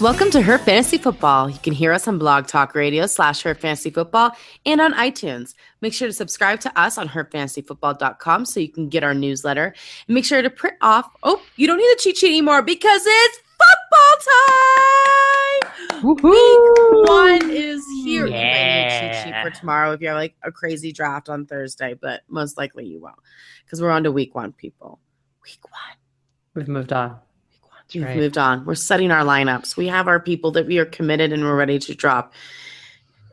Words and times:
Welcome 0.00 0.30
to 0.30 0.40
Her 0.40 0.56
Fantasy 0.56 0.96
Football. 0.96 1.50
You 1.50 1.58
can 1.58 1.74
hear 1.74 1.92
us 1.92 2.08
on 2.08 2.16
Blog 2.16 2.46
Talk 2.46 2.74
Radio 2.74 3.06
slash 3.06 3.42
Her 3.42 3.54
Fantasy 3.54 3.90
Football 3.90 4.34
and 4.64 4.80
on 4.80 4.94
iTunes. 4.94 5.52
Make 5.82 5.92
sure 5.92 6.08
to 6.08 6.14
subscribe 6.14 6.58
to 6.60 6.80
us 6.80 6.96
on 6.96 7.06
HerFantasyFootball.com 7.06 8.46
so 8.46 8.60
you 8.60 8.70
can 8.70 8.88
get 8.88 9.04
our 9.04 9.12
newsletter. 9.12 9.74
And 10.08 10.14
make 10.14 10.24
sure 10.24 10.40
to 10.40 10.48
print 10.48 10.78
off. 10.80 11.10
Oh, 11.22 11.42
you 11.56 11.66
don't 11.66 11.76
need 11.76 11.92
a 11.92 11.96
cheat 11.96 12.16
sheet 12.16 12.28
anymore 12.28 12.62
because 12.62 13.02
it's 13.04 13.40
football 13.58 14.16
time. 15.90 16.16
Week 16.22 16.22
one 16.22 17.50
is 17.50 17.84
here. 18.02 18.24
You 18.24 18.32
might 18.32 18.38
need 18.40 18.86
a 18.86 19.12
cheat 19.12 19.22
sheet 19.22 19.42
for 19.42 19.50
tomorrow 19.50 19.92
if 19.92 20.00
you 20.00 20.08
have 20.08 20.16
like 20.16 20.34
a 20.42 20.50
crazy 20.50 20.92
draft 20.92 21.28
on 21.28 21.44
Thursday, 21.44 21.92
but 21.92 22.22
most 22.26 22.56
likely 22.56 22.86
you 22.86 23.02
won't 23.02 23.16
because 23.66 23.82
we're 23.82 23.90
on 23.90 24.04
to 24.04 24.12
week 24.12 24.34
one, 24.34 24.52
people. 24.52 24.98
Week 25.44 25.60
one. 25.62 25.98
We've 26.54 26.68
moved 26.68 26.94
on. 26.94 27.18
We've 27.94 28.04
right. 28.04 28.16
moved 28.16 28.38
on. 28.38 28.64
We're 28.64 28.74
setting 28.74 29.10
our 29.10 29.24
lineups. 29.24 29.76
We 29.76 29.88
have 29.88 30.08
our 30.08 30.20
people 30.20 30.50
that 30.52 30.66
we 30.66 30.78
are 30.78 30.84
committed 30.84 31.32
and 31.32 31.44
we're 31.44 31.56
ready 31.56 31.78
to 31.78 31.94
drop. 31.94 32.32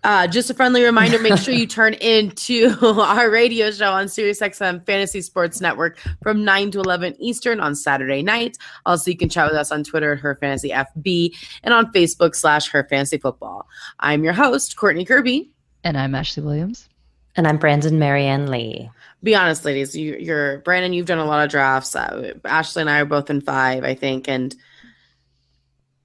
Uh, 0.04 0.28
just 0.28 0.50
a 0.50 0.54
friendly 0.54 0.84
reminder: 0.84 1.20
make 1.20 1.38
sure 1.38 1.54
you 1.54 1.68
turn 1.68 1.94
into 1.96 2.74
our 2.82 3.30
radio 3.30 3.72
show 3.72 3.92
on 3.92 4.06
SiriusXM 4.06 4.86
Fantasy 4.86 5.22
Sports 5.22 5.60
Network 5.60 5.98
from 6.22 6.46
nine 6.46 6.72
to 6.72 6.80
eleven 6.80 7.16
Eastern 7.20 7.60
on 7.60 7.76
Saturday 7.76 8.22
night. 8.22 8.58
Also, 8.86 9.12
you 9.12 9.18
can 9.18 9.28
chat 9.28 9.50
with 9.50 9.58
us 9.58 9.72
on 9.72 9.84
Twitter 9.84 10.14
at 10.14 10.20
Her 10.20 10.36
Fantasy 10.36 10.70
FB 10.70 11.36
and 11.64 11.74
on 11.74 11.92
Facebook 11.92 12.36
slash 12.36 12.70
Her 12.70 12.84
Fantasy 12.86 13.18
Football. 13.18 13.68
I'm 14.00 14.24
your 14.24 14.34
host, 14.34 14.78
Courtney 14.78 15.04
Kirby. 15.04 15.52
And 15.84 15.98
I'm 15.98 16.16
Ashley 16.16 16.44
Williams. 16.44 16.88
And 17.36 17.48
I'm 17.48 17.58
Brandon 17.58 18.00
Marianne 18.00 18.50
Lee. 18.50 18.90
Be 19.24 19.36
honest, 19.36 19.66
ladies. 19.66 19.96
You, 19.96 20.16
you're 20.20 20.60
Brandon. 20.60 20.94
You've 20.94 21.08
done 21.08 21.18
a 21.18 21.26
lot 21.26 21.44
of 21.44 21.50
drafts. 21.50 21.96
Uh, 21.96 22.34
Ashley 22.46 22.82
and 22.82 22.90
I 22.90 23.00
are 23.00 23.06
both 23.06 23.30
in 23.30 23.42
five, 23.42 23.84
I 23.84 23.96
think, 23.96 24.28
and 24.28 24.56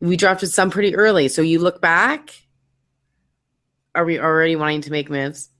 we 0.00 0.16
drafted 0.16 0.50
some 0.50 0.70
pretty 0.70 0.94
early. 0.96 1.28
So 1.28 1.42
you 1.42 1.58
look 1.58 1.80
back. 1.80 2.30
Are 3.94 4.04
we 4.04 4.18
already 4.18 4.56
wanting 4.56 4.80
to 4.82 4.90
make 4.90 5.10
moves? 5.10 5.50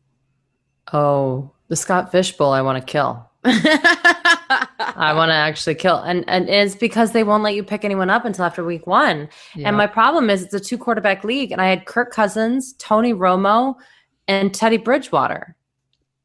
Oh, 0.93 1.51
the 1.69 1.77
Scott 1.77 2.11
Fishbowl 2.11 2.53
I 2.53 2.63
want 2.63 2.85
to 2.85 2.91
kill. 2.91 3.31
I 3.45 5.13
want 5.15 5.31
to 5.31 5.35
actually 5.35 5.75
kill. 5.75 5.99
And 5.99 6.25
and 6.29 6.49
it's 6.49 6.75
because 6.75 7.13
they 7.13 7.25
won't 7.25 7.43
let 7.43 7.55
you 7.55 7.63
pick 7.63 7.85
anyone 7.85 8.11
up 8.11 8.25
until 8.25 8.45
after 8.45 8.65
week 8.65 8.87
one. 8.87 9.29
Yeah. 9.55 9.69
And 9.69 9.77
my 9.77 9.87
problem 9.87 10.31
is 10.31 10.43
it's 10.43 10.55
a 10.55 10.61
two 10.61 10.79
quarterback 10.79 11.25
league, 11.25 11.53
and 11.53 11.61
I 11.61 11.69
had 11.69 11.87
Kirk 11.87 12.13
Cousins, 12.13 12.75
Tony 12.79 13.13
Romo, 13.13 13.77
and 14.27 14.55
Teddy 14.55 14.77
Bridgewater. 14.77 15.57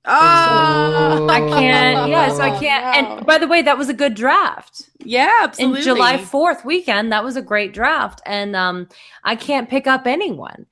Oh, 0.08 1.28
I 1.30 1.40
can't. 1.40 1.88
Yeah, 2.08 2.30
so 2.34 2.42
I 2.42 2.58
can't. 2.58 2.86
And 2.96 3.26
by 3.26 3.38
the 3.38 3.48
way, 3.48 3.62
that 3.62 3.78
was 3.78 3.90
a 3.90 3.94
good 3.94 4.14
draft. 4.14 4.90
yeah, 5.04 5.42
absolutely. 5.42 5.80
In 5.80 5.84
July 5.84 6.18
4th 6.18 6.64
weekend, 6.64 7.12
that 7.12 7.24
was 7.24 7.36
a 7.36 7.42
great 7.42 7.74
draft. 7.74 8.22
And 8.26 8.56
um, 8.56 8.88
I 9.24 9.36
can't 9.36 9.70
pick 9.70 9.88
up 9.88 10.08
anyone. 10.08 10.66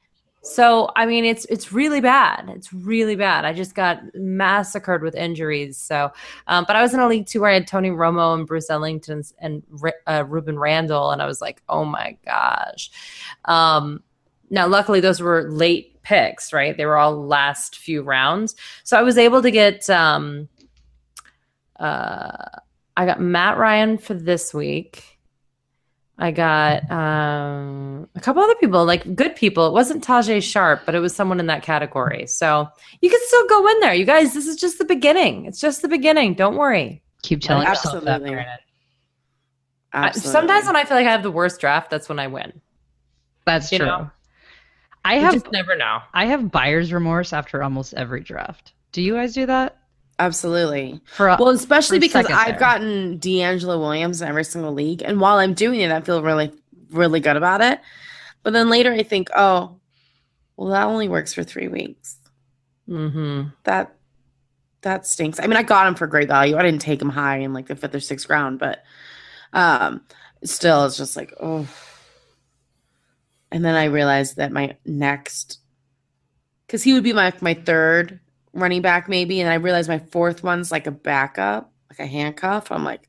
So 0.46 0.92
I 0.96 1.08
mean, 1.08 1.26
it's 1.26 1.46
it's 1.46 1.74
really 1.74 2.02
bad. 2.02 2.50
It's 2.50 2.72
really 2.72 3.16
bad. 3.16 3.46
I 3.46 3.52
just 3.52 3.74
got 3.74 4.00
massacred 4.14 5.02
with 5.02 5.16
injuries. 5.16 5.76
So, 5.76 6.12
um, 6.48 6.66
but 6.68 6.76
I 6.76 6.84
was 6.84 6.94
in 6.94 7.00
a 7.00 7.08
league 7.08 7.26
too 7.26 7.42
where 7.42 7.50
I 7.50 7.56
had 7.56 7.68
Tony 7.68 7.90
Romo 7.90 8.36
and 8.36 8.46
Bruce 8.46 8.70
Ellington 8.70 9.24
and 9.40 9.64
uh, 10.06 10.24
Rueben 10.24 10.60
Randle, 10.60 11.10
and 11.10 11.20
I 11.20 11.26
was 11.26 11.42
like, 11.42 11.64
oh 11.68 11.84
my 11.84 12.16
gosh. 12.26 12.92
Um, 13.46 14.04
now, 14.52 14.68
luckily, 14.68 15.00
those 15.00 15.20
were 15.20 15.50
late 15.50 15.95
picks, 16.06 16.54
right? 16.54 16.78
They 16.78 16.86
were 16.86 16.96
all 16.98 17.26
last 17.28 17.78
few 17.78 18.02
rounds, 18.04 18.56
so 18.84 18.98
I 18.98 19.02
was 19.02 19.18
able 19.18 19.42
to 19.42 19.52
get. 19.52 19.90
Um, 19.90 20.48
uh, 21.80 22.32
I 22.96 23.06
got 23.06 23.20
Matt 23.20 23.58
Ryan 23.58 23.98
for 23.98 24.14
this 24.14 24.54
week. 24.54 25.04
I 26.18 26.32
got 26.32 26.90
um, 26.90 28.08
a 28.16 28.22
couple 28.22 28.42
other 28.42 28.56
people, 28.56 28.86
like 28.86 29.16
good 29.16 29.36
people. 29.36 29.68
It 29.68 29.74
wasn't 29.74 30.02
Tajae 30.02 30.42
Sharpe, 30.42 30.84
but 30.86 30.96
it 30.96 31.00
was 31.02 31.14
someone 31.14 31.42
in 31.42 31.48
that 31.48 31.62
category. 31.62 32.26
So 32.28 32.70
you 33.02 33.10
can 33.10 33.20
still 33.24 33.46
go 33.50 33.68
in 33.68 33.80
there. 33.82 33.94
You 33.94 34.06
guys, 34.06 34.34
this 34.34 34.48
is 34.48 34.56
just 34.56 34.78
the 34.78 34.86
beginning. 34.86 35.46
It's 35.46 35.60
just 35.60 35.82
the 35.82 35.90
beginning. 35.90 36.36
Don't 36.36 36.56
worry. 36.56 37.02
Keep 37.24 37.42
telling 37.42 37.68
yourself 37.68 37.96
that. 38.06 38.10
Absolutely. 38.22 38.30
Brandon. 38.36 38.58
I- 39.92 40.08
Absolutely. 40.08 40.32
sometimes 40.32 40.66
when 40.68 40.76
I 40.78 40.86
feel 40.86 40.96
like 40.96 41.08
I 41.08 41.12
have 41.12 41.24
the 41.24 41.32
worst 41.32 41.60
draft, 41.60 41.90
that's 41.90 42.08
when 42.08 42.20
I 42.20 42.28
win. 42.28 42.62
That's 43.46 43.70
You 43.74 43.80
true. 43.80 43.88
know? 43.88 44.12
I 45.06 45.16
have 45.16 45.34
just 45.34 45.52
never 45.52 45.76
know. 45.78 46.00
I 46.14 46.26
have 46.26 46.52
buyer's 46.52 46.92
remorse 46.92 47.32
after 47.32 47.64
almost 47.64 47.94
every 47.94 48.22
draft. 48.22 48.74
Do 48.92 49.02
you 49.02 49.14
guys 49.14 49.34
do 49.34 49.46
that? 49.46 49.78
absolutely. 50.18 51.02
For 51.06 51.28
a, 51.28 51.38
Well, 51.40 51.50
especially 51.50 51.98
for 51.98 52.02
because 52.02 52.26
I've 52.28 52.48
there. 52.52 52.60
gotten 52.60 53.20
DeAngelo 53.20 53.80
Williams 53.80 54.22
in 54.22 54.28
every 54.28 54.46
single 54.46 54.74
league, 54.74 55.02
and 55.04 55.20
while 55.20 55.38
I'm 55.38 55.54
doing 55.54 55.82
it, 55.82 55.92
I 55.92 56.02
feel 56.02 56.22
really, 56.24 56.52
really 56.92 57.20
good 57.20 57.36
about 57.38 57.62
it. 57.62 57.80
But 58.42 58.54
then 58.54 58.70
later, 58.70 58.94
I 58.94 59.04
think, 59.04 59.30
oh, 59.36 59.80
well, 60.58 60.70
that 60.70 60.86
only 60.86 61.10
works 61.10 61.34
for 61.34 61.44
three 61.44 61.68
weeks. 61.68 62.18
Mm-hmm. 62.88 63.50
That 63.64 63.96
that 64.82 65.06
stinks. 65.06 65.40
I 65.40 65.48
mean, 65.48 65.58
I 65.58 65.64
got 65.64 65.88
him 65.88 65.96
for 65.96 66.08
great 66.08 66.28
value. 66.28 66.56
I 66.56 66.62
didn't 66.62 66.82
take 66.82 67.02
him 67.02 67.10
high 67.10 67.38
in 67.40 67.54
like 67.54 67.68
the 67.68 67.76
fifth 67.76 67.96
or 67.96 68.00
sixth 68.00 68.30
round, 68.30 68.60
but 68.60 68.84
um, 69.52 70.02
still, 70.44 70.86
it's 70.86 70.98
just 70.98 71.18
like, 71.18 71.34
oh. 71.42 71.68
And 73.56 73.64
then 73.64 73.76
I 73.76 73.86
realized 73.86 74.36
that 74.36 74.52
my 74.52 74.76
next, 74.86 75.60
because 76.68 76.84
he 76.84 76.92
would 76.92 77.06
be 77.06 77.14
my 77.14 77.32
my 77.40 77.54
third 77.54 78.20
running 78.52 78.82
back 78.82 79.08
maybe, 79.08 79.40
and 79.40 79.50
I 79.50 79.54
realized 79.54 79.88
my 79.88 80.00
fourth 80.00 80.44
one's 80.44 80.74
like 80.74 80.88
a 80.88 80.92
backup, 80.92 81.72
like 81.90 82.00
a 82.00 82.06
handcuff. 82.06 82.70
I'm 82.70 82.84
like, 82.84 83.04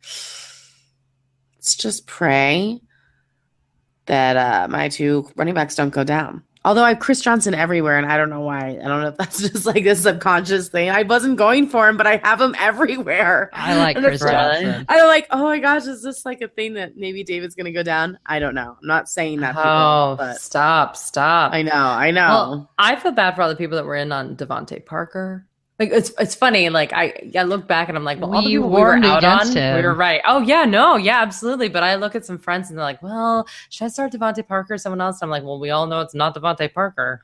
let's 1.56 1.74
just 1.74 2.06
pray 2.06 2.80
that 4.04 4.36
uh, 4.36 4.68
my 4.68 4.88
two 4.88 5.28
running 5.34 5.54
backs 5.54 5.74
don't 5.74 5.90
go 5.90 6.04
down. 6.04 6.44
Although 6.66 6.82
I 6.82 6.88
have 6.88 6.99
Chris 6.99 7.21
Johnson 7.21 7.54
everywhere, 7.54 7.97
and 7.97 8.10
I 8.10 8.16
don't 8.16 8.28
know 8.28 8.41
why. 8.41 8.71
I 8.71 8.88
don't 8.88 9.00
know 9.00 9.06
if 9.06 9.16
that's 9.16 9.41
just 9.53 9.66
like 9.66 9.87
a 9.87 9.94
subconscious 9.94 10.69
thing. 10.69 10.91
I 10.91 11.04
wasn't 11.04 11.37
going 11.37 11.69
for 11.69 11.88
him, 11.88 11.97
but 11.97 12.09
I 12.09 12.16
have 12.25 12.41
him 12.41 12.56
everywhere. 12.59 13.50
I 13.53 13.77
like 13.77 13.97
Chris 13.97 14.21
Johnson. 14.21 14.84
I'm 14.88 15.06
like, 15.06 15.28
oh 15.31 15.44
my 15.44 15.60
gosh, 15.60 15.87
is 15.87 16.03
this 16.03 16.27
like 16.27 16.41
a 16.41 16.49
thing 16.49 16.75
that 16.75 16.97
maybe 16.97 17.22
David's 17.22 17.54
going 17.54 17.66
to 17.66 17.72
go 17.72 17.84
down? 17.84 18.19
I 18.27 18.41
don't 18.41 18.56
know. 18.56 18.77
I'm 18.82 18.87
not 18.88 19.09
saying 19.09 19.41
that. 19.41 19.54
people, 19.54 19.62
Oh, 19.65 20.16
but 20.19 20.41
stop, 20.41 20.97
stop. 20.97 21.53
I 21.53 21.62
know, 21.62 21.72
I 21.72 22.10
know. 22.10 22.28
Well, 22.28 22.71
I 22.78 22.97
feel 22.97 23.12
bad 23.12 23.37
for 23.37 23.43
all 23.43 23.48
the 23.48 23.54
people 23.54 23.77
that 23.77 23.87
were 23.87 23.94
in 23.94 24.10
on 24.10 24.34
DeVante 24.37 24.84
Parker. 24.84 25.47
Like 25.78 25.91
it's 25.91 26.10
it's 26.19 26.34
funny. 26.34 26.70
Like 26.70 26.92
I 26.94 27.31
I 27.37 27.42
look 27.42 27.66
back 27.69 27.88
and 27.88 27.98
I'm 27.98 28.04
like, 28.04 28.19
well, 28.20 28.34
all 28.34 28.42
the 28.42 28.48
people 28.48 28.70
we 28.70 28.81
were 28.81 28.97
out 28.97 29.25
on, 29.25 29.54
him. 29.54 29.76
we 29.76 29.82
were 29.82 29.94
right. 29.94 30.22
Oh 30.26 30.41
yeah, 30.41 30.64
no, 30.64 30.97
yeah, 30.97 31.20
absolutely. 31.20 31.69
But 31.69 31.82
I 31.82 31.97
look 31.97 32.14
at 32.14 32.25
some 32.25 32.38
friends 32.38 32.70
and 32.70 32.78
they're 32.78 32.84
like, 32.84 33.03
well, 33.03 33.47
should 33.69 33.84
I 33.84 33.88
start 33.88 34.12
DeVante 34.12 34.47
Parker 34.47 34.75
or 34.75 34.78
someone 34.78 35.03
else? 35.03 35.19
I'm 35.20 35.28
like, 35.28 35.42
well, 35.42 35.60
we 35.60 35.70
all 35.70 35.86
know 35.86 36.00
it's 36.00 36.15
not 36.15 36.34
DeVante 36.34 36.72
Parker. 36.72 37.22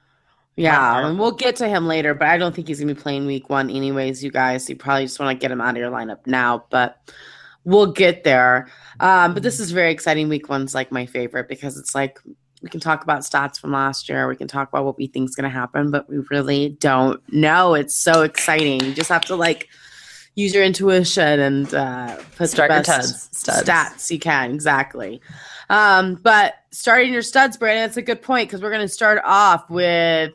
yeah, 0.57 1.07
and 1.07 1.19
we'll 1.19 1.33
get 1.33 1.57
to 1.57 1.69
him 1.69 1.87
later, 1.87 2.12
but 2.12 2.29
I 2.29 2.37
don't 2.37 2.55
think 2.55 2.69
he's 2.69 2.79
going 2.79 2.89
to 2.89 2.95
be 2.95 3.01
playing 3.01 3.25
week 3.25 3.49
one, 3.49 3.71
anyways, 3.71 4.23
you 4.23 4.31
guys. 4.31 4.69
You 4.69 4.76
probably 4.76 5.05
just 5.05 5.19
want 5.19 5.35
to 5.35 5.41
get 5.41 5.50
him 5.50 5.62
out 5.62 5.71
of 5.71 5.79
your 5.79 5.91
lineup 5.91 6.26
now, 6.26 6.67
but 6.69 6.99
we'll 7.65 7.91
get 7.93 8.23
there. 8.23 8.69
Um, 9.00 9.32
but 9.32 9.43
this 9.43 9.61
is 9.61 9.71
very 9.71 9.93
exciting. 9.93 10.29
Week 10.29 10.50
one's 10.50 10.75
like 10.75 10.93
my 10.93 11.06
favorite 11.06 11.49
because 11.49 11.79
it's 11.79 11.94
like 11.94 12.19
we 12.62 12.69
can 12.69 12.81
talk 12.81 13.03
about 13.03 13.20
stats 13.20 13.59
from 13.59 13.73
last 13.73 14.09
year, 14.09 14.29
we 14.29 14.37
can 14.37 14.49
talk 14.49 14.69
about 14.69 14.85
what 14.85 14.97
we 14.97 15.06
think 15.06 15.29
is 15.29 15.35
going 15.35 15.50
to 15.50 15.50
happen, 15.50 15.91
but 15.91 16.09
we 16.09 16.19
really 16.31 16.70
don't 16.81 17.20
know. 17.32 17.75
It's 17.75 17.97
so 17.97 18.23
exciting. 18.23 18.82
You 18.82 18.94
just 18.94 19.09
have 19.09 19.25
to 19.26 19.37
like 19.37 19.69
use 20.35 20.55
your 20.55 20.64
intuition 20.64 21.41
and 21.41 21.75
uh, 21.75 22.17
put 22.37 22.49
Start 22.50 22.70
the 22.70 22.75
your 22.75 22.82
best 22.82 22.88
tuds, 22.88 23.38
studs. 23.38 23.69
stats 23.69 24.11
you 24.11 24.19
can. 24.19 24.53
Exactly. 24.53 25.20
Um, 25.69 26.14
but 26.14 26.55
starting 26.70 27.12
your 27.12 27.23
studs, 27.23 27.56
Brandon, 27.56 27.85
that's 27.85 27.97
a 27.97 28.03
good 28.03 28.23
point 28.23 28.49
because 28.49 28.62
we're 28.62 28.70
going 28.70 28.87
to 28.87 28.88
start 28.88 29.20
off 29.25 29.69
with 29.69 30.32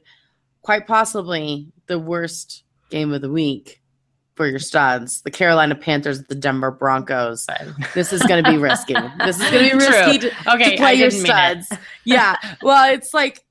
quite 0.61 0.87
possibly 0.87 1.71
the 1.87 1.97
worst 1.97 2.63
game 2.89 3.13
of 3.13 3.21
the 3.21 3.31
week 3.31 3.81
for 4.37 4.47
your 4.47 4.59
studs 4.59 5.21
the 5.23 5.31
Carolina 5.31 5.75
Panthers, 5.75 6.23
the 6.25 6.35
Denver 6.35 6.71
Broncos. 6.71 7.45
This 7.93 8.13
is 8.13 8.21
going 8.23 8.43
to 8.43 8.49
be 8.49 8.57
risky. 8.57 8.93
This 9.19 9.39
is 9.41 9.49
going 9.51 9.69
to 9.71 9.77
be 9.77 9.85
True. 9.85 9.89
risky 9.89 10.17
to, 10.19 10.53
Okay, 10.53 10.71
to 10.71 10.77
play 10.77 10.93
your 10.93 11.09
didn't 11.09 11.23
mean 11.23 11.31
it. 11.33 11.63
studs. 11.65 11.81
yeah. 12.05 12.35
Well, 12.61 12.93
it's 12.93 13.13
like 13.13 13.43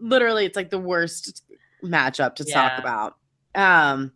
literally, 0.00 0.46
it's 0.46 0.56
like 0.56 0.70
the 0.70 0.78
worst 0.78 1.42
matchup 1.82 2.36
to 2.36 2.44
Yeah. 2.46 2.54
talk 2.68 2.78
about. 2.78 3.16
Um, 3.54 4.12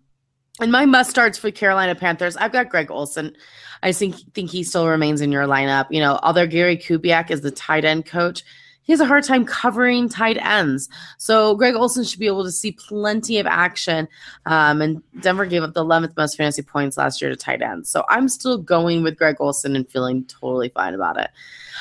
and 0.61 0.73
my 0.73 0.87
must 0.87 1.11
starts 1.11 1.39
for 1.39 1.51
Carolina 1.51 1.95
Panthers, 1.95 2.37
I've 2.37 2.53
got 2.53 2.69
Greg 2.69 2.91
Olsen. 2.91 3.37
I 3.83 3.93
think 3.93 4.17
think 4.35 4.51
he 4.51 4.65
still 4.65 4.89
remains 4.89 5.21
in 5.21 5.31
your 5.31 5.45
lineup. 5.47 5.87
You 5.91 6.01
know, 6.01 6.19
although 6.23 6.47
Gary 6.49 6.77
Kubiak 6.77 7.31
is 7.31 7.43
the 7.43 7.51
tight 7.53 7.85
end 7.85 8.07
coach, 8.07 8.43
he 8.89 8.93
has 8.95 9.01
a 9.01 9.07
hard 9.07 9.23
time 9.23 9.45
covering 9.45 10.09
tight 10.09 10.39
ends. 10.39 10.89
So 11.19 11.55
Greg 11.55 11.75
Olsen 11.75 12.05
should 12.05 12.19
be 12.19 12.27
able 12.27 12.43
to 12.45 12.51
see 12.51 12.73
plenty 12.73 13.39
of 13.39 13.47
action. 13.47 14.09
Um, 14.47 14.81
and 14.81 15.03
Denver 15.21 15.45
gave 15.45 15.63
up 15.63 15.75
the 15.75 15.85
11th 15.85 16.17
most 16.17 16.39
fantasy 16.39 16.63
points 16.63 16.97
last 16.97 17.21
year 17.21 17.29
to 17.31 17.37
tight 17.37 17.61
ends. 17.61 17.91
So 17.91 18.03
I'm 18.09 18.31
still 18.31 18.57
going 18.57 19.03
with 19.03 19.19
Greg 19.19 19.37
Olsen 19.41 19.77
and 19.77 19.87
feeling 19.87 20.25
totally 20.25 20.71
fine 20.71 20.95
about 20.95 21.21
it. 21.21 21.29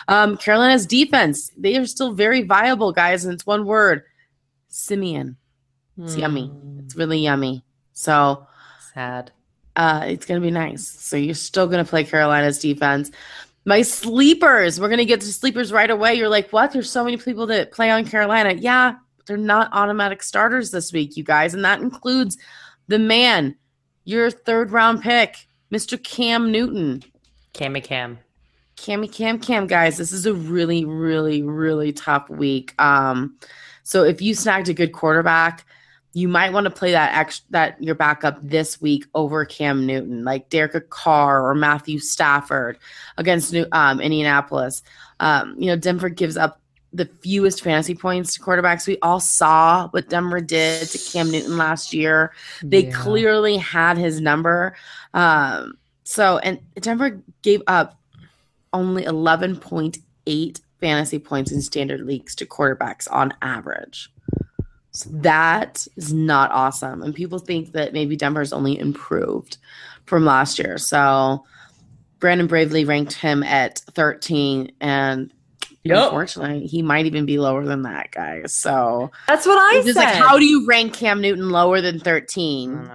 Um, 0.10 0.36
Carolina's 0.36 0.86
defense, 0.86 1.50
they 1.58 1.78
are 1.78 1.86
still 1.86 2.12
very 2.12 2.44
viable, 2.44 2.92
guys. 2.92 3.24
And 3.24 3.34
it's 3.34 3.46
one 3.46 3.66
word 3.66 4.04
Siemian. 4.68 5.38
It's 5.98 6.18
yummy. 6.18 6.52
It's 6.80 6.98
really 6.98 7.20
yummy. 7.20 7.64
So 7.94 8.46
Sad. 8.94 9.32
uh, 9.78 10.04
it's 10.08 10.26
going 10.26 10.42
to 10.42 10.46
be 10.46 10.52
nice. 10.52 10.86
So 10.86 11.16
you're 11.16 11.36
still 11.36 11.68
going 11.68 11.84
to 11.84 11.90
play 11.90 12.04
Carolina's 12.04 12.60
defense. 12.60 13.12
My 13.68 13.82
sleepers, 13.82 14.80
we're 14.80 14.88
going 14.88 14.98
to 15.00 15.06
get 15.06 15.20
to 15.20 15.34
sleepers 15.34 15.74
right 15.74 15.90
away. 15.90 16.14
You're 16.14 16.30
like, 16.30 16.52
what? 16.52 16.72
There's 16.72 16.90
so 16.90 17.04
many 17.04 17.18
people 17.18 17.46
that 17.48 17.74
play 17.74 17.92
on 17.92 18.06
Carolina. 18.06 18.54
Yeah, 18.54 18.96
they're 19.26 19.36
not 19.36 19.70
automatic 19.74 20.24
starters 20.24 20.72
this 20.72 20.94
week, 20.94 21.18
you 21.18 21.24
guys. 21.26 21.54
And 21.54 21.66
that 21.66 21.82
includes 21.82 22.38
the 22.88 22.98
man, 22.98 23.58
your 24.06 24.32
third 24.32 24.72
round 24.72 25.02
pick, 25.02 25.50
Mr. 25.70 26.02
Cam 26.02 26.50
Newton. 26.50 27.04
Cammy 27.54 27.84
Cam. 27.84 28.20
Cammy 28.78 29.12
Cam 29.12 29.38
Cam 29.38 29.68
guys, 29.68 29.98
this 29.98 30.14
is 30.14 30.26
a 30.26 30.34
really, 30.34 30.86
really, 30.86 31.42
really 31.42 31.92
tough 31.92 32.30
week. 32.30 32.74
Um, 32.80 33.38
so 33.84 34.06
if 34.06 34.22
you 34.22 34.34
snagged 34.34 34.70
a 34.70 34.74
good 34.74 34.94
quarterback, 34.94 35.66
you 36.18 36.28
might 36.28 36.52
want 36.52 36.64
to 36.66 36.72
play 36.72 36.94
that 36.94 37.14
ex- 37.16 37.44
that 37.52 37.82
your 37.82 37.94
backup 37.94 38.40
this 38.42 38.82
week 38.82 39.06
over 39.14 39.46
Cam 39.46 39.86
Newton, 39.86 40.24
like 40.24 40.50
Derek 40.50 40.90
Carr 40.90 41.48
or 41.48 41.54
Matthew 41.54 42.00
Stafford 42.00 42.80
against 43.18 43.54
New, 43.54 43.68
um, 43.72 44.02
Indianapolis. 44.02 44.82
Um, 45.20 45.54
you 45.60 45.68
know, 45.68 45.76
Denver 45.76 46.10
gives 46.10 46.36
up 46.36 46.60
the 46.92 47.06
fewest 47.06 47.62
fantasy 47.64 47.94
points 47.94 48.34
to 48.34 48.40
quarterbacks. 48.42 48.88
We 48.88 48.98
all 49.04 49.20
saw 49.20 49.90
what 49.90 50.10
Denver 50.10 50.42
did 50.42 50.88
to 50.88 50.98
Cam 50.98 51.30
Newton 51.30 51.56
last 51.56 51.94
year. 51.94 52.32
They 52.64 52.86
Yeah. 52.86 52.98
clearly 53.00 53.58
had 53.58 54.00
his 54.00 54.20
number. 54.20 54.76
Um, 55.14 55.78
so, 56.04 56.40
and 56.40 56.60
Denver 56.80 57.22
gave 57.44 57.62
up 57.68 58.00
only 58.74 59.04
11.8 59.06 60.62
fantasy 60.80 61.20
points 61.20 61.52
in 61.52 61.62
standard 61.62 62.02
leagues 62.02 62.34
to 62.36 62.48
quarterbacks 62.48 63.08
on 63.12 63.36
average. 63.44 64.12
So 64.98 65.10
that 65.14 65.86
is 65.96 66.12
not 66.12 66.52
awesome. 66.52 67.04
And 67.04 67.14
people 67.14 67.38
think 67.38 67.74
that 67.74 67.94
maybe 67.94 68.16
Denver's 68.16 68.52
only 68.52 68.80
improved 68.80 69.58
from 70.06 70.26
last 70.26 70.58
year. 70.58 70.80
So 70.80 71.46
Brandon 72.20 72.48
Bravely 72.48 72.84
ranked 72.84 73.14
him 73.14 73.44
at 73.44 73.78
13 73.94 74.72
and 74.82 75.32
unfortunately 76.06 76.66
he 76.66 76.82
might 76.82 77.06
even 77.06 77.28
be 77.28 77.38
lower 77.38 77.64
than 77.64 77.84
that, 77.84 78.10
guys. 78.10 78.54
So 78.56 79.12
That's 79.28 79.46
what 79.46 79.60
I 79.60 79.78
it's 79.78 79.86
just 79.86 80.00
said. 80.00 80.06
like 80.06 80.16
how 80.16 80.40
do 80.40 80.46
you 80.46 80.66
rank 80.66 80.94
Cam 80.94 81.22
Newton 81.22 81.52
lower 81.52 81.80
than 81.80 82.00
13? 82.00 82.90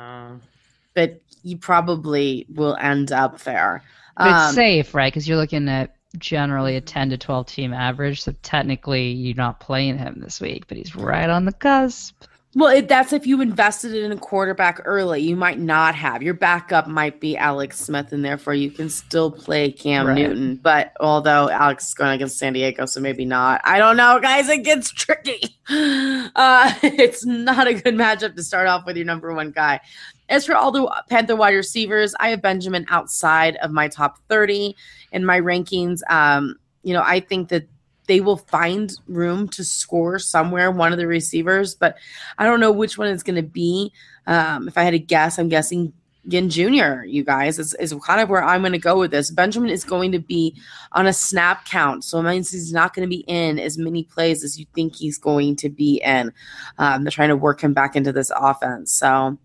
But 0.94 1.20
you 1.44 1.56
probably 1.56 2.46
will 2.52 2.74
end 2.80 3.12
up 3.12 3.40
there. 3.42 3.84
But 4.16 4.26
it's 4.26 4.48
Um, 4.48 4.54
safe, 4.54 4.92
right? 4.92 5.12
Because 5.12 5.28
you're 5.28 5.38
looking 5.38 5.68
at 5.68 5.94
generally 6.18 6.76
a 6.76 6.80
10 6.80 7.10
to 7.10 7.18
12 7.18 7.46
team 7.46 7.72
average. 7.72 8.22
So 8.22 8.34
technically, 8.42 9.12
you're 9.12 9.36
not 9.36 9.60
playing 9.60 9.98
him 9.98 10.20
this 10.20 10.40
week, 10.40 10.66
but 10.66 10.76
he's 10.76 10.94
right 10.96 11.28
on 11.28 11.44
the 11.44 11.52
cusp. 11.52 12.24
Well, 12.54 12.68
it, 12.68 12.86
that's 12.86 13.14
if 13.14 13.26
you 13.26 13.40
invested 13.40 13.94
in 13.94 14.12
a 14.12 14.16
quarterback 14.16 14.82
early. 14.84 15.20
You 15.20 15.36
might 15.36 15.58
not 15.58 15.94
have. 15.94 16.22
Your 16.22 16.34
backup 16.34 16.86
might 16.86 17.18
be 17.18 17.34
Alex 17.34 17.80
Smith, 17.80 18.12
and 18.12 18.22
therefore 18.22 18.52
you 18.52 18.70
can 18.70 18.90
still 18.90 19.30
play 19.30 19.72
Cam 19.72 20.06
Right. 20.06 20.18
Newton. 20.18 20.56
But 20.56 20.92
although 21.00 21.48
Alex 21.48 21.88
is 21.88 21.94
going 21.94 22.12
against 22.12 22.38
San 22.38 22.52
Diego, 22.52 22.84
so 22.84 23.00
maybe 23.00 23.24
not. 23.24 23.62
I 23.64 23.78
don't 23.78 23.96
know, 23.96 24.20
guys. 24.20 24.50
It 24.50 24.64
gets 24.64 24.90
tricky. 24.90 25.40
Uh, 26.34 26.74
it's 26.82 27.24
not 27.24 27.66
a 27.66 27.74
good 27.74 27.94
matchup 27.94 28.34
to 28.34 28.42
start 28.42 28.66
off 28.66 28.84
with 28.84 28.96
your 28.96 29.06
number 29.06 29.32
one 29.32 29.50
guy. 29.50 29.80
As 30.28 30.44
for 30.44 30.54
all 30.54 30.70
the 30.70 30.90
Panther 31.08 31.36
wide 31.36 31.54
receivers, 31.54 32.14
I 32.20 32.28
have 32.30 32.42
Benjamin 32.42 32.84
outside 32.88 33.56
of 33.56 33.70
my 33.70 33.88
top 33.88 34.18
30 34.28 34.74
in 35.12 35.24
my 35.24 35.40
rankings. 35.40 36.00
Um, 36.10 36.56
you 36.82 36.92
know, 36.92 37.02
I 37.02 37.20
think 37.20 37.48
that 37.50 37.68
they 38.06 38.20
will 38.20 38.36
find 38.36 38.92
room 39.06 39.48
to 39.48 39.64
score 39.64 40.18
somewhere, 40.18 40.70
one 40.70 40.92
of 40.92 40.98
the 40.98 41.06
receivers, 41.06 41.74
but 41.74 41.96
I 42.38 42.44
don't 42.44 42.60
know 42.60 42.72
which 42.72 42.98
one 42.98 43.08
it's 43.08 43.22
going 43.22 43.36
to 43.36 43.42
be. 43.42 43.92
Um, 44.26 44.68
if 44.68 44.76
I 44.76 44.82
had 44.82 44.90
to 44.90 44.98
guess, 44.98 45.38
I'm 45.38 45.48
guessing 45.48 45.92
Ginn 46.28 46.50
Jr., 46.50 47.04
you 47.04 47.24
guys, 47.24 47.58
is, 47.58 47.74
is 47.74 47.94
kind 48.04 48.20
of 48.20 48.28
where 48.28 48.44
I'm 48.44 48.62
going 48.62 48.72
to 48.72 48.78
go 48.78 48.98
with 48.98 49.10
this. 49.10 49.30
Benjamin 49.30 49.70
is 49.70 49.84
going 49.84 50.12
to 50.12 50.18
be 50.18 50.56
on 50.92 51.06
a 51.06 51.12
snap 51.12 51.64
count. 51.64 52.04
So 52.04 52.18
it 52.18 52.22
means 52.22 52.50
he's 52.50 52.72
not 52.72 52.94
going 52.94 53.08
to 53.08 53.10
be 53.10 53.24
in 53.26 53.58
as 53.58 53.78
many 53.78 54.04
plays 54.04 54.44
as 54.44 54.58
you 54.58 54.66
think 54.74 54.94
he's 54.94 55.18
going 55.18 55.56
to 55.56 55.68
be 55.68 56.00
in. 56.04 56.32
Um, 56.78 57.04
they're 57.04 57.10
trying 57.10 57.30
to 57.30 57.36
work 57.36 57.62
him 57.62 57.72
back 57.72 57.96
into 57.96 58.12
this 58.12 58.30
offense. 58.34 58.92
So 58.92 59.38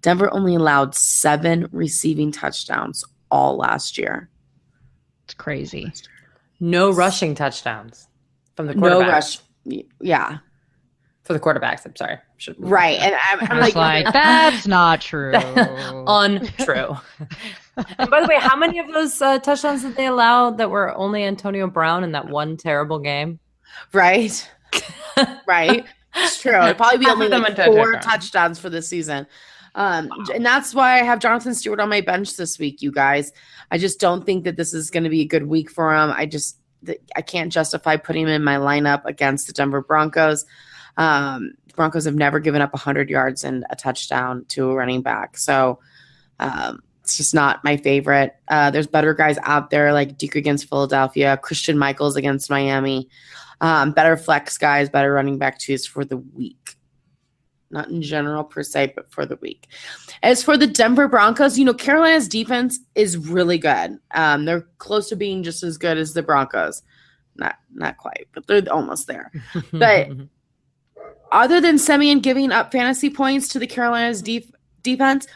Denver 0.00 0.32
only 0.32 0.54
allowed 0.54 0.94
seven 0.94 1.68
receiving 1.72 2.30
touchdowns 2.32 3.04
all 3.30 3.56
last 3.56 3.98
year. 3.98 4.28
It's 5.24 5.34
crazy. 5.34 5.92
No 6.60 6.92
rushing 6.92 7.34
touchdowns 7.34 8.06
from 8.54 8.66
the 8.66 8.74
No 8.74 9.00
rush. 9.00 9.38
Yeah. 10.00 10.38
For 11.24 11.32
the 11.32 11.40
quarterbacks, 11.40 11.86
I'm 11.86 11.96
sorry. 11.96 12.18
Should- 12.38 12.56
Right. 12.58 12.98
And 12.98 13.14
I'm, 13.30 13.52
I'm 13.52 13.60
like, 13.60 13.74
like, 13.74 14.06
that's 14.12 14.66
not 14.66 15.00
true. 15.00 15.32
Untrue. 15.34 16.96
and 17.98 18.10
by 18.10 18.20
the 18.20 18.26
way, 18.28 18.38
how 18.38 18.56
many 18.56 18.78
of 18.78 18.92
those 18.92 19.20
uh, 19.22 19.38
touchdowns 19.38 19.82
did 19.82 19.96
they 19.96 20.06
allow 20.06 20.50
that 20.50 20.70
were 20.70 20.94
only 20.96 21.24
Antonio 21.24 21.66
Brown 21.66 22.04
in 22.04 22.12
that 22.12 22.28
one 22.28 22.56
terrible 22.56 22.98
game? 22.98 23.38
right. 23.92 24.50
right. 25.46 25.84
It's 26.14 26.40
true. 26.40 26.60
It'd 26.60 26.76
probably 26.76 26.98
be 26.98 27.06
only 27.06 27.28
like 27.28 27.56
went 27.56 27.72
four 27.72 27.92
touchdown. 27.92 28.02
touchdowns 28.02 28.58
for 28.58 28.70
the 28.70 28.82
season. 28.82 29.26
Um, 29.74 30.08
and 30.34 30.44
that's 30.44 30.74
why 30.74 30.98
I 31.00 31.04
have 31.04 31.20
Jonathan 31.20 31.54
Stewart 31.54 31.80
on 31.80 31.88
my 31.88 32.00
bench 32.00 32.36
this 32.36 32.58
week, 32.58 32.82
you 32.82 32.90
guys. 32.90 33.32
I 33.70 33.78
just 33.78 34.00
don't 34.00 34.24
think 34.24 34.44
that 34.44 34.56
this 34.56 34.74
is 34.74 34.90
going 34.90 35.04
to 35.04 35.10
be 35.10 35.20
a 35.22 35.26
good 35.26 35.46
week 35.46 35.70
for 35.70 35.94
him. 35.94 36.10
I 36.10 36.26
just 36.26 36.56
I 37.14 37.22
can't 37.22 37.52
justify 37.52 37.96
putting 37.96 38.22
him 38.22 38.28
in 38.28 38.42
my 38.42 38.56
lineup 38.56 39.04
against 39.04 39.46
the 39.46 39.52
Denver 39.52 39.82
Broncos. 39.82 40.44
Um, 40.96 41.52
Broncos 41.76 42.04
have 42.04 42.14
never 42.14 42.40
given 42.40 42.62
up 42.62 42.72
100 42.72 43.10
yards 43.10 43.44
and 43.44 43.64
a 43.70 43.76
touchdown 43.76 44.44
to 44.48 44.70
a 44.70 44.74
running 44.74 45.02
back. 45.02 45.36
So 45.36 45.78
um, 46.38 46.82
it's 47.02 47.16
just 47.16 47.34
not 47.34 47.62
my 47.64 47.76
favorite. 47.76 48.36
Uh, 48.48 48.70
there's 48.70 48.86
better 48.86 49.14
guys 49.14 49.38
out 49.42 49.70
there 49.70 49.92
like 49.92 50.16
Duke 50.16 50.36
against 50.36 50.68
Philadelphia, 50.68 51.36
Christian 51.36 51.78
Michaels 51.78 52.16
against 52.16 52.50
Miami. 52.50 53.08
Um, 53.60 53.92
better 53.92 54.16
flex 54.16 54.56
guys, 54.56 54.88
better 54.88 55.12
running 55.12 55.38
back 55.38 55.58
twos 55.58 55.86
for 55.86 56.04
the 56.04 56.16
week. 56.16 56.76
Not 57.70 57.88
in 57.88 58.02
general 58.02 58.42
per 58.42 58.62
se, 58.62 58.94
but 58.96 59.12
for 59.12 59.24
the 59.24 59.36
week. 59.36 59.68
As 60.22 60.42
for 60.42 60.56
the 60.56 60.66
Denver 60.66 61.06
Broncos, 61.06 61.58
you 61.58 61.64
know, 61.64 61.74
Carolina's 61.74 62.26
defense 62.26 62.80
is 62.94 63.16
really 63.16 63.58
good. 63.58 63.98
Um, 64.12 64.44
they're 64.44 64.66
close 64.78 65.08
to 65.10 65.16
being 65.16 65.42
just 65.42 65.62
as 65.62 65.78
good 65.78 65.96
as 65.96 66.12
the 66.12 66.22
Broncos. 66.22 66.82
Not 67.36 67.56
not 67.72 67.96
quite, 67.96 68.26
but 68.32 68.46
they're 68.46 68.62
almost 68.72 69.06
there. 69.06 69.30
But 69.72 70.10
other 71.32 71.60
than 71.60 71.78
Siemian 71.78 72.20
giving 72.20 72.50
up 72.50 72.72
fantasy 72.72 73.08
points 73.08 73.48
to 73.48 73.58
the 73.58 73.66
Carolinas 73.66 74.20
def- 74.20 74.50
defense, 74.82 75.26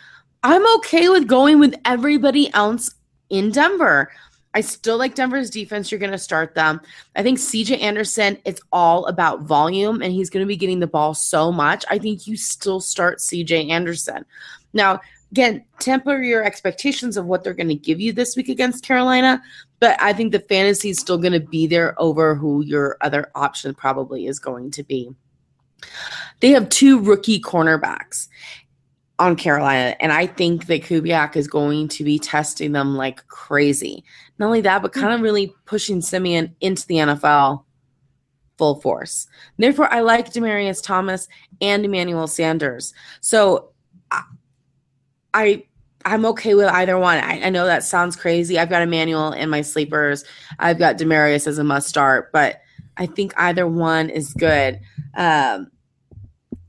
I'm 0.42 0.66
okay 0.76 1.08
with 1.08 1.26
going 1.28 1.60
with 1.60 1.74
everybody 1.84 2.52
else 2.52 2.94
in 3.30 3.50
Denver. 3.50 4.10
I 4.54 4.60
still 4.60 4.96
like 4.96 5.16
Denver's 5.16 5.50
defense. 5.50 5.90
You're 5.90 5.98
going 5.98 6.12
to 6.12 6.18
start 6.18 6.54
them. 6.54 6.80
I 7.16 7.22
think 7.22 7.38
CJ 7.38 7.80
Anderson, 7.82 8.38
it's 8.44 8.62
all 8.72 9.06
about 9.06 9.42
volume, 9.42 10.00
and 10.00 10.12
he's 10.12 10.30
going 10.30 10.44
to 10.44 10.48
be 10.48 10.56
getting 10.56 10.80
the 10.80 10.86
ball 10.86 11.12
so 11.12 11.50
much. 11.50 11.84
I 11.90 11.98
think 11.98 12.26
you 12.26 12.36
still 12.36 12.80
start 12.80 13.18
CJ 13.18 13.70
Anderson. 13.70 14.24
Now, 14.72 15.00
again, 15.32 15.64
temper 15.80 16.22
your 16.22 16.44
expectations 16.44 17.16
of 17.16 17.26
what 17.26 17.42
they're 17.42 17.52
going 17.52 17.68
to 17.68 17.74
give 17.74 18.00
you 18.00 18.12
this 18.12 18.36
week 18.36 18.48
against 18.48 18.84
Carolina, 18.84 19.42
but 19.80 20.00
I 20.00 20.12
think 20.12 20.30
the 20.30 20.40
fantasy 20.40 20.90
is 20.90 21.00
still 21.00 21.18
going 21.18 21.32
to 21.32 21.40
be 21.40 21.66
there 21.66 22.00
over 22.00 22.36
who 22.36 22.64
your 22.64 22.96
other 23.00 23.30
option 23.34 23.74
probably 23.74 24.26
is 24.26 24.38
going 24.38 24.70
to 24.70 24.84
be. 24.84 25.10
They 26.40 26.50
have 26.50 26.68
two 26.68 27.00
rookie 27.00 27.40
cornerbacks 27.40 28.28
on 29.18 29.36
Carolina, 29.36 29.96
and 30.00 30.12
I 30.12 30.26
think 30.26 30.66
that 30.66 30.82
Kubiak 30.82 31.36
is 31.36 31.46
going 31.46 31.88
to 31.88 32.04
be 32.04 32.18
testing 32.18 32.72
them 32.72 32.96
like 32.96 33.26
crazy. 33.28 34.04
Not 34.38 34.46
only 34.46 34.60
that, 34.62 34.82
but 34.82 34.92
kind 34.92 35.14
of 35.14 35.20
really 35.20 35.54
pushing 35.66 36.00
Siemian 36.00 36.54
into 36.60 36.86
the 36.86 36.96
NFL 36.96 37.64
full 38.58 38.80
force. 38.80 39.26
Therefore, 39.56 39.92
I 39.92 40.00
like 40.00 40.32
Demaryius 40.32 40.82
Thomas 40.82 41.28
and 41.60 41.84
Emmanuel 41.84 42.26
Sanders. 42.26 42.92
So 43.20 43.70
I, 44.10 44.22
I 45.32 45.64
I'm 46.04 46.26
okay 46.26 46.54
with 46.54 46.68
either 46.68 46.98
one. 46.98 47.18
I, 47.18 47.40
I 47.44 47.50
know 47.50 47.64
that 47.66 47.82
sounds 47.82 48.16
crazy. 48.16 48.58
I've 48.58 48.68
got 48.68 48.82
Emmanuel 48.82 49.32
in 49.32 49.48
my 49.48 49.62
sleepers. 49.62 50.24
I've 50.58 50.78
got 50.78 50.98
Demaryius 50.98 51.46
as 51.46 51.58
a 51.58 51.64
must 51.64 51.88
start, 51.88 52.30
but 52.32 52.60
I 52.96 53.06
think 53.06 53.32
either 53.36 53.66
one 53.66 54.10
is 54.10 54.34
good. 54.34 54.80
Um, 55.16 55.70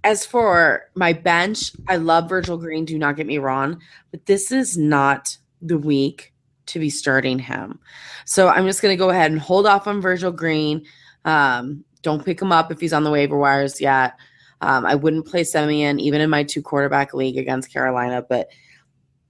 as 0.05 0.23
for 0.23 0.83
my 0.93 1.13
bench, 1.13 1.71
I 1.89 1.95
love 1.95 2.29
Virgil 2.29 2.57
Green. 2.57 2.85
Do 2.85 2.97
not 2.97 3.15
get 3.15 3.25
me 3.25 3.39
wrong, 3.39 3.81
but 4.11 4.27
this 4.27 4.51
is 4.51 4.77
not 4.77 5.35
the 5.63 5.79
week 5.79 6.31
to 6.67 6.77
be 6.77 6.91
starting 6.91 7.39
him. 7.39 7.79
So 8.23 8.47
I'm 8.47 8.67
just 8.67 8.83
going 8.83 8.95
to 8.95 9.03
go 9.03 9.09
ahead 9.09 9.31
and 9.31 9.39
hold 9.39 9.65
off 9.65 9.87
on 9.87 10.01
Virgil 10.01 10.31
Green. 10.31 10.85
Um, 11.25 11.83
don't 12.03 12.23
pick 12.23 12.39
him 12.39 12.51
up 12.51 12.71
if 12.71 12.79
he's 12.79 12.93
on 12.93 13.03
the 13.03 13.09
waiver 13.09 13.35
wires 13.35 13.81
yet. 13.81 14.13
Um, 14.61 14.85
I 14.85 14.93
wouldn't 14.93 15.25
play 15.25 15.43
Siemian 15.43 15.99
even 15.99 16.21
in 16.21 16.29
my 16.29 16.43
two 16.43 16.61
quarterback 16.61 17.15
league 17.15 17.39
against 17.39 17.73
Carolina. 17.73 18.23
But 18.29 18.49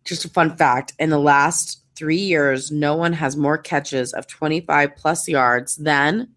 just 0.03 0.25
a 0.25 0.29
fun 0.29 0.57
fact 0.57 0.91
in 0.99 1.09
the 1.09 1.17
last 1.17 1.83
three 1.95 2.17
years, 2.17 2.69
no 2.69 2.97
one 2.97 3.13
has 3.13 3.37
more 3.37 3.57
catches 3.57 4.11
of 4.11 4.27
25 4.27 4.93
plus 4.97 5.25
yards 5.29 5.77
than 5.77 6.31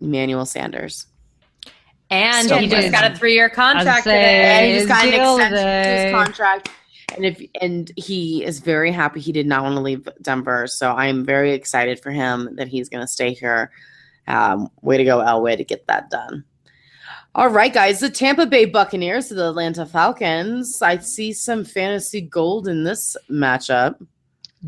Emmanuel 0.00 0.44
Sanders. 0.44 1.06
And 2.12 2.46
So 2.46 2.58
he 2.58 2.66
just 2.66 2.92
got 2.92 3.10
a 3.10 3.14
three-year 3.16 3.48
contract 3.48 4.04
today. 4.04 4.44
And 4.44 4.66
he 4.66 4.76
just 4.76 4.88
got 4.88 5.04
an 5.04 5.10
deal 5.12 5.38
extension 5.38 5.64
to 5.64 6.02
his 6.02 6.12
contract. 6.12 6.70
And 7.16 7.24
if 7.24 7.42
and 7.60 7.90
he 7.96 8.44
is 8.44 8.60
very 8.60 8.92
happy 8.92 9.20
he 9.20 9.32
did 9.32 9.46
not 9.46 9.62
want 9.62 9.76
to 9.76 9.80
leave 9.80 10.06
Denver. 10.20 10.66
So 10.66 10.92
I'm 10.92 11.24
very 11.24 11.52
excited 11.52 12.00
for 12.00 12.10
him 12.10 12.50
that 12.56 12.68
he's 12.68 12.88
gonna 12.88 13.08
stay 13.08 13.32
here. 13.32 13.70
Um, 14.28 14.68
way 14.82 14.98
to 14.98 15.04
go, 15.04 15.18
Elway, 15.18 15.56
to 15.56 15.64
get 15.64 15.86
that 15.86 16.10
done. 16.10 16.44
All 17.34 17.48
right, 17.48 17.72
guys. 17.72 18.00
The 18.00 18.10
Tampa 18.10 18.44
Bay 18.44 18.66
Buccaneers 18.66 19.28
to 19.28 19.34
the 19.34 19.48
Atlanta 19.48 19.86
Falcons. 19.86 20.82
I 20.82 20.98
see 20.98 21.32
some 21.32 21.64
fantasy 21.64 22.20
gold 22.20 22.68
in 22.68 22.84
this 22.84 23.16
matchup. 23.30 24.06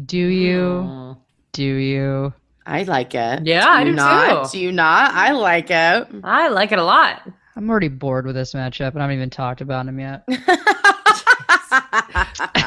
Do 0.06 0.18
you? 0.18 0.60
Mm. 0.60 1.18
Do 1.52 1.62
you? 1.62 2.32
I 2.66 2.82
like 2.84 3.14
it. 3.14 3.46
Yeah, 3.46 3.66
I 3.66 3.80
you 3.80 3.90
do 3.90 3.92
not? 3.92 4.50
too. 4.50 4.58
Do 4.58 4.64
you 4.64 4.72
not? 4.72 5.12
I 5.12 5.32
like 5.32 5.70
it. 5.70 6.08
I 6.24 6.48
like 6.48 6.72
it 6.72 6.78
a 6.78 6.84
lot. 6.84 7.22
I'm 7.56 7.70
already 7.70 7.88
bored 7.88 8.26
with 8.26 8.34
this 8.34 8.52
matchup, 8.52 8.88
and 8.88 8.98
I 8.98 9.02
haven't 9.02 9.16
even 9.16 9.30
talked 9.30 9.60
about 9.60 9.86
him 9.86 10.00
yet. 10.00 10.26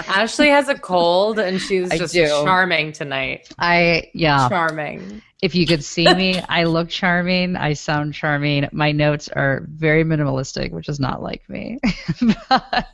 Ashley 0.08 0.50
has 0.50 0.68
a 0.68 0.76
cold 0.76 1.40
and 1.40 1.62
she's 1.62 1.92
I 1.92 1.98
just 1.98 2.14
do. 2.14 2.28
charming 2.28 2.92
tonight. 2.92 3.50
I 3.60 4.10
yeah. 4.14 4.50
Charming. 4.50 5.22
If 5.42 5.54
you 5.54 5.68
could 5.68 5.84
see 5.84 6.12
me, 6.12 6.40
I 6.50 6.64
look 6.64 6.90
charming. 6.90 7.56
I 7.56 7.74
sound 7.74 8.16
charming. 8.16 8.68
My 8.72 8.92
notes 8.92 9.30
are 9.30 9.66
very 9.70 10.04
minimalistic, 10.04 10.72
which 10.72 10.90
is 10.90 11.00
not 11.00 11.22
like 11.22 11.48
me. 11.48 11.80
but 12.50 12.88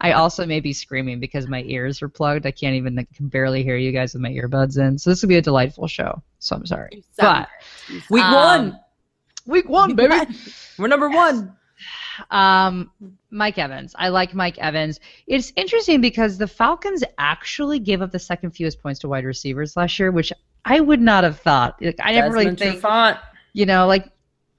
I 0.00 0.12
also 0.12 0.46
may 0.46 0.60
be 0.60 0.72
screaming 0.72 1.20
because 1.20 1.46
my 1.48 1.62
ears 1.64 2.02
are 2.02 2.08
plugged. 2.08 2.46
I 2.46 2.50
can't 2.50 2.74
even 2.74 2.98
I 2.98 3.06
can 3.14 3.28
barely 3.28 3.62
hear 3.62 3.76
you 3.76 3.92
guys 3.92 4.12
with 4.14 4.22
my 4.22 4.30
earbuds 4.30 4.78
in. 4.78 4.98
So 4.98 5.10
this 5.10 5.22
will 5.22 5.28
be 5.28 5.36
a 5.36 5.42
delightful 5.42 5.86
show. 5.88 6.22
So 6.38 6.56
I'm 6.56 6.66
sorry. 6.66 7.04
But 7.18 7.48
Week 8.10 8.22
Um, 8.24 8.32
one. 8.34 8.80
week 9.46 9.68
one, 9.68 9.94
baby. 9.96 10.14
We're 10.78 10.88
number 10.88 11.08
one. 11.10 11.56
Um, 12.30 12.92
Mike 13.30 13.58
Evans. 13.58 13.94
I 13.98 14.08
like 14.08 14.34
Mike 14.34 14.56
Evans. 14.58 15.00
It's 15.26 15.52
interesting 15.56 16.00
because 16.00 16.38
the 16.38 16.46
Falcons 16.46 17.02
actually 17.18 17.80
gave 17.80 18.00
up 18.02 18.12
the 18.12 18.18
second 18.20 18.52
fewest 18.52 18.80
points 18.80 19.00
to 19.00 19.08
wide 19.08 19.24
receivers 19.24 19.76
last 19.76 19.98
year, 19.98 20.12
which 20.12 20.32
I 20.64 20.78
would 20.80 21.00
not 21.00 21.24
have 21.24 21.40
thought. 21.40 21.76
Like, 21.82 21.96
I 22.00 22.12
never 22.12 22.30
really 22.30 22.44
Desmond 22.44 22.58
think, 22.60 22.80
Trufant. 22.80 23.18
you 23.52 23.66
know, 23.66 23.88
like 23.88 24.08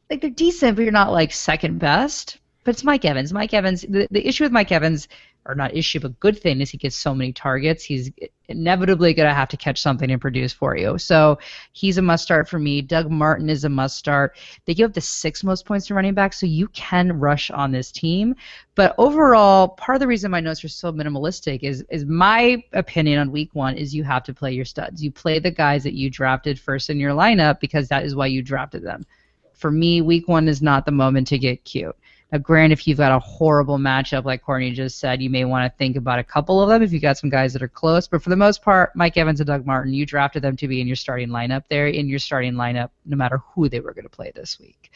like 0.09 0.19
they're 0.19 0.29
decent, 0.29 0.75
but 0.75 0.81
you're 0.83 0.91
not 0.91 1.13
like 1.13 1.31
second 1.31 1.79
best. 1.79 2.37
But 2.65 2.73
it's 2.73 2.83
Mike 2.83 3.05
Evans. 3.05 3.31
Mike 3.31 3.53
Evans. 3.53 3.85
The, 3.87 4.07
the 4.09 4.27
issue 4.27 4.43
with 4.43 4.51
Mike 4.51 4.71
Evans, 4.71 5.07
or 5.45 5.53
not 5.53 5.75
issue, 5.75 5.99
but 5.99 6.19
good 6.19 6.39
thing 6.39 6.61
is 6.61 6.71
he 6.71 6.79
gets 6.79 6.95
so 6.95 7.13
many 7.13 7.31
targets. 7.31 7.83
He's 7.83 8.09
inevitably 8.47 9.13
going 9.13 9.29
to 9.29 9.35
have 9.35 9.49
to 9.49 9.57
catch 9.57 9.79
something 9.79 10.09
and 10.09 10.19
produce 10.19 10.51
for 10.51 10.75
you. 10.75 10.97
So 10.97 11.37
he's 11.73 11.99
a 11.99 12.01
must 12.01 12.23
start 12.23 12.49
for 12.49 12.57
me. 12.57 12.81
Doug 12.81 13.11
Martin 13.11 13.51
is 13.51 13.65
a 13.65 13.69
must 13.69 13.97
start. 13.97 14.35
They 14.65 14.73
give 14.73 14.89
up 14.89 14.95
the 14.95 15.01
sixth 15.01 15.43
most 15.43 15.67
points 15.67 15.85
to 15.87 15.93
running 15.93 16.15
back, 16.15 16.33
so 16.33 16.47
you 16.47 16.67
can 16.69 17.19
rush 17.19 17.51
on 17.51 17.71
this 17.71 17.91
team. 17.91 18.35
But 18.73 18.95
overall, 18.97 19.67
part 19.67 19.97
of 19.97 19.99
the 19.99 20.07
reason 20.07 20.31
my 20.31 20.39
notes 20.39 20.63
are 20.63 20.67
so 20.67 20.91
minimalistic 20.91 21.61
is 21.61 21.85
is 21.91 22.03
my 22.05 22.63
opinion 22.73 23.19
on 23.19 23.31
week 23.31 23.51
one 23.53 23.75
is 23.75 23.93
you 23.93 24.03
have 24.03 24.23
to 24.23 24.33
play 24.33 24.53
your 24.53 24.65
studs. 24.65 25.03
You 25.03 25.11
play 25.11 25.37
the 25.37 25.51
guys 25.51 25.83
that 25.83 25.93
you 25.93 26.09
drafted 26.09 26.59
first 26.59 26.89
in 26.89 26.99
your 26.99 27.11
lineup 27.11 27.59
because 27.59 27.89
that 27.89 28.05
is 28.05 28.15
why 28.15 28.25
you 28.25 28.41
drafted 28.41 28.81
them. 28.81 29.05
For 29.53 29.69
me, 29.69 30.01
week 30.01 30.27
one 30.27 30.47
is 30.47 30.63
not 30.63 30.87
the 30.87 30.91
moment 30.91 31.27
to 31.27 31.37
get 31.37 31.63
cute. 31.63 31.95
Now, 32.31 32.39
granted, 32.39 32.73
if 32.73 32.87
you've 32.87 32.97
got 32.97 33.11
a 33.11 33.19
horrible 33.19 33.77
matchup, 33.77 34.25
like 34.25 34.41
Courtney 34.41 34.71
just 34.71 34.99
said, 34.99 35.21
you 35.21 35.29
may 35.29 35.45
want 35.45 35.71
to 35.71 35.77
think 35.77 35.95
about 35.95 36.17
a 36.17 36.23
couple 36.23 36.59
of 36.61 36.67
them 36.69 36.81
if 36.81 36.91
you 36.91 36.99
got 36.99 37.17
some 37.17 37.29
guys 37.29 37.53
that 37.53 37.61
are 37.61 37.67
close. 37.67 38.07
But 38.07 38.23
for 38.23 38.29
the 38.29 38.35
most 38.35 38.63
part, 38.63 38.95
Mike 38.95 39.15
Evans 39.15 39.39
and 39.39 39.47
Doug 39.47 39.65
Martin, 39.65 39.93
you 39.93 40.05
drafted 40.05 40.41
them 40.41 40.57
to 40.57 40.67
be 40.67 40.81
in 40.81 40.87
your 40.87 40.95
starting 40.95 41.29
lineup. 41.29 41.63
They're 41.69 41.87
in 41.87 42.09
your 42.09 42.19
starting 42.19 42.53
lineup 42.53 42.89
no 43.05 43.15
matter 43.15 43.41
who 43.53 43.69
they 43.69 43.79
were 43.79 43.93
going 43.93 44.05
to 44.05 44.09
play 44.09 44.31
this 44.33 44.59
week. 44.59 44.91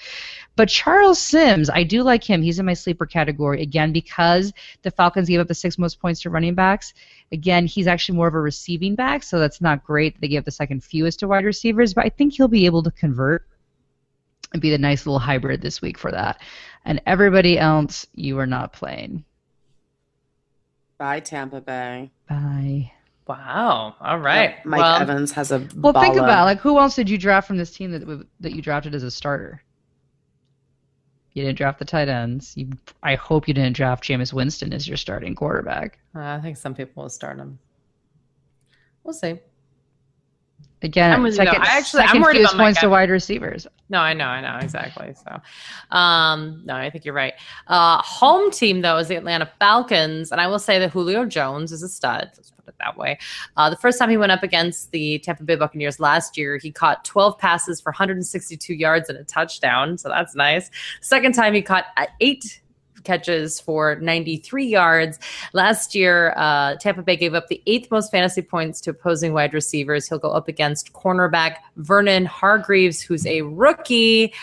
But 0.56 0.70
Charles 0.70 1.22
Sims, 1.22 1.70
I 1.70 1.84
do 1.84 2.02
like 2.02 2.24
him. 2.24 2.42
He's 2.42 2.58
in 2.58 2.66
my 2.66 2.74
sleeper 2.74 3.06
category 3.06 3.62
again 3.62 3.94
because 3.94 4.52
the 4.82 4.92
Falcons 4.92 5.30
gave 5.30 5.40
up 5.40 5.48
the 5.48 5.54
six 5.54 5.78
most 5.78 6.00
points 6.00 6.22
to 6.22 6.32
running 6.32 6.56
backs. 6.56 6.94
Again, 7.32 7.68
he's 7.68 7.88
actually 7.88 8.18
more 8.18 8.28
of 8.28 8.34
a 8.34 8.42
receiving 8.42 8.96
back, 8.96 9.22
so 9.22 9.40
that's 9.40 9.62
not 9.62 9.86
great. 9.86 10.20
They 10.20 10.28
gave 10.28 10.40
up 10.40 10.46
the 10.46 10.52
second 10.52 10.84
fewest 10.84 11.20
to 11.20 11.28
wide 11.28 11.46
receivers, 11.46 11.94
but 11.94 12.06
I 12.06 12.10
think 12.10 12.34
he'll 12.34 12.48
be 12.48 12.66
able 12.66 12.82
to 12.84 12.92
convert 12.92 13.46
and 14.54 14.62
be 14.62 14.70
the 14.70 14.78
nice 14.78 15.06
little 15.06 15.20
hybrid 15.20 15.62
this 15.62 15.82
week 15.82 15.98
for 15.98 16.12
that. 16.12 16.42
And 16.86 17.02
everybody 17.06 17.60
else, 17.60 18.08
you 18.14 18.40
are 18.40 18.48
not 18.48 18.74
playing. 18.74 19.24
Bye, 20.98 21.20
Tampa 21.20 21.62
Bay. 21.62 22.12
Bye. 22.28 22.92
Wow. 23.28 23.96
All 24.02 24.18
right. 24.18 24.66
Mike 24.66 24.80
well, 24.80 25.02
Evans 25.02 25.32
has 25.34 25.52
a 25.52 25.66
Well, 25.76 25.94
think 25.94 26.16
about 26.16 26.42
it. 26.42 26.46
like 26.46 26.60
who 26.60 26.80
else 26.80 26.96
did 26.96 27.10
you 27.10 27.18
draft 27.18 27.48
from 27.48 27.58
this 27.58 27.72
team 27.72 27.92
that 27.92 28.26
that 28.40 28.54
you 28.54 28.62
drafted 28.62 28.96
as 28.96 29.04
a 29.04 29.12
starter? 29.12 29.62
You 31.34 31.44
didn't 31.44 31.60
draft 31.60 31.78
the 31.78 31.86
tight 31.86 32.10
ends. 32.10 32.58
You, 32.58 32.72
I 33.04 33.16
hope 33.16 33.48
you 33.48 33.54
didn't 33.54 33.76
draft 33.76 34.04
Jameis 34.04 34.34
Winston 34.34 34.74
as 34.74 34.88
your 34.88 34.98
starting 34.98 35.36
quarterback. 35.36 36.00
I 36.16 36.40
think 36.40 36.58
some 36.58 36.74
people 36.74 37.04
will 37.04 37.10
start 37.10 37.38
him. 37.38 37.60
We'll 39.04 39.14
see. 39.14 39.40
Again, 40.82 41.12
I'm 41.12 41.24
with 41.24 41.34
you, 41.34 41.40
though. 41.40 41.46
second, 41.52 41.62
I 41.64 41.78
actually- 41.78 42.02
I'm 42.04 42.08
second 42.08 42.22
worried 42.22 42.38
fewest 42.38 42.54
about 42.54 42.64
points 42.64 42.80
to 42.80 42.90
wide 42.90 43.10
receivers. 43.10 43.68
No, 43.90 44.00
I 44.00 44.14
know, 44.14 44.26
I 44.26 44.40
know 44.42 44.58
exactly. 44.62 45.14
So, 45.14 45.42
um, 45.98 46.62
no, 46.66 46.76
I 46.76 46.90
think 46.90 47.04
you're 47.06 47.14
right. 47.14 47.34
Uh, 47.68 48.02
home 48.02 48.50
team 48.52 48.82
though 48.82 48.98
is 48.98 49.08
the 49.10 49.16
Atlanta 49.16 49.50
Falcons, 49.60 50.32
and 50.32 50.40
I 50.40 50.48
will 50.48 50.60
say 50.60 50.80
that 50.80 50.92
Julio 50.92 51.26
Jones 51.26 51.72
is 51.72 51.84
a 51.84 51.90
stud. 51.90 52.30
Let's 52.38 52.52
put 52.52 52.68
it 52.70 52.76
that 52.80 52.96
way. 52.98 53.18
Uh, 53.58 53.70
the 53.70 53.76
first 53.78 54.00
time 54.00 54.10
he 54.10 54.18
went 54.18 54.32
up 54.32 54.44
against 54.44 54.92
the 54.92 55.20
Tampa 55.20 55.44
Bay 55.44 55.56
Buccaneers 55.56 56.00
last 56.00 56.38
year, 56.38 56.58
he 56.58 56.72
caught 56.72 57.04
12 57.04 57.38
passes 57.40 57.82
for 57.82 57.92
162 57.92 58.74
yards 58.74 59.10
and 59.10 59.18
a 59.18 59.24
touchdown, 59.24 59.98
so 59.98 60.08
that's 60.08 60.36
nice. 60.36 60.70
Second 61.02 61.34
time 61.34 61.54
he 61.54 61.62
caught 61.62 61.86
uh, 61.98 62.06
eight 62.22 62.62
catches 63.04 63.60
for 63.60 63.96
93 63.96 64.66
yards. 64.66 65.20
Last 65.54 65.96
year, 65.96 66.34
uh, 66.36 66.76
Tampa 66.76 67.02
Bay 67.02 67.16
gave 67.16 67.34
up 67.34 67.48
the 67.48 67.62
eighth 67.66 67.90
most 67.92 68.12
fantasy 68.12 68.42
points 68.42 68.82
to 68.82 68.92
opposing 68.92 69.34
wide 69.34 69.54
receivers. 69.54 70.08
He'll 70.08 70.20
go 70.20 70.32
up 70.32 70.48
against 70.48 70.94
cornerback 70.94 71.56
Vernon 71.78 72.26
Hargreaves, 72.26 73.02
who's 73.02 73.26
a 73.26 73.42
rookie. 73.42 74.34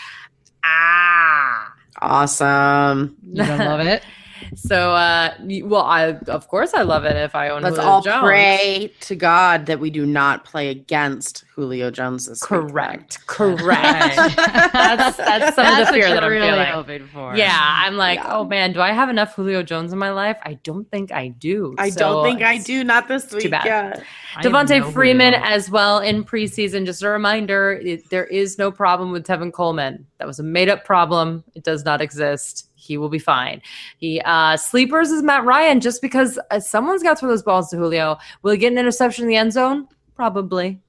Ah. 0.63 1.73
Awesome. 2.01 3.17
You 3.23 3.43
don't 3.43 3.59
love 3.59 3.79
it? 3.79 4.03
So, 4.57 4.91
uh, 4.95 5.33
well, 5.63 5.83
I 5.83 6.13
of 6.27 6.47
course 6.47 6.73
I 6.73 6.81
love 6.81 7.05
it 7.05 7.15
if 7.15 7.35
I 7.35 7.49
own 7.49 7.61
Let's 7.61 7.75
Julio 7.77 7.91
all 7.91 8.01
Jones. 8.01 8.21
pray 8.23 8.91
to 9.01 9.15
God 9.15 9.67
that 9.67 9.79
we 9.79 9.91
do 9.91 10.03
not 10.05 10.45
play 10.45 10.69
against 10.69 11.43
Julio 11.55 11.91
Jones 11.91 12.25
this 12.25 12.41
week. 12.41 12.47
Correct. 12.49 13.19
Correct. 13.27 14.15
that's 14.15 15.17
that's 15.17 15.55
some 15.55 15.65
of 15.81 15.85
the 15.87 15.93
fear 15.93 16.09
that 16.09 16.23
I'm 16.23 16.31
feeling. 16.31 16.65
hoping 16.65 17.07
for. 17.07 17.35
Yeah, 17.37 17.55
I'm 17.59 17.97
like, 17.97 18.17
Yeah. 18.19 18.35
oh 18.35 18.45
man, 18.45 18.73
do 18.73 18.81
I 18.81 18.91
have 18.93 19.09
enough 19.09 19.35
Julio 19.35 19.61
Jones 19.61 19.93
in 19.93 19.99
my 19.99 20.09
life? 20.11 20.37
I 20.43 20.55
don't 20.63 20.89
think 20.89 21.11
I 21.11 21.27
do. 21.27 21.75
I 21.77 21.89
So 21.91 21.99
don't 21.99 22.23
think 22.25 22.41
I 22.41 22.57
do. 22.57 22.83
Not 22.83 23.07
this 23.07 23.31
week. 23.31 23.43
Too 23.43 23.49
bad. 23.49 23.65
Yeah. 23.65 24.01
I 24.35 24.41
have 24.43 24.51
Devonta 24.51 24.79
no 24.79 24.91
Freeman 24.91 25.33
Julio. 25.33 25.49
as 25.49 25.69
well 25.69 25.99
in 25.99 26.23
preseason. 26.23 26.85
Just 26.85 27.03
a 27.03 27.09
reminder, 27.09 27.73
it, 27.73 28.09
there 28.09 28.25
is 28.25 28.57
no 28.57 28.71
problem 28.71 29.11
with 29.11 29.25
Tevin 29.25 29.53
Coleman. 29.53 30.05
That 30.17 30.25
was 30.27 30.39
a 30.39 30.43
made 30.43 30.67
up 30.69 30.83
problem. 30.83 31.43
It 31.55 31.63
does 31.63 31.85
not 31.85 32.01
exist. 32.01 32.66
He 32.87 32.97
will 32.97 33.09
be 33.09 33.19
fine. 33.19 33.61
He 33.97 34.21
uh, 34.21 34.57
sleepers 34.57 35.11
is 35.11 35.23
Matt 35.23 35.43
Ryan 35.43 35.81
just 35.81 36.01
because 36.01 36.39
uh, 36.51 36.59
someone's 36.59 37.03
got 37.03 37.15
to 37.15 37.19
throw 37.19 37.29
those 37.29 37.43
balls 37.43 37.69
to 37.69 37.77
Julio. 37.77 38.17
Will 38.41 38.51
he 38.51 38.57
get 38.57 38.71
an 38.71 38.77
interception 38.77 39.23
in 39.25 39.29
the 39.29 39.35
end 39.35 39.53
zone? 39.53 39.87
Probably. 40.15 40.79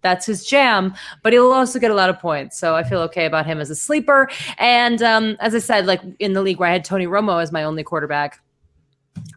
That's 0.00 0.26
his 0.26 0.44
jam, 0.44 0.94
but 1.22 1.32
he'll 1.32 1.52
also 1.52 1.78
get 1.78 1.92
a 1.92 1.94
lot 1.94 2.10
of 2.10 2.18
points. 2.18 2.58
So 2.58 2.74
I 2.74 2.82
feel 2.82 3.00
okay 3.02 3.24
about 3.24 3.46
him 3.46 3.60
as 3.60 3.70
a 3.70 3.76
sleeper. 3.76 4.28
And 4.58 5.00
um, 5.00 5.36
as 5.38 5.54
I 5.54 5.60
said, 5.60 5.86
like 5.86 6.00
in 6.18 6.32
the 6.32 6.42
league 6.42 6.58
where 6.58 6.68
I 6.68 6.72
had 6.72 6.84
Tony 6.84 7.06
Romo 7.06 7.40
as 7.40 7.52
my 7.52 7.62
only 7.62 7.84
quarterback, 7.84 8.42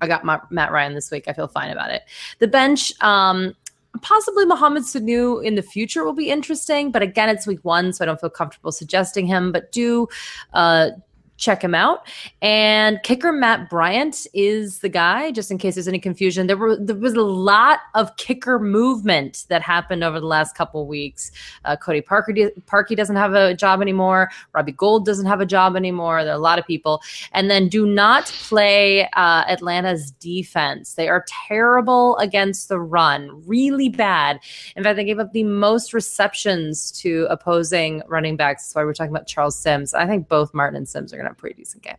I 0.01 0.07
got 0.07 0.25
Ma- 0.25 0.41
Matt 0.49 0.71
Ryan 0.71 0.95
this 0.95 1.11
week. 1.11 1.25
I 1.27 1.33
feel 1.33 1.47
fine 1.47 1.69
about 1.69 1.91
it. 1.91 2.01
The 2.39 2.47
bench, 2.47 2.91
um, 3.01 3.53
possibly 4.01 4.45
Mohamed 4.45 4.83
Sanu 4.83 5.43
in 5.43 5.55
the 5.55 5.61
future 5.61 6.03
will 6.03 6.13
be 6.13 6.29
interesting, 6.29 6.91
but 6.91 7.01
again, 7.01 7.29
it's 7.29 7.45
week 7.45 7.63
one, 7.63 7.93
so 7.93 8.03
I 8.03 8.05
don't 8.05 8.19
feel 8.19 8.29
comfortable 8.29 8.71
suggesting 8.71 9.27
him. 9.27 9.51
But 9.51 9.71
do 9.71 10.07
uh, 10.53 10.89
check 11.37 11.63
him 11.63 11.75
out. 11.75 12.07
And 12.41 13.01
kicker 13.03 13.31
Matt 13.31 13.69
Bryant 13.69 14.25
is 14.33 14.79
the 14.79 14.89
guy. 14.89 15.31
Just 15.31 15.51
in 15.51 15.57
case 15.57 15.75
there's 15.75 15.87
any 15.87 15.99
confusion, 15.99 16.47
there 16.47 16.57
were 16.57 16.77
there 16.77 16.95
was 16.95 17.13
a 17.13 17.21
lot 17.21 17.79
of 17.93 18.15
kicker 18.17 18.59
movement 18.59 19.45
that 19.49 19.61
happened 19.61 20.03
over 20.03 20.19
the 20.19 20.25
last 20.25 20.55
couple 20.55 20.87
weeks. 20.87 21.31
Uh, 21.65 21.75
Cody 21.75 22.01
Parker 22.01 22.33
Parkey 22.33 22.95
doesn't 22.95 23.15
have 23.15 23.33
a 23.33 23.53
job 23.53 23.81
anymore. 23.81 24.29
Robbie 24.53 24.71
Gould 24.71 25.05
doesn't 25.05 25.25
have 25.25 25.41
a 25.41 25.45
job 25.45 25.75
anymore. 25.75 26.23
There 26.23 26.33
are 26.33 26.37
a 26.37 26.39
lot 26.39 26.59
of 26.59 26.65
people. 26.65 27.01
And 27.31 27.49
then 27.49 27.67
do 27.67 27.85
not 27.85 28.25
play 28.25 29.07
uh, 29.13 29.43
Atlanta's 29.47 30.11
defense. 30.11 30.93
They 30.93 31.09
are 31.09 31.25
terrible 31.47 32.17
against 32.17 32.69
the 32.69 32.79
run, 32.79 33.43
really 33.45 33.89
bad. 33.89 34.39
In 34.75 34.83
fact, 34.83 34.95
they 34.95 35.03
gave 35.03 35.19
up 35.19 35.33
the 35.33 35.43
most 35.43 35.93
receptions 35.93 36.91
to 36.93 37.27
opposing 37.29 38.01
running 38.07 38.37
backs. 38.37 38.63
That's 38.63 38.75
why 38.75 38.83
we're 38.83 38.93
talking 38.93 39.11
about 39.11 39.27
Charles 39.27 39.57
Sims. 39.57 39.93
I 39.93 40.07
think 40.07 40.27
both 40.27 40.53
Martin 40.53 40.77
and 40.77 40.87
Sims 40.87 41.13
are 41.13 41.17
going 41.17 41.24
to 41.25 41.29
have 41.29 41.37
a 41.37 41.39
pretty 41.39 41.55
decent 41.55 41.83
game. 41.83 41.97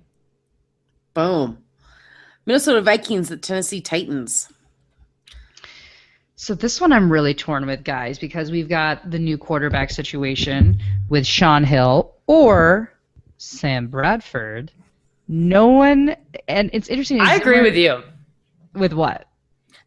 Boom. 1.14 1.58
Minnesota 2.46 2.80
Vikings, 2.80 3.28
the 3.28 3.36
Tennessee 3.36 3.80
Titans. 3.80 4.52
So 6.36 6.54
this 6.54 6.80
one 6.80 6.92
I'm 6.92 7.10
really 7.10 7.34
torn 7.34 7.66
with, 7.66 7.82
guys, 7.82 8.18
because 8.18 8.50
we've 8.50 8.68
got 8.68 9.10
the 9.10 9.18
new 9.18 9.38
quarterback 9.38 9.90
situation 9.90 10.78
with 11.08 11.26
Shaun 11.26 11.64
Hill 11.64 12.14
or 12.26 12.92
Sam 13.38 13.88
Bradford. 13.88 14.70
No 15.28 15.68
one, 15.68 16.14
and 16.46 16.70
it's 16.72 16.88
interesting. 16.88 17.20
I 17.20 17.34
agree 17.34 17.62
with 17.62 17.74
you. 17.74 18.02
With 18.74 18.92
what? 18.92 19.26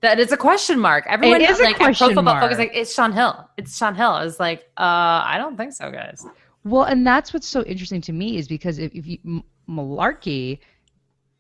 That 0.02 0.20
it's 0.20 0.32
a 0.32 0.38
question 0.38 0.80
mark. 0.80 1.06
Everyone 1.08 1.42
It 1.42 1.50
is 1.50 1.60
a 1.60 1.64
like 1.64 1.76
question 1.76 2.08
Football 2.08 2.24
mark. 2.24 2.42
Focus 2.42 2.58
like 2.58 2.72
it's 2.74 2.94
Shaun 2.94 3.14
Hill. 3.14 3.50
It's 3.58 3.78
Shaun 3.78 3.96
Hill. 3.96 4.18
It's 4.18 4.40
like 4.40 4.62
uh, 4.78 5.22
I 5.26 5.36
don't 5.38 5.56
think 5.56 5.74
so, 5.74 5.92
guys. 5.92 6.26
Well, 6.64 6.84
and 6.84 7.06
that's 7.08 7.34
what's 7.34 7.48
so 7.48 7.64
interesting 7.64 8.02
to 8.02 8.14
me 8.14 8.38
is 8.38 8.48
because 8.48 8.80
if, 8.80 8.94
if 8.94 9.08
you, 9.08 9.18
M- 9.26 9.44
Malarkey 9.70 10.60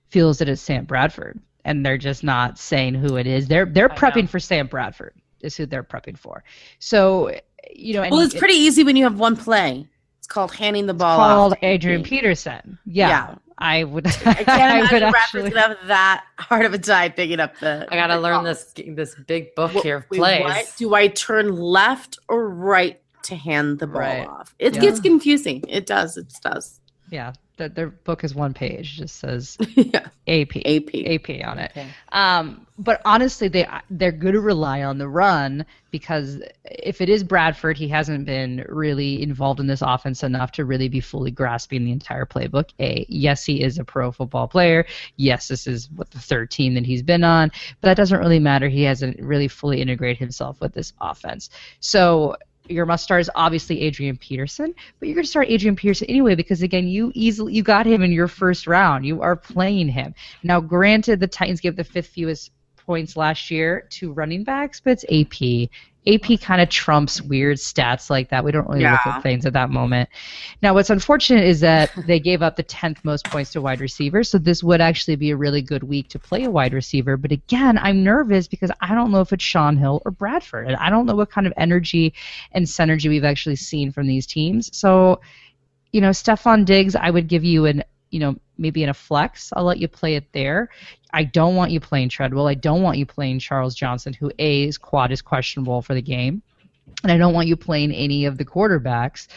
feels 0.10 0.40
that 0.40 0.50
it's 0.50 0.62
Sam 0.62 0.86
Bradford, 0.86 1.40
and 1.66 1.86
they're 1.86 1.98
just 1.98 2.24
not 2.24 2.58
saying 2.58 2.96
who 2.96 3.16
it 3.18 3.28
is. 3.28 3.48
They're 3.48 3.66
they're 3.66 3.92
I 3.92 3.96
prepping 3.96 4.24
know. 4.24 4.28
for 4.28 4.40
Sam 4.40 4.68
Bradford. 4.68 5.14
Is 5.42 5.56
who 5.56 5.66
they're 5.66 5.84
prepping 5.84 6.18
for. 6.18 6.44
So 6.80 7.38
you 7.74 7.94
know, 7.94 8.02
and 8.04 8.12
Well, 8.12 8.22
he- 8.22 8.26
it's 8.28 8.36
pretty 8.38 8.56
easy 8.56 8.84
when 8.84 8.96
you 8.96 9.04
have 9.04 9.20
one 9.20 9.36
play. 9.36 9.88
It's 10.18 10.28
called 10.28 10.54
handing 10.54 10.86
the 10.86 10.94
ball 10.94 11.18
called 11.18 11.54
off. 11.54 11.60
Adrian 11.62 12.04
Peterson. 12.04 12.78
Yeah, 12.86 13.08
Yeah. 13.10 13.36
I 13.58 13.84
would. 13.84 14.08
I 14.08 14.12
can't 14.12 14.50
I 14.50 14.80
imagine 14.80 15.04
would 15.04 15.12
Bradford's 15.12 15.50
gonna 15.54 15.62
have 15.76 15.88
that 15.88 16.24
hard 16.38 16.66
of 16.66 16.74
a 16.74 16.78
time 16.80 17.12
picking 17.14 17.40
up 17.40 17.58
the. 17.60 17.88
I 17.92 17.96
gotta 17.96 18.16
the 18.16 18.20
learn 18.22 18.36
ball. 18.36 18.44
this 18.44 18.74
this 18.88 19.16
big 19.28 19.54
book 19.56 19.72
Wh- 19.72 19.82
here 19.84 19.96
of 19.98 20.06
wait, 20.10 20.18
plays. 20.20 20.44
what? 20.44 20.74
Do 20.78 20.94
I 20.96 21.08
turn 21.08 21.56
left 21.56 22.20
or 22.30 22.50
right 22.50 23.02
to 23.24 23.36
hand 23.36 23.80
the 23.80 23.88
ball 23.88 24.02
Right. 24.02 24.28
off? 24.28 24.54
It 24.60 24.76
Yeah. 24.76 24.82
gets 24.82 25.00
confusing. 25.00 25.64
It 25.68 25.86
does. 25.86 26.18
It 26.18 26.34
does. 26.44 26.80
Yeah, 27.12 27.34
their, 27.58 27.70
their 27.70 27.88
book 27.88 28.24
is 28.24 28.36
one 28.36 28.54
page. 28.54 28.98
Just 28.98 29.16
says 29.18 29.58
yeah. 29.76 30.08
AP. 30.28 30.58
AP. 30.64 30.90
AP 31.08 31.44
on 31.44 31.58
it. 31.58 31.72
Okay. 31.72 31.88
Um, 32.12 32.68
but 32.78 33.02
honestly, 33.04 33.48
they 33.48 33.68
they're 33.90 34.12
going 34.12 34.36
to 34.36 34.40
rely 34.40 34.84
on 34.84 35.00
the 35.00 35.08
run 35.08 35.66
because 35.90 36.40
if 36.66 37.02
it 37.02 37.10
is 37.10 37.24
Bradford, 37.24 37.78
he 37.80 37.88
hasn't 37.88 38.26
been 38.26 38.64
really 38.70 39.24
involved 39.24 39.60
in 39.60 39.66
this 39.66 39.82
offense 39.82 40.22
enough 40.22 40.52
to 40.52 40.66
really 40.66 40.88
be 40.88 41.00
fully 41.00 41.32
grasping 41.32 41.84
the 41.84 41.92
entire 41.92 42.26
playbook. 42.28 42.70
A 42.80 43.08
yes, 43.10 43.44
he 43.44 43.64
is 43.64 43.80
a 43.80 43.84
pro 43.84 44.12
football 44.12 44.48
player. 44.48 44.86
Yes, 45.18 45.48
this 45.48 45.66
is 45.66 45.90
what 45.96 46.12
the 46.12 46.20
third 46.20 46.52
team 46.52 46.76
that 46.76 46.86
he's 46.86 47.02
been 47.02 47.24
on, 47.24 47.50
but 47.82 47.88
that 47.90 47.98
doesn't 47.98 48.20
really 48.20 48.40
matter. 48.40 48.70
He 48.70 48.84
hasn't 48.84 49.20
really 49.20 49.48
fully 49.48 49.82
integrated 49.82 50.20
himself 50.20 50.62
with 50.62 50.74
this 50.76 50.94
offense. 51.02 51.50
So 51.80 52.36
your 52.70 52.86
must 52.86 53.04
start 53.04 53.22
is 53.22 53.32
obviously 53.36 53.82
Adrian 53.82 54.18
Peterson, 54.18 54.74
but 55.00 55.08
you're 55.08 55.16
going 55.16 55.24
to 55.24 55.30
start 55.30 55.50
Adrian 55.50 55.76
Peterson 55.76 56.08
anyway 56.08 56.36
because 56.36 56.62
again, 56.62 56.88
you 56.88 57.12
easily 57.16 57.54
you 57.54 57.64
got 57.64 57.86
him 57.86 58.02
in 58.04 58.12
your 58.12 58.28
first 58.28 58.68
round. 58.68 59.06
You 59.06 59.22
are 59.22 59.36
playing 59.36 59.90
him. 59.90 60.14
Now, 60.44 60.60
granted, 60.60 61.20
the 61.20 61.28
Titans 61.28 61.62
gave 61.62 61.76
the 61.76 61.84
fifth 61.84 62.08
fewest 62.08 62.52
points 62.78 63.16
last 63.16 63.52
year 63.52 63.88
to 63.92 64.12
running 64.14 64.44
backs, 64.44 64.80
but 64.80 64.92
it's 64.92 65.06
AP. 65.06 65.70
AP 66.13 66.39
kind 66.42 66.62
of 66.62 66.70
trumps 66.70 67.22
weird 67.22 67.58
stats 67.58 68.10
like 68.10 68.30
that. 68.30 68.44
We 68.44 68.51
don't 68.51 68.68
really 68.68 68.84
look 68.84 69.06
at 69.06 69.22
things 69.22 69.46
at 69.46 69.54
that 69.54 69.70
moment. 69.70 70.10
Now, 70.62 70.74
what's 70.74 70.89
unfortunate 70.89 71.44
is 71.44 71.60
that 71.62 71.92
they 72.08 72.20
gave 72.20 72.42
up 72.42 72.56
the 72.56 72.63
10th 72.63 73.04
most 73.04 73.25
points 73.25 73.51
to 73.54 73.62
wide 73.62 73.80
receivers, 73.80 74.30
so 74.30 74.38
this 74.38 74.63
would 74.63 74.82
actually 74.82 75.16
be 75.16 75.32
a 75.32 75.36
really 75.36 75.62
good 75.62 75.84
week 75.84 76.10
to 76.10 76.20
play 76.20 76.44
a 76.44 76.51
wide 76.51 76.74
receiver. 76.74 77.18
But 77.18 77.32
again, 77.32 77.78
I'm 77.78 78.04
nervous 78.04 78.48
because 78.48 78.72
I 78.82 78.95
don't 78.95 79.12
know 79.12 79.22
if 79.22 79.34
it's 79.34 79.43
Shaun 79.43 79.78
Hill 79.78 80.02
or 80.06 80.12
Bradford, 80.12 80.67
and 80.67 80.76
I 80.78 80.89
don't 80.89 81.06
know 81.06 81.15
what 81.15 81.32
kind 81.32 81.48
of 81.48 81.54
energy 81.58 82.13
and 82.52 82.65
synergy 82.65 83.10
we've 83.10 83.24
actually 83.24 83.56
seen 83.58 83.91
from 83.91 84.08
these 84.08 84.26
teams. 84.26 84.76
So, 84.78 85.22
you 85.91 86.02
know, 86.02 86.10
Stefon 86.10 86.65
Diggs, 86.65 86.95
I 86.95 87.10
would 87.10 87.28
give 87.28 87.43
you 87.43 87.65
an, 87.65 87.84
you 88.10 88.19
know, 88.19 88.36
maybe 88.60 88.84
in 88.84 88.89
a 88.89 88.93
flex. 88.93 89.52
I'll 89.56 89.63
let 89.63 89.80
you 89.80 89.88
play 89.88 90.15
it 90.15 90.32
there. 90.34 90.69
I 91.12 91.24
don't 91.24 91.56
want 91.56 91.72
you 91.72 91.80
playing 91.80 92.10
Treadwell. 92.10 92.48
I 92.48 92.54
don't 92.54 92.84
want 92.84 92.98
you 92.98 93.06
playing 93.06 93.39
Charles 93.39 93.74
Johnson, 93.74 94.13
who 94.13 94.32
A 94.39 94.72
quad 94.74 95.12
is 95.12 95.22
questionable 95.22 95.82
for 95.82 95.93
the 95.93 96.02
game. 96.02 96.43
And 97.04 97.12
I 97.12 97.17
don't 97.17 97.34
want 97.34 97.48
you 97.48 97.56
playing 97.56 97.93
any 97.93 98.26
of 98.26 98.38
the 98.38 98.45
quarterbacks. 98.45 99.28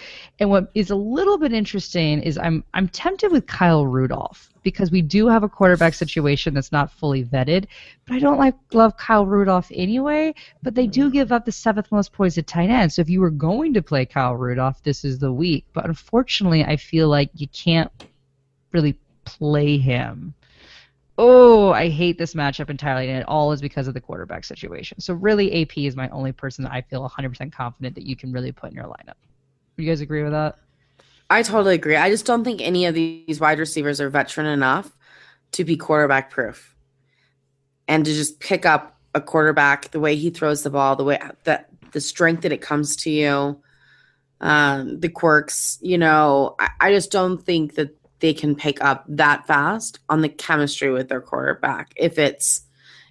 And 0.41 0.51
what 0.51 0.71
is 0.75 0.91
a 0.91 0.97
little 0.97 1.39
bit 1.39 1.53
interesting 1.53 2.21
is 2.21 2.37
I'm 2.39 2.65
I'm 2.75 2.89
tempted 2.89 3.31
with 3.31 3.47
Kyle 3.47 3.87
Rudolph 3.87 4.53
because 4.63 4.91
we 4.91 5.03
do 5.03 5.29
have 5.29 5.43
a 5.43 5.49
quarterback 5.49 5.95
situation 5.95 6.55
that's 6.55 6.73
not 6.73 6.91
fully 6.91 7.25
vetted. 7.25 7.67
But 8.07 8.17
I 8.17 8.19
don't 8.19 8.39
like 8.39 8.55
love 8.73 8.97
Kyle 8.97 9.27
Rudolph 9.27 9.71
anyway. 9.73 10.35
But 10.63 10.75
they 10.75 10.87
do 10.87 11.11
give 11.11 11.31
up 11.31 11.45
the 11.45 11.53
seventh 11.53 11.93
most 11.93 12.13
points 12.13 12.39
at 12.39 12.47
tight 12.47 12.71
end. 12.71 12.93
So 12.93 13.03
if 13.03 13.09
you 13.09 13.21
were 13.21 13.31
going 13.31 13.75
to 13.75 13.83
play 13.83 14.07
Kyle 14.07 14.35
Rudolph, 14.35 14.83
this 14.83 15.05
is 15.05 15.19
the 15.19 15.33
week. 15.33 15.65
But 15.73 15.87
unfortunately, 15.87 16.65
I 16.65 16.77
feel 16.77 17.09
like 17.09 17.31
you 17.35 17.49
can't 17.49 17.93
really 18.73 18.99
play 19.25 19.79
him. 19.79 20.35
Oh, 21.19 21.73
I 21.73 21.89
hate 21.89 22.19
this 22.19 22.35
matchup 22.35 22.71
entirely, 22.71 23.09
and 23.09 23.19
it 23.19 23.29
all 23.29 23.53
is 23.53 23.61
because 23.61 23.87
of 23.87 23.95
the 23.95 24.01
quarterback 24.01 24.45
situation. 24.45 25.01
So 25.01 25.15
really, 25.15 25.63
AP 25.63 25.79
is 25.79 25.95
my 25.95 26.09
only 26.09 26.33
person 26.33 26.65
that 26.65 26.73
I 26.73 26.81
feel 26.81 27.09
100% 27.09 27.53
confident 27.53 27.95
that 27.95 28.07
you 28.07 28.17
can 28.17 28.33
really 28.33 28.51
put 28.51 28.71
in 28.71 28.77
your 28.77 28.87
lineup. 28.87 29.15
Do 29.77 29.83
you 29.83 29.89
guys 29.89 30.01
agree 30.01 30.23
with 30.23 30.33
that? 30.33 30.57
I 31.29 31.43
totally 31.43 31.75
agree. 31.75 31.97
I 31.97 32.11
just 32.11 32.27
don't 32.27 32.45
think 32.45 32.61
any 32.61 32.87
of 32.87 32.95
these 32.95 33.41
wide 33.41 33.59
receivers 33.59 34.01
are 34.01 34.11
veteran 34.11 34.47
enough 34.47 34.97
to 35.53 35.65
be 35.65 35.77
quarterback 35.77 36.31
proof. 36.31 36.75
And 37.89 38.05
to 38.05 38.13
just 38.13 38.41
pick 38.41 38.67
up 38.67 38.99
a 39.15 39.21
quarterback, 39.21 39.91
the 39.91 40.01
way 40.01 40.17
he 40.17 40.31
throws 40.31 40.63
the 40.63 40.71
ball, 40.71 40.97
the 40.97 41.05
way 41.05 41.21
that 41.45 41.69
the 41.93 42.01
strength 42.01 42.43
that 42.43 42.53
it 42.53 42.61
comes 42.61 42.97
to 42.97 43.11
you, 43.11 43.63
um, 44.41 45.01
the 45.01 45.09
quirks, 45.09 45.79
you 45.81 45.99
know, 45.99 46.57
I, 46.59 46.69
I 46.81 46.93
just 46.93 47.11
don't 47.11 47.43
think 47.43 47.75
that 47.77 47.97
they 48.23 48.33
can 48.33 48.55
pick 48.55 48.83
up 48.83 49.05
that 49.09 49.47
fast 49.49 49.99
on 50.09 50.23
the 50.23 50.29
chemistry 50.29 50.91
with 50.91 51.09
their 51.09 51.21
quarterback 51.21 51.93
if 51.97 52.19
it's 52.19 52.63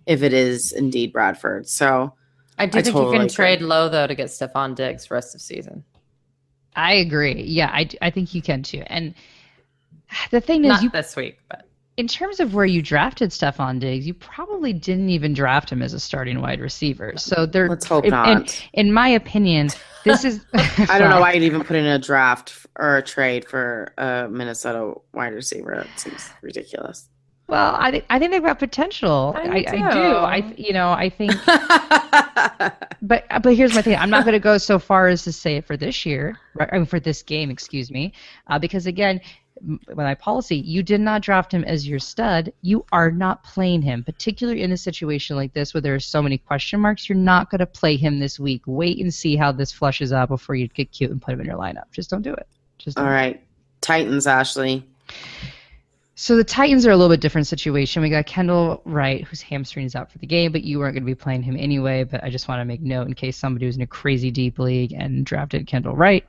if 0.08 0.24
it 0.24 0.34
is 0.34 0.72
indeed 0.72 1.12
Bradford. 1.14 1.68
So 1.68 2.14
I 2.58 2.66
do 2.66 2.80
I 2.80 2.82
think 2.82 2.96
totally 2.96 3.12
you 3.12 3.20
can 3.20 3.26
agree. 3.28 3.36
trade 3.36 3.62
low 3.62 3.90
though 3.90 4.08
to 4.08 4.16
get 4.16 4.28
Stefon 4.28 4.74
Diggs 4.74 5.06
for 5.06 5.14
rest 5.16 5.36
of 5.36 5.42
season. 5.42 5.84
I 6.76 6.94
agree. 6.94 7.44
Yeah, 7.44 7.70
I, 7.72 7.90
I 8.02 8.10
think 8.10 8.34
you 8.34 8.42
can 8.42 8.64
too. 8.64 8.84
And 8.88 9.14
the 10.32 10.40
thing 10.40 10.64
is, 10.64 10.70
Not 10.70 10.84
you 10.84 10.90
this 10.90 11.18
week, 11.18 11.38
but 11.50 11.68
in 11.98 12.08
terms 12.08 12.40
of 12.40 12.54
where 12.54 12.66
you 12.66 12.82
drafted 12.82 13.32
Stefon 13.32 13.80
Diggs, 13.82 14.08
you 14.08 14.14
probably 14.14 14.72
didn't 14.72 15.10
even 15.10 15.34
draft 15.34 15.70
him 15.70 15.82
as 15.82 15.94
a 15.94 16.00
starting 16.00 16.40
wide 16.40 16.62
receiver. 16.62 17.14
So 17.18 17.46
there, 17.46 17.68
Let's 17.68 17.86
hope 17.86 18.06
in, 18.06 18.08
in- 18.08 18.12
not. 18.12 18.70
In, 18.74 18.94
my 18.94 19.10
opinion, 19.10 19.70
this 20.04 20.26
is. 20.26 20.46
I 20.54 20.98
don't 21.00 21.10
know 21.10 21.20
why 21.20 21.34
you'd 21.34 21.44
even 21.44 21.64
put 21.64 21.76
in 21.76 21.86
a 21.86 22.00
draft 22.00 22.66
or 22.78 22.98
a 22.98 23.02
trade 23.02 23.48
for 23.48 23.94
a 23.98 24.28
Minnesota 24.30 24.94
wide 25.14 25.34
receiver. 25.34 25.76
That 25.76 26.00
seems 26.00 26.30
ridiculous. 26.42 27.10
Well, 27.48 27.76
I 27.78 27.92
think 27.92 28.06
I 28.10 28.18
think 28.20 28.32
they've 28.32 28.44
got 28.44 28.60
potential. 28.60 29.34
I 29.36 29.42
I, 29.42 29.56
I, 29.56 29.62
do. 29.64 29.78
do. 29.78 30.16
I 30.16 30.54
you 30.58 30.74
know 30.74 30.92
I 30.92 31.10
think. 31.10 31.34
But 33.02 33.26
but 33.42 33.56
here's 33.56 33.74
my 33.74 33.82
thing. 33.82 33.98
I'm 33.98 34.12
not 34.12 34.26
going 34.26 34.34
to 34.34 34.40
go 34.40 34.60
so 34.60 34.78
far 34.78 35.08
as 35.08 35.24
to 35.24 35.32
say 35.32 35.58
it 35.58 35.66
for 35.66 35.76
this 35.76 36.06
year, 36.06 36.38
right? 36.54 36.70
I 36.72 36.78
mean, 36.78 36.86
for 36.86 37.00
this 37.00 37.24
game, 37.24 37.50
excuse 37.50 37.90
me, 37.90 38.14
uh, 38.48 38.60
because 38.60 38.86
again, 38.86 39.20
m- 39.20 39.20
with 39.20 39.20
my 39.96 40.16
policy, 40.16 40.58
you 40.58 40.84
did 40.84 41.02
not 41.02 41.22
draft 41.22 41.54
him 41.54 41.64
as 41.64 41.88
your 41.88 42.00
stud. 42.00 42.52
You 42.62 42.86
are 42.92 43.12
not 43.12 43.44
playing 43.44 43.82
him, 43.82 44.04
particularly 44.04 44.62
in 44.62 44.72
a 44.72 44.78
situation 44.78 45.36
like 45.36 45.54
this 45.54 45.74
where 45.74 45.82
there 45.82 45.96
are 45.96 46.00
so 46.00 46.22
many 46.22 46.38
question 46.38 46.80
marks. 46.80 47.08
You're 47.08 47.18
not 47.18 47.50
going 47.50 47.60
to 47.60 47.66
play 47.66 47.98
him 47.98 48.20
this 48.20 48.40
week. 48.40 48.64
Wait 48.66 49.00
and 49.00 49.14
see 49.14 49.36
how 49.36 49.52
this 49.52 49.72
flushes 49.72 50.12
out 50.12 50.30
before 50.30 50.56
you 50.56 50.68
get 50.68 50.92
cute 50.92 51.12
and 51.12 51.22
put 51.22 51.34
him 51.34 51.42
in 51.42 51.48
your 51.48 51.58
lineup. 51.58 51.92
Just 51.92 52.10
don't 52.10 52.22
do 52.22 52.34
it. 52.34 52.48
Just 52.78 52.98
All 52.98 53.06
right. 53.06 53.42
Titans, 53.82 54.28
Ashley. 54.28 54.86
So 56.16 56.36
the 56.36 56.44
Titans 56.44 56.86
are 56.86 56.92
a 56.92 56.96
little 56.96 57.12
bit 57.12 57.20
different 57.20 57.48
situation. 57.48 58.04
We 58.04 58.10
got 58.10 58.28
Kendall 58.28 58.82
Wright, 58.86 59.24
whose 59.24 59.42
hamstring 59.42 59.88
is 59.88 59.96
out 59.96 60.12
for 60.12 60.20
the 60.20 60.28
game, 60.28 60.52
but 60.52 60.64
you 60.64 60.78
weren't 60.78 60.94
going 60.94 61.04
to 61.04 61.08
be 61.08 61.16
playing 61.16 61.42
him 61.42 61.58
anyway. 61.58 62.04
But 62.04 62.24
I 62.24 62.30
just 62.30 62.48
want 62.48 62.62
to 62.62 62.66
make 62.66 62.82
note 62.82 63.08
in 63.08 63.16
case 63.16 63.38
somebody 63.38 63.66
was 63.66 63.76
in 63.76 63.82
a 63.82 63.88
crazy 63.88 64.30
deep 64.30 64.60
league 64.60 64.94
and 64.94 65.26
drafted 65.26 65.66
Kendall 65.66 65.96
Wright. 65.96 66.24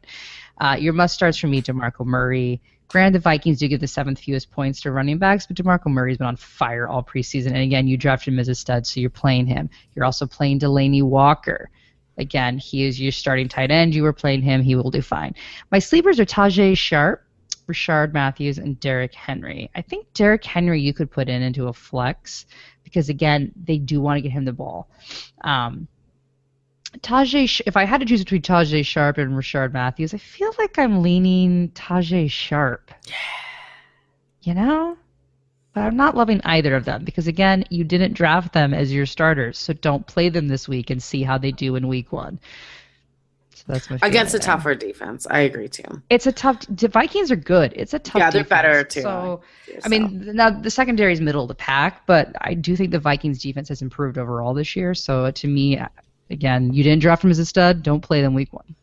Uh, 0.59 0.77
your 0.79 0.93
must 0.93 1.15
starts 1.15 1.37
for 1.37 1.49
me, 1.49 1.61
DeMarco 1.61 2.07
Murray. 2.07 2.63
Granted, 2.93 3.15
the 3.15 3.21
Vikings 3.21 3.59
do 3.59 3.69
give 3.69 3.81
the 3.81 3.89
seventh 3.89 4.19
fewest 4.19 4.51
points 4.51 4.83
to 4.83 4.93
running 4.93 5.17
backs, 5.17 5.47
but 5.47 5.57
DeMarco 5.57 5.87
Murray's 5.87 6.19
been 6.19 6.27
on 6.27 6.37
fire 6.37 6.87
all 6.87 7.03
preseason. 7.03 7.47
And 7.47 7.63
again, 7.63 7.87
you 7.87 7.97
drafted 7.97 8.35
him 8.35 8.39
as 8.39 8.49
a 8.49 8.55
stud, 8.55 8.87
so 8.87 9.01
you're 9.01 9.09
playing 9.09 9.47
him. 9.47 9.71
You're 9.95 10.05
also 10.05 10.27
playing 10.27 10.61
Delanie 10.61 11.03
Walker. 11.03 11.71
Again, 12.19 12.59
he 12.59 12.85
is 12.85 13.01
your 13.01 13.11
starting 13.11 13.49
tight 13.49 13.71
end. 13.71 13.95
You 13.95 14.03
were 14.03 14.13
playing 14.13 14.43
him. 14.43 14.63
He 14.63 14.75
will 14.75 14.91
do 14.91 15.01
fine. 15.01 15.35
My 15.71 15.79
sleepers 15.79 16.21
are 16.21 16.27
Tajae 16.27 16.77
Sharpe, 16.77 17.25
Richard 17.67 18.13
Matthews, 18.13 18.59
and 18.59 18.79
Derrick 18.79 19.15
Henry. 19.15 19.71
I 19.75 19.81
think 19.81 20.13
Derrick 20.13 20.45
Henry 20.45 20.83
you 20.83 20.93
could 20.93 21.11
put 21.11 21.31
in 21.31 21.41
into 21.41 21.69
a 21.69 21.73
flex 21.73 22.45
because 22.85 23.09
again 23.09 23.53
they 23.65 23.79
do 23.79 24.03
want 24.03 24.19
to 24.19 24.21
get 24.21 24.33
him 24.33 24.45
the 24.45 24.53
ball. 24.53 24.91
Um, 25.41 25.89
Tajae, 27.01 27.61
if 27.67 27.77
I 27.77 27.85
had 27.85 28.01
to 28.01 28.07
choose 28.07 28.21
between 28.21 28.43
Tajae 28.43 28.85
Sharpe 28.85 29.19
and 29.19 29.37
Richard 29.37 29.73
Matthews, 29.73 30.15
I 30.15 30.19
feel 30.19 30.53
like 30.59 30.79
I'm 30.79 31.03
leaning 31.03 31.71
Tajae 31.71 32.31
Sharpe. 32.31 32.93
Yeah. 33.07 33.15
You 34.43 34.55
know? 34.55 34.97
But 35.75 35.83
I'm 35.83 35.97
not 35.97 36.15
loving 36.15 36.43
either 36.45 36.77
of 36.77 36.85
them 36.85 37.03
because, 37.05 37.27
again, 37.27 37.65
you 37.71 37.83
didn't 37.83 38.13
draft 38.13 38.53
them 38.53 38.75
as 38.75 38.93
your 38.93 39.07
starters. 39.07 39.57
So 39.59 39.73
don't 39.73 40.07
play 40.07 40.29
them 40.29 40.49
this 40.49 40.69
week 40.69 40.91
and 40.91 41.03
see 41.03 41.23
how 41.23 41.39
they 41.39 41.51
do 41.51 41.77
in 41.77 41.89
week 41.89 42.13
one. 42.13 42.39
So 43.55 43.65
that's 43.69 43.89
my 43.89 43.99
against 44.03 44.35
a 44.35 44.39
tougher 44.39 44.75
defense. 44.75 45.27
I 45.31 45.41
agree 45.41 45.69
too. 45.69 46.03
It's 46.11 46.27
a 46.27 46.33
tough. 46.33 46.67
The 46.69 46.89
Vikings 46.89 47.31
are 47.31 47.37
good. 47.37 47.73
It's 47.75 47.95
a 47.95 47.99
tough. 47.99 48.21
Yeah, 48.21 48.31
they're 48.31 48.43
defense. 48.43 48.63
better, 48.63 48.85
too. 48.85 49.01
So, 49.03 49.43
So- 49.67 49.81
I 49.85 49.89
mean, 49.89 50.35
now 50.35 50.51
the 50.51 50.71
secondary 50.71 51.13
is 51.13 51.21
middle 51.23 51.43
of 51.43 51.49
the 51.49 51.55
pack, 51.55 52.05
but 52.07 52.35
I 52.41 52.53
do 52.55 52.77
think 52.77 52.91
the 52.91 52.99
Vikings 52.99 53.41
defense 53.41 53.69
has 53.71 53.81
improved 53.81 54.19
overall 54.19 54.53
this 54.53 54.77
year. 54.77 54.95
So 54.95 55.31
to 55.31 55.49
me, 55.49 55.81
again, 56.33 56.73
you 56.73 56.83
didn't 56.83 57.03
draft 57.03 57.23
him 57.23 57.31
as 57.31 57.39
a 57.39 57.47
stud. 57.47 57.83
Don't 57.83 58.01
play 58.01 58.23
them 58.23 58.35
week 58.35 58.53
one. 58.53 58.75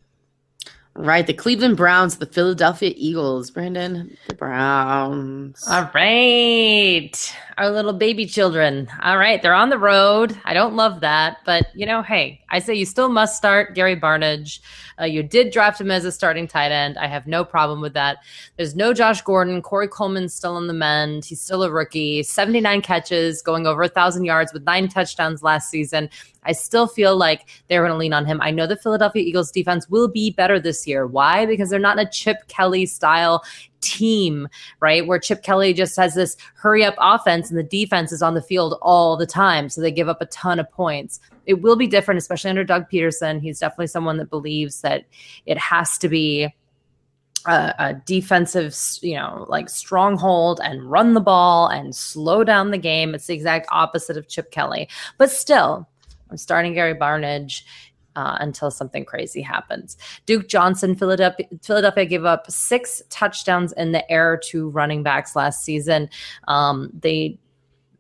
Right, 0.96 1.26
the 1.26 1.34
Cleveland 1.34 1.78
Browns, 1.78 2.18
the 2.18 2.26
Philadelphia 2.26 2.92
Eagles. 2.94 3.52
Brandon, 3.52 4.18
the 4.28 4.36
Browns. 4.36 5.66
All 5.70 5.90
right. 5.94 7.36
Our 7.58 7.70
little 7.70 7.94
baby 7.94 8.26
children. 8.26 8.90
All 9.02 9.18
right. 9.18 9.42
They're 9.42 9.54
on 9.54 9.70
the 9.70 9.78
road. 9.78 10.38
I 10.44 10.54
don't 10.54 10.76
love 10.76 11.00
that. 11.00 11.38
But, 11.46 11.68
you 11.74 11.86
know, 11.86 12.02
hey, 12.02 12.42
I 12.50 12.60
say 12.60 12.74
you 12.74 12.86
still 12.86 13.08
must 13.08 13.38
start 13.38 13.76
Gary 13.76 13.96
Barnidge. 13.96 14.60
Uh, 15.00 15.06
you 15.06 15.24
did 15.24 15.54
draft 15.54 15.80
him 15.80 15.90
as 15.90 16.04
a 16.04 16.12
starting 16.12 16.48
tight 16.48 16.72
end. 16.72 16.98
I 16.98 17.08
have 17.08 17.28
no 17.28 17.46
problem 17.46 17.80
with 17.80 17.94
that. 17.94 18.18
There's 18.58 18.76
no 18.76 18.94
Josh 18.94 19.22
Gordon. 19.22 19.62
Corey 19.62 19.88
Coleman's 19.88 20.34
still 20.34 20.58
on 20.58 20.68
the 20.68 20.74
mend. 20.74 21.24
He's 21.24 21.40
still 21.40 21.64
a 21.64 21.72
rookie. 21.72 22.24
79 22.24 22.82
catches, 22.82 23.42
going 23.42 23.66
over 23.66 23.84
a 23.84 23.86
1,000 23.86 24.26
yards 24.26 24.52
with 24.52 24.66
nine 24.66 24.90
touchdowns 24.90 25.44
last 25.44 25.70
season. 25.70 26.10
I 26.44 26.54
still 26.54 26.88
feel 26.88 27.18
like 27.18 27.48
they're 27.68 27.82
going 27.82 27.92
to 27.92 27.98
lean 27.98 28.14
on 28.14 28.26
him. 28.26 28.40
I 28.42 28.52
know 28.52 28.68
the 28.68 28.78
Philadelphia 28.78 29.24
Eagles 29.24 29.52
defense 29.52 29.90
will 29.90 30.08
be 30.08 30.32
better 30.32 30.60
this 30.60 30.88
year. 30.88 31.06
Why? 31.06 31.46
Because 31.46 31.70
they're 31.70 31.80
not 31.80 32.00
a 32.00 32.06
Chip 32.06 32.48
Kelly 32.48 32.86
style 32.86 33.44
team, 33.82 34.48
right? 34.80 35.06
Where 35.06 35.20
Chip 35.20 35.44
Kelly 35.44 35.74
just 35.74 35.96
has 35.98 36.16
this 36.16 36.38
hurry 36.56 36.84
up 36.84 36.96
offense 37.00 37.50
and 37.50 37.58
the 37.58 37.64
defense 37.64 38.12
is 38.12 38.22
on 38.22 38.34
the 38.34 38.42
field 38.42 38.78
all 38.82 39.18
the 39.18 39.26
time. 39.26 39.70
So 39.70 39.82
they 39.82 39.92
give 39.92 40.10
up 40.10 40.22
a 40.22 40.26
ton 40.28 40.60
of 40.60 40.70
points. 40.72 41.20
It 41.46 41.62
will 41.62 41.76
be 41.76 41.88
different, 41.88 42.20
especially 42.20 42.50
under 42.50 42.64
Doug 42.64 42.90
Pederson. 42.90 43.42
He's 43.42 43.60
definitely 43.60 43.88
someone 43.88 44.18
that 44.18 44.30
believes 44.30 44.82
that 44.82 45.06
it 45.46 45.58
has 45.58 45.98
to 46.00 46.10
be 46.10 46.54
a, 47.46 47.74
a 47.80 48.02
defensive, 48.06 48.76
you 49.02 49.16
know, 49.16 49.46
like 49.50 49.70
stronghold 49.70 50.60
and 50.64 50.90
run 50.90 51.14
the 51.14 51.22
ball 51.22 51.68
and 51.68 51.96
slow 51.96 52.44
down 52.44 52.72
the 52.72 52.78
game. 52.78 53.16
It's 53.16 53.28
the 53.28 53.34
exact 53.34 53.68
opposite 53.72 54.18
of 54.18 54.28
Chip 54.28 54.52
Kelly. 54.52 54.90
But 55.18 55.32
still, 55.32 55.88
I'm 56.30 56.38
starting 56.38 56.74
Gary 56.74 56.96
Barnidge 56.96 57.64
uh, 58.16 58.38
until 58.40 58.72
something 58.72 59.06
crazy 59.06 59.42
happens. 59.42 59.98
Duke 60.26 60.48
Johnson, 60.48 60.96
Philadelphia, 60.96 61.46
Philadelphia 61.62 62.06
gave 62.06 62.26
up 62.26 62.50
six 62.52 63.02
touchdowns 63.10 63.72
in 63.74 63.92
the 63.92 64.10
air 64.12 64.40
to 64.46 64.70
running 64.70 65.04
backs 65.04 65.36
last 65.36 65.64
season. 65.64 66.10
Um, 66.48 66.90
they 66.94 67.38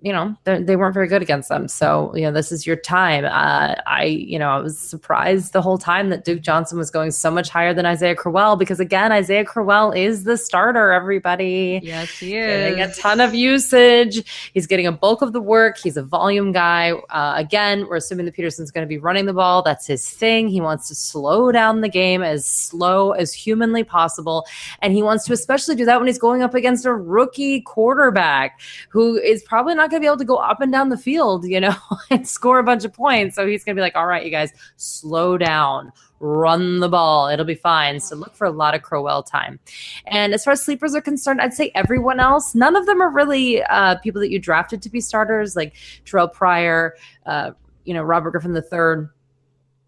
you 0.01 0.13
know 0.13 0.33
they 0.45 0.63
they 0.63 0.75
weren't 0.77 0.93
very 0.93 1.07
good 1.07 1.21
against 1.21 1.49
them. 1.49 1.67
So 1.67 2.15
you 2.15 2.21
know 2.21 2.31
this 2.31 2.51
is 2.51 2.65
your 2.65 2.77
time. 2.77 3.25
Uh, 3.25 3.75
I 3.85 4.05
you 4.05 4.39
know 4.39 4.49
I 4.49 4.59
was 4.59 4.77
surprised 4.77 5.51
the 5.51 5.61
whole 5.61 5.77
time 5.77 6.09
that 6.09 6.23
Duke 6.23 6.41
Johnson 6.41 6.77
was 6.77 6.89
going 6.89 7.11
so 7.11 7.29
much 7.29 7.49
higher 7.49 7.73
than 7.73 7.85
Isaiah 7.85 8.15
Crowell 8.15 8.55
because 8.55 8.79
again 8.79 9.11
Isaiah 9.11 9.43
Crowell 9.43 9.91
is 9.91 10.23
the 10.23 10.37
starter. 10.37 10.91
Everybody, 10.93 11.81
Yes, 11.83 12.17
he 12.17 12.31
getting 12.31 12.81
a 12.81 12.93
ton 12.93 13.19
of 13.19 13.35
usage. 13.35 14.51
He's 14.53 14.67
getting 14.67 14.87
a 14.87 14.91
bulk 14.91 15.21
of 15.21 15.33
the 15.33 15.41
work. 15.41 15.77
He's 15.77 15.97
a 15.97 16.03
volume 16.03 16.53
guy. 16.53 16.91
Uh, 17.09 17.33
again, 17.35 17.85
we're 17.89 17.97
assuming 17.97 18.25
that 18.25 18.35
Pederson's 18.35 18.71
going 18.71 18.85
to 18.85 18.89
be 18.89 18.97
running 18.97 19.25
the 19.25 19.33
ball. 19.33 19.63
That's 19.63 19.85
his 19.85 20.09
thing. 20.09 20.47
He 20.47 20.61
wants 20.61 20.87
to 20.87 20.95
slow 20.95 21.51
down 21.51 21.81
the 21.81 21.89
game 21.89 22.23
as 22.23 22.45
slow 22.45 23.11
as 23.11 23.33
humanly 23.33 23.83
possible, 23.83 24.45
and 24.81 24.93
he 24.93 25.03
wants 25.03 25.25
to 25.25 25.33
especially 25.33 25.75
do 25.75 25.83
that 25.85 25.99
when 25.99 26.07
he's 26.07 26.19
going 26.19 26.41
up 26.41 26.53
against 26.53 26.85
a 26.85 26.93
rookie 26.93 27.59
quarterback 27.61 28.61
who 28.87 29.17
is 29.17 29.43
probably 29.43 29.75
not 29.89 29.91
going 29.91 30.01
to 30.01 30.05
be 30.05 30.07
able 30.07 30.17
to 30.17 30.25
go 30.25 30.37
up 30.37 30.61
and 30.61 30.71
down 30.71 30.89
the 30.89 30.97
field, 30.97 31.45
you 31.45 31.59
know, 31.59 31.75
and 32.09 32.27
score 32.27 32.59
a 32.59 32.63
bunch 32.63 32.85
of 32.85 32.93
points. 32.93 33.35
So 33.35 33.47
he's 33.47 33.63
going 33.63 33.75
to 33.75 33.79
be 33.79 33.81
like, 33.81 33.95
"All 33.95 34.05
right, 34.05 34.23
you 34.23 34.31
guys, 34.31 34.51
slow 34.77 35.37
down." 35.37 35.91
Run 36.21 36.81
the 36.81 36.89
ball. 36.89 37.29
It'll 37.29 37.45
be 37.45 37.55
fine. 37.55 38.01
So 38.01 38.13
look 38.17 38.35
for 38.35 38.45
a 38.45 38.51
lot 38.51 38.75
of 38.75 38.81
Crowell 38.81 39.23
time. 39.23 39.57
And 40.05 40.33
as 40.33 40.43
far 40.43 40.51
as 40.51 40.61
sleepers 40.61 40.93
are 40.93 40.99
concerned, 40.99 41.39
I'd 41.39 41.53
say 41.53 41.71
everyone 41.75 42.19
else, 42.19 42.53
none 42.53 42.75
of 42.75 42.85
them 42.87 43.01
are 43.01 43.09
really 43.09 43.63
uh, 43.63 43.95
people 43.99 44.19
that 44.19 44.29
you 44.29 44.37
drafted 44.37 44.81
to 44.81 44.89
be 44.89 44.99
starters, 44.99 45.55
like 45.55 45.75
Terrelle 46.05 46.33
Pryor, 46.33 46.97
uh, 47.25 47.51
you 47.85 47.93
know, 47.93 48.03
Robert 48.03 48.31
Griffin 48.31 48.53
III. 48.53 49.07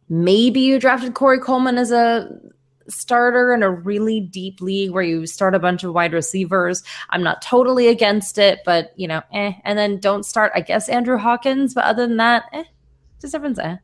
Maybe 0.08 0.62
you 0.62 0.80
drafted 0.80 1.16
Corey 1.16 1.38
Coleman 1.40 1.78
as 1.78 1.92
a 1.92 2.30
starter 2.88 3.54
in 3.54 3.64
a 3.64 3.70
really 3.70 4.20
deep 4.20 4.62
league 4.62 4.92
where 4.92 5.04
you 5.04 5.26
start 5.26 5.56
a 5.56 5.60
bunch 5.60 5.84
of 5.84 5.94
wide 5.94 6.14
receivers. 6.14 6.84
I'm 7.10 7.24
not 7.24 7.42
totally 7.42 7.88
against 7.88 8.38
it, 8.38 8.60
but 8.66 8.92
you 8.96 9.08
know, 9.08 9.22
eh. 9.34 9.54
And 9.64 9.78
then 9.78 10.00
don't 10.00 10.26
start, 10.26 10.52
I 10.56 10.62
guess, 10.62 10.90
Andrew 10.90 11.18
Hawkins. 11.18 11.74
But 11.74 11.86
other 11.86 12.08
than 12.08 12.18
that, 12.18 12.46
eh, 12.54 12.64
just 13.20 13.36
everyone's 13.36 13.60
eh. 13.60 13.78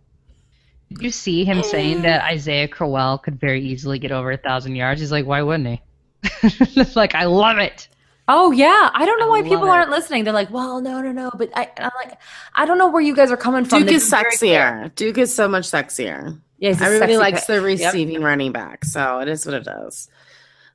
Did 0.90 1.02
you 1.02 1.12
see 1.12 1.44
him 1.44 1.64
saying 1.64 2.04
that 2.04 2.24
Isaiah 2.24 2.68
Crowell 2.68 3.18
could 3.18 3.40
very 3.40 3.62
easily 3.62 4.00
get 4.00 4.12
over 4.12 4.32
a 4.32 4.38
thousand 4.38 4.76
yards? 4.76 5.02
He's 5.02 5.12
like, 5.12 5.26
why 5.26 5.42
wouldn't 5.42 5.68
he? 5.68 6.86
like, 6.96 7.14
I 7.14 7.26
love 7.26 7.58
it. 7.58 7.90
Oh 8.30 8.52
yeah, 8.52 8.90
I 8.94 9.06
don't 9.06 9.20
know 9.20 9.30
why 9.30 9.42
people 9.42 9.68
it. 9.68 9.70
aren't 9.70 9.90
listening. 9.90 10.26
They're 10.26 10.34
like, 10.34 10.52
"Well, 10.52 10.82
no, 10.82 11.02
no, 11.02 11.14
no," 11.14 11.32
but 11.34 11.50
I, 11.56 11.72
I'm 11.78 11.92
like, 12.04 12.20
I 12.56 12.66
don't 12.66 12.78
know 12.78 12.90
where 12.90 13.02
you 13.02 13.16
guys 13.16 13.32
are 13.32 13.38
coming 13.38 13.64
from. 13.64 13.80
Duke 13.80 13.88
They've 13.88 13.96
is 13.98 14.10
been 14.10 14.20
very 14.20 14.34
sexier. 14.36 14.96
Duke 14.96 15.18
is 15.18 15.34
so 15.34 15.48
much 15.48 15.64
sexier. 15.64 16.38
Yeah, 16.60 16.76
Everybody 16.82 17.18
likes 17.18 17.42
pick. 17.42 17.48
the 17.48 17.54
Yep. 17.56 17.64
receiving 17.94 18.22
running 18.22 18.52
back, 18.52 18.84
so 18.86 19.20
it 19.20 19.28
is 19.28 19.46
what 19.46 19.56
it 19.56 19.68
is. 19.86 20.10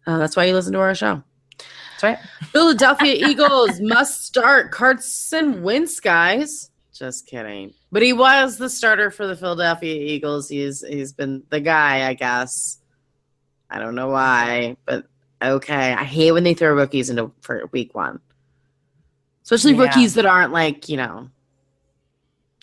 Uh, 0.07 0.18
that's 0.18 0.37
why 0.37 0.45
you 0.45 0.55
listen 0.55 0.73
to 0.73 0.79
our 0.81 0.95
show. 0.95 1.23
That's 1.59 2.03
right. 2.03 2.18
Philadelphia 2.53 3.14
Eagles 3.29 3.81
must 3.81 4.25
start 4.25 4.71
Carson 4.73 5.62
Wentz, 5.62 5.99
guys. 6.01 6.71
Just 6.92 7.27
kidding. 7.27 7.73
But 7.90 8.03
he 8.03 8.12
was 8.12 8.59
the 8.59 8.68
starter 8.68 9.11
for 9.11 9.27
the 9.27 9.35
Philadelphia 9.37 9.95
Eagles. 9.95 10.49
He's 10.49 10.85
he's 10.87 11.12
been 11.12 11.42
the 11.51 11.61
guy, 11.61 12.07
I 12.09 12.14
guess. 12.14 12.79
I 13.71 13.79
don't 13.79 13.95
know 13.95 14.09
why, 14.09 14.77
but 14.85 15.07
okay. 15.42 15.92
I 15.95 16.05
hate 16.05 16.33
when 16.33 16.45
they 16.45 16.55
throw 16.55 16.75
rookies 16.75 17.11
into 17.11 17.33
for 17.40 17.66
week 17.73 17.95
one. 17.95 18.21
Especially 19.42 19.73
Yeah. 19.75 19.83
rookies 19.83 20.14
that 20.14 20.27
aren't 20.27 20.53
like, 20.53 20.88
you 20.88 20.97
know, 20.97 21.29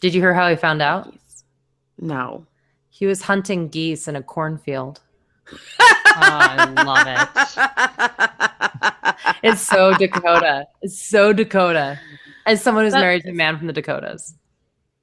Did 0.02 0.14
you 0.14 0.22
hear 0.22 0.34
how 0.34 0.50
he 0.50 0.56
found 0.56 0.82
out? 0.82 1.14
No. 2.00 2.46
He 3.00 3.06
was 3.06 3.22
hunting 3.22 3.70
geese 3.70 4.10
in 4.10 4.18
a 4.18 4.22
cornfield. 4.22 5.00
I 5.80 6.66
love 6.86 7.08
it. 7.08 8.30
It's 9.42 9.62
so 9.62 9.94
Dakota. 9.96 10.66
It's 10.82 11.02
so 11.02 11.32
Dakota. 11.32 11.98
As 12.46 12.62
someone 12.62 12.84
who's 12.84 12.92
That- 12.94 13.00
married 13.00 13.24
to 13.24 13.30
a 13.30 13.34
man 13.34 13.58
from 13.58 13.68
the 13.68 13.74
Dakotas. 13.74 14.36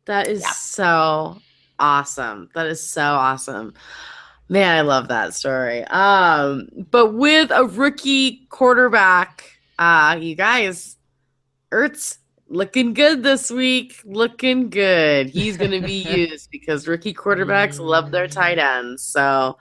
That 0.05 0.27
is 0.29 0.43
Yeah. 0.43 0.51
so 0.51 1.39
awesome. 1.79 2.51
That 2.55 2.67
is 2.67 2.87
so 2.87 3.03
awesome. 3.03 3.73
Man, 4.51 4.77
I 4.77 4.83
love 4.83 5.09
that 5.09 5.33
story. 5.33 5.85
Um, 5.85 6.69
but 6.91 7.15
with 7.15 7.51
a 7.51 7.65
rookie 7.65 8.47
quarterback, 8.51 9.59
uh, 9.79 10.19
you 10.21 10.35
guys, 10.37 10.97
Ertz 11.73 12.19
looking 12.49 12.95
good 12.95 13.23
this 13.23 13.51
week. 13.51 14.01
Looking 14.05 14.71
good. 14.71 15.29
He's 15.29 15.57
gonna 15.57 15.81
be 15.81 16.03
used 16.29 16.51
because 16.51 16.89
rookie 16.89 17.15
quarterbacks 17.15 17.79
love 17.79 18.11
their 18.11 18.29
tight 18.29 18.59
ends. 18.59 19.03
So 19.03 19.59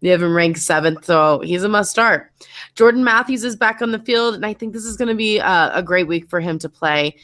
they 0.00 0.08
have 0.08 0.22
him 0.22 0.34
ranked 0.34 0.60
seventh, 0.60 1.04
so 1.04 1.40
he's 1.40 1.62
a 1.62 1.68
must 1.68 1.90
start. 1.90 2.32
Jordan 2.74 3.04
Matthews 3.04 3.44
is 3.44 3.56
back 3.56 3.82
on 3.82 3.92
the 3.92 3.98
field, 3.98 4.34
and 4.34 4.46
I 4.46 4.54
think 4.54 4.72
this 4.72 4.84
is 4.84 4.96
going 4.96 5.08
to 5.08 5.14
be 5.14 5.38
a, 5.38 5.70
a 5.74 5.82
great 5.82 6.08
week 6.08 6.28
for 6.30 6.40
him 6.40 6.58
to 6.60 6.68
play. 6.68 7.16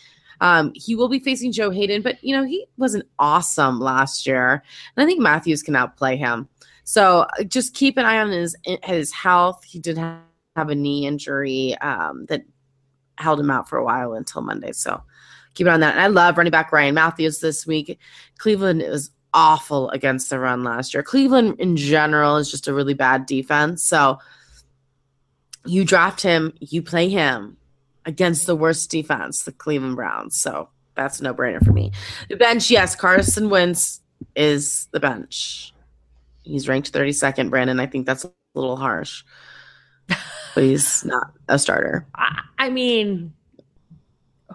Um, 0.43 0.73
he 0.75 0.95
will 0.95 1.09
be 1.09 1.19
facing 1.19 1.53
Joe 1.53 1.71
Haden, 1.71 2.03
but 2.03 2.23
you 2.23 2.37
know 2.37 2.45
he 2.45 2.67
wasn't 2.77 3.07
awesome 3.19 3.81
last 3.81 4.27
year, 4.27 4.63
and 4.97 5.03
I 5.03 5.07
think 5.07 5.21
Matthews 5.21 5.63
can 5.63 5.77
outplay 5.77 6.17
him. 6.17 6.49
So 6.85 7.21
uh, 7.21 7.45
just 7.45 7.75
keep 7.75 7.97
an 7.97 8.05
eye 8.05 8.19
on 8.19 8.31
his 8.31 8.55
his 8.83 9.13
health. 9.13 9.65
He 9.65 9.79
did 9.79 9.97
have, 9.97 10.21
have 10.55 10.69
a 10.69 10.75
knee 10.75 11.07
injury 11.07 11.77
um, 11.79 12.27
that 12.27 12.43
held 13.19 13.41
him 13.41 13.51
out 13.51 13.69
for 13.69 13.79
a 13.79 13.85
while 13.85 14.15
until 14.15 14.43
Monday. 14.43 14.73
So 14.73 15.03
keep 15.55 15.67
it 15.67 15.71
on 15.71 15.81
that. 15.81 15.95
And 15.95 16.01
I 16.01 16.07
love 16.07 16.37
running 16.37 16.51
back 16.51 16.73
Ryan 16.73 16.95
Mathews 16.95 17.41
this 17.41 17.67
week. 17.67 17.99
Cleveland 18.39 18.83
is 18.83 19.11
awful 19.35 19.91
against 19.91 20.31
the 20.31 20.39
run 20.39 20.65
last 20.65 20.95
year. 20.95 21.03
Cleveland 21.03 21.57
in 21.59 21.77
general 21.77 22.37
is 22.37 22.51
just 22.51 22.69
a 22.69 22.75
really 22.75 22.95
bad 22.95 23.27
defense. 23.27 23.83
So 23.83 24.19
you 25.65 25.85
draft 25.85 26.23
him, 26.23 26.55
you 26.61 26.83
play 26.83 27.09
him 27.09 27.57
against 28.05 28.47
the 28.47 28.57
worst 28.57 28.91
defense, 28.91 29.43
the 29.43 29.53
Cleveland 29.53 29.97
Browns. 29.97 30.41
So 30.41 30.69
that's 30.95 31.21
a 31.21 31.25
no 31.25 31.35
brainer 31.35 31.63
for 31.65 31.73
me. 31.73 31.93
The 32.29 32.37
bench, 32.37 32.71
yes, 32.71 32.97
Carson 32.97 33.51
Wentz 33.51 34.01
is 34.35 34.89
the 34.93 35.01
bench. 35.01 35.75
He's 36.43 36.69
ranked 36.69 36.93
32nd, 36.93 37.51
Brandon. 37.51 37.81
I 37.81 37.87
think 37.87 38.07
that's 38.07 38.25
a 38.25 38.33
little 38.55 38.77
harsh. 38.77 39.25
but 40.57 40.65
he's 40.65 41.05
not 41.05 41.33
a 41.49 41.59
starter. 41.59 42.07
I, 42.15 42.41
I 42.59 42.71
mean, 42.71 43.35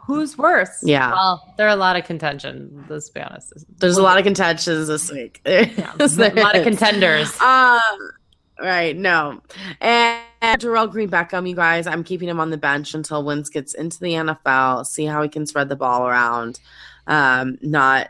who's 0.07 0.35
worse? 0.35 0.79
Yeah. 0.81 1.11
Well, 1.11 1.53
there 1.57 1.67
are 1.67 1.73
a 1.73 1.75
lot 1.75 1.95
of 1.95 2.05
contention. 2.05 2.85
Let's 2.89 3.11
be 3.11 3.21
honest. 3.21 3.53
There's 3.77 3.97
a 3.97 4.01
lot 4.01 4.17
of 4.17 4.23
contentions 4.23 4.87
this 4.87 5.11
week. 5.11 5.41
Yeah, 5.45 5.93
a 5.99 6.33
lot 6.41 6.55
of 6.55 6.63
contenders. 6.63 7.39
Um, 7.39 8.11
right. 8.59 8.97
No. 8.97 9.43
And 9.79 10.23
Dorial 10.41 10.91
Green 10.91 11.07
Beckham, 11.07 11.47
you 11.47 11.55
guys, 11.55 11.85
I'm 11.85 12.03
keeping 12.03 12.27
him 12.27 12.39
on 12.39 12.49
the 12.49 12.57
bench 12.57 12.95
until 12.95 13.23
Wentz 13.23 13.49
gets 13.49 13.75
into 13.75 13.99
the 13.99 14.13
NFL. 14.13 14.87
See 14.87 15.05
how 15.05 15.21
he 15.21 15.29
can 15.29 15.45
spread 15.45 15.69
the 15.69 15.75
ball 15.75 16.07
around. 16.07 16.59
Um, 17.05 17.59
not, 17.61 18.09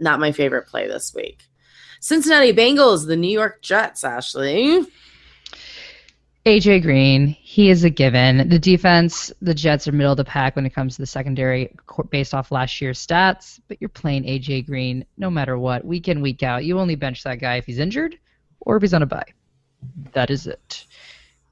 not 0.00 0.18
my 0.18 0.32
favorite 0.32 0.66
play 0.66 0.88
this 0.88 1.14
week. 1.14 1.44
Cincinnati 2.00 2.52
Bengals, 2.52 3.06
the 3.06 3.16
New 3.16 3.30
York 3.30 3.62
Jets. 3.62 4.02
Ashley, 4.02 4.84
AJ 6.48 6.80
Green, 6.80 7.26
he 7.26 7.68
is 7.68 7.84
a 7.84 7.90
given. 7.90 8.48
The 8.48 8.58
defense, 8.58 9.30
the 9.42 9.52
Jets 9.52 9.86
are 9.86 9.92
middle 9.92 10.12
of 10.12 10.16
the 10.16 10.24
pack 10.24 10.56
when 10.56 10.64
it 10.64 10.70
comes 10.70 10.96
to 10.96 11.02
the 11.02 11.06
secondary 11.06 11.70
co- 11.84 12.04
based 12.04 12.32
off 12.32 12.50
last 12.50 12.80
year's 12.80 13.06
stats, 13.06 13.60
but 13.68 13.76
you're 13.80 13.90
playing 13.90 14.24
AJ 14.24 14.64
Green 14.64 15.04
no 15.18 15.28
matter 15.28 15.58
what, 15.58 15.84
week 15.84 16.08
in, 16.08 16.22
week 16.22 16.42
out. 16.42 16.64
You 16.64 16.78
only 16.78 16.94
bench 16.94 17.22
that 17.24 17.38
guy 17.38 17.56
if 17.56 17.66
he's 17.66 17.78
injured 17.78 18.18
or 18.60 18.76
if 18.76 18.82
he's 18.82 18.94
on 18.94 19.02
a 19.02 19.06
bye. 19.06 19.26
That 20.14 20.30
is 20.30 20.46
it. 20.46 20.86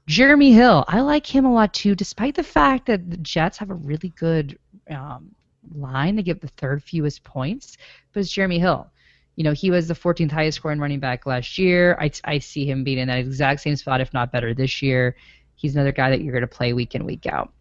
Jeremy 0.07 0.51
Hill, 0.51 0.83
I 0.87 1.01
like 1.01 1.27
him 1.27 1.45
a 1.45 1.53
lot 1.53 1.75
too, 1.75 1.93
despite 1.93 2.33
the 2.33 2.41
fact 2.41 2.87
that 2.87 3.07
the 3.07 3.17
Jets 3.17 3.59
have 3.59 3.69
a 3.69 3.75
really 3.75 4.09
good 4.17 4.57
um, 4.89 5.29
line. 5.75 6.15
They 6.15 6.23
give 6.23 6.39
the 6.39 6.47
third 6.47 6.81
fewest 6.81 7.23
points, 7.23 7.77
but 8.13 8.21
it's 8.21 8.31
Jeremy 8.31 8.57
Hill. 8.57 8.89
You 9.37 9.43
know, 9.43 9.53
he 9.53 9.71
was 9.71 9.87
the 9.87 9.93
14th 9.93 10.31
highest 10.31 10.57
scoring 10.57 10.79
running 10.79 10.99
back 10.99 11.25
last 11.25 11.57
year. 11.57 11.95
I, 12.01 12.11
I 12.25 12.39
see 12.39 12.69
him 12.69 12.83
being 12.83 12.97
in 12.97 13.07
that 13.07 13.19
exact 13.19 13.61
same 13.61 13.77
spot, 13.77 14.01
if 14.01 14.13
not 14.13 14.31
better, 14.31 14.53
this 14.53 14.81
year. 14.81 15.15
He's 15.55 15.75
another 15.75 15.93
guy 15.93 16.09
that 16.09 16.21
you're 16.21 16.33
going 16.33 16.41
to 16.41 16.47
play 16.47 16.73
week 16.73 16.95
in, 16.95 17.05
week 17.05 17.25
out. 17.25 17.53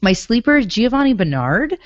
My 0.00 0.12
sleeper 0.12 0.56
is 0.56 0.66
Giovani 0.66 1.14
Bernard. 1.14 1.76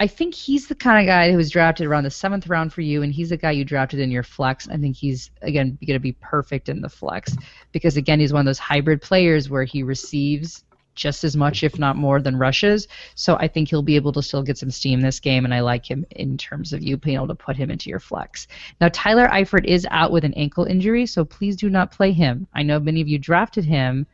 I 0.00 0.08
think 0.08 0.34
he's 0.34 0.66
the 0.66 0.74
kind 0.74 1.00
of 1.00 1.06
guy 1.10 1.30
who 1.30 1.36
was 1.36 1.50
drafted 1.50 1.86
around 1.86 2.04
the 2.04 2.10
seventh 2.10 2.48
round 2.48 2.72
for 2.72 2.80
you, 2.80 3.02
and 3.02 3.12
he's 3.12 3.30
the 3.30 3.36
guy 3.36 3.52
you 3.52 3.64
drafted 3.64 4.00
in 4.00 4.10
your 4.10 4.22
flex. 4.24 4.68
I 4.68 4.76
think 4.76 4.96
he's 4.96 5.30
again 5.40 5.78
going 5.86 5.94
to 5.94 6.00
be 6.00 6.12
perfect 6.12 6.68
in 6.68 6.80
the 6.80 6.88
flex 6.88 7.36
because 7.70 7.96
again 7.96 8.18
he's 8.18 8.32
one 8.32 8.40
of 8.40 8.46
those 8.46 8.58
hybrid 8.58 9.02
players 9.02 9.48
where 9.48 9.64
he 9.64 9.84
receives 9.84 10.64
just 10.94 11.24
as 11.24 11.36
much, 11.36 11.62
if 11.62 11.78
not 11.78 11.96
more, 11.96 12.20
than 12.20 12.36
rushes. 12.36 12.88
So 13.14 13.36
I 13.36 13.48
think 13.48 13.68
he'll 13.68 13.82
be 13.82 13.96
able 13.96 14.12
to 14.12 14.22
still 14.22 14.42
get 14.42 14.58
some 14.58 14.70
steam 14.70 15.00
this 15.00 15.20
game, 15.20 15.44
and 15.44 15.54
I 15.54 15.60
like 15.60 15.88
him 15.90 16.04
in 16.10 16.36
terms 16.38 16.72
of 16.72 16.82
you 16.82 16.96
being 16.96 17.16
able 17.16 17.28
to 17.28 17.34
put 17.34 17.56
him 17.56 17.70
into 17.70 17.90
your 17.90 18.00
flex. 18.00 18.46
Now 18.80 18.88
Tyler 18.92 19.26
Eifert 19.28 19.64
is 19.64 19.86
out 19.90 20.12
with 20.12 20.24
an 20.24 20.34
ankle 20.34 20.64
injury, 20.64 21.06
so 21.06 21.24
please 21.24 21.56
do 21.56 21.68
not 21.70 21.90
play 21.92 22.12
him. 22.12 22.46
I 22.54 22.62
know 22.62 22.78
many 22.80 23.00
of 23.00 23.08
you 23.08 23.18
drafted 23.18 23.64
him. 23.64 24.06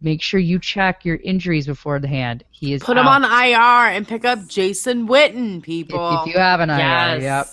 Make 0.00 0.22
sure 0.22 0.38
you 0.38 0.60
check 0.60 1.04
your 1.04 1.16
injuries 1.16 1.66
before 1.66 1.98
the 1.98 2.06
hand. 2.06 2.44
He 2.50 2.72
is 2.72 2.82
put 2.82 2.96
him 2.96 3.06
out. 3.08 3.24
on 3.24 3.44
IR 3.48 3.96
and 3.96 4.06
pick 4.06 4.24
up 4.24 4.46
Jason 4.46 5.08
Witten, 5.08 5.60
people. 5.60 6.20
If, 6.22 6.28
if 6.28 6.34
you 6.34 6.40
have 6.40 6.60
an 6.60 6.70
IR, 6.70 6.76
yes. 6.78 7.22
yep. 7.22 7.46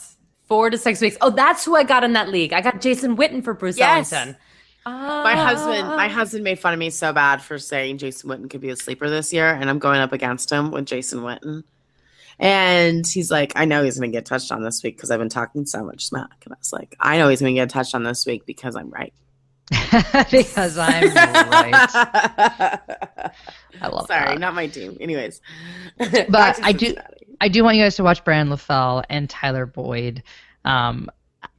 Four 0.47 0.69
to 0.69 0.77
six 0.77 1.01
weeks. 1.01 1.17
Oh, 1.21 1.31
that's 1.31 1.65
who 1.65 1.75
I 1.75 1.83
got 1.83 2.03
in 2.03 2.13
that 2.13 2.29
league. 2.29 2.53
I 2.53 2.61
got 2.61 2.79
Jason 2.81 3.17
Witten 3.17 3.43
for 3.43 3.55
Bruce 3.55 3.79
Yes. 3.79 4.13
Ellington. 4.13 4.37
My 4.85 5.35
husband, 5.35 5.87
my 5.87 6.07
husband 6.07 6.43
made 6.43 6.59
fun 6.59 6.73
of 6.73 6.79
me 6.79 6.89
so 6.91 7.11
bad 7.11 7.41
for 7.41 7.57
saying 7.57 7.97
Jason 7.97 8.29
Witten 8.29 8.49
could 8.49 8.61
be 8.61 8.69
a 8.69 8.75
sleeper 8.75 9.09
this 9.09 9.33
year, 9.33 9.47
and 9.47 9.69
I'm 9.69 9.79
going 9.79 9.99
up 9.99 10.13
against 10.13 10.51
him 10.51 10.71
with 10.71 10.85
Jason 10.85 11.21
Witten. 11.21 11.63
And 12.37 13.07
he's 13.07 13.31
like, 13.31 13.53
I 13.55 13.65
know 13.65 13.83
he's 13.83 13.97
going 13.97 14.11
to 14.11 14.15
get 14.15 14.25
touched 14.25 14.51
on 14.51 14.61
this 14.61 14.83
week 14.83 14.97
because 14.97 15.09
I've 15.09 15.19
been 15.19 15.29
talking 15.29 15.65
so 15.65 15.83
much 15.85 16.05
smack. 16.07 16.43
And 16.43 16.53
I 16.53 16.57
was 16.57 16.73
like, 16.73 16.95
I 16.99 17.17
know 17.17 17.29
he's 17.29 17.39
going 17.39 17.55
to 17.55 17.61
get 17.61 17.69
touched 17.69 17.95
on 17.95 18.03
this 18.03 18.25
week 18.25 18.45
because 18.45 18.75
I'm 18.75 18.89
right. 18.89 19.13
because 20.31 20.77
I'm 20.77 21.05
right. 21.15 21.73
I 23.81 23.87
love 23.87 24.05
Sorry, 24.07 24.31
that. 24.33 24.39
not 24.39 24.53
my 24.53 24.67
team. 24.67 24.97
Anyways, 24.99 25.41
But 25.97 26.59
I 26.63 26.73
do- 26.73 26.95
I 27.41 27.47
do 27.47 27.63
want 27.63 27.75
you 27.77 27.83
guys 27.83 27.95
to 27.95 28.03
watch 28.03 28.23
Brandon 28.23 28.55
LaFell 28.55 29.03
and 29.09 29.29
Tyler 29.29 29.65
Boyd. 29.65 30.23
Um, 30.63 31.09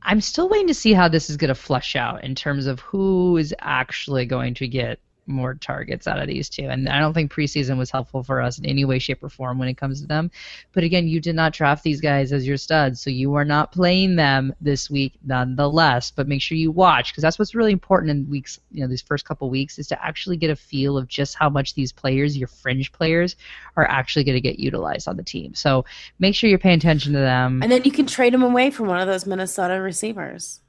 I'm 0.02 0.20
still 0.20 0.48
waiting 0.48 0.68
to 0.68 0.74
see 0.74 0.92
how 0.92 1.08
this 1.08 1.30
is 1.30 1.36
going 1.36 1.48
to 1.48 1.54
flush 1.54 1.96
out 1.96 2.24
in 2.24 2.34
terms 2.34 2.66
of 2.66 2.80
who 2.80 3.36
is 3.36 3.54
actually 3.58 4.26
going 4.26 4.54
to 4.54 4.68
get 4.68 5.00
more 5.26 5.54
targets 5.54 6.06
out 6.06 6.18
of 6.18 6.28
these 6.28 6.48
two. 6.48 6.64
And 6.68 6.88
I 6.88 7.00
don't 7.00 7.14
think 7.14 7.32
preseason 7.32 7.78
was 7.78 7.90
helpful 7.90 8.22
for 8.22 8.40
us 8.40 8.58
in 8.58 8.66
any 8.66 8.84
way, 8.84 8.98
shape, 8.98 9.22
or 9.22 9.28
form 9.28 9.58
when 9.58 9.68
it 9.68 9.76
comes 9.76 10.00
to 10.00 10.06
them. 10.06 10.30
But 10.72 10.84
again, 10.84 11.08
you 11.08 11.20
did 11.20 11.34
not 11.34 11.52
draft 11.52 11.82
these 11.82 12.00
guys 12.00 12.32
as 12.32 12.46
your 12.46 12.56
studs, 12.56 13.00
so 13.00 13.10
you 13.10 13.34
are 13.34 13.44
not 13.44 13.72
playing 13.72 14.16
them 14.16 14.54
this 14.60 14.90
week 14.90 15.14
nonetheless. 15.24 16.10
But 16.10 16.28
make 16.28 16.42
sure 16.42 16.56
you 16.56 16.70
watch 16.70 17.12
because 17.12 17.22
that's 17.22 17.38
what's 17.38 17.54
really 17.54 17.72
important 17.72 18.10
in 18.10 18.28
weeks, 18.28 18.58
you 18.70 18.82
know, 18.82 18.88
these 18.88 19.02
first 19.02 19.24
couple 19.24 19.50
weeks 19.50 19.78
is 19.78 19.88
to 19.88 20.04
actually 20.04 20.36
get 20.36 20.50
a 20.50 20.56
feel 20.56 20.96
of 20.96 21.08
just 21.08 21.34
how 21.34 21.48
much 21.48 21.74
these 21.74 21.92
players, 21.92 22.36
your 22.36 22.48
fringe 22.48 22.92
players, 22.92 23.36
are 23.76 23.86
actually 23.88 24.24
going 24.24 24.36
to 24.36 24.40
get 24.40 24.58
utilized 24.58 25.08
on 25.08 25.16
the 25.16 25.22
team. 25.22 25.54
So 25.54 25.84
make 26.18 26.34
sure 26.34 26.48
you're 26.48 26.58
paying 26.58 26.78
attention 26.78 27.12
to 27.12 27.18
them. 27.18 27.62
and 27.62 27.70
then 27.70 27.82
you 27.84 27.90
can 27.90 28.06
trade 28.06 28.32
them 28.32 28.42
away 28.42 28.70
from 28.70 28.86
one 28.86 29.00
of 29.00 29.06
those 29.06 29.26
Minnesota 29.26 29.80
receivers. 29.80 30.60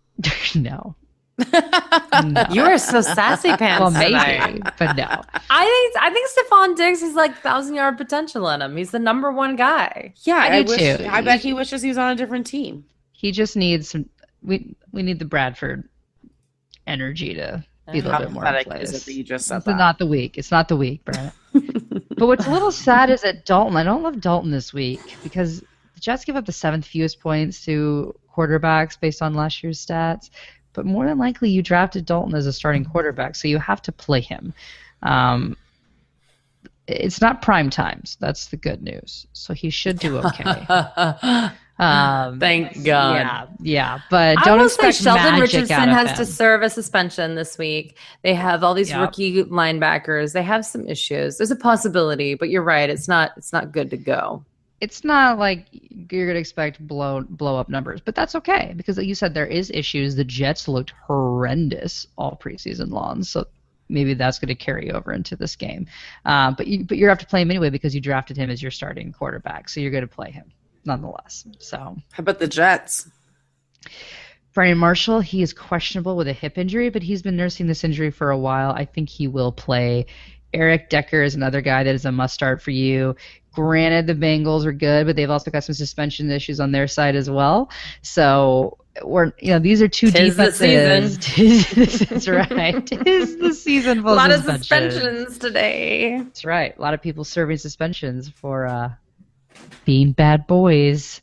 no. 0.54 0.96
No. 2.24 2.44
You 2.50 2.62
are 2.62 2.78
so 2.78 3.00
sassy 3.00 3.56
pants. 3.56 3.80
well, 3.80 3.90
maybe, 3.90 4.08
tonight. 4.12 4.62
but 4.78 4.94
no. 4.96 5.06
I 5.50 5.90
think 5.92 6.04
I 6.04 6.10
think 6.12 6.28
Stefon 6.28 6.76
Diggs 6.76 7.02
is 7.02 7.14
like 7.14 7.36
thousand 7.38 7.74
yard 7.74 7.96
potential 7.96 8.48
in 8.50 8.60
him. 8.62 8.76
He's 8.76 8.90
the 8.90 8.98
number 8.98 9.32
one 9.32 9.56
guy. 9.56 10.12
Yeah, 10.24 10.36
I 10.36 10.56
I, 10.58 10.62
do 10.62 10.72
wish, 10.72 10.80
too. 10.98 11.06
I 11.08 11.20
bet 11.22 11.40
he 11.40 11.52
wishes 11.54 11.82
he 11.82 11.88
was 11.88 11.98
on 11.98 12.12
a 12.12 12.14
different 12.16 12.46
team. 12.46 12.84
He 13.12 13.32
just 13.32 13.56
needs 13.56 13.90
some. 13.90 14.08
We 14.42 14.74
we 14.92 15.02
need 15.02 15.18
the 15.18 15.24
Bradford 15.24 15.88
energy 16.86 17.34
to 17.34 17.64
be 17.92 18.00
a 18.00 18.02
little 18.02 18.12
How 18.12 18.18
bit 18.20 18.30
more 18.32 18.44
in 18.44 18.52
pathetic 18.52 18.82
is 18.82 18.90
place. 18.90 19.08
it 19.08 19.14
you 19.14 19.24
just 19.24 19.46
said 19.46 19.58
It's 19.58 19.66
that? 19.66 19.76
not 19.76 19.98
the 19.98 20.06
week. 20.06 20.36
It's 20.38 20.50
not 20.50 20.68
the 20.68 20.76
week, 20.76 21.04
Brent. 21.04 21.32
but 22.16 22.26
what's 22.26 22.46
a 22.46 22.50
little 22.50 22.72
sad 22.72 23.10
is 23.10 23.22
that 23.22 23.46
Dalton. 23.46 23.76
I 23.76 23.82
don't 23.84 24.02
love 24.02 24.20
Dalton 24.20 24.50
this 24.50 24.72
week 24.72 25.00
because 25.22 25.60
the 25.60 26.00
Jets 26.00 26.24
give 26.24 26.36
up 26.36 26.46
the 26.46 26.52
seventh 26.52 26.86
fewest 26.86 27.20
points 27.20 27.64
to 27.64 28.14
quarterbacks 28.36 28.98
based 28.98 29.22
on 29.22 29.34
last 29.34 29.62
year's 29.62 29.84
stats. 29.84 30.30
But 30.72 30.86
more 30.86 31.06
than 31.06 31.18
likely, 31.18 31.50
you 31.50 31.62
drafted 31.62 32.06
Dalton 32.06 32.34
as 32.34 32.46
a 32.46 32.52
starting 32.52 32.84
quarterback, 32.84 33.34
so 33.34 33.48
you 33.48 33.58
have 33.58 33.82
to 33.82 33.92
play 33.92 34.20
him. 34.20 34.54
Um, 35.02 35.56
it's 36.86 37.20
not 37.20 37.42
prime 37.42 37.70
times. 37.70 38.16
That's 38.20 38.46
the 38.46 38.56
good 38.56 38.82
news. 38.82 39.26
So 39.32 39.54
he 39.54 39.70
should 39.70 39.98
do 39.98 40.18
okay. 40.18 41.50
Um, 41.80 42.38
Thank 42.38 42.84
God. 42.84 43.14
Yeah, 43.14 43.46
yeah, 43.62 43.98
but 44.10 44.36
I 44.38 44.44
don't 44.44 44.58
will 44.58 44.68
say 44.68 44.92
Sheldon 44.92 45.22
magic 45.22 45.40
Richardson 45.40 45.76
out 45.78 45.88
of 45.88 45.94
has 45.94 46.10
him. 46.10 46.16
to 46.16 46.26
serve 46.26 46.60
a 46.60 46.68
suspension 46.68 47.36
this 47.36 47.56
week. 47.56 47.96
They 48.22 48.34
have 48.34 48.62
all 48.62 48.74
these 48.74 48.90
Yep. 48.90 49.00
rookie 49.00 49.44
linebackers. 49.44 50.34
They 50.34 50.42
have 50.42 50.66
some 50.66 50.86
issues. 50.86 51.38
There's 51.38 51.50
a 51.50 51.56
possibility, 51.56 52.34
but 52.34 52.50
you're 52.50 52.62
right. 52.62 52.90
It's 52.90 53.08
not. 53.08 53.30
It's 53.38 53.50
not 53.50 53.72
good 53.72 53.88
to 53.90 53.96
go. 53.96 54.44
It's 54.80 55.04
not 55.04 55.38
like 55.38 55.66
you're 55.70 56.26
gonna 56.26 56.38
expect 56.38 56.84
blow 56.86 57.22
blow 57.28 57.56
up 57.56 57.68
numbers, 57.68 58.00
but 58.00 58.14
that's 58.14 58.34
okay 58.34 58.72
because 58.76 58.96
like 58.96 59.06
you 59.06 59.14
said 59.14 59.34
there 59.34 59.46
is 59.46 59.70
issues. 59.70 60.16
The 60.16 60.24
Jets 60.24 60.68
looked 60.68 60.92
horrendous 61.06 62.06
all 62.16 62.38
preseason 62.42 62.90
long, 62.90 63.22
so 63.22 63.46
maybe 63.90 64.14
that's 64.14 64.38
going 64.38 64.48
to 64.48 64.54
carry 64.54 64.90
over 64.90 65.12
into 65.12 65.36
this 65.36 65.56
game. 65.56 65.86
Uh, 66.24 66.52
but 66.52 66.66
you 66.66 66.84
but 66.84 66.96
you 66.96 67.08
have 67.08 67.18
to 67.18 67.26
play 67.26 67.42
him 67.42 67.50
anyway 67.50 67.70
because 67.70 67.94
you 67.94 68.00
drafted 68.00 68.36
him 68.36 68.50
as 68.50 68.62
your 68.62 68.70
starting 68.70 69.12
quarterback, 69.12 69.68
so 69.68 69.80
you're 69.80 69.90
going 69.90 70.06
to 70.06 70.14
play 70.14 70.30
him 70.30 70.50
nonetheless. 70.84 71.46
So 71.58 71.76
How 71.76 72.20
about 72.20 72.38
the 72.38 72.48
Jets? 72.48 73.08
Brian 74.52 74.78
Marshall, 74.78 75.20
he 75.20 75.42
is 75.42 75.52
questionable 75.52 76.16
with 76.16 76.26
a 76.26 76.32
hip 76.32 76.58
injury, 76.58 76.90
but 76.90 77.02
he's 77.02 77.22
been 77.22 77.36
nursing 77.36 77.66
this 77.66 77.84
injury 77.84 78.10
for 78.10 78.30
a 78.30 78.38
while. 78.38 78.72
I 78.72 78.84
think 78.84 79.08
he 79.08 79.28
will 79.28 79.52
play. 79.52 80.06
Eric 80.52 80.88
Decker 80.88 81.22
is 81.22 81.36
another 81.36 81.60
guy 81.60 81.84
that 81.84 81.94
is 81.94 82.04
a 82.04 82.10
must 82.10 82.34
start 82.34 82.60
for 82.60 82.72
you. 82.72 83.14
Granted, 83.52 84.06
the 84.06 84.14
Bengals 84.14 84.64
are 84.64 84.72
good, 84.72 85.06
but 85.06 85.16
they've 85.16 85.30
also 85.30 85.50
got 85.50 85.64
some 85.64 85.74
suspension 85.74 86.30
issues 86.30 86.60
on 86.60 86.70
their 86.72 86.86
side 86.86 87.16
as 87.16 87.28
well. 87.28 87.70
So 88.02 88.78
we're 89.02 89.32
you 89.38 89.52
know 89.52 89.58
these 89.58 89.82
are 89.82 89.88
two 89.88 90.10
Tis 90.10 90.36
the 90.36 90.46
defenses. 90.46 91.18
Tis- 91.20 91.98
That's 92.08 92.28
right. 92.28 92.86
Tis 92.86 93.36
the 93.38 93.54
season. 93.54 94.00
A 94.00 94.02
full 94.02 94.14
lot 94.14 94.30
of 94.30 94.44
suspensions 94.44 95.38
today. 95.38 96.18
That's 96.18 96.44
right. 96.44 96.76
A 96.76 96.80
lot 96.80 96.94
of 96.94 97.02
people 97.02 97.24
serving 97.24 97.58
suspensions 97.58 98.28
for 98.28 98.66
uh, 98.66 98.90
being 99.84 100.12
bad 100.12 100.46
boys. 100.46 101.20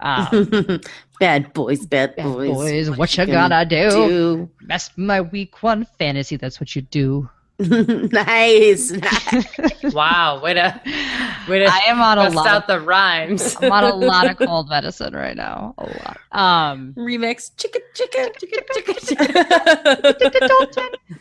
Um, 0.00 0.80
bad 1.20 1.52
boys, 1.52 1.84
bad, 1.84 2.16
bad 2.16 2.24
boys. 2.24 2.50
boys, 2.50 2.90
what 2.90 3.16
you 3.16 3.26
gonna 3.26 3.64
gonna 3.64 3.66
do? 3.66 3.90
do? 3.90 4.50
Mess 4.62 4.90
my 4.96 5.20
week 5.20 5.62
one 5.62 5.86
fantasy. 5.98 6.36
That's 6.36 6.58
what 6.58 6.74
you 6.74 6.82
do. 6.82 7.28
Nice. 7.60 8.92
Wow. 9.92 10.40
Way 10.42 10.54
to. 10.54 10.80
Way 11.48 11.58
to. 11.60 11.66
I 11.66 11.82
am 11.86 12.00
on 12.00 12.18
a 12.18 12.22
bust 12.24 12.36
lot. 12.36 12.46
out 12.46 12.62
Of, 12.62 12.66
the 12.68 12.80
rhymes. 12.80 13.56
I'm 13.60 13.72
on 13.72 13.84
a 13.84 13.94
lot 13.94 14.30
of 14.30 14.36
cold 14.38 14.68
medicine 14.68 15.14
right 15.14 15.36
now. 15.36 15.74
A 15.78 15.84
lot. 15.84 16.18
Um, 16.32 16.94
Remix. 16.96 17.50
Chicken. 17.56 17.82
Chicken. 17.94 18.30
Chicken. 18.38 18.62
Chicken. 18.74 20.14
chicken. 20.18 21.20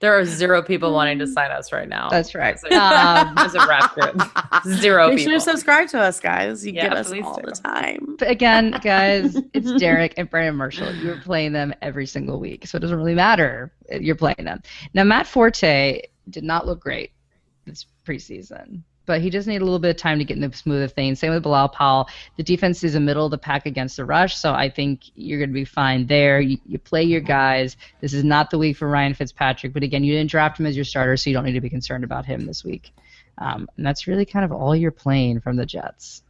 There 0.00 0.16
are 0.16 0.24
zero 0.24 0.62
people 0.62 0.92
wanting 0.92 1.18
to 1.18 1.26
sign 1.26 1.50
us 1.50 1.72
right 1.72 1.88
now. 1.88 2.08
That's 2.08 2.32
right. 2.34 2.54
As 2.54 2.62
a, 2.64 2.74
Um, 2.76 3.36
as 3.38 3.54
a 3.56 3.66
rep 3.66 3.92
group. 3.94 4.22
Zero 4.80 5.08
Make 5.08 5.18
sure 5.18 5.26
people. 5.30 5.32
to 5.32 5.40
subscribe 5.40 5.88
to 5.88 5.98
us, 5.98 6.20
guys. 6.20 6.64
You 6.64 6.72
Yeah, 6.72 6.88
get 6.88 6.96
us 6.96 7.10
all 7.12 7.34
do. 7.36 7.42
the 7.46 7.52
time. 7.52 8.14
But 8.18 8.30
again, 8.30 8.70
guys, 8.82 9.36
it's 9.54 9.72
Derek 9.80 10.14
and 10.16 10.30
Brandon 10.30 10.54
Marshall. 10.56 10.94
You're 10.94 11.20
playing 11.20 11.52
them 11.52 11.74
every 11.82 12.06
single 12.06 12.38
week, 12.38 12.66
so 12.66 12.76
it 12.76 12.80
doesn't 12.80 12.96
really 12.96 13.14
matter. 13.16 13.72
You're 13.90 14.14
playing 14.14 14.44
them. 14.44 14.62
Now, 14.94 15.02
Matt 15.04 15.26
Forte 15.26 16.00
did 16.30 16.44
not 16.44 16.64
look 16.66 16.78
great 16.80 17.10
this 17.66 17.86
preseason, 18.06 18.82
but 19.08 19.20
he 19.20 19.30
just 19.30 19.48
needed 19.48 19.62
a 19.62 19.64
little 19.64 19.80
bit 19.80 19.90
of 19.90 19.96
time 19.96 20.18
to 20.18 20.24
get 20.24 20.36
in 20.36 20.48
the 20.48 20.56
smooth 20.56 20.82
of 20.82 20.92
things. 20.92 21.18
Same 21.18 21.32
with 21.32 21.42
Bilal 21.42 21.70
Powell. 21.70 22.08
The 22.36 22.44
defense 22.44 22.84
is 22.84 22.94
a 22.94 23.00
middle 23.00 23.24
of 23.24 23.32
the 23.32 23.38
pack 23.38 23.66
against 23.66 23.96
the 23.96 24.04
rush, 24.04 24.36
so 24.36 24.52
I 24.52 24.68
think 24.68 25.00
you're 25.16 25.38
going 25.40 25.50
to 25.50 25.54
be 25.54 25.64
fine 25.64 26.06
there. 26.06 26.40
You, 26.40 26.58
you 26.66 26.78
play 26.78 27.02
your 27.02 27.20
guys. 27.20 27.76
This 28.00 28.12
is 28.12 28.22
not 28.22 28.50
the 28.50 28.58
week 28.58 28.76
for 28.76 28.86
Ryan 28.86 29.14
Fitzpatrick, 29.14 29.72
but 29.72 29.82
again, 29.82 30.04
you 30.04 30.12
didn't 30.12 30.30
draft 30.30 30.60
him 30.60 30.66
as 30.66 30.76
your 30.76 30.84
starter, 30.84 31.16
so 31.16 31.28
you 31.28 31.34
don't 31.34 31.44
need 31.44 31.54
to 31.54 31.60
be 31.60 31.70
concerned 31.70 32.04
about 32.04 32.24
him 32.24 32.46
this 32.46 32.62
week. 32.62 32.92
Um, 33.38 33.68
and 33.76 33.84
that's 33.84 34.06
really 34.06 34.24
kind 34.24 34.44
of 34.44 34.52
all 34.52 34.76
you're 34.76 34.90
playing 34.92 35.40
from 35.40 35.56
the 35.56 35.66
Jets. 35.66 36.22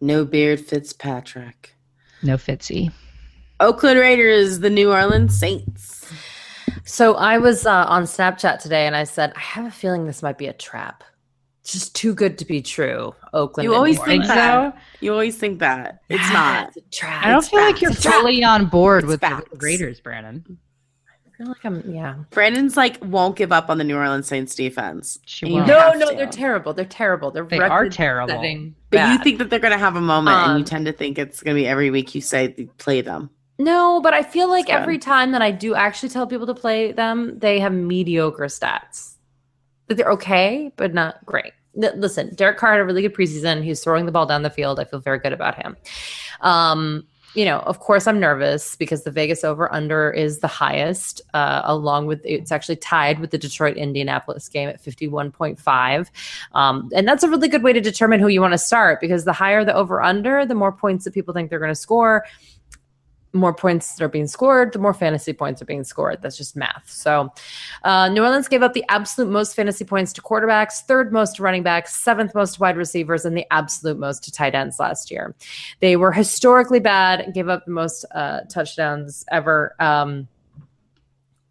No 0.00 0.24
beard 0.24 0.60
Fitzpatrick. 0.60 1.74
No 2.22 2.36
Fitzy. 2.36 2.92
Oakland 3.58 3.98
Raiders, 3.98 4.60
the 4.60 4.70
New 4.70 4.92
Orleans 4.92 5.38
Saints. 5.38 6.12
So 6.84 7.14
I 7.14 7.38
was 7.38 7.66
uh, 7.66 7.84
on 7.86 8.04
Snapchat 8.04 8.58
today 8.60 8.86
and 8.86 8.96
I 8.96 9.04
said, 9.04 9.32
I 9.36 9.40
have 9.40 9.66
a 9.66 9.70
feeling 9.70 10.06
this 10.06 10.22
might 10.22 10.38
be 10.38 10.46
a 10.46 10.52
trap. 10.52 11.04
It's 11.70 11.78
just 11.84 11.94
too 11.94 12.14
good 12.16 12.36
to 12.38 12.44
be 12.44 12.60
true. 12.62 13.14
Oakland. 13.32 13.64
You 13.64 13.76
always 13.76 13.96
New 14.00 14.04
think 14.04 14.22
Orleans. 14.24 14.34
that. 14.74 14.78
You 14.98 15.12
always 15.12 15.36
think 15.38 15.60
that. 15.60 16.00
It's 16.08 16.32
not. 16.32 16.68
It's 16.68 16.78
a 16.78 16.80
trap. 16.90 17.24
I 17.24 17.28
don't 17.30 17.38
It's 17.38 17.48
feel 17.48 17.60
like 17.60 17.80
you're 17.80 17.92
It's 17.92 18.00
a 18.00 18.02
trap. 18.02 18.14
fully 18.22 18.42
on 18.42 18.66
board 18.66 19.04
It's 19.04 19.08
with 19.10 19.20
the. 19.20 19.44
Raiders, 19.60 20.00
Brandon. 20.00 20.58
I 21.08 21.30
feel 21.38 21.46
like 21.46 21.64
I'm, 21.64 21.88
yeah. 21.88 22.16
Brandon's 22.30 22.76
like 22.76 22.98
won't 23.04 23.36
give 23.36 23.52
up 23.52 23.70
on 23.70 23.78
the 23.78 23.84
New 23.84 23.96
Orleans 23.96 24.26
Saints 24.26 24.56
defense. 24.56 25.20
She 25.26 25.46
won't. 25.46 25.68
No, 25.68 25.92
no, 25.92 26.10
to. 26.10 26.16
they're 26.16 26.26
terrible. 26.26 26.74
They're 26.74 26.84
terrible. 26.84 27.30
They're 27.30 27.44
They 27.44 27.60
are 27.60 27.88
terrible. 27.88 28.34
setting 28.34 28.74
But 28.90 29.08
you 29.08 29.18
think 29.22 29.38
that 29.38 29.48
they're 29.48 29.60
going 29.60 29.70
to 29.72 29.78
have 29.78 29.94
a 29.94 30.00
moment, 30.00 30.36
and 30.38 30.50
Um, 30.50 30.58
you 30.58 30.64
tend 30.64 30.86
to 30.86 30.92
think 30.92 31.20
it's 31.20 31.40
going 31.40 31.56
to 31.56 31.62
be 31.62 31.68
every 31.68 31.90
week 31.92 32.16
you 32.16 32.20
say 32.20 32.48
play 32.78 33.00
them. 33.00 33.30
No, 33.60 34.00
but 34.00 34.12
I 34.12 34.24
feel 34.24 34.48
like 34.48 34.62
It's 34.64 34.72
good. 34.72 34.80
every 34.80 34.98
time 34.98 35.30
that 35.30 35.40
I 35.40 35.52
do 35.52 35.76
actually 35.76 36.08
tell 36.08 36.26
people 36.26 36.46
to 36.48 36.54
play 36.54 36.90
them, 36.90 37.38
they 37.38 37.60
have 37.60 37.72
mediocre 37.72 38.46
stats. 38.46 39.14
That 39.86 39.96
they're 39.96 40.10
okay, 40.12 40.72
but 40.76 40.92
not 40.94 41.24
great. 41.26 41.52
Listen, 41.74 42.34
Derek 42.34 42.58
Carr 42.58 42.72
had 42.72 42.80
a 42.80 42.84
really 42.84 43.02
good 43.02 43.14
preseason. 43.14 43.62
He's 43.62 43.82
throwing 43.82 44.06
the 44.06 44.12
ball 44.12 44.26
down 44.26 44.42
the 44.42 44.50
field. 44.50 44.80
I 44.80 44.84
feel 44.84 45.00
very 45.00 45.18
good 45.18 45.32
about 45.32 45.54
him. 45.54 45.76
Um, 46.40 47.06
you 47.34 47.44
know, 47.44 47.60
of 47.60 47.78
course, 47.78 48.08
I'm 48.08 48.18
nervous 48.18 48.74
because 48.74 49.04
the 49.04 49.10
Vegas 49.10 49.44
over 49.44 49.72
under 49.72 50.10
is 50.10 50.40
the 50.40 50.48
highest, 50.48 51.22
uh, 51.32 51.62
along 51.64 52.06
with 52.06 52.20
it's 52.24 52.50
actually 52.50 52.76
tied 52.76 53.20
with 53.20 53.30
the 53.30 53.38
Detroit 53.38 53.76
Indianapolis 53.76 54.48
game 54.48 54.68
at 54.68 54.82
51.5. 54.82 56.08
Um, 56.52 56.90
and 56.92 57.06
that's 57.06 57.22
a 57.22 57.30
really 57.30 57.46
good 57.46 57.62
way 57.62 57.72
to 57.72 57.80
determine 57.80 58.18
who 58.18 58.28
you 58.28 58.40
want 58.40 58.52
to 58.52 58.58
start 58.58 59.00
because 59.00 59.24
the 59.24 59.32
higher 59.32 59.64
the 59.64 59.74
over 59.74 60.02
under, 60.02 60.44
the 60.44 60.56
more 60.56 60.72
points 60.72 61.04
that 61.04 61.14
people 61.14 61.32
think 61.32 61.50
they're 61.50 61.60
going 61.60 61.70
to 61.70 61.74
score 61.76 62.24
more 63.32 63.54
points 63.54 64.00
are 64.00 64.08
being 64.08 64.26
scored, 64.26 64.72
the 64.72 64.78
more 64.78 64.94
fantasy 64.94 65.32
points 65.32 65.62
are 65.62 65.64
being 65.64 65.84
scored. 65.84 66.20
That's 66.20 66.36
just 66.36 66.56
math. 66.56 66.90
So, 66.90 67.32
uh, 67.84 68.08
New 68.08 68.22
Orleans 68.22 68.48
gave 68.48 68.62
up 68.62 68.72
the 68.72 68.84
absolute 68.88 69.30
most 69.30 69.54
fantasy 69.54 69.84
points 69.84 70.12
to 70.14 70.22
quarterbacks, 70.22 70.82
third 70.82 71.12
most 71.12 71.36
to 71.36 71.42
running 71.42 71.62
backs, 71.62 71.96
seventh 71.96 72.34
most 72.34 72.54
to 72.54 72.60
wide 72.60 72.76
receivers, 72.76 73.24
and 73.24 73.36
the 73.36 73.46
absolute 73.52 73.98
most 73.98 74.24
to 74.24 74.32
tight 74.32 74.54
ends 74.54 74.78
last 74.80 75.10
year. 75.10 75.34
They 75.80 75.96
were 75.96 76.12
historically 76.12 76.80
bad 76.80 77.32
gave 77.34 77.48
up 77.48 77.64
the 77.64 77.70
most 77.70 78.04
uh, 78.14 78.40
touchdowns 78.48 79.24
ever. 79.30 79.74
Um, 79.78 80.28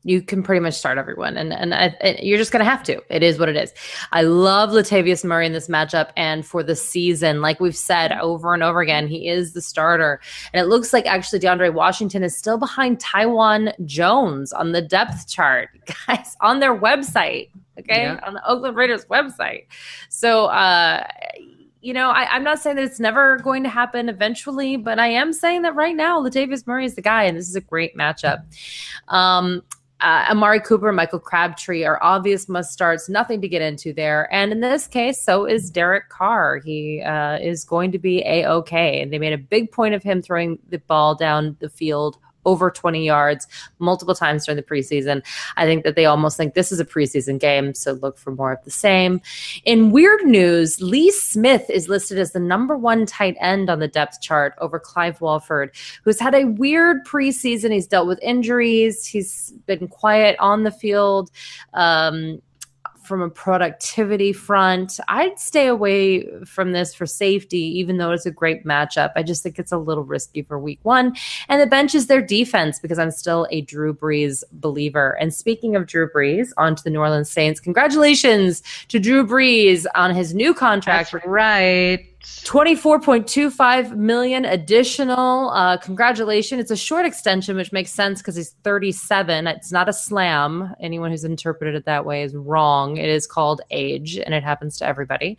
you 0.04 0.22
can 0.22 0.44
pretty 0.44 0.62
much 0.62 0.76
start 0.76 0.98
everyone, 0.98 1.36
and 1.38 1.52
and 1.52 1.74
I, 1.74 1.94
you're 2.22 2.38
just 2.38 2.52
gonna 2.52 2.64
have 2.64 2.84
to. 2.84 3.02
It 3.10 3.22
is 3.22 3.38
what 3.38 3.50
it 3.50 3.58
is. 3.58 3.74
I 4.12 4.22
love 4.22 4.70
Latavius 4.70 5.26
Murray 5.26 5.46
in 5.46 5.52
this 5.54 5.68
matchup, 5.68 6.12
and 6.16 6.46
for 6.46 6.64
the 6.64 6.76
season, 6.76 7.42
like 7.42 7.60
we've 7.60 7.76
said 7.76 8.14
over 8.14 8.54
and 8.54 8.64
over 8.64 8.80
again, 8.82 9.08
he 9.08 9.28
is 9.28 9.54
the 9.54 9.62
starter. 9.62 10.22
And 10.54 10.62
it 10.62 10.68
looks 10.70 10.94
like 10.94 11.06
actually 11.06 11.40
DeAndre 11.40 11.74
Washington 11.74 12.24
is 12.24 12.36
still 12.38 12.58
behind 12.58 13.00
Taiwan 13.00 13.74
Jones 13.84 14.54
on 14.54 14.72
the 14.72 14.82
depth 14.82 15.28
chart, 15.28 15.70
guys, 16.08 16.36
on 16.42 16.60
their 16.60 16.76
website. 16.76 17.50
Okay, 17.78 18.04
Yeah. 18.04 18.20
on 18.26 18.34
the 18.34 18.46
Oakland 18.50 18.76
Raiders 18.76 19.06
website. 19.06 19.66
So, 20.10 20.46
uh, 20.48 21.06
you 21.82 21.94
know, 21.94 22.10
I, 22.10 22.26
I'm 22.30 22.44
not 22.44 22.60
saying 22.60 22.76
that 22.76 22.84
it's 22.84 23.00
never 23.00 23.38
going 23.40 23.64
to 23.64 23.70
happen 23.70 24.10
eventually, 24.10 24.76
but 24.76 25.00
I 25.00 25.08
am 25.08 25.32
saying 25.32 25.62
that 25.62 25.76
right 25.76 25.96
now, 25.96 26.22
Latavius 26.22 26.68
Murray 26.68 26.84
is 26.86 26.96
the 26.96 27.02
guy, 27.02 27.24
and 27.24 27.38
this 27.38 27.48
is 27.48 27.56
a 27.56 27.62
great 27.62 27.96
matchup. 27.96 28.44
Um, 29.08 29.62
uh, 30.02 30.26
Amari 30.30 30.60
Cooper, 30.62 30.92
Michael 30.92 31.20
Crabtree 31.20 31.84
are 31.84 32.02
obvious 32.02 32.48
must 32.48 32.72
starts. 32.72 33.10
Nothing 33.10 33.42
to 33.42 33.50
get 33.50 33.62
into 33.62 33.94
there. 33.94 34.34
And 34.34 34.52
in 34.52 34.62
this 34.62 34.88
case, 34.88 35.22
so 35.22 35.46
is 35.46 35.70
Derek 35.70 36.10
Carr. 36.10 36.58
He 36.58 37.02
uh, 37.02 37.38
is 37.40 37.66
going 37.66 37.92
to 37.92 38.00
be 38.00 38.20
a 38.26 38.46
okay. 38.46 39.02
And 39.02 39.12
they 39.12 39.20
made 39.20 39.34
a 39.34 39.38
big 39.38 39.72
point 39.72 39.96
of 39.96 40.04
him 40.04 40.22
throwing 40.22 40.58
the 40.70 40.80
ball 40.80 41.16
down 41.16 41.58
the 41.60 41.70
field 41.70 42.18
over 42.46 42.72
20 42.72 43.06
yards 43.06 43.48
multiple 43.80 44.16
times 44.16 44.46
during 44.46 44.58
the 44.58 44.64
preseason. 44.64 45.24
I 45.58 45.66
think 45.66 45.84
that 45.84 45.96
they 45.96 46.06
almost 46.06 46.38
think 46.38 46.54
this 46.54 46.72
is 46.72 46.80
a 46.80 46.86
preseason 46.86 47.40
game, 47.40 47.74
so 47.74 47.94
look 47.94 48.18
for 48.18 48.32
more 48.32 48.54
of 48.54 48.64
the 48.64 48.72
same. 48.72 49.22
In 49.66 49.92
weird 49.92 50.24
news, 50.26 50.82
Lee 50.82 51.12
Smith 51.12 51.70
is 51.70 51.90
listed 51.90 52.18
as 52.20 52.32
the 52.32 52.40
number 52.40 52.78
one 52.78 53.06
tight 53.06 53.36
end 53.40 53.70
on 53.70 53.80
the 53.80 53.88
depth 53.88 54.22
chart 54.22 54.54
over 54.60 54.80
Clive 54.80 55.22
Walford, 55.22 55.76
who's 56.04 56.20
had 56.20 56.36
a 56.36 56.46
weird 56.46 57.06
preseason. 57.06 57.72
He's 57.72 57.88
dealt 57.88 58.08
with 58.08 58.20
injuries, 58.22 59.06
he's 59.06 59.54
been 59.66 59.88
quiet 59.88 60.36
on 60.40 60.64
the 60.64 60.72
field. 60.72 61.32
Um, 61.74 62.42
from 63.10 63.24
a 63.24 63.30
productivity 63.30 64.32
front, 64.32 65.00
I'd 65.08 65.40
stay 65.40 65.66
away 65.66 66.28
from 66.46 66.72
this 66.74 66.94
for 66.94 67.08
safety, 67.08 67.58
even 67.80 67.98
though 67.98 68.12
it's 68.12 68.28
a 68.28 68.32
great 68.32 68.66
matchup. 68.66 69.12
I 69.16 69.24
just 69.24 69.42
think 69.42 69.58
it's 69.58 69.72
a 69.72 69.80
little 69.80 70.04
risky 70.04 70.44
for 70.44 70.60
week 70.60 70.80
one. 70.84 71.16
And 71.50 71.60
the 71.60 71.66
bench 71.66 71.96
is 71.96 72.06
their 72.06 72.22
defense 72.22 72.80
because 72.80 73.00
I'm 73.00 73.10
still 73.10 73.48
a 73.50 73.62
Drew 73.62 73.96
Brees 73.96 74.44
believer. 74.52 75.18
And 75.20 75.34
speaking 75.34 75.76
of 75.76 75.88
Drew 75.88 76.08
Brees, 76.08 76.52
on 76.58 76.76
to 76.76 76.84
the 76.84 76.92
New 76.92 77.00
Orleans 77.00 77.32
Saints. 77.32 77.60
Congratulations 77.60 78.62
to 78.90 79.00
Drew 79.00 79.26
Brees 79.26 79.88
on 79.96 80.14
his 80.14 80.36
new 80.36 80.54
contract. 80.54 81.12
That's 81.12 81.26
right. 81.26 82.06
24.25 82.24 83.96
million 83.96 84.44
additional. 84.44 85.52
Uh, 85.52 85.78
congratulations. 85.78 86.60
It's 86.60 86.72
a 86.72 86.76
short 86.76 87.06
extension, 87.06 87.56
which 87.56 87.72
makes 87.72 87.92
sense 87.92 88.20
because 88.20 88.36
he's 88.36 88.52
37. 88.64 89.48
It's 89.48 89.72
not 89.72 89.88
a 89.88 89.94
slam. 89.94 90.74
Anyone 90.82 91.12
who's 91.12 91.24
interpreted 91.24 91.76
it 91.76 91.86
that 91.86 92.06
way 92.06 92.24
is 92.24 92.36
wrong. 92.36 92.98
It 92.98 93.08
is 93.08 93.26
called 93.26 93.62
age, 93.72 94.18
and 94.18 94.34
it 94.34 94.44
happens 94.44 94.78
to 94.80 94.86
everybody. 94.86 95.38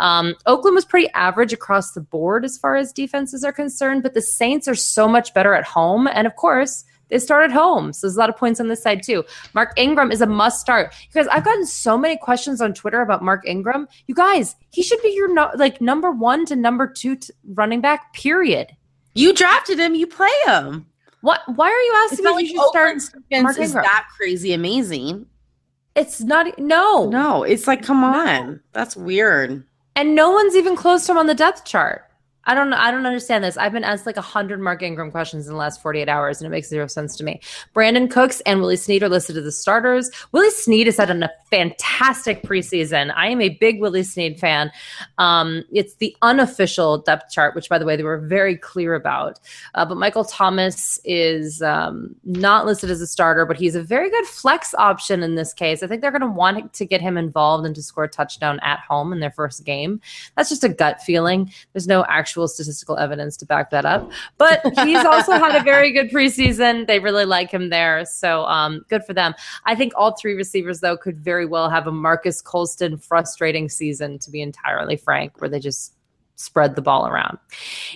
Um, 0.00 0.34
Oakland 0.46 0.74
was 0.74 0.84
pretty 0.84 1.08
average 1.10 1.52
across 1.52 1.92
the 1.92 2.00
board 2.00 2.44
as 2.44 2.58
far 2.58 2.74
as 2.74 2.92
defenses 2.92 3.44
are 3.44 3.52
concerned, 3.52 4.02
but 4.02 4.14
the 4.14 4.22
Saints 4.22 4.66
are 4.66 4.74
so 4.74 5.06
much 5.06 5.32
better 5.32 5.54
at 5.54 5.64
home. 5.64 6.08
And 6.08 6.26
of 6.26 6.34
course, 6.34 6.84
they 7.08 7.18
start 7.18 7.44
at 7.44 7.52
home. 7.52 7.92
So 7.92 8.06
there's 8.06 8.16
a 8.16 8.18
lot 8.18 8.30
of 8.30 8.36
points 8.36 8.60
on 8.60 8.68
this 8.68 8.82
side 8.82 9.02
too. 9.02 9.24
Mark 9.54 9.72
Ingram 9.76 10.10
is 10.10 10.20
a 10.20 10.26
must 10.26 10.60
start. 10.60 10.94
Because 11.08 11.26
I've 11.28 11.44
gotten 11.44 11.66
so 11.66 11.96
many 11.96 12.16
questions 12.16 12.60
on 12.60 12.74
Twitter 12.74 13.00
about 13.00 13.22
Mark 13.22 13.46
Ingram. 13.46 13.88
You 14.06 14.14
guys, 14.14 14.56
he 14.70 14.82
should 14.82 15.00
be 15.02 15.10
your 15.10 15.32
no, 15.32 15.50
like 15.56 15.80
number 15.80 16.10
one 16.10 16.46
to 16.46 16.56
number 16.56 16.86
two 16.86 17.16
t- 17.16 17.32
running 17.54 17.80
back, 17.80 18.12
period. 18.12 18.74
You 19.14 19.32
drafted 19.32 19.78
him. 19.78 19.94
You 19.94 20.06
play 20.06 20.32
him. 20.46 20.86
What 21.22 21.40
why 21.56 21.68
are 21.68 21.80
you 21.80 21.94
asking 22.04 22.24
me 22.24 22.30
like 22.30 22.44
if 22.44 22.50
you 22.50 22.56
should 22.56 22.68
start 22.68 23.42
Mark 23.42 23.58
is 23.58 23.70
Ingram? 23.70 23.84
that 23.84 24.06
crazy 24.16 24.52
amazing. 24.52 25.26
It's 25.94 26.20
not 26.20 26.58
no. 26.58 27.08
No, 27.08 27.42
it's 27.42 27.66
like, 27.66 27.82
come 27.82 28.04
on. 28.04 28.60
That's 28.72 28.96
weird. 28.96 29.64
And 29.94 30.14
no 30.14 30.30
one's 30.30 30.54
even 30.54 30.76
close 30.76 31.06
to 31.06 31.12
him 31.12 31.18
on 31.18 31.26
the 31.26 31.34
depth 31.34 31.64
chart. 31.64 32.05
I 32.46 32.54
don't 32.54 32.72
I 32.72 32.90
don't 32.90 33.06
understand 33.06 33.42
this. 33.42 33.56
I've 33.56 33.72
been 33.72 33.84
asked 33.84 34.06
like 34.06 34.16
a 34.16 34.22
hundred 34.22 34.60
Mark 34.60 34.82
Ingram 34.82 35.10
questions 35.10 35.46
in 35.46 35.52
the 35.52 35.58
last 35.58 35.82
48 35.82 36.08
hours, 36.08 36.40
and 36.40 36.46
it 36.46 36.50
makes 36.50 36.68
zero 36.68 36.86
sense 36.86 37.16
to 37.16 37.24
me. 37.24 37.40
Brandin 37.74 38.08
Cooks 38.08 38.40
and 38.46 38.60
Willie 38.60 38.76
Snead 38.76 39.02
are 39.02 39.08
listed 39.08 39.36
as 39.36 39.44
the 39.44 39.52
starters. 39.52 40.10
Willie 40.30 40.50
Snead 40.50 40.86
has 40.86 40.96
had 40.96 41.10
a 41.10 41.30
fantastic 41.50 42.42
preseason. 42.44 43.12
I 43.16 43.28
am 43.28 43.40
a 43.40 43.48
big 43.48 43.80
Willie 43.80 44.04
Snead 44.04 44.38
fan. 44.38 44.70
Um, 45.18 45.64
it's 45.72 45.96
the 45.96 46.16
unofficial 46.22 46.98
depth 46.98 47.32
chart, 47.32 47.56
which 47.56 47.68
by 47.68 47.78
the 47.78 47.84
way, 47.84 47.96
they 47.96 48.04
were 48.04 48.18
very 48.18 48.56
clear 48.56 48.94
about. 48.94 49.40
Uh, 49.74 49.84
but 49.84 49.96
Michael 49.96 50.24
Thomas 50.24 51.00
is 51.04 51.62
um, 51.62 52.14
not 52.24 52.64
listed 52.64 52.90
as 52.90 53.00
a 53.00 53.06
starter, 53.08 53.44
but 53.44 53.56
he's 53.56 53.74
a 53.74 53.82
very 53.82 54.08
good 54.08 54.26
flex 54.26 54.72
option 54.78 55.22
in 55.24 55.34
this 55.34 55.52
case. 55.52 55.82
I 55.82 55.88
think 55.88 56.00
they're 56.00 56.12
going 56.12 56.20
to 56.20 56.28
want 56.28 56.72
to 56.74 56.86
get 56.86 57.00
him 57.00 57.16
involved 57.16 57.66
and 57.66 57.74
to 57.74 57.82
score 57.82 58.04
a 58.04 58.08
touchdown 58.08 58.60
at 58.62 58.78
home 58.80 59.12
in 59.12 59.18
their 59.18 59.32
first 59.32 59.64
game. 59.64 60.00
That's 60.36 60.48
just 60.48 60.62
a 60.62 60.68
gut 60.68 61.02
feeling. 61.02 61.52
There's 61.72 61.88
no 61.88 62.04
actual 62.08 62.35
statistical 62.44 62.98
evidence 62.98 63.36
to 63.38 63.46
back 63.46 63.70
that 63.70 63.86
up. 63.86 64.10
But 64.36 64.60
he's 64.84 65.04
also 65.04 65.32
had 65.32 65.58
a 65.58 65.64
very 65.64 65.92
good 65.92 66.10
preseason. 66.10 66.86
They 66.86 66.98
really 66.98 67.24
like 67.24 67.50
him 67.50 67.70
there. 67.70 68.04
So 68.04 68.44
um, 68.44 68.84
good 68.88 69.04
for 69.04 69.14
them. 69.14 69.34
I 69.64 69.74
think 69.74 69.94
all 69.96 70.14
three 70.14 70.34
receivers, 70.34 70.80
though, 70.80 70.98
could 70.98 71.18
very 71.18 71.46
well 71.46 71.70
have 71.70 71.86
a 71.86 71.92
Marques 71.92 72.42
Colston 72.42 72.98
frustrating 72.98 73.68
season, 73.68 74.18
to 74.18 74.30
be 74.30 74.42
entirely 74.42 74.96
frank, 74.96 75.40
where 75.40 75.48
they 75.48 75.58
just 75.58 75.95
spread 76.36 76.76
the 76.76 76.82
ball 76.82 77.06
around. 77.06 77.38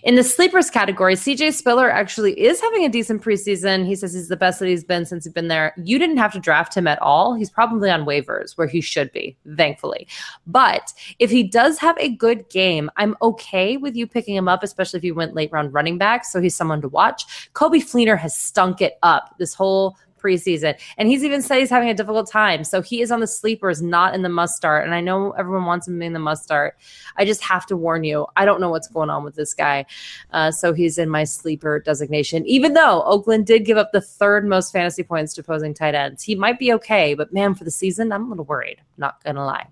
In 0.02 0.16
the 0.16 0.24
sleepers 0.24 0.70
category, 0.70 1.14
CJ 1.14 1.52
Spiller 1.52 1.90
actually 1.90 2.38
is 2.40 2.60
having 2.60 2.84
a 2.84 2.88
decent 2.88 3.22
preseason. 3.22 3.86
He 3.86 3.94
says 3.94 4.14
he's 4.14 4.28
the 4.28 4.36
best 4.36 4.58
that 4.58 4.66
he's 4.66 4.82
been 4.82 5.06
since 5.06 5.24
he's 5.24 5.32
been 5.32 5.48
there. 5.48 5.74
You 5.76 5.98
didn't 5.98 6.16
have 6.16 6.32
to 6.32 6.40
draft 6.40 6.74
him 6.74 6.86
at 6.86 7.00
all. 7.00 7.34
He's 7.34 7.50
probably 7.50 7.90
on 7.90 8.04
waivers 8.04 8.56
where 8.56 8.66
he 8.66 8.80
should 8.80 9.12
be, 9.12 9.36
thankfully. 9.56 10.08
But 10.46 10.92
if 11.18 11.30
he 11.30 11.42
does 11.42 11.78
have 11.78 11.96
a 11.98 12.08
good 12.08 12.48
game, 12.48 12.90
I'm 12.96 13.14
okay 13.22 13.76
with 13.76 13.94
you 13.94 14.06
picking 14.06 14.34
him 14.34 14.48
up, 14.48 14.62
especially 14.62 14.98
if 14.98 15.04
you 15.04 15.14
went 15.14 15.34
late 15.34 15.52
round 15.52 15.72
running 15.74 15.98
back. 15.98 16.24
So 16.24 16.40
he's 16.40 16.56
someone 16.56 16.80
to 16.80 16.88
watch. 16.88 17.50
Coby 17.52 17.82
Fleener 17.82 18.18
has 18.18 18.34
stunk 18.34 18.80
it 18.80 18.94
up 19.02 19.34
this 19.38 19.54
whole 19.54 19.96
preseason. 20.20 20.78
And 20.98 21.08
he's 21.08 21.24
even 21.24 21.42
said 21.42 21.58
he's 21.58 21.70
having 21.70 21.88
a 21.88 21.94
difficult 21.94 22.30
time. 22.30 22.64
So 22.64 22.82
he 22.82 23.00
is 23.00 23.10
on 23.10 23.20
the 23.20 23.26
sleepers, 23.26 23.80
not 23.80 24.14
in 24.14 24.22
the 24.22 24.28
must 24.28 24.56
start. 24.56 24.84
And 24.84 24.94
I 24.94 25.00
know 25.00 25.32
everyone 25.32 25.64
wants 25.64 25.88
him 25.88 26.02
in 26.02 26.12
the 26.12 26.18
must 26.18 26.44
start. 26.44 26.76
I 27.16 27.24
just 27.24 27.42
have 27.42 27.66
to 27.66 27.76
warn 27.76 28.04
you, 28.04 28.26
I 28.36 28.44
don't 28.44 28.60
know 28.60 28.70
what's 28.70 28.88
going 28.88 29.10
on 29.10 29.24
with 29.24 29.34
this 29.34 29.54
guy. 29.54 29.86
Uh, 30.32 30.50
so 30.50 30.72
he's 30.72 30.98
in 30.98 31.08
my 31.08 31.24
sleeper 31.24 31.80
designation, 31.80 32.46
even 32.46 32.74
though 32.74 33.02
Oakland 33.02 33.46
did 33.46 33.64
give 33.64 33.76
up 33.76 33.92
the 33.92 34.00
third 34.00 34.46
most 34.46 34.72
fantasy 34.72 35.02
points 35.02 35.34
to 35.34 35.40
opposing 35.40 35.74
tight 35.74 35.94
ends. 35.94 36.22
He 36.22 36.34
might 36.34 36.58
be 36.58 36.72
okay, 36.74 37.14
but 37.14 37.32
man, 37.32 37.54
for 37.54 37.64
the 37.64 37.70
season, 37.70 38.12
I'm 38.12 38.26
a 38.26 38.28
little 38.28 38.44
worried, 38.44 38.80
not 38.96 39.22
going 39.24 39.36
to 39.36 39.44
lie. 39.44 39.66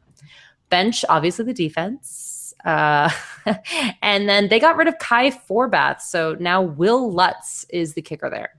Bench, 0.70 1.04
obviously, 1.08 1.44
the 1.44 1.54
defense. 1.54 2.54
Uh, 2.64 3.10
and 4.02 4.28
then 4.28 4.48
they 4.48 4.58
got 4.58 4.76
rid 4.76 4.88
of 4.88 4.98
Kai 4.98 5.30
Forbath. 5.30 6.00
So 6.00 6.36
now 6.40 6.62
Wil 6.62 7.12
Lutz 7.12 7.64
is 7.70 7.94
the 7.94 8.02
kicker 8.02 8.28
there. 8.30 8.57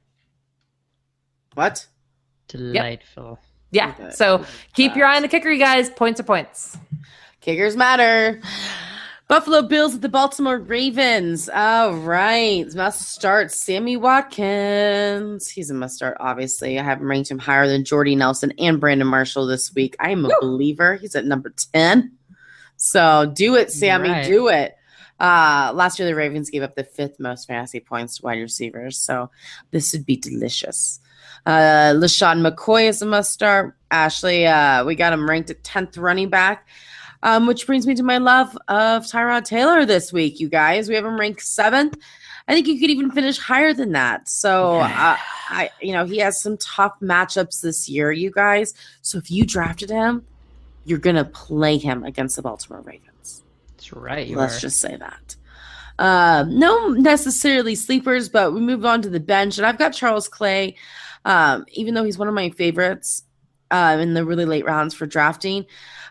What? 1.59 1.87
Delightful. 2.47 3.37
Yeah. 3.71 3.93
Okay. 3.99 4.11
So 4.11 4.45
keep 4.75 4.95
your 4.95 5.05
eye 5.05 5.17
on 5.17 5.23
the 5.23 5.27
kicker, 5.27 5.49
you 5.49 5.59
guys. 5.59 5.89
Points 5.89 6.17
are 6.17 6.23
points. 6.23 6.77
Kickers 7.41 7.75
matter. 7.75 8.39
Buffalo 9.27 9.63
Bills 9.63 9.93
at 9.93 10.01
the 10.01 10.07
Baltimore 10.07 10.57
Ravens. 10.57 11.49
All 11.49 11.95
right. 11.95 12.65
Must 12.73 13.11
start 13.11 13.51
Sammy 13.51 13.97
Watkins. 13.97 15.49
He's 15.49 15.69
a 15.69 15.73
must 15.73 15.97
start, 15.97 16.15
obviously. 16.21 16.79
I 16.79 16.83
haven't 16.83 17.07
ranked 17.07 17.29
him 17.29 17.39
higher 17.39 17.67
than 17.67 17.83
Jordy 17.83 18.15
Nelson 18.15 18.53
and 18.57 18.79
Brandon 18.79 19.05
Marshall 19.05 19.45
this 19.45 19.75
week. 19.75 19.97
I 19.99 20.11
am 20.11 20.23
a 20.23 20.31
believer. 20.39 20.95
He's 20.95 21.13
at 21.13 21.25
number 21.25 21.53
10. 21.73 22.13
So 22.77 23.29
do 23.35 23.55
it, 23.55 23.69
Sammy. 23.69 24.11
Right. 24.11 24.25
Do 24.25 24.47
it. 24.47 24.77
Uh, 25.19 25.73
last 25.75 25.99
year, 25.99 26.07
the 26.07 26.15
Ravens 26.15 26.49
gave 26.49 26.63
up 26.63 26.75
the 26.75 26.85
fifth 26.85 27.19
most 27.19 27.47
fantasy 27.49 27.81
points 27.81 28.17
to 28.17 28.23
wide 28.23 28.39
receivers. 28.39 28.97
So 28.97 29.29
this 29.71 29.91
would 29.91 30.05
be 30.05 30.15
delicious. 30.15 31.01
Uh, 31.45 31.93
LeSean 31.95 32.47
McCoy 32.47 32.87
is 32.87 33.01
a 33.01 33.05
must 33.05 33.31
start. 33.33 33.75
Ashley, 33.91 34.45
uh, 34.45 34.85
we 34.85 34.95
got 34.95 35.13
him 35.13 35.27
ranked 35.27 35.49
at 35.49 35.63
10th 35.63 35.97
running 35.97 36.29
back. 36.29 36.67
Um, 37.21 37.47
which 37.47 37.67
brings 37.67 37.85
me 37.85 37.95
to 37.95 38.03
my 38.03 38.17
love 38.17 38.57
of 38.69 39.03
Tyrod 39.03 39.43
Taylor 39.43 39.85
this 39.85 40.13
week, 40.13 40.39
you 40.39 40.47
guys. 40.47 40.87
We 40.87 40.95
have 40.95 41.03
him 41.03 41.19
ranked 41.19 41.41
seventh. 41.41 41.97
I 42.47 42.53
think 42.53 42.67
you 42.67 42.79
could 42.79 42.89
even 42.89 43.11
finish 43.11 43.37
higher 43.37 43.73
than 43.73 43.91
that. 43.91 44.29
So, 44.29 44.79
uh, 44.79 45.17
I, 45.49 45.69
you 45.81 45.91
know, 45.91 46.05
he 46.05 46.17
has 46.19 46.41
some 46.41 46.57
tough 46.57 46.93
matchups 47.01 47.61
this 47.61 47.89
year, 47.89 48.11
you 48.11 48.31
guys. 48.31 48.73
So, 49.01 49.17
if 49.17 49.29
you 49.29 49.45
drafted 49.45 49.89
him, 49.89 50.25
you're 50.85 50.97
gonna 50.97 51.25
play 51.25 51.77
him 51.77 52.03
against 52.03 52.37
the 52.37 52.41
Baltimore 52.41 52.81
Ravens. 52.81 53.43
That's 53.75 53.93
right. 53.93 54.29
Let's 54.29 54.57
are. 54.57 54.61
just 54.61 54.79
say 54.79 54.95
that. 54.95 55.35
Um, 55.99 56.57
no 56.57 56.87
necessarily 56.87 57.75
sleepers, 57.75 58.29
but 58.29 58.53
we 58.53 58.61
move 58.61 58.85
on 58.85 59.01
to 59.03 59.09
the 59.09 59.19
bench, 59.19 59.57
and 59.57 59.67
I've 59.67 59.77
got 59.77 59.93
Charles 59.93 60.27
Clay. 60.27 60.75
Um, 61.25 61.65
even 61.73 61.93
though 61.93 62.03
he's 62.03 62.17
one 62.17 62.27
of 62.27 62.33
my 62.33 62.49
favorites 62.49 63.23
uh, 63.71 63.97
in 63.99 64.13
the 64.13 64.25
really 64.25 64.45
late 64.45 64.65
rounds 64.65 64.93
for 64.93 65.05
drafting, 65.05 65.65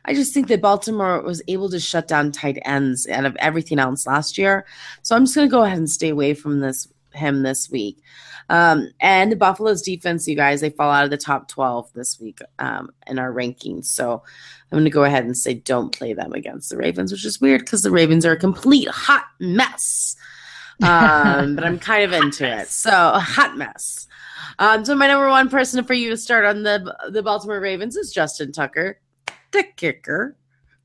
I 0.04 0.14
just 0.14 0.32
think 0.32 0.48
that 0.48 0.60
Baltimore 0.62 1.20
was 1.22 1.42
able 1.48 1.70
to 1.70 1.80
shut 1.80 2.08
down 2.08 2.32
tight 2.32 2.58
ends 2.64 3.06
out 3.08 3.24
of 3.24 3.36
everything 3.36 3.78
else 3.78 4.06
last 4.06 4.38
year. 4.38 4.66
So 5.02 5.16
I'm 5.16 5.24
just 5.24 5.34
going 5.34 5.48
to 5.48 5.50
go 5.50 5.64
ahead 5.64 5.78
and 5.78 5.90
stay 5.90 6.10
away 6.10 6.34
from 6.34 6.60
this 6.60 6.88
him 7.14 7.42
this 7.42 7.70
week. 7.70 8.02
Um, 8.50 8.90
and 9.00 9.30
the 9.30 9.36
Buffalo's 9.36 9.82
defense, 9.82 10.26
you 10.26 10.34
guys, 10.34 10.60
they 10.60 10.70
fall 10.70 10.90
out 10.90 11.04
of 11.04 11.10
the 11.10 11.18
top 11.18 11.48
12 11.48 11.92
this 11.92 12.18
week 12.18 12.38
um, 12.58 12.90
in 13.06 13.18
our 13.18 13.32
rankings. 13.32 13.86
So 13.86 14.22
I'm 14.70 14.76
going 14.76 14.84
to 14.84 14.90
go 14.90 15.04
ahead 15.04 15.24
and 15.24 15.36
say 15.36 15.54
don't 15.54 15.92
play 15.92 16.14
them 16.14 16.32
against 16.32 16.70
the 16.70 16.78
Ravens, 16.78 17.12
which 17.12 17.26
is 17.26 17.40
weird 17.40 17.60
because 17.62 17.82
the 17.82 17.90
Ravens 17.90 18.24
are 18.24 18.32
a 18.32 18.38
complete 18.38 18.88
hot 18.88 19.26
mess. 19.38 20.16
Um, 20.80 21.56
but 21.56 21.64
I'm 21.64 21.80
kind 21.80 22.04
of 22.04 22.12
into 22.12 22.46
it. 22.46 22.68
So 22.68 22.90
a 22.92 23.18
hot 23.18 23.56
mess. 23.56 24.06
Um, 24.58 24.84
so 24.84 24.94
my 24.94 25.06
number 25.06 25.28
one 25.28 25.48
person 25.48 25.84
for 25.84 25.94
you 25.94 26.10
to 26.10 26.16
start 26.16 26.44
on 26.44 26.62
the 26.62 26.94
the 27.10 27.22
Baltimore 27.22 27.60
Ravens 27.60 27.96
is 27.96 28.12
Justin 28.12 28.52
Tucker, 28.52 29.00
the 29.52 29.64
kicker. 29.76 30.36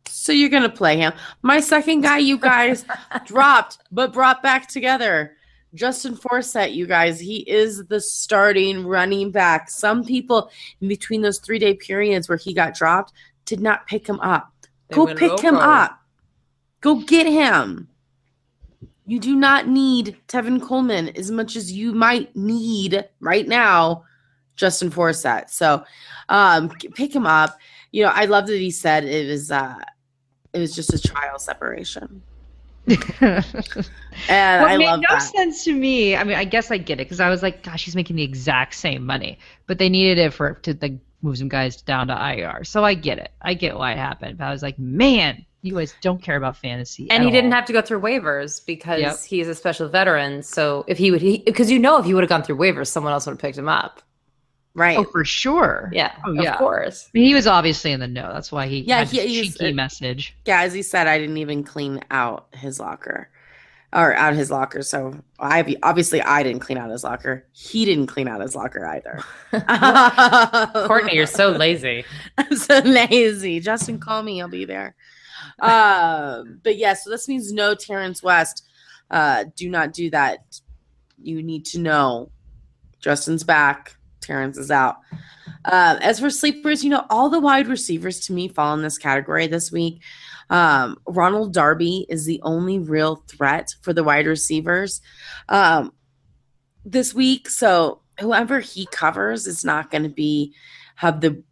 So 0.08 0.32
you're 0.32 0.50
gonna 0.50 0.70
play 0.70 0.98
him. 0.98 1.14
My 1.42 1.60
second 1.60 2.02
guy, 2.02 2.20
you 2.20 2.38
guys 2.38 2.86
dropped 3.26 3.80
but 3.92 4.14
brought 4.14 4.44
back 4.44 4.68
together. 4.68 5.36
Justin 5.74 6.16
Forsett, 6.16 6.74
you 6.74 6.86
guys, 6.86 7.20
he 7.20 7.38
is 7.50 7.86
the 7.86 8.00
starting 8.00 8.86
running 8.86 9.32
back. 9.32 9.70
Some 9.70 10.04
people 10.04 10.52
in 10.82 10.88
between 10.88 11.22
those 11.22 11.40
three 11.40 11.60
day 11.60 11.74
periods 11.74 12.30
where 12.30 12.38
he 12.38 12.54
got 12.54 12.76
dropped 12.76 13.14
did 13.46 13.60
not 13.60 13.88
pick 13.88 14.08
him 14.08 14.20
up. 14.20 14.52
They 14.90 14.96
Go 14.96 15.14
pick 15.14 15.40
him 15.40 15.56
up. 15.56 16.00
Go 16.82 16.96
get 16.96 17.26
him. 17.26 17.88
You 19.06 19.20
do 19.20 19.36
not 19.36 19.68
need 19.68 20.18
Tevin 20.28 20.62
Coleman 20.62 21.10
as 21.18 21.30
much 21.32 21.56
as 21.56 21.72
you 21.72 21.94
might 21.94 22.36
need 22.36 23.04
right 23.20 23.48
now 23.48 24.06
Justin 24.56 24.90
Forsett. 24.92 25.50
So 25.50 25.84
um 26.30 26.70
pick 26.70 27.14
him 27.16 27.26
up. 27.26 27.58
You 27.92 28.04
know, 28.04 28.12
I 28.14 28.26
love 28.26 28.48
that 28.48 28.58
he 28.58 28.72
said 28.72 29.04
it 29.04 29.30
was 29.30 29.52
uh 29.52 29.76
it 30.54 30.60
was 30.60 30.74
just 30.76 30.94
a 30.94 31.00
trial 31.02 31.40
separation. 31.40 32.22
And 34.30 34.62
What 34.62 34.72
I 34.72 34.78
made 34.78 34.86
love 34.86 35.00
no 35.02 35.08
that. 35.10 35.22
sense 35.22 35.64
to 35.66 35.74
me. 35.74 36.16
I 36.16 36.24
mean, 36.24 36.36
I 36.38 36.44
guess 36.44 36.70
I 36.72 36.78
get 36.78 37.00
it 37.00 37.06
because 37.06 37.20
I 37.20 37.30
was 37.30 37.42
like, 37.42 37.64
gosh, 37.64 37.84
he's 37.86 37.96
making 37.96 38.16
the 38.16 38.24
exact 38.24 38.76
same 38.76 39.06
money, 39.06 39.40
but 39.68 39.80
they 39.80 39.90
needed 39.90 40.18
it 40.20 40.34
for 40.34 40.54
to 40.54 40.78
like 40.82 40.94
move 41.22 41.38
some 41.38 41.50
guys 41.50 41.82
down 41.82 42.08
to 42.08 42.14
IR. 42.36 42.64
So 42.64 42.84
I 42.84 42.94
get 42.94 43.18
it. 43.18 43.32
I 43.42 43.54
get 43.54 43.78
why 43.78 43.94
it 43.94 43.98
happened. 43.98 44.38
But 44.38 44.46
I 44.46 44.52
was 44.52 44.62
like, 44.62 44.78
man, 44.78 45.46
you 45.64 45.74
guys 45.76 45.96
don't 46.02 46.22
care 46.22 46.36
about 46.36 46.56
fantasy. 46.58 47.10
And 47.10 47.24
at 47.24 47.26
he 47.26 47.32
didn't 47.32 47.52
have 47.54 47.66
to 47.66 47.74
go 47.74 47.82
through 47.82 48.02
waivers 48.02 48.64
because 48.66 49.00
Yep. 49.02 49.16
he's 49.26 49.48
a 49.48 49.56
special 49.56 49.88
veteran. 49.90 50.44
So 50.44 50.84
if 50.88 50.98
he 51.00 51.10
would, 51.10 51.22
because 51.46 51.72
you 51.72 51.80
know, 51.80 51.98
if 51.98 52.06
he 52.06 52.14
would 52.14 52.22
have 52.22 52.30
gone 52.30 52.44
through 52.44 52.58
waivers, 52.58 52.88
someone 52.88 53.14
else 53.14 53.26
would 53.26 53.32
have 53.34 53.40
picked 53.40 53.58
him 53.58 53.70
up. 53.70 54.02
Right. 54.76 54.98
Oh, 54.98 55.04
for 55.04 55.24
sure. 55.24 55.90
Yeah, 55.94 56.12
Oh, 56.26 56.32
of 56.38 56.44
yeah. 56.44 56.58
course. 56.58 57.06
I 57.06 57.10
mean, 57.18 57.26
he 57.28 57.34
was 57.36 57.46
obviously 57.48 57.92
in 57.92 58.00
the 58.00 58.08
know. 58.08 58.32
That's 58.34 58.52
why 58.52 58.68
he 58.68 58.80
Yeah, 58.80 59.00
had 59.00 59.08
he- 59.10 59.20
his 59.22 59.32
he's- 59.32 59.54
cheeky 59.54 59.70
uh, 59.72 59.74
message. 59.74 60.36
Yeah, 60.46 60.62
as 60.64 60.74
he 60.74 60.82
said, 60.82 61.08
I 61.08 61.18
didn't 61.20 61.38
even 61.38 61.64
clean 61.64 62.02
out 62.12 62.48
his 62.54 62.80
locker 62.80 63.30
or 63.94 64.16
out 64.16 64.34
his 64.34 64.50
locker. 64.50 64.82
So 64.82 65.14
I 65.40 65.76
obviously 65.84 66.22
I 66.24 66.42
didn't 66.42 66.62
clean 66.62 66.80
out 66.80 66.90
his 66.90 67.04
locker. 67.04 67.46
He 67.52 67.86
didn't 67.86 68.08
clean 68.08 68.28
out 68.28 68.42
his 68.42 68.56
locker 68.56 68.84
either. 68.86 69.24
Courtney, 70.88 71.16
you're 71.16 71.28
so 71.28 71.52
lazy. 71.52 72.04
I'm 72.38 72.56
so 72.58 72.80
lazy. 72.80 73.60
Justin, 73.60 74.00
call 74.00 74.24
me. 74.24 74.42
I'll 74.42 74.48
be 74.48 74.66
there. 74.66 74.96
Um, 75.60 76.60
but 76.64 76.78
yeah, 76.78 76.94
so 76.94 77.10
this 77.10 77.28
means 77.28 77.52
no 77.52 77.76
Terrence 77.76 78.24
West. 78.24 78.66
Uh, 79.10 79.46
do 79.56 79.70
not 79.70 79.94
do 79.94 80.10
that. 80.10 80.40
You 81.22 81.42
need 81.44 81.66
to 81.68 81.80
know 81.80 82.32
Justin's 83.00 83.44
back. 83.44 83.96
Terrence 84.22 84.58
is 84.58 84.72
out. 84.72 84.98
Um, 85.66 85.98
as 86.02 86.20
for 86.20 86.30
sleepers, 86.30 86.84
you 86.84 86.90
know, 86.90 87.06
all 87.10 87.30
the 87.30 87.40
wide 87.40 87.68
receivers 87.68 88.20
to 88.22 88.34
me 88.34 88.48
fall 88.48 88.74
in 88.74 88.82
this 88.82 88.98
category 88.98 89.48
this 89.48 89.72
week. 89.72 90.02
Um, 90.50 90.98
Ronald 91.08 91.54
Darby 91.54 92.06
is 92.10 92.26
the 92.26 92.42
only 92.44 92.80
real 92.80 93.18
threat 93.28 93.76
for 93.82 93.94
the 93.94 94.04
wide 94.04 94.28
receivers 94.28 95.02
um, 95.50 95.94
this 96.86 97.14
week. 97.14 97.50
So 97.50 98.02
whoever 98.20 98.60
he 98.60 98.86
covers 98.88 99.48
is 99.48 99.64
not 99.64 99.90
going 99.90 100.04
to 100.04 100.10
be 100.10 100.54
have 100.96 101.22
the 101.22 101.44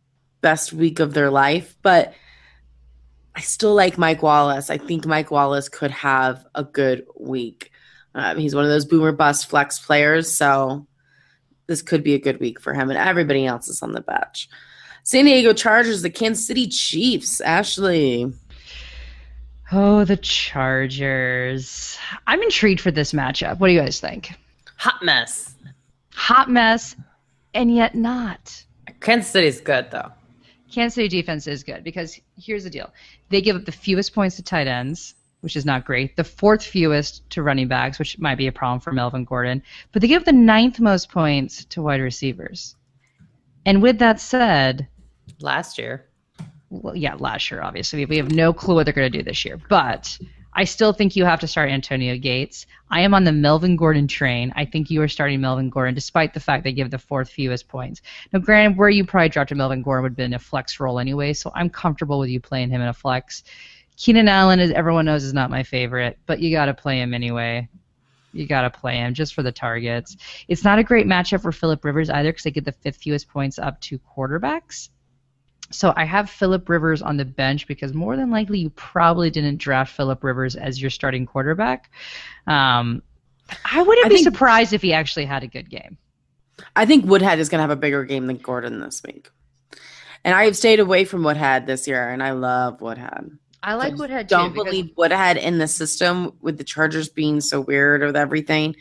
best 0.42 0.74
week 0.74 1.00
of 1.00 1.14
their 1.14 1.30
life. 1.30 1.76
But 1.82 2.14
I 3.36 3.41
still 3.41 3.73
like 3.73 3.97
Mike 3.97 4.21
Wallace. 4.21 4.69
I 4.69 4.77
think 4.77 5.05
Mike 5.05 5.32
Wallace 5.32 5.69
could 5.69 5.91
have 5.91 6.45
a 6.53 6.63
good 6.63 7.05
week. 7.19 7.71
Um, 8.13 8.38
he's 8.38 8.53
one 8.53 8.65
of 8.65 8.69
those 8.69 8.86
boomer 8.86 9.13
bust 9.13 9.49
flex 9.49 9.79
players. 9.79 10.29
So 10.29 10.86
this 11.67 11.82
could 11.82 12.03
be 12.03 12.13
a 12.13 12.19
good 12.19 12.39
week 12.41 12.59
for 12.59 12.73
him, 12.73 12.89
and 12.89 12.97
everybody 12.99 13.45
else 13.45 13.69
is 13.69 13.82
on 13.82 13.93
the 13.93 14.01
bench. 14.01 14.49
San 15.03 15.25
Diego 15.25 15.53
Chargers, 15.53 16.01
the 16.01 16.09
Kansas 16.09 16.45
City 16.45 16.67
Chiefs. 16.67 17.39
Ashley, 17.41 18.32
Oh, 19.71 20.03
the 20.03 20.17
Chargers. 20.17 21.97
I'm 22.27 22.41
intrigued 22.43 22.82
for 22.82 22.91
this 22.91 23.13
matchup. 23.13 23.59
What 23.59 23.67
do 23.67 23.73
you 23.73 23.79
guys 23.79 24.01
think? 24.01 24.34
Hot 24.77 25.01
mess. 25.01 25.55
Hot 26.13 26.49
mess, 26.49 26.95
and 27.53 27.73
yet 27.73 27.95
not. 27.95 28.65
Kansas 28.99 29.32
City's 29.32 29.61
good 29.61 29.89
though. 29.89 30.11
Kansas 30.72 30.95
City 30.95 31.07
defense 31.07 31.47
is 31.47 31.63
good 31.63 31.84
because 31.84 32.19
here's 32.38 32.63
the 32.63 32.69
deal: 32.69 32.91
they 33.30 33.41
give 33.41 33.55
up 33.55 33.65
the 33.65 33.72
fewest 33.72 34.13
points 34.13 34.38
to 34.38 34.43
tight 34.43 34.67
ends, 34.67 35.15
which 35.41 35.55
is 35.55 35.65
not 35.65 35.86
great. 35.86 36.15
The 36.15 36.24
fourth 36.24 36.63
fewest 36.63 37.30
to 37.32 37.43
running 37.43 37.67
backs, 37.67 37.99
which 37.99 38.17
might 38.19 38.38
be 38.38 38.47
a 38.47 38.51
problem 38.51 38.80
for 38.80 38.91
Melvin 38.91 39.26
Gordon. 39.26 39.61
But 39.91 40.01
they 40.01 40.07
give 40.07 40.22
up 40.22 40.26
the 40.26 40.32
ninth 40.32 40.80
most 40.80 41.09
points 41.09 41.65
to 41.65 41.82
wide 41.82 42.01
receivers. 42.01 42.76
And 43.65 43.82
with 43.82 43.99
that 43.99 44.19
said, 44.19 44.88
Last 45.39 45.78
year. 45.78 46.05
well, 46.69 46.95
yeah, 46.95 47.15
last 47.15 47.51
year 47.51 47.61
obviously 47.61 48.05
we 48.05 48.17
have 48.17 48.32
no 48.32 48.53
clue 48.53 48.76
what 48.76 48.86
they're 48.86 48.93
going 48.93 49.11
to 49.11 49.17
do 49.17 49.24
this 49.24 49.43
year. 49.45 49.57
But 49.69 50.17
I 50.54 50.66
still 50.66 50.91
think 50.91 51.16
you 51.16 51.24
have 51.26 51.39
to 51.39 51.47
start 51.47 51.70
Antonio 51.70 52.18
Gates. 52.18 52.66
I 52.89 53.02
am 53.02 53.14
on 53.14 53.24
the 53.24 53.32
Melvin 53.32 53.78
Gordon 53.78 54.08
train. 54.08 54.52
I 54.56 54.66
think 54.66 54.89
you 54.89 55.02
are 55.02 55.08
starting 55.08 55.39
Melvin 55.39 55.70
Gordon, 55.70 55.95
despite 55.95 56.34
the 56.34 56.41
fact 56.41 56.64
they 56.64 56.74
give 56.74 56.91
the 56.91 56.97
fourth 56.97 57.30
fewest 57.30 57.70
points. 57.70 58.02
Now, 58.34 58.39
granted, 58.39 58.78
where 58.78 58.89
you 58.89 59.06
probably 59.06 59.30
dropped 59.30 59.56
Melvin 59.56 59.82
Gordon 59.82 60.04
would 60.04 60.12
have 60.12 60.18
been 60.18 60.34
a 60.34 60.39
flex 60.39 60.80
role 60.80 60.99
anyway, 60.99 61.34
so 61.34 61.52
I'm 61.56 61.70
comfortable 61.70 62.20
with 62.20 62.30
you 62.30 62.41
playing 62.41 62.70
him 62.70 62.82
in 62.82 62.88
a 62.88 62.93
flex. 62.93 63.43
Keenan 63.95 64.28
Allen, 64.28 64.60
as 64.60 64.72
everyone 64.72 65.06
knows, 65.06 65.24
is 65.24 65.34
not 65.34 65.49
my 65.49 65.64
favorite, 65.64 66.18
but 66.26 66.39
you 66.39 66.52
got 66.52 66.66
to 66.66 66.74
play 66.74 66.99
him 66.99 67.14
anyway. 67.14 67.70
You 68.34 68.45
got 68.45 68.62
to 68.62 68.70
play 68.70 68.95
him 68.97 69.14
just 69.14 69.34
for 69.34 69.43
the 69.43 69.52
targets. 69.52 70.18
It's 70.47 70.64
not 70.64 70.80
a 70.80 70.84
great 70.84 71.08
matchup 71.08 71.41
for 71.41 71.52
Philip 71.52 71.84
Rivers 71.84 72.10
either 72.10 72.30
because 72.30 72.43
they 72.43 72.52
get 72.52 72.66
the 72.66 72.72
fifth 72.72 72.97
fewest 72.97 73.30
points 73.30 73.60
up 73.60 73.80
to 73.82 73.99
quarterbacks. 73.99 74.89
So 75.72 75.93
I 75.95 76.05
have 76.05 76.30
Philip 76.30 76.67
Rivers 76.69 77.01
on 77.01 77.17
the 77.17 77.26
bench 77.26 77.67
because 77.67 77.93
more 77.93 78.15
than 78.15 78.30
likely 78.32 78.59
you 78.59 78.69
probably 78.72 79.30
didn't 79.30 79.57
draft 79.57 79.95
Philip 79.95 80.24
Rivers 80.24 80.55
as 80.55 80.82
your 80.82 80.89
starting 80.91 81.26
quarterback. 81.26 81.91
Um, 82.47 83.01
I 83.65 83.82
wouldn't 83.82 84.05
I 84.05 84.09
be 84.09 84.15
think- 84.15 84.26
surprised 84.26 84.74
if 84.74 84.82
he 84.82 84.93
actually 84.93 85.26
had 85.26 85.43
a 85.43 85.47
good 85.47 85.69
game. 85.69 85.97
I 86.76 86.86
think 86.86 87.05
Woodhead 87.05 87.39
is 87.39 87.49
going 87.49 87.57
to 87.59 87.63
have 87.63 87.72
a 87.72 87.76
bigger 87.76 88.03
game 88.05 88.28
than 88.28 88.38
Gordon 88.38 88.80
this 88.80 89.01
week. 89.05 89.30
And 90.24 90.36
I 90.36 90.45
have 90.45 90.55
stayed 90.55 90.80
away 90.80 91.05
from 91.05 91.24
Woodhead 91.24 91.65
this 91.65 91.88
year, 91.88 92.09
and 92.09 92.22
I 92.22 92.32
love 92.32 92.80
Woodhead. 92.82 93.32
I 93.63 93.74
like 93.74 93.93
I 93.93 93.95
Woodhead 93.95 94.28
Don't 94.28 94.53
too. 94.53 94.63
believe 94.63 94.91
Woodhead 94.95 95.38
in 95.38 95.57
the 95.57 95.67
system 95.67 96.34
with 96.41 96.57
the 96.59 96.63
Chargers 96.63 97.09
being 97.09 97.41
so 97.41 97.61
weird 97.61 98.01
with 98.03 98.15
everything. 98.15 98.76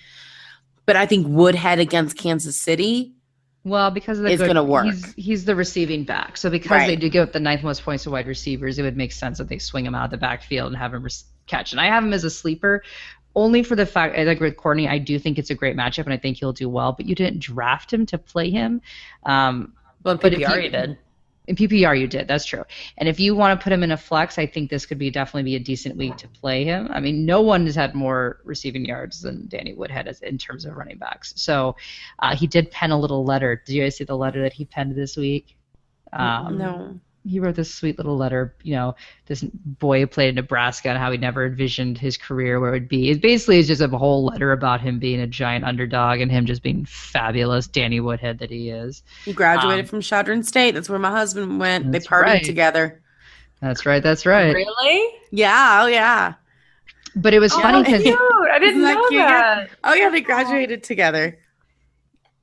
But 0.86 0.96
I 0.96 1.06
think 1.06 1.26
Woodhead 1.28 1.78
against 1.78 2.16
Kansas 2.18 2.60
City, 2.60 3.14
Well, 3.62 3.90
because 3.90 4.18
of 4.18 4.24
the 4.24 4.30
It's 4.30 4.40
good, 4.40 4.46
gonna 4.48 4.64
work. 4.64 4.86
He's, 4.86 5.12
he's 5.14 5.44
the 5.44 5.54
receiving 5.54 6.04
back, 6.04 6.36
so 6.38 6.48
because 6.48 6.86
they 6.86 6.96
do 6.96 7.08
give 7.10 7.22
up 7.28 7.32
the 7.32 7.40
ninth 7.40 7.62
most 7.62 7.82
points 7.82 8.04
to 8.04 8.10
wide 8.10 8.26
receivers, 8.26 8.78
it 8.78 8.82
would 8.82 8.96
make 8.96 9.12
sense 9.12 9.38
that 9.38 9.48
they 9.48 9.58
swing 9.58 9.84
him 9.84 9.94
out 9.94 10.06
of 10.06 10.10
the 10.10 10.16
backfield 10.16 10.68
and 10.68 10.76
have 10.76 10.94
him 10.94 11.02
res- 11.02 11.24
catch. 11.46 11.72
And 11.72 11.80
I 11.80 11.86
have 11.86 12.02
him 12.02 12.12
as 12.14 12.24
a 12.24 12.30
sleeper, 12.30 12.82
only 13.36 13.62
for 13.62 13.76
the 13.76 13.84
fact 13.84 14.16
like 14.16 14.40
with 14.40 14.56
Courtney. 14.56 14.88
I 14.88 14.96
do 14.98 15.18
think 15.18 15.38
it's 15.38 15.50
a 15.50 15.54
great 15.54 15.76
matchup, 15.76 16.04
and 16.04 16.12
I 16.12 16.16
think 16.16 16.38
he'll 16.38 16.54
do 16.54 16.68
well. 16.70 16.92
But 16.92 17.06
you 17.06 17.14
didn't 17.14 17.40
draft 17.40 17.92
him 17.92 18.06
to 18.06 18.18
play 18.18 18.50
him. 18.50 18.80
Um, 19.26 19.74
Well, 20.02 20.16
But 20.16 20.32
if 20.32 20.38
you- 20.40 20.46
you 20.62 20.70
did. 20.70 20.98
In 21.46 21.56
PPR, 21.56 21.98
you 21.98 22.06
did. 22.06 22.28
That's 22.28 22.44
true. 22.44 22.64
And 22.98 23.08
if 23.08 23.18
you 23.18 23.34
want 23.34 23.58
to 23.58 23.62
put 23.62 23.72
him 23.72 23.82
in 23.82 23.92
a 23.92 23.96
flex, 23.96 24.38
I 24.38 24.46
think 24.46 24.70
this 24.70 24.86
could 24.86 24.98
be 24.98 25.10
definitely 25.10 25.44
be 25.44 25.56
a 25.56 25.60
decent 25.60 25.96
week 25.96 26.16
to 26.18 26.28
play 26.28 26.64
him. 26.64 26.88
I 26.90 27.00
mean, 27.00 27.24
no 27.24 27.40
one 27.40 27.66
has 27.66 27.74
had 27.74 27.94
more 27.94 28.40
receiving 28.44 28.84
yards 28.84 29.22
than 29.22 29.48
Danny 29.48 29.74
Woodhead 29.74 30.06
as, 30.06 30.20
in 30.20 30.38
terms 30.38 30.64
of 30.64 30.76
running 30.76 30.98
backs. 30.98 31.32
So 31.36 31.76
uh, 32.20 32.36
he 32.36 32.46
did 32.46 32.70
pen 32.70 32.90
a 32.90 32.98
little 32.98 33.24
letter. 33.24 33.62
Did 33.64 33.74
you 33.74 33.82
guys 33.82 33.96
see 33.96 34.04
the 34.04 34.16
letter 34.16 34.42
that 34.42 34.52
he 34.52 34.64
penned 34.64 34.94
this 34.94 35.16
week? 35.16 35.56
Um, 36.12 36.58
no. 36.58 37.00
He 37.28 37.38
wrote 37.38 37.54
this 37.54 37.72
sweet 37.74 37.98
little 37.98 38.16
letter. 38.16 38.54
You 38.62 38.74
know, 38.76 38.96
this 39.26 39.42
boy 39.42 40.00
who 40.00 40.06
played 40.06 40.30
in 40.30 40.34
Nebraska 40.36 40.88
and 40.88 40.98
how 40.98 41.10
he 41.12 41.18
never 41.18 41.44
envisioned 41.46 41.98
his 41.98 42.16
career 42.16 42.58
where 42.60 42.70
it 42.70 42.72
would 42.72 42.88
be. 42.88 43.10
It 43.10 43.20
basically 43.20 43.58
is 43.58 43.66
just 43.66 43.82
a 43.82 43.88
whole 43.88 44.24
letter 44.24 44.52
about 44.52 44.80
him 44.80 44.98
being 44.98 45.20
a 45.20 45.26
giant 45.26 45.64
underdog 45.64 46.20
and 46.20 46.30
him 46.30 46.46
just 46.46 46.62
being 46.62 46.86
fabulous, 46.86 47.66
Danny 47.66 48.00
Woodhead 48.00 48.38
that 48.38 48.50
he 48.50 48.70
is. 48.70 49.02
He 49.24 49.32
graduated 49.34 49.84
Um, 49.84 49.88
from 49.88 50.00
Chadron 50.00 50.42
State. 50.42 50.72
That's 50.72 50.88
where 50.88 50.98
my 50.98 51.10
husband 51.10 51.60
went. 51.60 51.86
They 51.92 51.98
That's 51.98 52.06
partied 52.06 52.22
right. 52.22 52.44
together. 52.44 53.00
That's 53.60 53.84
right. 53.84 54.02
That's 54.02 54.24
right. 54.24 54.54
Really? 54.54 55.14
Yeah. 55.30 55.80
Oh, 55.82 55.86
yeah. 55.86 56.34
But 57.16 57.34
it 57.34 57.40
was 57.40 57.52
funny 57.52 57.82
because 57.82 58.00
I 58.06 58.58
didn't 58.58 58.68
Isn't 58.70 58.82
that 58.82 58.94
know 58.94 59.08
cute? 59.08 59.20
that. 59.20 59.68
Oh, 59.84 59.92
yeah. 59.92 60.08
They 60.08 60.22
graduated 60.22 60.82
together. 60.82 61.38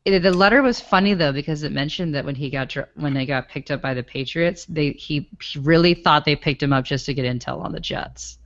It, 0.08 0.24
the 0.24 0.32
letter 0.32 0.62
was 0.62 0.80
funny 0.80 1.16
though 1.16 1.34
because 1.34 1.64
it 1.64 1.74
mentioned 1.74 2.16
that 2.16 2.24
when 2.24 2.34
he 2.34 2.50
got 2.50 2.74
when 2.96 3.14
they 3.14 3.26
got 3.26 3.50
picked 3.50 3.72
up 3.72 3.82
by 3.82 3.94
the 3.94 4.04
Patriots, 4.04 4.64
they 4.64 4.92
he, 4.92 5.30
he 5.42 5.60
really 5.60 5.94
thought 5.96 6.24
they 6.24 6.38
picked 6.38 6.64
him 6.64 6.72
up 6.72 6.86
just 6.86 7.06
to 7.08 7.14
get 7.14 7.26
intel 7.26 7.62
on 7.62 7.74
the 7.74 7.82
Jets. 7.82 8.38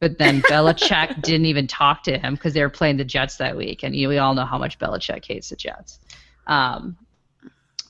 But 0.00 0.16
then 0.16 0.40
Belichick 0.50 1.20
didn't 1.20 1.44
even 1.44 1.66
talk 1.66 2.04
to 2.04 2.16
him 2.16 2.36
because 2.36 2.54
they 2.54 2.62
were 2.62 2.70
playing 2.70 2.96
the 2.96 3.04
Jets 3.04 3.36
that 3.36 3.54
week, 3.54 3.82
and 3.82 3.94
you, 3.94 4.08
we 4.08 4.16
all 4.16 4.32
know 4.32 4.46
how 4.46 4.56
much 4.56 4.78
Belichick 4.78 5.26
hates 5.26 5.50
the 5.50 5.56
Jets. 5.56 5.98
Um, 6.46 6.96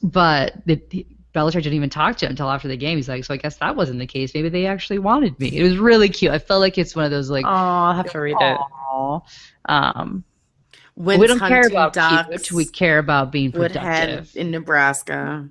but 0.03 0.55
the, 0.67 0.83
the, 0.91 1.07
Belichick 1.33 1.63
didn't 1.63 1.75
even 1.75 1.91
talk 1.91 2.17
to 2.17 2.27
him 2.27 2.31
until 2.31 2.51
after 2.51 2.67
the 2.67 2.77
game. 2.77 2.97
He's 2.99 3.09
like, 3.09 3.25
"So 3.25 3.35
I 3.35 3.37
guess 3.37 3.59
that 3.59 3.77
wasn't 3.77 4.01
the 4.01 4.09
case. 4.09 4.35
Maybe 4.35 4.49
they 4.49 4.67
actually 4.67 4.99
wanted 4.99 5.39
me." 5.39 5.57
It 5.57 5.63
was 5.63 5.79
really 5.79 6.09
cute. 6.09 6.33
I 6.33 6.41
felt 6.41 6.61
like 6.61 6.79
it's 6.79 6.97
one 6.97 7.05
of 7.05 7.13
those 7.13 7.31
like, 7.31 7.45
Oh, 7.45 7.49
I'll 7.49 7.95
have 7.95 8.11
to 8.11 8.19
read 8.19 8.37
it. 8.41 8.59
Um, 9.67 10.25
We 10.97 11.27
don't 11.27 11.39
care 11.39 11.67
about 11.67 11.95
cute. 11.95 12.53
We 12.53 12.65
care 12.65 12.99
about 12.99 13.33
being 13.33 13.51
Woodhead 13.51 14.09
productive. 14.09 14.37
in 14.37 14.51
Nebraska. 14.51 15.49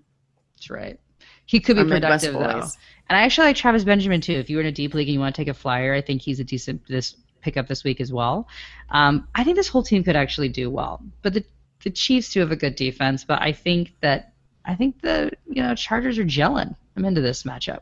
That's 0.56 0.70
right. 0.70 1.00
He 1.46 1.60
could 1.60 1.76
be 1.76 1.82
Our 1.82 1.86
Midwest 1.88 2.26
productive 2.26 2.34
though. 2.56 2.62
boys. 2.62 2.78
And 3.10 3.18
I 3.18 3.24
actually 3.24 3.48
like 3.48 3.58
Travis 3.58 3.84
Benjamin 3.84 4.22
too. 4.22 4.34
If 4.34 4.50
you 4.50 4.58
were 4.58 4.62
in 4.62 4.68
a 4.68 4.72
deep 4.72 4.94
league 4.94 5.08
and 5.08 5.14
you 5.14 5.20
want 5.20 5.36
to 5.36 5.42
take 5.42 5.50
a 5.50 5.54
flyer, 5.54 5.94
I 5.94 6.02
think 6.02 6.22
he's 6.22 6.40
a 6.40 6.44
decent 6.44 6.88
this 6.88 7.18
pickup 7.42 7.68
this 7.68 7.84
week 7.84 8.00
as 8.00 8.14
well. 8.14 8.48
Um, 8.90 9.28
I 9.36 9.44
think 9.44 9.58
this 9.58 9.68
whole 9.68 9.84
team 9.84 10.04
could 10.04 10.16
actually 10.16 10.50
do 10.50 10.70
well. 10.70 11.02
But 11.22 11.34
the 11.34 11.44
the 11.84 11.90
Chiefs 11.90 12.32
do 12.32 12.40
have 12.40 12.52
a 12.52 12.56
good 12.56 12.76
defense, 12.76 13.26
but 13.26 13.42
I 13.42 13.52
think 13.52 13.94
that 14.00 14.34
I 14.66 14.76
think 14.76 15.02
the 15.02 15.32
you 15.50 15.62
know 15.62 15.76
Chargers 15.76 16.18
are 16.18 16.24
gelling. 16.24 16.76
I'm 16.96 17.06
into 17.06 17.22
this 17.22 17.44
matchup. 17.44 17.80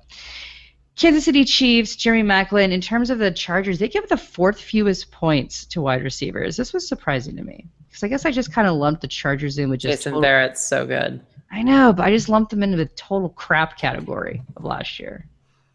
Kansas 0.95 1.25
City 1.25 1.45
Chiefs, 1.45 1.95
Jeremy 1.95 2.23
Maclin. 2.27 2.71
In 2.71 2.81
terms 2.81 3.09
of 3.09 3.17
the 3.19 3.31
Chargers, 3.31 3.79
they 3.79 3.87
give 3.87 4.07
the 4.09 4.17
fourth 4.17 4.59
fewest 4.59 5.11
points 5.11 5.65
to 5.67 5.81
wide 5.81 6.03
receivers. 6.03 6.57
This 6.57 6.73
was 6.73 6.87
surprising 6.87 7.35
to 7.37 7.43
me 7.43 7.65
because 7.87 8.03
I 8.03 8.07
guess 8.07 8.25
I 8.25 8.31
just 8.31 8.51
kind 8.53 8.67
of 8.67 8.75
lumped 8.75 9.01
the 9.01 9.07
Chargers 9.07 9.57
in 9.57 9.69
with 9.69 9.79
just 9.79 9.99
Jason 9.99 10.11
total- 10.11 10.21
Barrett's 10.21 10.63
so 10.63 10.85
good. 10.85 11.21
I 11.53 11.63
know, 11.63 11.91
but 11.91 12.05
I 12.05 12.11
just 12.11 12.29
lumped 12.29 12.51
them 12.51 12.63
into 12.63 12.77
the 12.77 12.85
total 12.85 13.29
crap 13.29 13.77
category 13.77 14.41
of 14.55 14.63
last 14.63 14.99
year. 14.99 15.25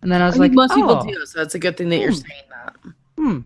And 0.03 0.11
then 0.11 0.23
I 0.23 0.27
was 0.27 0.37
I 0.37 0.39
like, 0.39 0.53
most 0.53 0.73
oh, 0.73 0.77
people 0.77 1.03
do, 1.05 1.27
so 1.27 1.43
it's 1.43 1.55
a 1.55 1.59
good 1.59 1.77
thing 1.77 1.89
that 1.91 1.99
you're 1.99 2.12
Hmm. 2.12 2.14
saying 2.17 2.43
that. 2.51 2.77
Hmm. 3.19 3.39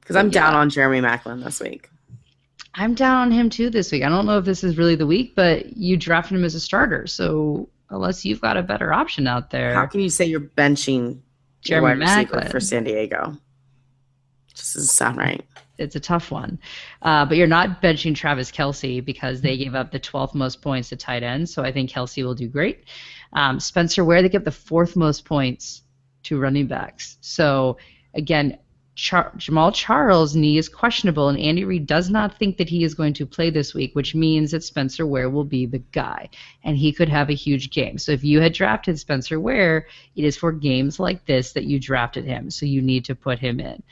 Because 0.00 0.16
I'm 0.16 0.26
Yeah. 0.26 0.32
down 0.32 0.54
on 0.54 0.70
Jeremy 0.70 1.00
Maclin 1.00 1.44
this 1.44 1.60
week. 1.60 1.88
I'm 2.74 2.94
down 2.94 3.16
on 3.18 3.30
him 3.30 3.50
too 3.50 3.70
this 3.70 3.92
week. 3.92 4.02
I 4.02 4.08
don't 4.08 4.24
know 4.26 4.38
if 4.38 4.44
this 4.44 4.64
is 4.64 4.78
really 4.78 4.94
the 4.96 5.06
week, 5.06 5.34
but 5.36 5.76
you 5.76 5.96
drafted 5.96 6.38
him 6.38 6.44
as 6.44 6.54
a 6.54 6.60
starter. 6.60 7.06
So 7.06 7.68
unless 7.92 8.24
you've 8.24 8.40
got 8.40 8.56
a 8.56 8.62
better 8.62 8.92
option 8.92 9.26
out 9.26 9.50
there, 9.50 9.74
How 9.74 9.86
can 9.86 10.00
you 10.00 10.08
say 10.08 10.24
you're 10.24 10.40
benching 10.40 11.20
your 11.64 11.80
Jeremy 11.80 12.04
wide 12.04 12.28
Maclin. 12.28 12.50
for 12.50 12.58
San 12.58 12.84
Diego? 12.84 13.36
Just 14.54 14.74
doesn't 14.74 14.88
sound 14.88 15.18
right. 15.18 15.44
it's 15.78 15.96
a 15.96 16.00
tough 16.00 16.30
one. 16.30 16.58
Uh, 17.02 17.24
but 17.24 17.36
you're 17.36 17.46
not 17.46 17.80
benching 17.82 18.14
Travis 18.14 18.50
Kelce 18.50 19.04
because 19.04 19.40
they 19.40 19.56
gave 19.56 19.74
up 19.74 19.90
the 19.92 20.00
12th 20.00 20.34
most 20.34 20.60
points 20.62 20.88
to 20.90 20.96
tight 20.96 21.22
ends. 21.22 21.52
So 21.52 21.62
I 21.62 21.72
think 21.72 21.90
Kelce 21.90 22.22
will 22.24 22.34
do 22.34 22.48
great. 22.48 22.84
Um, 23.32 23.60
Spencer 23.60 24.04
Ware, 24.04 24.22
they 24.22 24.28
give 24.28 24.44
the 24.44 24.50
fourth 24.50 24.96
most 24.96 25.24
points 25.24 25.82
to 26.24 26.38
running 26.38 26.66
backs. 26.66 27.18
So 27.20 27.78
again, 28.14 28.58
Char- 28.94 29.32
Jamaal 29.38 29.74
Charles' 29.74 30.36
knee 30.36 30.58
is 30.58 30.68
questionable, 30.68 31.28
and 31.28 31.38
Andy 31.38 31.64
Reid 31.64 31.86
does 31.86 32.10
not 32.10 32.38
think 32.38 32.58
that 32.58 32.68
he 32.68 32.84
is 32.84 32.94
going 32.94 33.14
to 33.14 33.26
play 33.26 33.48
this 33.48 33.74
week, 33.74 33.94
which 33.94 34.14
means 34.14 34.50
that 34.50 34.62
Spencer 34.62 35.06
Ware 35.06 35.30
will 35.30 35.44
be 35.44 35.64
the 35.64 35.82
guy, 35.92 36.28
and 36.62 36.76
he 36.76 36.92
could 36.92 37.08
have 37.08 37.30
a 37.30 37.34
huge 37.34 37.70
game. 37.70 37.96
So 37.96 38.12
if 38.12 38.22
you 38.22 38.40
had 38.40 38.52
drafted 38.52 38.98
Spencer 38.98 39.40
Ware, 39.40 39.86
it 40.14 40.24
is 40.24 40.36
for 40.36 40.52
games 40.52 41.00
like 41.00 41.24
this 41.24 41.52
that 41.52 41.64
you 41.64 41.80
drafted 41.80 42.26
him. 42.26 42.50
So 42.50 42.66
you 42.66 42.82
need 42.82 43.06
to 43.06 43.14
put 43.14 43.38
him 43.38 43.60
in. 43.60 43.82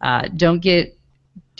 Uh, 0.00 0.28
don't 0.36 0.60
get 0.60 0.98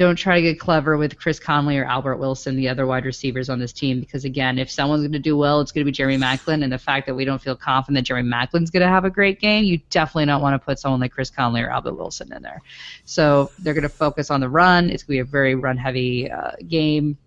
don't 0.01 0.17
try 0.17 0.37
to 0.37 0.41
get 0.41 0.59
clever 0.59 0.97
with 0.97 1.19
Chris 1.19 1.39
Conley 1.39 1.77
or 1.77 1.85
Albert 1.85 2.17
Wilson, 2.17 2.57
the 2.57 2.71
other 2.71 2.87
wide 2.87 3.05
receivers 3.05 3.51
on 3.51 3.59
this 3.59 3.71
team, 3.71 4.01
because 4.01 4.25
again, 4.25 4.59
if 4.59 4.71
someone's 4.71 5.03
going 5.03 5.13
to 5.13 5.19
do 5.19 5.37
well, 5.37 5.61
it's 5.61 5.73
going 5.73 5.83
to 5.83 5.85
be 5.85 5.93
Jeremy 5.93 6.17
Maclin. 6.17 6.65
And 6.65 6.73
the 6.73 6.79
fact 6.79 7.07
that 7.07 7.15
we 7.15 7.27
don't 7.27 7.41
feel 7.41 7.55
confident 7.55 7.97
that 7.97 8.09
Jeremy 8.09 8.31
Maclin's 8.31 8.71
going 8.71 8.81
to 8.81 8.89
have 8.89 9.05
a 9.05 9.11
great 9.11 9.41
game, 9.41 9.65
you 9.65 9.79
definitely 9.91 10.25
don't 10.25 10.41
want 10.41 10.55
to 10.55 10.65
put 10.65 10.79
someone 10.79 11.01
like 11.01 11.13
Chris 11.13 11.29
Conley 11.29 11.61
or 11.61 11.69
Albert 11.69 11.97
Wilson 11.97 12.33
in 12.33 12.43
there. 12.43 12.63
So 13.05 13.51
they're 13.59 13.75
going 13.75 13.83
to 13.83 13.91
focus 13.91 14.31
on 14.31 14.41
the 14.41 14.49
run. 14.49 14.89
It's 14.89 15.03
going 15.03 15.19
to 15.19 15.25
be 15.25 15.29
a 15.29 15.31
very 15.31 15.55
run-heavy 15.55 16.31
uh, 16.31 16.53
game. 16.67 17.19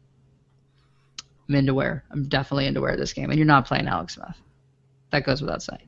I'm 1.47 1.53
into 1.53 1.75
where 1.75 2.03
I'm 2.09 2.27
definitely 2.27 2.65
into 2.65 2.81
where 2.81 2.97
this 2.97 3.13
game, 3.13 3.29
and 3.29 3.37
you're 3.37 3.45
not 3.45 3.67
playing 3.67 3.87
Alex 3.87 4.15
Smith. 4.15 4.35
That 5.11 5.25
goes 5.25 5.41
without 5.41 5.61
saying. 5.61 5.87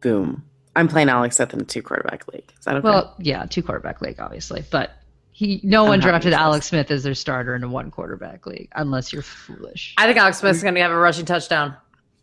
Boom. 0.00 0.42
I'm 0.80 0.88
playing 0.88 1.10
Alex 1.10 1.36
Smith 1.36 1.52
in 1.52 1.60
a 1.60 1.64
two 1.64 1.82
quarterback 1.82 2.26
league. 2.32 2.50
Is 2.58 2.64
that 2.64 2.76
okay? 2.76 2.84
Well, 2.84 3.14
yeah, 3.18 3.44
two 3.44 3.62
quarterback 3.62 4.00
league, 4.00 4.18
obviously, 4.18 4.64
but 4.70 4.92
he 5.30 5.60
no 5.62 5.84
one 5.84 5.94
I'm 5.94 6.00
happy 6.00 6.10
drafted 6.10 6.26
with 6.28 6.32
this. 6.32 6.40
Alex 6.40 6.66
Smith 6.66 6.90
as 6.90 7.02
their 7.02 7.14
starter 7.14 7.54
in 7.54 7.62
a 7.62 7.68
one 7.68 7.90
quarterback 7.90 8.46
league, 8.46 8.70
unless 8.74 9.12
you're 9.12 9.22
foolish. 9.22 9.94
I 9.98 10.06
think 10.06 10.16
Alex 10.16 10.38
Smith's 10.38 10.62
going 10.62 10.74
to 10.74 10.80
have 10.80 10.90
a 10.90 10.96
rushing 10.96 11.26
touchdown. 11.26 11.76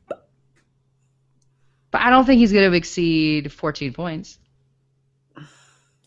But 0.07 2.01
I 2.01 2.09
don't 2.09 2.25
think 2.25 2.39
he's 2.39 2.51
going 2.51 2.69
to 2.69 2.75
exceed 2.75 3.53
14 3.53 3.93
points. 3.93 4.39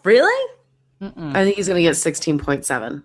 Really? 0.05 0.53
Mm-mm. 1.01 1.35
I 1.35 1.45
think 1.45 1.57
he's 1.57 1.69
going 1.69 1.77
to 1.77 1.83
get 1.83 1.95
16.7. 1.95 3.03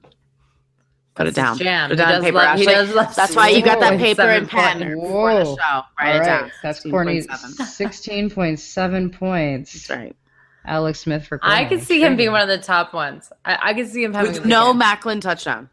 Put 1.16 1.28
it 1.28 1.34
down. 1.36 1.58
jam. 1.58 1.90
Put 1.90 2.00
it 2.00 2.00
He 2.02 2.06
down 2.06 2.12
does 2.16 2.24
paper, 2.26 2.38
love- 2.38 2.58
he 2.60 2.64
Ashley. 2.68 2.74
does 2.74 2.94
love 2.94 3.16
That's 3.16 3.36
why 3.36 3.50
you 3.50 3.64
got 3.64 3.80
that 3.80 3.98
paper 3.98 4.22
and 4.24 4.50
pen 4.50 4.78
point- 4.80 4.94
before 5.02 5.34
the 5.34 5.46
Whoa. 5.46 5.56
show. 5.56 5.82
Write 6.00 6.16
it 6.18 6.26
down. 6.26 6.52
That's 6.62 6.84
Courtney's 6.84 7.26
16.7. 7.28 8.30
16.7 8.36 9.14
points. 9.18 9.74
That's 9.74 9.90
right. 9.90 10.16
Alex 10.66 11.00
Smith 11.00 11.26
for 11.28 11.40
I 11.42 11.60
Courtney. 11.60 11.78
could 11.78 11.88
see 11.88 12.02
him 12.04 12.16
being 12.18 12.32
one 12.32 12.42
of 12.42 12.48
the 12.50 12.58
top 12.58 12.94
ones. 12.94 13.32
I, 13.46 13.58
I 13.62 13.74
could 13.74 13.88
see 13.88 14.04
him 14.04 14.14
having 14.14 14.34
With 14.34 14.46
no 14.46 14.72
weekend. 14.74 14.82
Maclin 14.82 15.22
touchdown. 15.22 15.70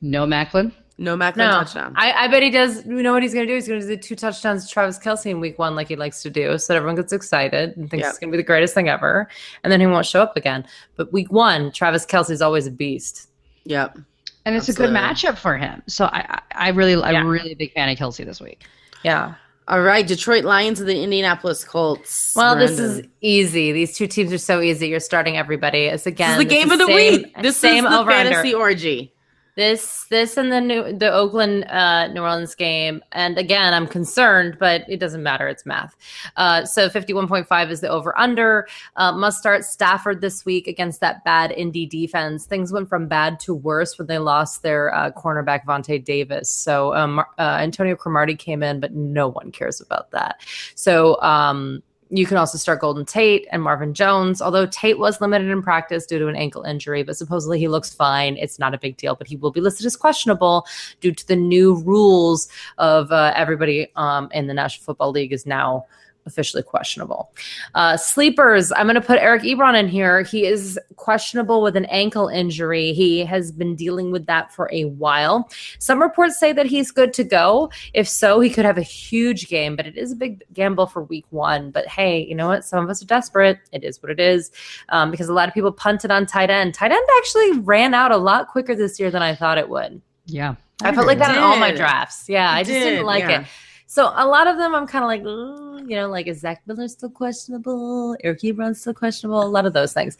No 0.00 0.26
Maclin? 0.26 0.72
No 0.96 1.16
Maclin 1.16 1.36
No, 1.38 1.50
touchdown. 1.50 1.92
I, 1.96 2.12
I 2.12 2.28
bet 2.28 2.42
he 2.42 2.50
does. 2.50 2.84
You 2.86 3.02
know 3.02 3.12
what 3.12 3.22
he's 3.22 3.34
going 3.34 3.46
to 3.46 3.50
do? 3.52 3.54
He's 3.54 3.66
going 3.68 3.80
to 3.80 3.86
do 3.86 3.94
the 3.96 4.00
two 4.00 4.14
touchdowns 4.16 4.66
to 4.66 4.72
Travis 4.72 4.98
Kelce 4.98 5.26
in 5.26 5.40
week 5.40 5.58
one, 5.58 5.74
like 5.74 5.88
he 5.88 5.96
likes 5.96 6.22
to 6.22 6.30
do, 6.30 6.56
so 6.58 6.72
that 6.72 6.76
everyone 6.76 6.94
gets 6.96 7.12
excited 7.12 7.76
and 7.76 7.90
thinks 7.90 8.04
Yep. 8.04 8.10
it's 8.10 8.18
going 8.18 8.30
to 8.30 8.36
be 8.36 8.42
the 8.42 8.46
greatest 8.46 8.74
thing 8.74 8.88
ever. 8.88 9.28
And 9.62 9.72
then 9.72 9.80
he 9.80 9.86
won't 9.86 10.06
show 10.06 10.22
up 10.22 10.36
again. 10.36 10.64
But 10.96 11.12
week 11.12 11.32
one, 11.32 11.72
Travis 11.72 12.06
Kelce's 12.06 12.40
always 12.42 12.66
a 12.66 12.70
beast. 12.70 13.28
Yep. 13.64 13.98
And 14.46 14.54
it's 14.54 14.68
Absolutely. 14.68 14.96
a 14.96 15.00
good 15.00 15.14
matchup 15.16 15.38
for 15.38 15.56
him. 15.56 15.82
So 15.86 16.04
I, 16.04 16.26
I 16.52 16.66
I 16.66 16.68
really, 16.70 16.92
Yeah. 16.92 17.20
I'm 17.20 17.26
really 17.26 17.52
a 17.52 17.56
big 17.56 17.72
fan 17.72 17.88
of 17.88 17.96
Kelce 17.98 18.24
this 18.24 18.40
week. 18.40 18.62
Yeah. 19.02 19.34
All 19.66 19.80
right, 19.80 20.06
Detroit 20.06 20.44
Lions 20.44 20.78
and 20.80 20.86
the 20.88 21.02
Indianapolis 21.02 21.64
Colts. 21.64 22.34
Well, 22.36 22.54
this 22.54 22.78
is 22.78 23.06
easy. 23.22 23.72
These 23.72 23.96
two 23.96 24.06
teams 24.06 24.30
are 24.30 24.36
so 24.38 24.60
easy. 24.60 24.88
You're 24.88 25.00
starting 25.00 25.38
everybody. 25.38 25.84
It's 25.86 26.04
This 26.04 26.12
again 26.12 26.32
is 26.32 26.38
the 26.38 26.44
game 26.44 26.70
of 26.70 26.78
the 26.78 26.84
same- 26.86 27.22
week. 27.22 27.34
This 27.40 27.56
same 27.56 27.86
is 27.86 27.90
the 27.90 27.98
over 27.98 28.10
under. 28.10 28.30
fantasy 28.30 28.52
orgy. 28.52 29.13
This 29.56 30.06
this 30.10 30.36
and 30.36 30.50
the 30.50 30.60
new 30.60 30.92
the 30.92 31.12
Oakland 31.12 31.64
uh, 31.64 32.08
New 32.08 32.22
Orleans 32.22 32.56
game, 32.56 33.02
and 33.12 33.38
again 33.38 33.72
I'm 33.72 33.86
concerned, 33.86 34.56
but 34.58 34.84
it 34.88 34.98
doesn't 34.98 35.22
matter. 35.22 35.46
It's 35.46 35.64
math. 35.64 35.94
Uh, 36.36 36.64
so 36.64 36.88
51.5 36.88 37.70
is 37.70 37.80
the 37.80 37.88
over 37.88 38.18
under. 38.18 38.66
Uh, 38.96 39.12
must 39.12 39.38
start 39.38 39.64
Stafford 39.64 40.20
this 40.20 40.44
week 40.44 40.66
against 40.66 41.00
that 41.00 41.22
bad 41.24 41.52
Indy 41.52 41.86
defense. 41.86 42.46
Things 42.46 42.72
went 42.72 42.88
from 42.88 43.06
bad 43.06 43.38
to 43.40 43.54
worse 43.54 43.96
when 43.96 44.08
they 44.08 44.18
lost 44.18 44.62
their 44.62 44.92
uh, 44.92 45.12
cornerback 45.12 45.64
Vontae 45.64 46.04
Davis. 46.04 46.50
So 46.50 46.92
um, 46.94 47.22
Antonio 47.38 47.94
Cromartie 47.94 48.36
came 48.36 48.62
in, 48.62 48.80
but 48.80 48.92
no 48.92 49.28
one 49.28 49.52
cares 49.52 49.80
about 49.80 50.10
that. 50.10 50.40
So 50.74 51.20
um, 51.22 51.82
you 52.10 52.26
can 52.26 52.36
also 52.36 52.58
start 52.58 52.80
Golden 52.80 53.04
Tate 53.04 53.46
and 53.50 53.62
Marvin 53.62 53.94
Jones, 53.94 54.42
although 54.42 54.66
Tate 54.66 54.98
was 54.98 55.20
limited 55.20 55.48
in 55.48 55.62
practice 55.62 56.06
due 56.06 56.18
to 56.18 56.28
an 56.28 56.36
ankle 56.36 56.62
injury, 56.62 57.02
but 57.02 57.16
supposedly 57.16 57.58
he 57.58 57.68
looks 57.68 57.94
fine. 57.94 58.36
It's 58.36 58.58
not 58.58 58.74
a 58.74 58.78
big 58.78 58.96
deal, 58.96 59.14
but 59.14 59.26
he 59.26 59.36
will 59.36 59.50
be 59.50 59.60
listed 59.60 59.86
as 59.86 59.96
questionable 59.96 60.66
due 61.00 61.12
to 61.12 61.26
the 61.26 61.36
new 61.36 61.76
rules 61.82 62.48
of 62.78 63.10
uh, 63.10 63.32
everybody 63.34 63.90
um, 63.96 64.28
in 64.32 64.46
the 64.46 64.54
National 64.54 64.84
Football 64.84 65.12
League 65.12 65.32
is 65.32 65.46
now 65.46 65.86
officially 66.26 66.62
questionable. 66.62 67.30
Uh, 67.74 67.96
sleepers, 67.96 68.72
I'm 68.72 68.86
going 68.86 68.94
to 68.94 69.00
put 69.00 69.18
Eric 69.18 69.42
Ebron 69.42 69.78
in 69.78 69.88
here. 69.88 70.22
He 70.22 70.46
is 70.46 70.78
questionable 70.96 71.62
with 71.62 71.76
an 71.76 71.84
ankle 71.86 72.28
injury. 72.28 72.92
He 72.92 73.24
has 73.24 73.52
been 73.52 73.76
dealing 73.76 74.10
with 74.10 74.26
that 74.26 74.52
for 74.52 74.70
a 74.72 74.84
while. 74.84 75.50
Some 75.78 76.00
reports 76.00 76.38
say 76.38 76.52
that 76.52 76.66
he's 76.66 76.90
good 76.90 77.12
to 77.14 77.24
go. 77.24 77.70
If 77.92 78.08
so, 78.08 78.40
he 78.40 78.50
could 78.50 78.64
have 78.64 78.78
a 78.78 78.82
huge 78.82 79.48
game, 79.48 79.76
but 79.76 79.86
it 79.86 79.96
is 79.96 80.12
a 80.12 80.16
big 80.16 80.42
gamble 80.52 80.86
for 80.86 81.02
week 81.04 81.26
one. 81.30 81.70
But 81.70 81.86
hey, 81.86 82.24
you 82.24 82.34
know 82.34 82.48
what? 82.48 82.64
Some 82.64 82.82
of 82.82 82.90
us 82.90 83.02
are 83.02 83.06
desperate. 83.06 83.58
It 83.72 83.84
is 83.84 84.02
what 84.02 84.10
it 84.10 84.20
is 84.20 84.50
um, 84.90 85.10
because 85.10 85.28
a 85.28 85.34
lot 85.34 85.48
of 85.48 85.54
people 85.54 85.72
punted 85.72 86.10
on 86.10 86.26
tight 86.26 86.50
end. 86.50 86.74
Tight 86.74 86.92
end 86.92 87.06
actually 87.18 87.58
ran 87.60 87.94
out 87.94 88.12
a 88.12 88.16
lot 88.16 88.48
quicker 88.48 88.74
this 88.74 88.98
year 88.98 89.10
than 89.10 89.22
I 89.22 89.34
thought 89.34 89.58
it 89.58 89.68
would. 89.68 90.00
Yeah. 90.26 90.56
I 90.82 90.92
felt 90.92 91.06
like 91.06 91.18
that 91.18 91.36
in 91.36 91.42
all 91.42 91.56
my 91.56 91.72
drafts. 91.72 92.28
Yeah, 92.28 92.50
I 92.50 92.62
just 92.62 92.72
did, 92.72 92.90
didn't 92.90 93.06
like 93.06 93.24
yeah. 93.24 93.42
it. 93.42 93.46
So 93.86 94.12
a 94.14 94.26
lot 94.26 94.46
of 94.46 94.56
them, 94.56 94.74
I'm 94.74 94.86
kind 94.86 95.04
of 95.04 95.08
like, 95.08 95.22
"Ooh," 95.22 95.73
you 95.78 95.96
know, 95.96 96.08
like 96.08 96.26
is 96.26 96.40
Zach 96.40 96.62
Miller 96.66 96.88
still 96.88 97.10
questionable? 97.10 98.16
Eric 98.22 98.40
Ebron 98.40 98.76
still 98.76 98.94
questionable? 98.94 99.42
A 99.42 99.46
lot 99.46 99.66
of 99.66 99.72
those 99.72 99.92
things. 99.92 100.16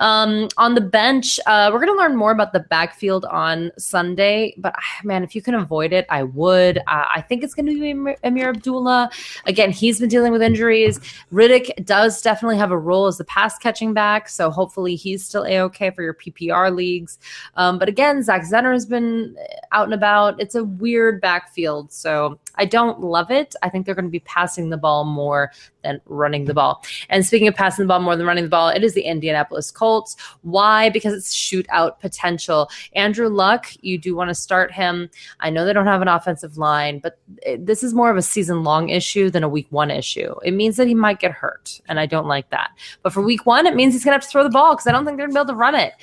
Um, 0.00 0.48
on 0.56 0.74
the 0.74 0.80
bench, 0.80 1.38
uh, 1.46 1.70
we're 1.72 1.84
going 1.84 1.96
to 1.96 1.98
learn 1.98 2.16
more 2.16 2.32
about 2.32 2.52
the 2.52 2.60
backfield 2.60 3.24
on 3.26 3.70
Sunday. 3.78 4.54
But 4.58 4.74
ah, 4.76 5.00
man, 5.04 5.22
if 5.22 5.34
you 5.34 5.42
can 5.42 5.54
avoid 5.54 5.92
it, 5.92 6.06
I 6.08 6.22
would. 6.22 6.78
Uh, 6.78 7.04
I 7.14 7.20
think 7.20 7.44
it's 7.44 7.54
going 7.54 7.66
to 7.66 7.80
be 7.80 7.92
Ameer, 7.92 8.16
Ameer 8.24 8.48
Abdullah. 8.50 9.10
Again, 9.46 9.70
he's 9.70 10.00
been 10.00 10.08
dealing 10.08 10.32
with 10.32 10.42
injuries. 10.42 10.98
Riddick 11.32 11.84
does 11.84 12.22
definitely 12.22 12.56
have 12.58 12.70
a 12.70 12.78
role 12.78 13.06
as 13.06 13.18
the 13.18 13.24
pass 13.24 13.58
catching 13.58 13.92
back, 13.94 14.28
so 14.28 14.50
hopefully 14.50 14.96
he's 14.96 15.24
still 15.24 15.44
a 15.44 15.60
okay 15.60 15.90
for 15.90 16.02
your 16.02 16.14
PPR 16.14 16.74
leagues. 16.74 17.18
Um, 17.56 17.78
but 17.78 17.88
again, 17.88 18.22
Zach 18.22 18.42
Zenner 18.42 18.72
has 18.72 18.86
been 18.86 19.36
out 19.72 19.84
and 19.84 19.94
about. 19.94 20.40
It's 20.40 20.54
a 20.54 20.64
weird 20.64 21.20
backfield, 21.20 21.92
so 21.92 22.38
I 22.56 22.64
don't 22.64 23.00
love 23.00 23.30
it. 23.30 23.54
I 23.62 23.68
think 23.68 23.84
they're 23.84 23.94
going 23.94 24.04
to 24.04 24.10
be 24.10 24.20
passing 24.20 24.70
the 24.70 24.76
ball 24.76 24.93
more 25.02 25.50
than 25.82 26.00
running 26.06 26.44
the 26.44 26.54
ball. 26.54 26.84
And 27.08 27.26
speaking 27.26 27.48
of 27.48 27.54
passing 27.54 27.84
the 27.84 27.88
ball 27.88 28.00
more 28.00 28.14
than 28.14 28.26
running 28.26 28.44
the 28.44 28.50
ball, 28.50 28.68
it 28.68 28.84
is 28.84 28.94
the 28.94 29.02
Indianapolis 29.02 29.72
Colts. 29.72 30.16
Why? 30.42 30.90
Because 30.90 31.14
it's 31.14 31.34
shootout 31.34 31.98
potential. 31.98 32.70
Andrew 32.94 33.28
Luck, 33.28 33.66
you 33.80 33.98
do 33.98 34.14
want 34.14 34.28
to 34.28 34.34
start 34.34 34.70
him. 34.70 35.10
I 35.40 35.50
know 35.50 35.64
they 35.64 35.72
don't 35.72 35.86
have 35.86 36.02
an 36.02 36.08
offensive 36.08 36.56
line, 36.56 37.00
but 37.00 37.18
this 37.58 37.82
is 37.82 37.94
more 37.94 38.10
of 38.10 38.16
a 38.16 38.22
season 38.22 38.62
long 38.62 38.90
issue 38.90 39.30
than 39.30 39.42
a 39.42 39.48
week 39.48 39.66
one 39.70 39.90
issue. 39.90 40.34
It 40.44 40.52
means 40.52 40.76
that 40.76 40.86
he 40.86 40.94
might 40.94 41.18
get 41.18 41.32
hurt, 41.32 41.80
and 41.88 41.98
I 41.98 42.06
don't 42.06 42.26
like 42.26 42.50
that. 42.50 42.70
But 43.02 43.12
for 43.12 43.22
week 43.22 43.46
one, 43.46 43.66
it 43.66 43.74
means 43.74 43.94
he's 43.94 44.04
going 44.04 44.12
to 44.12 44.16
have 44.16 44.24
to 44.24 44.28
throw 44.28 44.42
the 44.42 44.50
ball 44.50 44.74
because 44.74 44.86
I 44.86 44.92
don't 44.92 45.04
think 45.04 45.16
they're 45.16 45.26
going 45.26 45.34
to 45.34 45.38
be 45.38 45.42
able 45.42 45.54
to 45.54 45.58
run 45.58 45.74
it. 45.74 45.94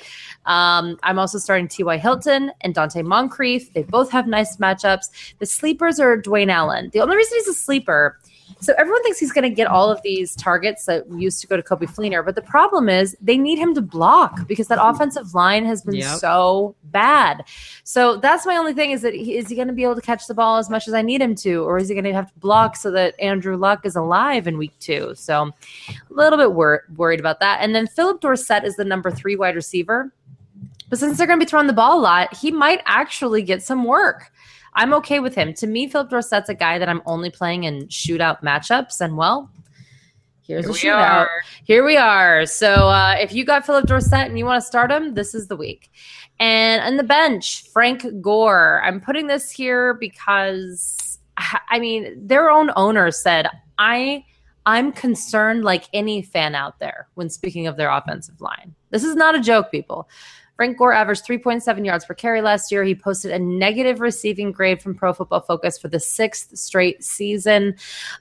Um, 0.46 0.98
I'm 1.02 1.18
also 1.18 1.38
starting 1.38 1.68
T.Y. 1.68 1.98
Hilton 1.98 2.50
and 2.62 2.74
Donte 2.74 3.04
Moncrief. 3.04 3.72
They 3.72 3.82
both 3.82 4.10
have 4.10 4.26
nice 4.26 4.56
matchups. 4.56 5.34
The 5.38 5.46
sleepers 5.46 6.00
are 6.00 6.20
Dwayne 6.20 6.50
Allen. 6.50 6.90
The 6.92 7.00
only 7.00 7.16
reason 7.16 7.38
he's 7.38 7.48
a 7.48 7.54
sleeper, 7.54 8.18
so 8.60 8.72
everyone 8.78 9.02
thinks 9.02 9.18
he's 9.18 9.32
going 9.32 9.42
to 9.48 9.54
get 9.54 9.66
all 9.66 9.90
of 9.90 10.00
these 10.02 10.36
targets 10.36 10.84
that 10.86 11.10
used 11.10 11.40
to 11.40 11.46
go 11.46 11.56
to 11.56 11.62
Coby 11.62 11.88
Fleener, 11.92 12.24
but 12.24 12.34
the 12.34 12.42
problem 12.42 12.88
is 12.88 13.16
they 13.20 13.36
need 13.36 13.58
him 13.58 13.74
to 13.74 13.80
block 13.82 14.46
because 14.46 14.68
that 14.68 14.78
offensive 14.80 15.34
line 15.34 15.64
has 15.64 15.82
been 15.82 15.96
Yep. 15.96 16.18
so 16.18 16.74
bad. 16.84 17.44
So 17.84 18.16
that's 18.16 18.46
my 18.46 18.56
only 18.56 18.72
thing 18.72 18.92
is 18.92 19.02
that 19.02 19.14
he, 19.14 19.36
is 19.36 19.48
he 19.48 19.56
going 19.56 19.68
to 19.68 19.74
be 19.74 19.82
able 19.82 19.96
to 19.96 20.00
catch 20.00 20.26
the 20.26 20.34
ball 20.34 20.58
as 20.58 20.70
much 20.70 20.86
as 20.86 20.94
I 20.94 21.02
need 21.02 21.20
him 21.20 21.34
to, 21.36 21.64
or 21.64 21.78
is 21.78 21.88
he 21.88 21.94
going 21.94 22.04
to 22.04 22.12
have 22.12 22.32
to 22.32 22.38
block 22.38 22.76
so 22.76 22.90
that 22.92 23.18
Andrew 23.18 23.56
Luck 23.56 23.84
is 23.84 23.96
alive 23.96 24.46
in 24.46 24.58
week 24.58 24.78
two? 24.78 25.12
So 25.16 25.50
a 25.88 26.12
little 26.12 26.38
bit 26.38 26.52
wor- 26.52 26.84
worried 26.96 27.20
about 27.20 27.40
that. 27.40 27.60
And 27.62 27.74
then 27.74 27.86
Phillip 27.86 28.20
Dorsett 28.20 28.64
is 28.64 28.76
the 28.76 28.84
number 28.84 29.10
three 29.10 29.34
wide 29.36 29.56
receiver. 29.56 30.12
But 30.88 30.98
since 30.98 31.16
they're 31.16 31.26
going 31.26 31.40
to 31.40 31.44
be 31.46 31.48
throwing 31.48 31.68
the 31.68 31.72
ball 31.72 31.98
a 31.98 32.02
lot, 32.02 32.36
he 32.36 32.50
might 32.50 32.82
actually 32.84 33.42
get 33.42 33.62
some 33.62 33.84
work. 33.84 34.30
I'm 34.74 34.94
okay 34.94 35.20
with 35.20 35.34
him. 35.34 35.52
To 35.54 35.66
me, 35.66 35.88
Phillip 35.88 36.10
Dorsett's 36.10 36.48
a 36.48 36.54
guy 36.54 36.78
that 36.78 36.88
I'm 36.88 37.02
only 37.06 37.30
playing 37.30 37.64
in 37.64 37.86
shootout 37.88 38.42
matchups. 38.42 39.00
And 39.00 39.16
well, 39.16 39.50
here's 40.42 40.66
a 40.66 40.72
Here 40.72 40.94
we 40.94 41.00
shootout. 41.00 41.10
are. 41.10 41.42
Here 41.64 41.84
we 41.84 41.96
are. 41.96 42.46
So 42.46 42.88
uh, 42.88 43.16
if 43.18 43.32
you 43.32 43.44
got 43.44 43.66
Phillip 43.66 43.86
Dorsett 43.86 44.28
and 44.28 44.38
you 44.38 44.44
want 44.44 44.60
to 44.62 44.66
start 44.66 44.90
him, 44.90 45.14
this 45.14 45.34
is 45.34 45.48
the 45.48 45.56
week. 45.56 45.90
And 46.40 46.82
on 46.82 46.96
the 46.96 47.04
bench, 47.04 47.68
Frank 47.70 48.04
Gore. 48.20 48.80
I'm 48.84 49.00
putting 49.00 49.26
this 49.26 49.50
here 49.50 49.94
because 49.94 51.18
I 51.68 51.78
mean, 51.78 52.26
their 52.26 52.50
own 52.50 52.70
owner 52.76 53.10
said, 53.10 53.48
I 53.78 54.24
I'm 54.64 54.92
concerned 54.92 55.64
like 55.64 55.88
any 55.92 56.22
fan 56.22 56.54
out 56.54 56.78
there 56.78 57.08
when 57.14 57.28
speaking 57.28 57.66
of 57.66 57.76
their 57.76 57.90
offensive 57.90 58.40
line. 58.40 58.74
This 58.90 59.02
is 59.02 59.16
not 59.16 59.34
a 59.34 59.40
joke, 59.40 59.70
people. 59.70 60.08
Frank 60.56 60.78
Gore 60.78 60.92
averaged 60.92 61.26
3.7 61.26 61.84
yards 61.84 62.04
per 62.04 62.14
carry 62.14 62.42
last 62.42 62.70
year. 62.70 62.84
He 62.84 62.94
posted 62.94 63.30
a 63.30 63.38
negative 63.38 64.00
receiving 64.00 64.52
grade 64.52 64.82
from 64.82 64.94
Pro 64.94 65.12
Football 65.12 65.40
Focus 65.40 65.78
for 65.78 65.88
the 65.88 65.98
sixth 65.98 66.56
straight 66.56 67.02
season. 67.02 67.74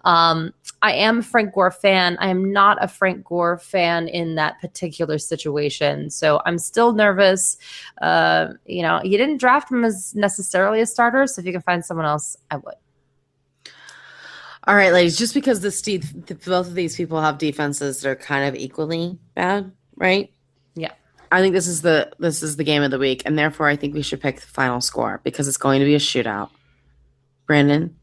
Um, 0.05 0.53
I 0.81 0.93
am 0.93 1.19
a 1.19 1.23
Frank 1.23 1.53
Gore 1.53 1.71
fan. 1.71 2.17
I 2.19 2.29
am 2.29 2.51
not 2.51 2.83
a 2.83 2.87
Frank 2.87 3.25
Gore 3.25 3.57
fan 3.57 4.07
in 4.07 4.35
that 4.35 4.59
particular 4.59 5.17
situation. 5.17 6.09
So 6.09 6.41
I'm 6.45 6.57
still 6.57 6.93
nervous. 6.93 7.57
Uh, 8.01 8.53
you 8.65 8.81
know, 8.81 9.01
you 9.03 9.17
didn't 9.17 9.37
draft 9.37 9.71
him 9.71 9.83
as 9.83 10.15
necessarily 10.15 10.81
a 10.81 10.85
starter. 10.85 11.27
So 11.27 11.41
if 11.41 11.45
you 11.45 11.51
can 11.51 11.61
find 11.61 11.85
someone 11.85 12.05
else, 12.05 12.37
I 12.49 12.57
would. 12.57 12.75
All 14.67 14.75
right, 14.75 14.93
ladies, 14.93 15.17
just 15.17 15.33
because 15.33 15.75
Steve, 15.75 16.27
the, 16.27 16.35
both 16.35 16.67
of 16.67 16.75
these 16.75 16.95
people 16.95 17.19
have 17.19 17.39
defenses 17.39 18.01
that 18.01 18.09
are 18.09 18.15
kind 18.15 18.47
of 18.47 18.55
equally 18.55 19.17
bad, 19.33 19.71
right? 19.95 20.31
I 21.31 21.41
think 21.41 21.53
this 21.53 21.67
is 21.67 21.81
the 21.81 22.11
this 22.19 22.43
is 22.43 22.57
the 22.57 22.63
game 22.65 22.83
of 22.83 22.91
the 22.91 22.99
week, 22.99 23.23
and 23.25 23.37
therefore 23.37 23.67
I 23.67 23.77
think 23.77 23.93
we 23.93 24.01
should 24.01 24.19
pick 24.19 24.41
the 24.41 24.47
final 24.47 24.81
score 24.81 25.21
because 25.23 25.47
it's 25.47 25.57
going 25.57 25.79
to 25.79 25.85
be 25.85 25.95
a 25.95 25.99
shootout. 25.99 26.49
Brandon, 27.47 27.95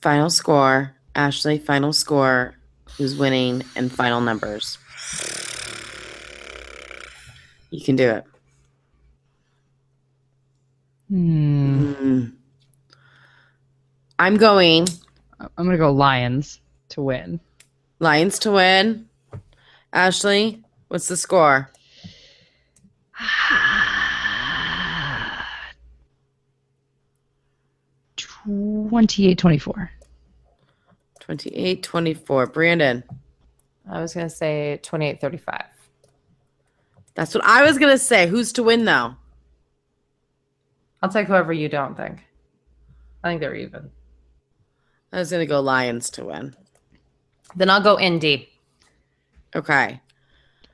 final 0.00 0.30
score. 0.30 0.94
Ashley, 1.14 1.58
final 1.58 1.92
score. 1.92 2.54
Who's 2.96 3.16
winning 3.16 3.64
and 3.74 3.90
final 3.90 4.20
numbers? 4.20 4.78
You 7.70 7.84
can 7.84 7.96
do 7.96 8.08
it. 8.08 8.24
Hmm. 11.08 11.92
Mm. 11.92 12.32
I'm 14.18 14.36
going 14.36 14.86
I'm 15.40 15.66
gonna 15.66 15.76
go 15.76 15.92
Lions 15.92 16.60
to 16.90 17.02
win. 17.02 17.40
Lions 17.98 18.38
to 18.40 18.52
win. 18.52 19.08
Ashley, 19.92 20.62
what's 20.88 21.08
the 21.08 21.16
score? 21.16 21.70
Twenty-eight, 28.16 29.38
twenty-four. 29.38 29.90
28 31.20 31.82
24. 31.82 32.46
Brandon. 32.46 33.04
I 33.90 34.00
was 34.00 34.14
going 34.14 34.26
to 34.26 34.34
say 34.34 34.80
twenty-eight, 34.82 35.20
thirty-five. 35.20 35.64
That's 37.14 37.34
what 37.34 37.44
I 37.44 37.62
was 37.64 37.78
going 37.78 37.92
to 37.92 37.98
say. 37.98 38.26
Who's 38.26 38.52
to 38.52 38.62
win, 38.62 38.84
though? 38.84 39.16
I'll 41.02 41.10
take 41.10 41.26
whoever 41.26 41.52
you 41.52 41.68
don't 41.68 41.96
think. 41.96 42.24
I 43.22 43.28
think 43.28 43.40
they're 43.40 43.54
even. 43.54 43.90
I 45.12 45.18
was 45.18 45.30
going 45.30 45.40
to 45.40 45.46
go 45.46 45.60
Lions 45.60 46.10
to 46.10 46.24
win. 46.24 46.54
Then 47.56 47.70
I'll 47.70 47.82
go 47.82 47.98
Indy. 47.98 48.48
Okay. 49.54 50.00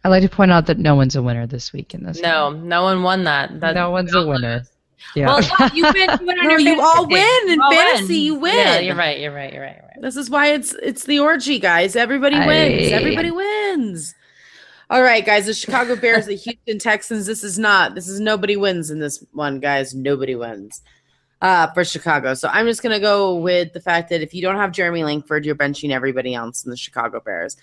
I'd 0.04 0.10
like 0.10 0.22
to 0.22 0.28
point 0.28 0.52
out 0.52 0.66
that 0.66 0.78
no 0.78 0.94
one's 0.94 1.16
a 1.16 1.22
winner 1.22 1.46
this 1.46 1.72
week 1.72 1.94
in 1.94 2.04
this. 2.04 2.20
No, 2.20 2.50
no 2.50 2.82
one 2.82 3.02
won 3.02 3.24
that. 3.24 3.58
that 3.60 3.74
no 3.74 3.90
one's 3.90 4.14
a 4.14 4.26
winner. 4.26 4.64
Yeah. 5.14 5.26
Well, 5.26 5.40
no, 5.60 5.66
you 5.74 5.82
win. 5.84 5.94
You, 6.18 6.26
win 6.26 6.36
No, 6.48 6.56
you 6.56 6.80
all 6.80 7.06
win 7.06 7.48
in 7.50 7.54
You 7.56 7.62
all 7.62 7.70
fantasy. 7.70 8.16
You 8.16 8.34
win. 8.36 8.54
Yeah, 8.54 8.78
you're 8.80 8.96
right. 8.96 9.20
You're 9.20 9.34
right. 9.34 9.52
You're 9.52 9.62
right. 9.62 9.76
You're 9.76 9.84
right. 9.86 10.00
This 10.00 10.16
is 10.16 10.30
why 10.30 10.52
it's 10.52 10.72
it's 10.82 11.04
the 11.04 11.18
orgy, 11.20 11.58
guys. 11.58 11.94
Everybody 11.94 12.36
wins. 12.38 12.90
I- 12.90 12.94
Everybody 12.96 13.30
wins. 13.30 14.14
All 14.88 15.02
right, 15.02 15.24
guys. 15.24 15.44
The 15.44 15.52
Chicago 15.52 15.94
Bears, 15.94 16.24
the 16.26 16.34
Houston 16.36 16.78
Texans. 16.78 17.26
This 17.26 17.44
is 17.44 17.58
not. 17.58 17.94
This 17.94 18.08
is 18.08 18.18
nobody 18.18 18.56
wins 18.56 18.90
in 18.90 18.98
this 18.98 19.22
one, 19.32 19.60
guys. 19.60 19.94
Nobody 19.94 20.36
wins 20.36 20.80
uh, 21.42 21.66
for 21.72 21.84
Chicago. 21.84 22.32
So 22.32 22.48
I'm 22.50 22.66
just 22.66 22.82
gonna 22.82 22.98
go 22.98 23.36
with 23.36 23.74
the 23.74 23.80
fact 23.80 24.08
that 24.08 24.22
if 24.22 24.32
you 24.34 24.40
don't 24.40 24.56
have 24.56 24.72
Jeremy 24.72 25.04
Langford, 25.04 25.44
you're 25.44 25.54
benching 25.54 25.90
everybody 25.90 26.34
else 26.34 26.64
in 26.64 26.70
the 26.70 26.76
Chicago 26.78 27.20
Bears. 27.20 27.56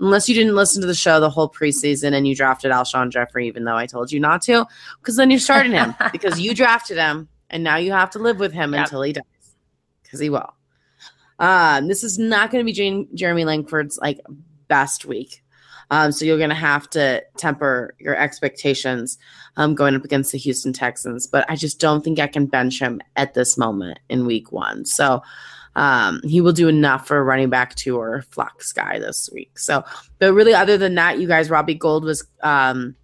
Unless 0.00 0.28
you 0.28 0.34
didn't 0.34 0.54
listen 0.54 0.80
to 0.80 0.86
the 0.86 0.94
show 0.94 1.18
the 1.18 1.30
whole 1.30 1.48
preseason 1.50 2.12
and 2.14 2.26
you 2.26 2.34
drafted 2.36 2.70
Alshon 2.70 3.10
Jeffery, 3.10 3.48
even 3.48 3.64
though 3.64 3.76
I 3.76 3.86
told 3.86 4.12
you 4.12 4.20
not 4.20 4.42
to, 4.42 4.64
because 5.00 5.16
then 5.16 5.30
you're 5.30 5.40
starting 5.40 5.72
him 5.72 5.94
because 6.12 6.38
you 6.40 6.54
drafted 6.54 6.98
him 6.98 7.28
and 7.50 7.64
now 7.64 7.76
you 7.76 7.90
have 7.92 8.10
to 8.10 8.18
live 8.18 8.38
with 8.38 8.52
him 8.52 8.74
Yep. 8.74 8.84
until 8.86 9.02
he 9.02 9.12
dies 9.12 9.24
because 10.02 10.20
he 10.20 10.30
will. 10.30 10.54
Um, 11.40 11.88
this 11.88 12.02
is 12.04 12.18
not 12.18 12.50
going 12.50 12.64
to 12.64 12.66
be 12.66 12.72
Jan- 12.72 13.08
Jeremy 13.14 13.44
Langford's 13.44 13.98
like 13.98 14.20
best 14.68 15.04
week. 15.04 15.42
Um, 15.90 16.12
so 16.12 16.24
you're 16.26 16.36
going 16.36 16.50
to 16.50 16.54
have 16.54 16.88
to 16.90 17.22
temper 17.38 17.94
your 17.98 18.14
expectations 18.14 19.16
um, 19.56 19.74
going 19.74 19.94
up 19.94 20.04
against 20.04 20.32
the 20.32 20.38
Houston 20.38 20.72
Texans. 20.72 21.26
But 21.26 21.48
I 21.50 21.56
just 21.56 21.80
don't 21.80 22.04
think 22.04 22.18
I 22.18 22.26
can 22.26 22.44
bench 22.46 22.78
him 22.78 23.00
at 23.16 23.32
this 23.34 23.56
moment 23.56 23.98
in 24.10 24.26
week 24.26 24.52
one. 24.52 24.84
So 24.84 25.22
um, 25.78 26.20
he 26.24 26.40
will 26.40 26.52
do 26.52 26.66
enough 26.66 27.06
for 27.06 27.22
running 27.22 27.50
back 27.50 27.76
two 27.76 27.96
or 27.96 28.22
flex 28.22 28.72
guy 28.72 28.98
this 28.98 29.30
week. 29.32 29.60
So, 29.60 29.84
but 30.18 30.32
really, 30.32 30.52
other 30.52 30.76
than 30.76 30.96
that, 30.96 31.20
you 31.20 31.28
guys, 31.28 31.50
Robbie 31.50 31.76
Gould 31.76 32.02
was 32.02 32.26
um, 32.42 32.96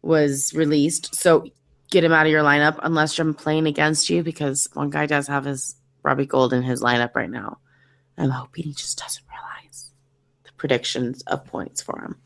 was 0.00 0.54
released. 0.54 1.14
So 1.14 1.46
get 1.90 2.02
him 2.02 2.12
out 2.12 2.24
of 2.24 2.32
your 2.32 2.42
lineup 2.42 2.80
unless 2.82 3.18
I'm 3.18 3.34
playing 3.34 3.66
against 3.66 4.08
you 4.08 4.22
because 4.22 4.66
one 4.72 4.88
guy 4.88 5.04
does 5.04 5.26
have 5.26 5.44
his 5.44 5.76
Robbie 6.02 6.24
Gould 6.24 6.54
in 6.54 6.62
his 6.62 6.80
lineup 6.80 7.14
right 7.14 7.28
now. 7.28 7.58
I'm 8.16 8.30
hoping 8.30 8.64
he 8.64 8.72
just 8.72 8.96
doesn't 8.96 9.24
realize 9.28 9.90
the 10.44 10.52
predictions 10.52 11.22
of 11.26 11.44
points 11.44 11.82
for 11.82 12.00
him. 12.00 12.16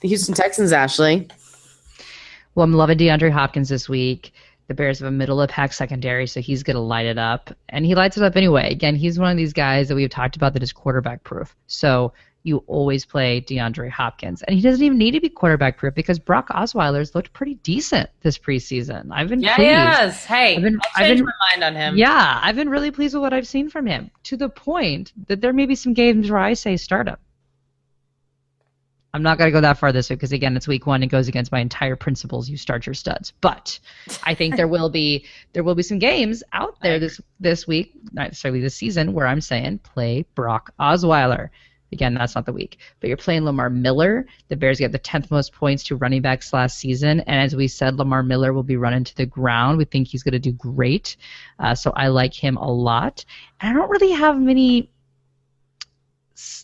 The 0.00 0.08
Houston 0.08 0.34
Texans, 0.36 0.72
Ashley. 0.72 1.26
Well, 2.54 2.62
I'm 2.62 2.72
loving 2.72 2.98
DeAndre 2.98 3.32
Hopkins 3.32 3.68
this 3.68 3.88
week. 3.88 4.32
The 4.68 4.74
Bears 4.74 4.98
have 4.98 5.08
a 5.08 5.12
middle 5.12 5.40
of 5.40 5.48
pack 5.48 5.72
secondary, 5.72 6.26
so 6.26 6.40
he's 6.40 6.62
going 6.62 6.74
to 6.74 6.80
light 6.80 7.06
it 7.06 7.18
up. 7.18 7.50
And 7.68 7.86
he 7.86 7.94
lights 7.94 8.16
it 8.16 8.22
up 8.24 8.36
anyway. 8.36 8.70
Again, 8.72 8.96
he's 8.96 9.18
one 9.18 9.30
of 9.30 9.36
these 9.36 9.52
guys 9.52 9.88
that 9.88 9.94
we've 9.94 10.10
talked 10.10 10.34
about 10.36 10.54
that 10.54 10.62
is 10.62 10.72
quarterback 10.72 11.22
proof. 11.22 11.54
So 11.68 12.12
you 12.42 12.58
always 12.68 13.04
play 13.04 13.40
DeAndre 13.40 13.90
Hopkins. 13.90 14.42
And 14.42 14.54
he 14.56 14.62
doesn't 14.62 14.84
even 14.84 14.98
need 14.98 15.12
to 15.12 15.20
be 15.20 15.28
quarterback 15.28 15.78
proof 15.78 15.94
because 15.94 16.18
Brock 16.18 16.48
Osweiler's 16.50 17.14
looked 17.14 17.32
pretty 17.32 17.54
decent 17.56 18.08
this 18.22 18.38
preseason. 18.38 19.08
I've 19.12 19.28
been 19.28 19.40
Yeah, 19.40 19.56
pleased. 19.56 19.68
yes. 19.70 20.24
Hey, 20.24 20.56
I've 20.56 20.62
been- 20.62 20.80
I 20.96 21.02
I've 21.02 21.06
changed 21.08 21.20
been- 21.20 21.26
my 21.26 21.32
mind 21.60 21.64
on 21.76 21.80
him. 21.80 21.96
Yeah, 21.96 22.40
I've 22.42 22.54
been 22.56 22.68
really 22.68 22.90
pleased 22.92 23.14
with 23.14 23.22
what 23.22 23.32
I've 23.32 23.48
seen 23.48 23.68
from 23.68 23.86
him 23.86 24.10
to 24.24 24.36
the 24.36 24.48
point 24.48 25.12
that 25.28 25.40
there 25.40 25.52
may 25.52 25.66
be 25.66 25.74
some 25.74 25.92
games 25.92 26.30
where 26.30 26.40
I 26.40 26.54
say 26.54 26.76
start 26.76 27.08
him. 27.08 27.16
I'm 29.16 29.22
not 29.22 29.38
going 29.38 29.48
to 29.48 29.52
go 29.52 29.62
that 29.62 29.78
far 29.78 29.92
this 29.92 30.10
week 30.10 30.18
because 30.18 30.32
again, 30.32 30.58
it's 30.58 30.68
week 30.68 30.86
one. 30.86 31.02
It 31.02 31.06
goes 31.06 31.26
against 31.26 31.50
my 31.50 31.60
entire 31.60 31.96
principles. 31.96 32.50
You 32.50 32.58
start 32.58 32.84
your 32.84 32.92
studs, 32.92 33.32
but 33.40 33.80
I 34.24 34.34
think 34.34 34.56
there 34.56 34.68
will 34.68 34.90
be 34.90 35.24
there 35.54 35.64
will 35.64 35.74
be 35.74 35.82
some 35.82 35.98
games 35.98 36.42
out 36.52 36.76
there 36.82 36.98
this 36.98 37.18
this 37.40 37.66
week, 37.66 37.94
not 38.12 38.24
necessarily 38.28 38.60
this 38.60 38.74
season, 38.74 39.14
where 39.14 39.26
I'm 39.26 39.40
saying 39.40 39.78
play 39.78 40.26
Brock 40.34 40.74
Osweiler. 40.78 41.48
Again, 41.92 42.12
that's 42.12 42.34
not 42.34 42.44
the 42.44 42.52
week, 42.52 42.76
but 43.00 43.08
you're 43.08 43.16
playing 43.16 43.46
Lamar 43.46 43.70
Miller. 43.70 44.26
The 44.48 44.56
Bears 44.56 44.80
get 44.80 44.92
the 44.92 44.98
10th 44.98 45.30
most 45.30 45.54
points 45.54 45.84
to 45.84 45.96
running 45.96 46.20
backs 46.20 46.52
last 46.52 46.76
season, 46.76 47.20
and 47.20 47.40
as 47.40 47.56
we 47.56 47.68
said, 47.68 47.94
Lamar 47.94 48.22
Miller 48.22 48.52
will 48.52 48.64
be 48.64 48.76
running 48.76 49.04
to 49.04 49.16
the 49.16 49.24
ground. 49.24 49.78
We 49.78 49.86
think 49.86 50.08
he's 50.08 50.24
going 50.24 50.32
to 50.32 50.38
do 50.38 50.52
great, 50.52 51.16
uh, 51.58 51.74
so 51.74 51.90
I 51.96 52.08
like 52.08 52.34
him 52.34 52.58
a 52.58 52.70
lot. 52.70 53.24
And 53.60 53.70
I 53.70 53.80
don't 53.80 53.88
really 53.88 54.12
have 54.12 54.38
many 54.38 54.90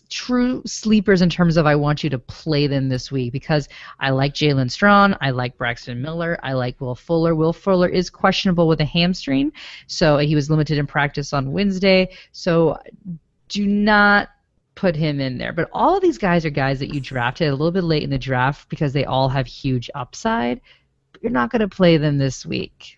true 0.09 0.61
sleepers 0.65 1.21
in 1.21 1.29
terms 1.29 1.57
of 1.57 1.65
I 1.65 1.75
want 1.75 2.03
you 2.03 2.09
to 2.11 2.19
play 2.19 2.67
them 2.67 2.89
this 2.89 3.11
week 3.11 3.31
because 3.31 3.67
I 3.99 4.11
like 4.11 4.33
Jaelen 4.33 4.69
Strong, 4.69 5.15
I 5.21 5.31
like 5.31 5.57
Braxton 5.57 6.01
Miller, 6.01 6.37
I 6.43 6.53
like 6.53 6.79
Will 6.79 6.95
Fuller. 6.95 7.35
Will 7.35 7.53
Fuller 7.53 7.89
is 7.89 8.09
questionable 8.09 8.67
with 8.67 8.81
a 8.81 8.85
hamstring, 8.85 9.51
so 9.87 10.17
he 10.17 10.35
was 10.35 10.49
limited 10.49 10.77
in 10.77 10.87
practice 10.87 11.33
on 11.33 11.51
Wednesday. 11.51 12.09
So 12.31 12.77
do 13.49 13.65
not 13.65 14.29
put 14.75 14.95
him 14.95 15.19
in 15.19 15.37
there. 15.37 15.53
But 15.53 15.69
all 15.71 15.95
of 15.95 16.01
these 16.01 16.17
guys 16.17 16.45
are 16.45 16.49
guys 16.49 16.79
that 16.79 16.93
you 16.93 16.99
drafted 16.99 17.47
a 17.47 17.51
little 17.51 17.71
bit 17.71 17.83
late 17.83 18.03
in 18.03 18.09
the 18.09 18.17
draft 18.17 18.69
because 18.69 18.93
they 18.93 19.05
all 19.05 19.29
have 19.29 19.47
huge 19.47 19.89
upside. 19.95 20.61
But 21.11 21.23
you're 21.23 21.31
not 21.31 21.51
going 21.51 21.61
to 21.61 21.67
play 21.67 21.97
them 21.97 22.17
this 22.17 22.45
week. 22.45 22.97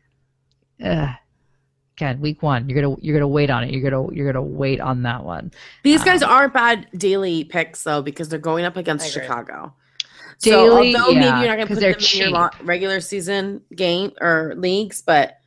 Ugh. 0.84 1.10
Again, 1.98 2.20
week 2.20 2.44
one, 2.44 2.68
you're 2.68 2.82
gonna 2.82 2.98
you're 3.02 3.16
gonna 3.16 3.28
wait 3.28 3.50
on 3.50 3.64
it. 3.64 3.72
You're 3.72 3.90
gonna 3.90 4.14
you're 4.14 4.32
gonna 4.32 4.46
wait 4.46 4.82
on 4.82 5.04
that 5.04 5.24
one. 5.24 5.52
These 5.84 6.04
guys 6.04 6.22
um, 6.22 6.30
aren't 6.30 6.54
bad 6.54 6.88
daily 6.98 7.46
picks 7.46 7.84
though 7.84 8.02
because 8.02 8.28
they're 8.28 8.38
going 8.38 8.66
up 8.66 8.76
against 8.76 9.12
Chicago. 9.14 9.74
Daily, 10.42 10.92
so 10.92 10.98
although 10.98 11.14
maybe 11.14 11.26
you're 11.26 11.48
not 11.48 11.58
gonna 11.58 11.68
put 11.68 11.80
they're 11.80 11.94
them 11.94 12.22
in 12.22 12.32
your 12.32 12.52
regular 12.64 13.00
season 13.00 13.62
game 13.74 14.12
or 14.20 14.54
leagues, 14.58 15.02
but 15.02 15.38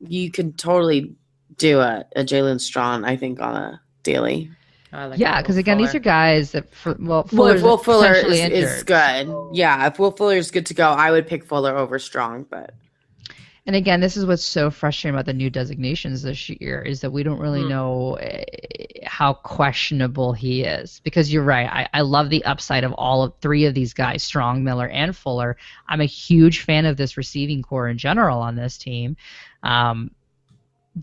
you 0.00 0.30
could 0.30 0.56
totally 0.58 1.14
do 1.56 1.80
a, 1.80 2.04
a 2.16 2.22
Jaelen 2.22 2.60
Strong, 2.60 3.04
I 3.04 3.16
think, 3.16 3.40
on 3.40 3.54
a 3.54 3.80
daily. 4.02 4.50
I 4.92 5.06
like 5.06 5.18
yeah, 5.18 5.40
because 5.40 5.56
again, 5.56 5.78
these 5.78 5.94
are 5.94 6.00
guys 6.00 6.52
that 6.52 6.74
for, 6.74 6.94
well, 6.98 7.26
Well, 7.32 7.48
if 7.48 7.62
Will 7.62 7.78
Fuller 7.78 8.12
is, 8.12 8.24
potentially 8.24 8.60
is 8.60 8.82
good, 8.82 9.34
yeah. 9.52 9.86
If 9.86 9.98
Will 9.98 10.10
Fuller 10.10 10.36
is 10.36 10.50
good 10.50 10.66
to 10.66 10.74
go, 10.74 10.90
I 10.90 11.10
would 11.10 11.26
pick 11.26 11.44
Fuller 11.44 11.76
over 11.76 11.98
Strong. 11.98 12.46
But 12.50 12.74
And 13.64 13.76
again, 13.76 14.00
this 14.00 14.16
is 14.16 14.26
what's 14.26 14.42
so 14.42 14.70
frustrating 14.70 15.14
about 15.14 15.26
the 15.26 15.32
new 15.32 15.48
designations 15.48 16.22
this 16.22 16.48
year 16.48 16.82
is 16.82 17.00
that 17.00 17.12
we 17.12 17.22
don't 17.22 17.38
really 17.38 17.62
Hmm. 17.62 17.68
know 17.68 18.14
eh, 18.14 18.44
how 19.04 19.34
questionable 19.34 20.32
he 20.32 20.62
is. 20.64 21.00
Because 21.04 21.32
you're 21.32 21.44
right, 21.44 21.68
I, 21.68 21.88
I 21.98 22.00
love 22.00 22.28
the 22.28 22.44
upside 22.44 22.82
of 22.82 22.92
all 22.94 23.22
of 23.22 23.34
three 23.40 23.64
of 23.66 23.74
these 23.74 23.94
guys, 23.94 24.24
Strong, 24.24 24.64
Miller, 24.64 24.88
and 24.88 25.14
Fuller. 25.14 25.56
I'm 25.88 26.00
a 26.00 26.06
huge 26.06 26.60
fan 26.60 26.86
of 26.86 26.96
this 26.96 27.16
receiving 27.16 27.62
core 27.62 27.88
in 27.88 27.98
general 27.98 28.40
on 28.40 28.56
this 28.56 28.78
team. 28.78 29.16
Um, 29.62 30.10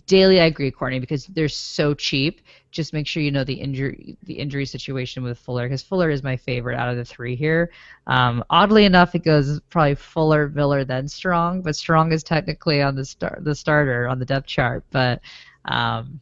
Daily, 0.05 0.39
I 0.39 0.45
agree, 0.45 0.69
Courtney, 0.69 0.99
because 0.99 1.25
they're 1.25 1.47
so 1.49 1.95
cheap. 1.95 2.41
Just 2.71 2.93
make 2.93 3.07
sure 3.07 3.23
you 3.23 3.31
know 3.31 3.43
the 3.43 3.53
injury 3.53 4.17
the 4.23 4.35
injury 4.35 4.65
situation 4.65 5.23
with 5.23 5.39
Fuller, 5.39 5.65
because 5.65 5.81
Fuller 5.81 6.09
is 6.09 6.23
my 6.23 6.37
favorite 6.37 6.77
out 6.77 6.89
of 6.89 6.97
the 6.97 7.05
three 7.05 7.35
here. 7.35 7.71
Um, 8.05 8.43
oddly 8.49 8.85
enough, 8.85 9.15
it 9.15 9.23
goes 9.23 9.59
probably 9.69 9.95
Fuller, 9.95 10.49
Miller, 10.49 10.83
then 10.83 11.07
Strong, 11.07 11.61
but 11.61 11.75
Strong 11.75 12.11
is 12.11 12.23
technically 12.23 12.81
on 12.81 12.95
the 12.95 13.05
star 13.05 13.39
the 13.41 13.55
starter 13.55 14.07
on 14.07 14.19
the 14.19 14.25
depth 14.25 14.47
chart. 14.47 14.83
But 14.91 15.21
um, 15.65 16.19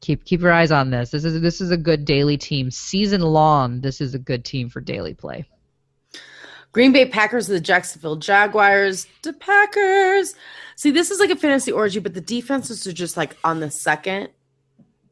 keep 0.00 0.24
keep 0.24 0.40
your 0.40 0.52
eyes 0.52 0.70
on 0.70 0.90
this. 0.90 1.10
This 1.10 1.24
is 1.24 1.40
this 1.40 1.60
is 1.60 1.70
a 1.70 1.76
good 1.76 2.04
daily 2.04 2.36
team 2.36 2.70
season 2.70 3.20
long. 3.20 3.80
This 3.80 4.00
is 4.00 4.14
a 4.14 4.18
good 4.18 4.44
team 4.44 4.68
for 4.68 4.80
daily 4.80 5.14
play. 5.14 5.46
Green 6.72 6.92
Bay 6.92 7.06
Packers, 7.06 7.46
the 7.46 7.58
Jacksonville 7.58 8.16
Jaguars, 8.16 9.06
the 9.22 9.32
Packers. 9.32 10.34
See, 10.76 10.90
this 10.90 11.10
is 11.10 11.18
like 11.18 11.30
a 11.30 11.36
fantasy 11.36 11.72
orgy, 11.72 12.00
but 12.00 12.12
the 12.12 12.20
defenses 12.20 12.86
are 12.86 12.92
just 12.92 13.16
like 13.16 13.34
on 13.42 13.60
the 13.60 13.70
second, 13.70 14.28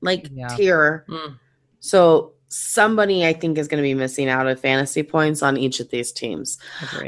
like 0.04 0.28
Yeah. 0.32 0.48
tier. 0.48 1.04
Mm. 1.08 1.38
So 1.80 2.32
somebody 2.48 3.26
I 3.26 3.32
think 3.32 3.58
is 3.58 3.66
going 3.66 3.82
to 3.82 3.86
be 3.86 3.94
missing 3.94 4.28
out 4.28 4.46
of 4.46 4.60
fantasy 4.60 5.02
points 5.02 5.42
on 5.42 5.56
each 5.56 5.80
of 5.80 5.90
these 5.90 6.12
teams. 6.12 6.56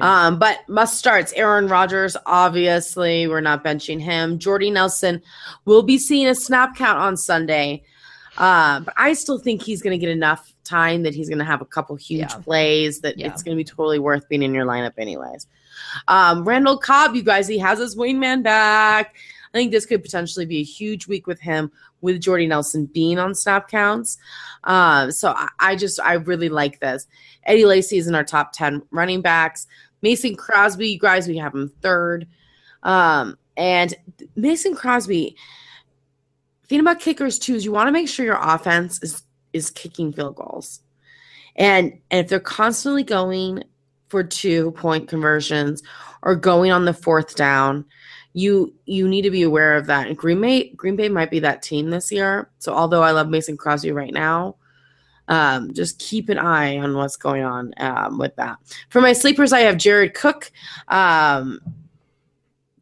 Um, 0.01 0.38
but 0.40 0.68
must 0.68 0.99
starts. 0.99 1.32
Aaron 1.34 1.68
Rodgers, 1.68 2.16
obviously, 2.26 3.28
we're 3.28 3.40
not 3.40 3.62
benching 3.64 4.01
him. 4.01 4.38
Jordy 4.40 4.70
Nelson 4.72 5.22
will 5.64 5.84
be 5.84 5.99
seeing 5.99 6.26
a 6.26 6.34
snap 6.34 6.74
count 6.74 6.99
on 6.99 7.16
Sunday. 7.16 7.84
Uh, 8.38 8.80
but 8.80 8.92
I 8.97 9.12
still 9.14 9.38
think 9.38 9.62
he's 9.62 9.80
going 9.82 9.92
to 9.92 9.99
get 9.99 10.11
enough 10.11 10.53
time 10.64 11.05
that 11.05 11.14
he's 11.14 11.28
going 11.28 11.38
to 11.38 11.44
have 11.44 11.62
a 11.62 11.66
couple 11.66 11.94
huge 11.97 12.20
Yeah. 12.32 12.38
plays 12.38 13.01
that 13.03 13.16
Yeah. 13.16 13.28
it's 13.28 13.42
going 13.42 13.57
to 13.57 13.61
be 13.61 13.64
totally 13.64 13.99
worth 14.01 14.28
being 14.28 14.42
in 14.42 14.53
your 14.53 14.66
lineup, 14.66 14.92
anyways. 14.99 15.47
Um, 16.09 16.44
Randall 16.47 16.76
Cobb, 16.76 17.14
you 17.14 17.22
guys, 17.22 17.47
he 17.47 17.59
has 17.59 17.78
his 17.78 17.97
wingman 17.97 18.42
back. 18.42 19.14
I 19.53 19.59
think 19.59 19.72
this 19.72 19.86
could 19.86 20.03
potentially 20.03 20.47
be 20.47 20.59
a 20.59 20.64
huge 20.64 21.07
week 21.07 21.26
with 21.26 21.40
him, 21.40 21.70
with 22.01 22.20
Jordy 22.20 22.47
Nelson 22.47 22.86
being 22.86 23.18
on 23.18 23.34
snap 23.34 23.68
counts. 23.68 24.18
Um, 24.64 25.12
so 25.12 25.30
I, 25.30 25.49
I 25.59 25.76
just, 25.76 26.01
I 26.01 26.14
really 26.14 26.49
like 26.49 26.80
this. 26.80 27.07
Eddie 27.44 27.64
Lacy 27.64 27.99
is 27.99 28.07
in 28.07 28.14
our 28.14 28.24
top 28.24 28.53
10 28.53 28.82
running 28.90 29.22
backs. 29.22 29.66
Mason 30.03 30.36
Crosby, 30.36 30.88
you 30.88 30.99
guys, 30.99 31.28
we 31.28 31.38
have 31.38 31.55
him 31.55 31.72
third. 31.80 32.26
Um, 32.82 33.38
and 33.57 33.94
Mason 34.36 34.74
Crosby, 34.74 35.36
thing 36.68 36.80
about 36.80 37.01
kickers 37.01 37.38
too 37.38 37.55
is 37.55 37.64
you 37.64 37.72
want 37.72 37.88
to 37.88 37.92
make 37.92 38.09
sure 38.09 38.26
your 38.26 38.38
offense 38.40 39.03
is 39.03 39.22
is 39.53 39.70
kicking 39.70 40.12
field 40.12 40.36
goals. 40.36 40.80
And 41.57 41.99
and 42.11 42.24
if 42.24 42.28
they're 42.28 42.40
constantly 42.40 43.03
going 43.03 43.64
for 44.09 44.22
two 44.22 44.72
point 44.72 45.09
conversions 45.09 45.82
or 46.22 46.36
going 46.36 46.70
on 46.70 46.84
the 46.84 46.92
fourth 46.92 47.34
down, 47.34 47.84
you 48.37 48.74
you 48.84 49.09
need 49.09 49.22
to 49.22 49.30
be 49.30 49.43
aware 49.43 49.78
of 49.78 49.87
that. 49.87 50.09
And 50.09 50.16
Green 50.16 50.43
Bay 50.43 50.68
Green 50.76 50.95
Bay 50.95 51.09
might 51.09 51.30
be 51.30 51.41
that 51.41 51.62
team 51.62 51.89
this 51.89 52.12
year. 52.12 52.51
So 52.59 52.74
although 52.74 53.03
I 53.03 53.12
love 53.12 53.30
Mason 53.30 53.57
Crosby 53.57 53.93
right 53.93 54.12
now, 54.12 54.57
um, 55.26 55.72
just 55.72 55.99
keep 55.99 56.28
an 56.28 56.39
eye 56.39 56.76
on 56.76 56.95
what's 56.95 57.16
going 57.16 57.45
on 57.45 57.72
um, 57.78 58.18
with 58.18 58.37
that. 58.37 58.59
For 58.91 59.01
my 59.01 59.14
sleepers, 59.14 59.55
I 59.55 59.61
have 59.61 59.78
Jared 59.78 60.12
Cook. 60.12 60.53
Um, 60.89 61.61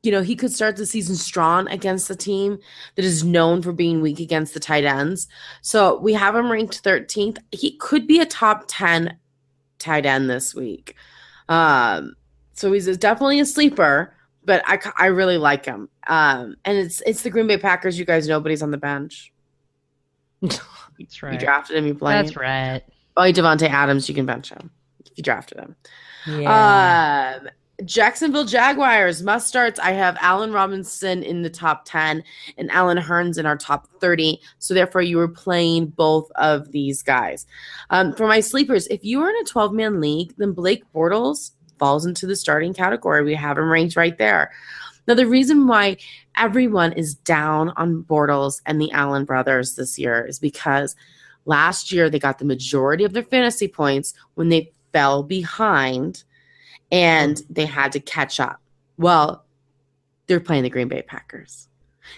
you 0.03 0.11
know, 0.11 0.23
he 0.23 0.35
could 0.35 0.53
start 0.53 0.77
the 0.77 0.87
season 0.87 1.15
strong 1.15 1.69
against 1.69 2.09
the 2.09 2.17
team 2.17 2.59
that 2.97 3.05
is 3.05 3.23
known 3.23 3.63
for 3.63 3.73
being 3.73 4.01
weak 4.01 4.19
against 4.19 4.55
the 4.55 4.61
tight 4.61 4.85
ends. 4.85 5.29
So 5.63 6.01
we 6.01 6.15
have 6.15 6.35
him 6.35 6.51
ranked 6.51 6.83
13th. 6.83 7.39
He 7.53 7.77
could 7.77 8.09
be 8.09 8.19
a 8.19 8.27
top 8.27 8.65
10 8.67 9.17
tight 9.79 10.05
end 10.05 10.29
this 10.29 10.53
week. 10.53 10.97
Um, 11.49 12.17
so 12.55 12.73
he's 12.73 12.87
definitely 12.99 13.39
a 13.39 13.47
sleeper, 13.47 14.14
but 14.45 14.63
I, 14.67 14.79
I 14.99 15.07
really 15.07 15.39
like 15.39 15.65
him. 15.65 15.89
Um, 16.07 16.57
and 16.65 16.79
it's 16.79 17.03
it's 17.07 17.23
the 17.23 17.31
Green 17.31 17.47
Bay 17.47 17.59
Packers. 17.59 17.99
You 17.99 18.05
guys, 18.05 18.29
nobody's 18.29 18.63
on 18.63 18.71
the 18.71 18.79
bench. 18.79 19.33
That's 20.43 21.23
right. 21.23 21.33
You 21.33 21.39
drafted 21.39 21.77
him. 21.77 21.87
You 21.87 21.95
play. 21.95 22.15
That's 22.15 22.37
right. 22.37 22.83
Oh, 23.17 23.23
Davante 23.23 23.69
Adams. 23.69 24.09
You 24.09 24.15
can 24.15 24.27
bench 24.27 24.51
him 24.51 24.71
if 25.01 25.13
you 25.17 25.23
drafted 25.23 25.59
him. 25.59 25.77
Yeah. 26.27 27.39
Um, 27.41 27.49
Jacksonville 27.85 28.45
Jaguars 28.45 29.23
must 29.23 29.49
starts. 29.49 29.81
I 29.81 29.93
have 29.93 30.17
Allen 30.21 30.53
Robinson 30.53 31.23
in 31.23 31.43
the 31.43 31.51
top 31.51 31.85
10 31.87 32.23
and 32.57 32.71
Allen 32.71 32.99
Hurns 32.99 33.37
in 33.37 33.47
our 33.47 33.57
top 33.57 33.89
30. 34.01 34.41
So 34.59 34.75
therefore, 34.75 35.03
you 35.03 35.17
were 35.17 35.29
playing 35.29 35.87
both 35.87 36.31
of 36.37 36.71
these 36.71 37.03
guys. 37.03 37.47
Um, 37.91 38.15
for 38.15 38.29
my 38.29 38.41
sleepers, 38.41 38.87
if 38.89 39.05
you 39.05 39.21
are 39.23 39.29
in 39.29 39.37
a 39.37 39.45
12 39.45 39.73
man 39.73 40.01
league, 40.01 40.35
then 40.37 40.53
Blake 40.53 40.85
Bortles 40.95 41.51
falls 41.79 42.07
into 42.07 42.27
the 42.27 42.37
starting 42.37 42.75
category. 42.75 43.23
We 43.25 43.35
have 43.35 43.59
him 43.59 43.71
ranked 43.71 43.97
right 43.97 44.17
there. 44.17 44.53
Now, 45.07 45.15
the 45.15 45.27
reason 45.27 45.67
why 45.67 45.99
everyone 46.37 46.93
is 46.93 47.15
down 47.15 47.71
on 47.77 48.05
Bortles 48.05 48.61
and 48.65 48.81
the 48.81 48.91
Allen 48.93 49.25
brothers 49.25 49.75
this 49.77 49.99
year 49.99 50.25
is 50.25 50.39
because 50.39 50.97
last 51.45 51.93
year 51.93 52.09
they 52.09 52.19
got 52.19 52.39
the 52.39 52.45
majority 52.45 53.05
of 53.05 53.13
their 53.13 53.23
fantasy 53.23 53.69
points 53.69 54.15
when 54.35 54.49
they 54.49 54.73
fell 54.93 55.23
behind 55.23 56.25
and 56.91 57.43
they 57.51 57.67
had 57.67 57.93
to 57.93 58.01
catch 58.01 58.41
up. 58.41 58.61
Well, 58.97 59.45
they're 60.27 60.41
playing 60.41 60.63
the 60.63 60.71
Green 60.71 60.89
Bay 60.89 61.03
Packers. 61.03 61.69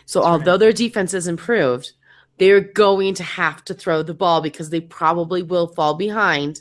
So, 0.05 0.23
although 0.23 0.57
their 0.57 0.73
defense 0.73 1.13
has 1.13 1.27
improved, 1.27 1.93
they're 2.39 2.61
going 2.61 3.15
to 3.15 3.23
have 3.23 3.65
to 3.65 3.75
throw 3.75 4.03
the 4.03 4.15
ball 4.15 4.41
because 4.41 4.71
they 4.71 4.81
probably 4.81 5.43
will 5.43 5.69
fall 5.69 5.95
behind. 5.95 6.61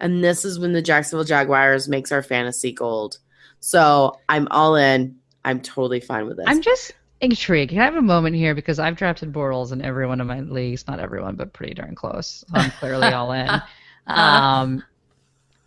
And 0.00 0.22
this 0.22 0.44
is 0.44 0.58
when 0.58 0.72
the 0.72 0.82
Jacksonville 0.82 1.24
Jaguars 1.24 1.88
makes 1.88 2.12
our 2.12 2.22
fantasy 2.22 2.72
gold. 2.72 3.18
So, 3.60 4.18
I'm 4.28 4.48
all 4.50 4.76
in. 4.76 5.16
I'm 5.44 5.60
totally 5.60 6.00
fine 6.00 6.26
with 6.26 6.36
this. 6.36 6.46
I'm 6.48 6.62
just 6.62 6.92
intrigued. 7.20 7.70
Can 7.70 7.80
I 7.80 7.84
have 7.84 7.96
a 7.96 8.02
moment 8.02 8.36
here 8.36 8.54
because 8.54 8.78
I've 8.78 8.96
drafted 8.96 9.32
Bortles 9.32 9.72
in 9.72 9.82
every 9.82 10.06
one 10.06 10.20
of 10.20 10.26
my 10.26 10.40
leagues. 10.40 10.86
Not 10.86 11.00
everyone, 11.00 11.36
but 11.36 11.52
pretty 11.52 11.74
darn 11.74 11.94
close. 11.94 12.44
I'm 12.52 12.70
clearly 12.72 13.08
all 13.08 13.32
in. 13.32 13.48
Um, 14.06 14.82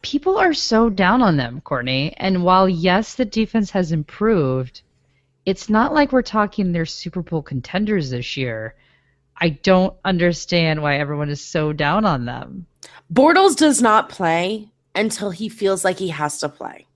people 0.01 0.38
are 0.38 0.53
so 0.53 0.89
down 0.89 1.22
on 1.22 1.38
them, 1.38 1.62
Courtney. 1.62 2.14
And 2.18 2.43
while 2.43 2.68
yes, 2.68 3.16
the 3.16 3.26
defense 3.26 3.72
has 3.72 3.91
improved, 3.91 4.82
it's 5.45 5.70
not 5.70 5.93
like 5.93 6.12
we're 6.12 6.22
talking 6.22 6.72
they're 6.72 6.86
Super 6.86 7.22
Bowl 7.22 7.41
contenders 7.41 8.10
this 8.10 8.36
year. 8.36 8.76
I 9.38 9.50
don't 9.50 9.96
understand 10.06 10.82
why 10.82 10.98
everyone 10.98 11.30
is 11.30 11.42
so 11.42 11.74
down 11.74 12.06
on 12.06 12.26
them. 12.26 12.68
Bortles 13.14 13.56
does 13.56 13.82
not 13.82 14.10
play 14.10 14.70
until 14.94 15.30
he 15.30 15.50
feels 15.50 15.84
like 15.84 16.00
he 16.00 16.10
has 16.10 16.40
to 16.40 16.50
play. 16.50 16.88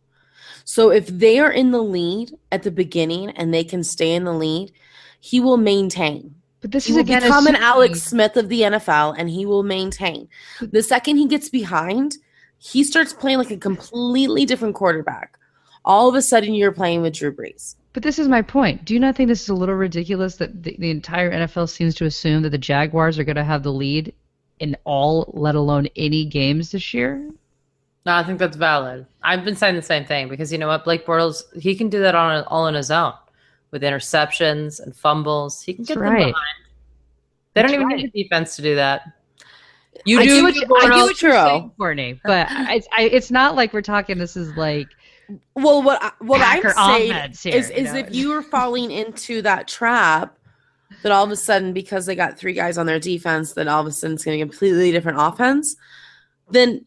So 0.63 0.91
if 0.91 1.07
they 1.07 1.39
are 1.39 1.51
in 1.51 1.71
the 1.71 1.81
lead 1.81 2.37
at 2.51 2.63
the 2.63 2.71
beginning 2.71 3.31
and 3.31 3.53
they 3.53 3.63
can 3.63 3.83
stay 3.83 4.13
in 4.13 4.23
the 4.23 4.33
lead, 4.33 4.71
he 5.19 5.39
will 5.39 5.57
maintain. 5.57 6.35
But 6.61 6.71
this 6.71 6.85
He 6.85 6.93
is 6.93 6.97
again 6.97 7.23
become 7.23 7.47
an 7.47 7.55
Alex 7.55 8.03
Smith 8.03 8.37
of 8.37 8.49
the 8.49 8.61
NFL 8.61 9.15
and 9.17 9.29
he 9.29 9.45
will 9.45 9.63
maintain. 9.63 10.27
The 10.59 10.83
second 10.83 11.17
he 11.17 11.27
gets 11.27 11.49
behind, 11.49 12.17
he 12.57 12.83
starts 12.83 13.13
playing 13.13 13.37
like 13.37 13.51
a 13.51 13.57
completely 13.57 14.45
different 14.45 14.75
quarterback. 14.75 15.37
All 15.85 16.09
of 16.09 16.15
a 16.15 16.21
sudden, 16.21 16.53
you're 16.53 16.73
playing 16.73 17.01
with 17.01 17.13
Drew 17.13 17.33
Brees. 17.33 17.75
But 17.93 18.03
this 18.03 18.19
is 18.19 18.27
my 18.27 18.41
point. 18.41 18.85
Do 18.85 18.93
you 18.93 18.99
not 18.99 19.15
think 19.15 19.29
this 19.29 19.41
is 19.41 19.49
a 19.49 19.55
little 19.55 19.75
ridiculous 19.75 20.35
that 20.35 20.63
the, 20.63 20.75
the 20.77 20.91
entire 20.91 21.31
NFL 21.31 21.69
seems 21.69 21.95
to 21.95 22.05
assume 22.05 22.43
that 22.43 22.51
the 22.51 22.57
Jaguars 22.57 23.17
are 23.17 23.23
going 23.23 23.35
to 23.35 23.43
have 23.43 23.63
the 23.63 23.73
lead 23.73 24.13
in 24.59 24.77
all, 24.83 25.31
let 25.33 25.55
alone 25.55 25.87
any 25.95 26.25
games 26.25 26.71
this 26.71 26.93
year? 26.93 27.31
No, 28.05 28.13
I 28.13 28.23
think 28.23 28.39
that's 28.39 28.57
valid. 28.57 29.05
I've 29.23 29.43
been 29.43 29.55
saying 29.55 29.75
the 29.75 29.81
same 29.81 30.05
thing 30.05 30.29
because 30.29 30.51
you 30.51 30.57
know 30.57 30.67
what, 30.67 30.83
Blake 30.83 31.05
Bortles, 31.05 31.43
he 31.59 31.75
can 31.75 31.89
do 31.89 31.99
that 31.99 32.15
on 32.15 32.43
all 32.45 32.65
on 32.65 32.75
his 32.75 32.91
own 32.91 33.13
with 33.71 33.81
interceptions 33.81 34.79
and 34.79 34.95
fumbles. 34.95 35.61
He 35.61 35.73
can 35.73 35.83
get 35.83 35.99
That's 35.99 36.09
them 36.09 36.15
behind. 36.17 36.35
They 37.53 37.61
don't 37.61 37.73
even 37.73 37.87
right. 37.87 37.97
need 37.97 38.11
the 38.13 38.23
defense 38.23 38.55
to 38.55 38.61
do 38.61 38.75
that. 38.75 39.01
You 40.05 40.19
I 40.19 40.23
do 40.23 40.35
get 40.35 40.43
what, 40.43 40.55
you, 40.55 40.61
you, 40.61 40.75
I 40.75 40.81
get 40.81 40.91
Bortles. 40.91 41.01
what 41.01 41.21
you're 41.21 41.31
True. 41.31 41.41
saying, 41.41 41.71
Courtney, 41.77 42.21
but 42.23 42.47
it's, 42.49 42.87
I, 42.95 43.01
it's 43.03 43.31
not 43.31 43.55
like 43.55 43.73
we're 43.73 43.81
talking. 43.81 44.17
This 44.17 44.37
is 44.37 44.55
like 44.55 44.87
Well, 45.55 45.83
what 45.83 46.01
I, 46.01 46.11
what 46.19 46.41
Packer 46.41 46.73
I'm 46.77 46.99
saying 46.99 47.11
Ahmed's 47.11 47.43
here, 47.43 47.55
is, 47.55 47.69
you 47.69 47.75
is 47.75 47.93
know? 47.93 47.99
if 47.99 48.13
you 48.13 48.29
were 48.29 48.41
falling 48.41 48.91
into 48.91 49.41
that 49.43 49.67
trap, 49.67 50.37
that 51.03 51.11
all 51.11 51.23
of 51.23 51.31
a 51.31 51.35
sudden 51.35 51.73
because 51.73 52.05
they 52.05 52.15
got 52.15 52.37
three 52.37 52.53
guys 52.53 52.77
on 52.77 52.85
their 52.85 52.99
defense, 52.99 53.53
that 53.53 53.67
all 53.67 53.81
of 53.81 53.87
a 53.87 53.91
sudden 53.91 54.15
it's 54.15 54.25
going 54.25 54.39
to 54.39 54.45
be 54.45 54.49
a 54.49 54.51
completely 54.51 54.91
different 54.91 55.19
offense, 55.21 55.75
then 56.49 56.85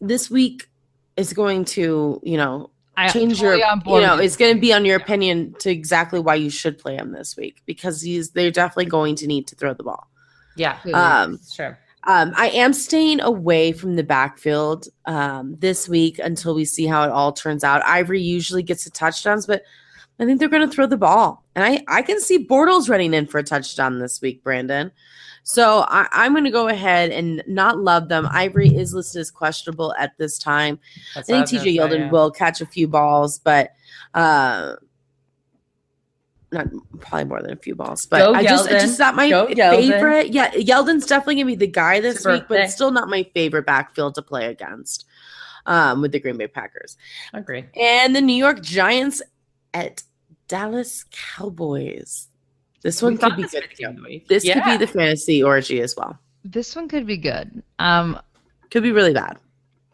this 0.00 0.30
week 0.30 0.68
is 1.16 1.32
going 1.32 1.64
to 1.64 2.20
you 2.22 2.36
know 2.36 2.70
change 3.12 3.38
totally 3.38 3.58
your 3.58 3.66
on 3.68 3.80
board 3.80 4.00
you 4.00 4.06
know 4.06 4.16
it's 4.18 4.36
going 4.36 4.54
to 4.54 4.60
be 4.60 4.72
on 4.72 4.84
your 4.84 4.96
opinion 4.96 5.54
to 5.58 5.70
exactly 5.70 6.20
why 6.20 6.34
you 6.34 6.50
should 6.50 6.78
play 6.78 6.96
him 6.96 7.12
this 7.12 7.36
week 7.36 7.62
because 7.66 8.02
he's 8.02 8.30
they're 8.30 8.50
definitely 8.50 8.86
going 8.86 9.14
to 9.16 9.26
need 9.26 9.46
to 9.46 9.54
throw 9.54 9.74
the 9.74 9.82
ball. 9.82 10.08
Yeah, 10.56 10.78
Um, 10.92 11.38
sure. 11.52 11.78
Um, 12.08 12.32
I 12.36 12.48
am 12.48 12.72
staying 12.72 13.20
away 13.20 13.72
from 13.72 13.96
the 13.96 14.02
backfield 14.02 14.88
um, 15.04 15.54
this 15.58 15.90
week 15.90 16.18
until 16.18 16.54
we 16.54 16.64
see 16.64 16.86
how 16.86 17.04
it 17.04 17.10
all 17.10 17.32
turns 17.32 17.62
out. 17.62 17.84
Ivory 17.84 18.22
usually 18.22 18.62
gets 18.62 18.84
the 18.84 18.90
touchdowns, 18.90 19.46
but 19.46 19.62
I 20.18 20.24
think 20.24 20.40
they're 20.40 20.48
going 20.48 20.66
to 20.66 20.74
throw 20.74 20.86
the 20.86 20.96
ball, 20.96 21.44
and 21.54 21.64
I 21.64 21.84
I 21.86 22.00
can 22.00 22.18
see 22.18 22.46
Bortles 22.46 22.88
running 22.88 23.12
in 23.12 23.26
for 23.26 23.38
a 23.38 23.44
touchdown 23.44 23.98
this 23.98 24.22
week, 24.22 24.42
Brandon. 24.42 24.90
So 25.42 25.84
I, 25.88 26.08
I'm 26.12 26.32
going 26.32 26.44
to 26.44 26.50
go 26.50 26.68
ahead 26.68 27.10
and 27.10 27.42
not 27.46 27.78
love 27.78 28.08
them. 28.08 28.26
Ivory 28.30 28.68
is 28.68 28.94
listed 28.94 29.20
as 29.20 29.30
questionable 29.30 29.94
at 29.98 30.16
this 30.18 30.38
time. 30.38 30.78
That's 31.14 31.30
I 31.30 31.44
think 31.44 31.62
TJ 31.62 31.76
Yeldon 31.76 32.10
will 32.10 32.30
catch 32.30 32.60
a 32.60 32.66
few 32.66 32.88
balls, 32.88 33.38
but 33.38 33.72
uh, 34.14 34.76
not 36.52 36.66
probably 37.00 37.24
more 37.24 37.42
than 37.42 37.52
a 37.52 37.56
few 37.56 37.74
balls. 37.74 38.06
But 38.06 38.18
Go 38.18 38.34
I 38.34 38.42
just, 38.42 38.70
it's 38.70 38.84
just 38.84 38.98
not 38.98 39.14
my 39.16 39.28
Go 39.28 39.46
Yeldon. 39.48 39.76
favorite. 39.76 40.28
Yeah, 40.32 40.50
Yeldon's 40.52 41.06
definitely 41.06 41.36
gonna 41.36 41.46
be 41.46 41.54
the 41.56 41.66
guy 41.66 42.00
this 42.00 42.16
It's 42.16 42.24
your 42.24 42.34
week, 42.34 42.44
but 42.48 42.60
it's 42.60 42.74
still 42.74 42.90
not 42.90 43.08
my 43.08 43.22
favorite 43.34 43.66
backfield 43.66 44.14
to 44.16 44.22
play 44.22 44.46
against 44.46 45.04
um, 45.66 46.00
with 46.00 46.12
the 46.12 46.20
Green 46.20 46.36
Bay 46.38 46.46
Packers 46.48 46.96
I 47.34 47.38
agree. 47.38 47.64
and 47.76 48.16
the 48.16 48.20
New 48.22 48.34
York 48.36 48.62
Giants 48.62 49.20
at 49.74 50.02
Dallas 50.48 51.04
Cowboys. 51.10 52.28
This 52.82 53.02
one 53.02 53.14
We 53.14 53.18
could 53.18 53.36
be 53.36 53.42
this 53.42 53.52
good. 53.52 53.62
would 53.68 53.76
be 53.76 53.84
a 53.84 53.92
good 53.92 54.02
week. 54.02 54.28
This 54.28 54.44
could 54.44 54.64
be 54.64 54.76
the 54.78 54.86
fantasy 54.86 55.42
orgy 55.42 55.80
as 55.82 55.94
well. 55.96 56.18
this 56.44 56.74
one 56.76 56.88
could 56.88 57.06
be 57.06 57.16
good. 57.18 57.62
Um, 57.78 58.18
Could 58.70 58.82
be 58.84 58.92
really 58.92 59.12
bad. 59.12 59.36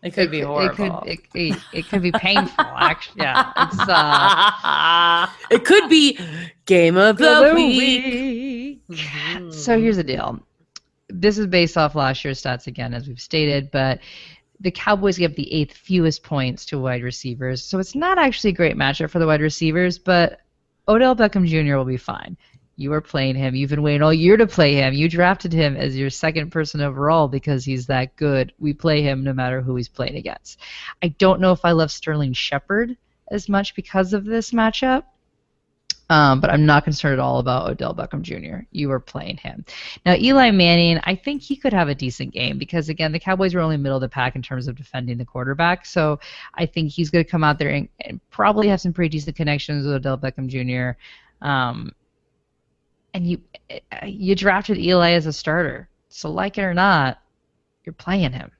It 0.04 0.12
could 0.12 0.30
be 0.30 0.40
it 0.40 0.44
horrible. 0.44 1.00
could 1.00 1.08
it, 1.08 1.20
it, 1.34 1.58
it 1.72 1.88
could 1.88 2.02
be 2.02 2.12
painful. 2.12 2.64
Actually, 2.64 3.22
yeah. 3.22 3.52
It's 3.56 3.78
uh, 3.88 5.26
It 5.50 5.64
could 5.64 5.88
be 5.88 6.18
game 6.66 6.98
of 6.98 7.16
the, 7.16 7.48
the 7.48 7.54
week. 7.54 8.82
week. 8.86 9.52
So 9.54 9.78
here's 9.80 9.96
the 9.96 10.04
deal. 10.04 10.40
This 11.08 11.38
is 11.38 11.46
based 11.46 11.78
off 11.78 11.94
last 11.94 12.22
year's 12.24 12.42
stats 12.42 12.66
again, 12.66 12.92
as 12.92 13.08
we've 13.08 13.20
stated, 13.20 13.70
but 13.70 14.00
the 14.60 14.70
Cowboys 14.70 15.16
give 15.16 15.34
the 15.36 15.52
eighth 15.52 15.76
fewest 15.76 16.22
points 16.22 16.66
to 16.66 16.78
wide 16.78 17.02
receivers. 17.02 17.64
So 17.64 17.78
it's 17.78 17.94
not 17.94 18.18
actually 18.18 18.50
a 18.50 18.54
great 18.54 18.76
matchup 18.76 19.10
for 19.10 19.18
the 19.18 19.26
wide 19.26 19.40
receivers, 19.40 19.98
but 19.98 20.40
Odell 20.86 21.16
Beckham 21.16 21.46
Jr. 21.46 21.76
will 21.76 21.84
be 21.84 21.96
fine. 21.96 22.36
You 22.76 22.92
are 22.92 23.00
playing 23.00 23.36
him. 23.36 23.54
You've 23.54 23.70
been 23.70 23.82
waiting 23.82 24.02
all 24.02 24.12
year 24.12 24.36
to 24.36 24.46
play 24.46 24.74
him. 24.74 24.94
You 24.94 25.08
drafted 25.08 25.52
him 25.52 25.76
as 25.76 25.96
your 25.96 26.10
second 26.10 26.50
person 26.50 26.80
overall 26.80 27.28
because 27.28 27.64
he's 27.64 27.86
that 27.86 28.16
good. 28.16 28.52
We 28.58 28.72
play 28.72 29.02
him 29.02 29.22
no 29.22 29.32
matter 29.32 29.60
who 29.60 29.76
he's 29.76 29.88
playing 29.88 30.16
against. 30.16 30.58
I 31.02 31.08
don't 31.08 31.40
know 31.40 31.52
if 31.52 31.64
I 31.64 31.72
love 31.72 31.92
Sterling 31.92 32.32
Shepard 32.32 32.96
as 33.30 33.48
much 33.48 33.74
because 33.74 34.12
of 34.12 34.24
this 34.24 34.50
matchup. 34.50 35.04
Um, 36.10 36.40
but 36.40 36.50
I'm 36.50 36.66
not 36.66 36.84
concerned 36.84 37.14
at 37.14 37.18
all 37.18 37.38
about 37.38 37.70
Odell 37.70 37.94
Beckham 37.94 38.20
Jr. 38.20 38.66
You 38.70 38.90
are 38.90 39.00
playing 39.00 39.38
him. 39.38 39.64
Now, 40.04 40.14
Eli 40.14 40.50
Manning, 40.50 41.00
I 41.04 41.14
think 41.14 41.40
he 41.40 41.56
could 41.56 41.72
have 41.72 41.88
a 41.88 41.94
decent 41.94 42.34
game 42.34 42.58
because, 42.58 42.90
again, 42.90 43.10
the 43.10 43.18
Cowboys 43.18 43.54
were 43.54 43.62
only 43.62 43.78
middle 43.78 43.96
of 43.96 44.02
the 44.02 44.08
pack 44.08 44.36
in 44.36 44.42
terms 44.42 44.68
of 44.68 44.76
defending 44.76 45.16
the 45.16 45.24
quarterback. 45.24 45.86
So 45.86 46.20
I 46.54 46.66
think 46.66 46.90
he's 46.90 47.08
going 47.08 47.24
to 47.24 47.30
come 47.30 47.42
out 47.42 47.58
there 47.58 47.70
and, 47.70 47.88
and 48.00 48.20
probably 48.30 48.68
have 48.68 48.82
some 48.82 48.92
pretty 48.92 49.08
decent 49.16 49.36
connections 49.36 49.86
with 49.86 49.94
Odell 49.94 50.18
Beckham 50.18 50.48
Jr. 50.48 50.98
Um, 51.44 51.92
and 53.14 53.26
you 53.26 53.40
you 54.04 54.34
drafted 54.34 54.76
Eli 54.76 55.12
as 55.12 55.26
a 55.26 55.32
starter. 55.32 55.88
So, 56.08 56.30
like 56.30 56.58
it 56.58 56.62
or 56.62 56.74
not, 56.74 57.18
you're 57.84 57.92
playing 57.94 58.32
him. 58.32 58.50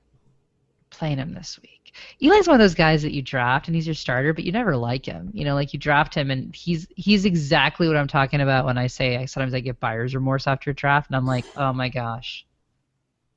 playing 0.89 1.17
him 1.17 1.33
this 1.33 1.59
week. 1.61 1.93
Eli's 2.19 2.47
one 2.47 2.55
of 2.55 2.59
those 2.59 2.75
guys 2.75 3.03
that 3.03 3.13
you 3.13 3.21
draft 3.21 3.67
and 3.67 3.75
he's 3.75 3.87
your 3.87 3.93
starter, 3.93 4.33
but 4.33 4.43
you 4.43 4.51
never 4.51 4.75
like 4.75 5.05
him. 5.05 5.29
You 5.33 5.45
know, 5.45 5.55
like 5.55 5.73
you 5.73 5.79
draft 5.79 6.15
him 6.15 6.31
and 6.31 6.53
he's 6.55 6.87
he's 6.95 7.25
exactly 7.25 7.87
what 7.87 7.95
I'm 7.97 8.07
talking 8.07 8.41
about 8.41 8.65
when 8.65 8.77
I 8.77 8.87
say 8.87 9.17
I 9.17 9.25
sometimes 9.25 9.53
I 9.53 9.59
get 9.59 9.79
buyer's 9.79 10.15
remorse 10.15 10.47
after 10.47 10.71
a 10.71 10.73
draft 10.73 11.09
and 11.09 11.15
I'm 11.15 11.25
like, 11.25 11.45
oh 11.55 11.71
my 11.73 11.89
gosh, 11.89 12.45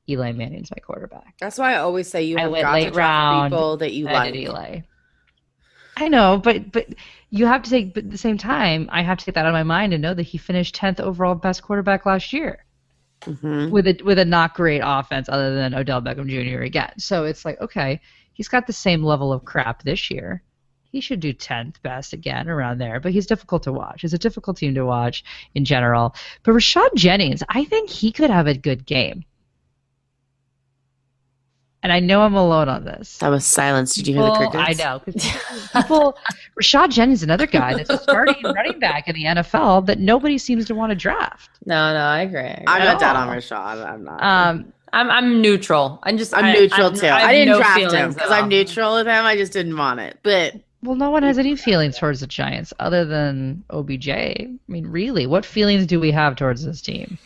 Eli 0.08 0.32
Manning's 0.32 0.70
my 0.70 0.80
quarterback. 0.80 1.34
That's 1.38 1.58
why 1.58 1.74
I 1.74 1.78
always 1.78 2.08
say 2.08 2.24
you 2.24 2.38
I 2.38 2.42
have 2.42 2.52
got 2.52 2.72
late 2.72 2.84
to 2.86 2.90
draft 2.90 2.98
round. 2.98 3.52
people 3.52 3.76
that 3.78 3.92
you 3.92 4.04
like. 4.06 4.34
Eli. 4.34 4.80
I 5.96 6.08
know, 6.08 6.38
but 6.38 6.72
but 6.72 6.86
you 7.30 7.46
have 7.46 7.62
to 7.62 7.70
take, 7.70 7.94
but 7.94 8.04
at 8.04 8.10
the 8.10 8.18
same 8.18 8.38
time, 8.38 8.88
I 8.92 9.02
have 9.02 9.18
to 9.18 9.24
take 9.24 9.34
that 9.34 9.44
out 9.44 9.48
of 9.48 9.52
my 9.52 9.62
mind 9.62 9.92
and 9.92 10.02
know 10.02 10.14
that 10.14 10.22
he 10.22 10.38
finished 10.38 10.74
10th 10.74 11.00
overall 11.00 11.34
best 11.34 11.62
quarterback 11.62 12.06
last 12.06 12.32
year 12.32 12.64
Mhm. 13.22 13.70
with 13.70 13.86
a 13.86 14.00
with 14.04 14.18
a 14.18 14.24
not 14.24 14.54
great 14.54 14.80
offense 14.84 15.28
other 15.28 15.54
than 15.54 15.74
Odell 15.74 16.00
Beckham 16.00 16.28
Jr. 16.28 16.62
again. 16.62 16.92
So 16.98 17.24
it's 17.24 17.44
like, 17.44 17.60
okay, 17.60 18.00
he's 18.32 18.48
got 18.48 18.66
the 18.66 18.72
same 18.72 19.02
level 19.02 19.32
of 19.32 19.44
crap 19.44 19.82
this 19.82 20.10
year. 20.10 20.42
He 20.90 21.00
should 21.02 21.20
do 21.20 21.34
10th 21.34 21.82
best 21.82 22.14
again 22.14 22.48
around 22.48 22.78
there, 22.78 22.98
but 23.00 23.12
he's 23.12 23.26
difficult 23.26 23.64
to 23.64 23.72
watch. 23.72 24.00
He's 24.00 24.14
a 24.14 24.18
difficult 24.18 24.56
team 24.56 24.74
to 24.74 24.86
watch 24.86 25.22
in 25.54 25.64
general. 25.66 26.14
But 26.44 26.52
Rashad 26.52 26.94
Jennings, 26.94 27.42
I 27.48 27.64
think 27.64 27.90
he 27.90 28.10
could 28.10 28.30
have 28.30 28.46
a 28.46 28.56
good 28.56 28.86
game. 28.86 29.24
And 31.82 31.92
I 31.92 32.00
know 32.00 32.22
I'm 32.22 32.34
alone 32.34 32.68
on 32.68 32.84
this. 32.84 33.18
That 33.18 33.28
was 33.28 33.44
silence. 33.46 33.94
Did 33.94 34.08
you 34.08 34.14
hear 34.14 34.24
the 34.24 34.32
crickets? 34.34 34.80
I 34.80 34.82
know. 34.82 34.98
'cause 34.98 35.70
People, 35.82 36.18
Rashad 36.60 36.90
Jennings 36.90 37.22
another 37.22 37.46
guy 37.46 37.74
that's 37.74 37.88
a 37.90 37.98
starting 37.98 38.34
running 38.44 38.80
back 38.80 39.06
in 39.08 39.14
the 39.14 39.24
NFL 39.24 39.86
that 39.86 40.00
nobody 40.00 40.38
seems 40.38 40.64
to 40.66 40.74
want 40.74 40.90
to 40.90 40.96
draft. 40.96 41.50
No, 41.66 41.92
no, 41.94 42.00
I 42.00 42.22
agree. 42.22 42.40
I 42.40 42.44
agree. 42.52 42.64
I'm 42.66 42.84
not 42.84 43.00
down 43.00 43.16
on 43.16 43.28
Rashad. 43.28 43.86
I'm 43.86 44.04
not. 44.04 44.20
Um, 44.22 44.72
I'm 44.92 45.08
I'm 45.10 45.40
neutral. 45.40 46.00
I'm 46.02 46.18
just 46.18 46.34
I'm 46.34 46.46
I- 46.46 46.52
neutral 46.54 46.86
I'm- 46.88 46.96
too. 46.96 47.06
I, 47.06 47.26
I, 47.28 47.32
didn't 47.32 47.48
no 47.52 47.58
draft 47.58 47.92
him 47.92 48.12
because. 48.14 48.30
I'm 48.30 48.48
neutral 48.48 48.94
with 48.96 49.06
him. 49.06 49.24
I 49.24 49.36
just 49.36 49.52
didn't 49.52 49.76
want 49.76 50.00
it. 50.00 50.18
But 50.24 50.54
well, 50.82 50.96
no 50.96 51.10
one 51.10 51.22
has 51.22 51.38
any 51.38 51.54
feelings 51.56 51.96
towards 51.98 52.20
the 52.20 52.26
Giants 52.26 52.72
other 52.80 53.04
than 53.04 53.62
OBJ. 53.70 54.08
I 54.08 54.48
mean, 54.66 54.86
really, 54.86 55.26
what 55.26 55.44
feelings 55.44 55.86
do 55.86 56.00
we 56.00 56.10
have 56.10 56.34
towards 56.36 56.64
this 56.64 56.80
team? 56.80 57.18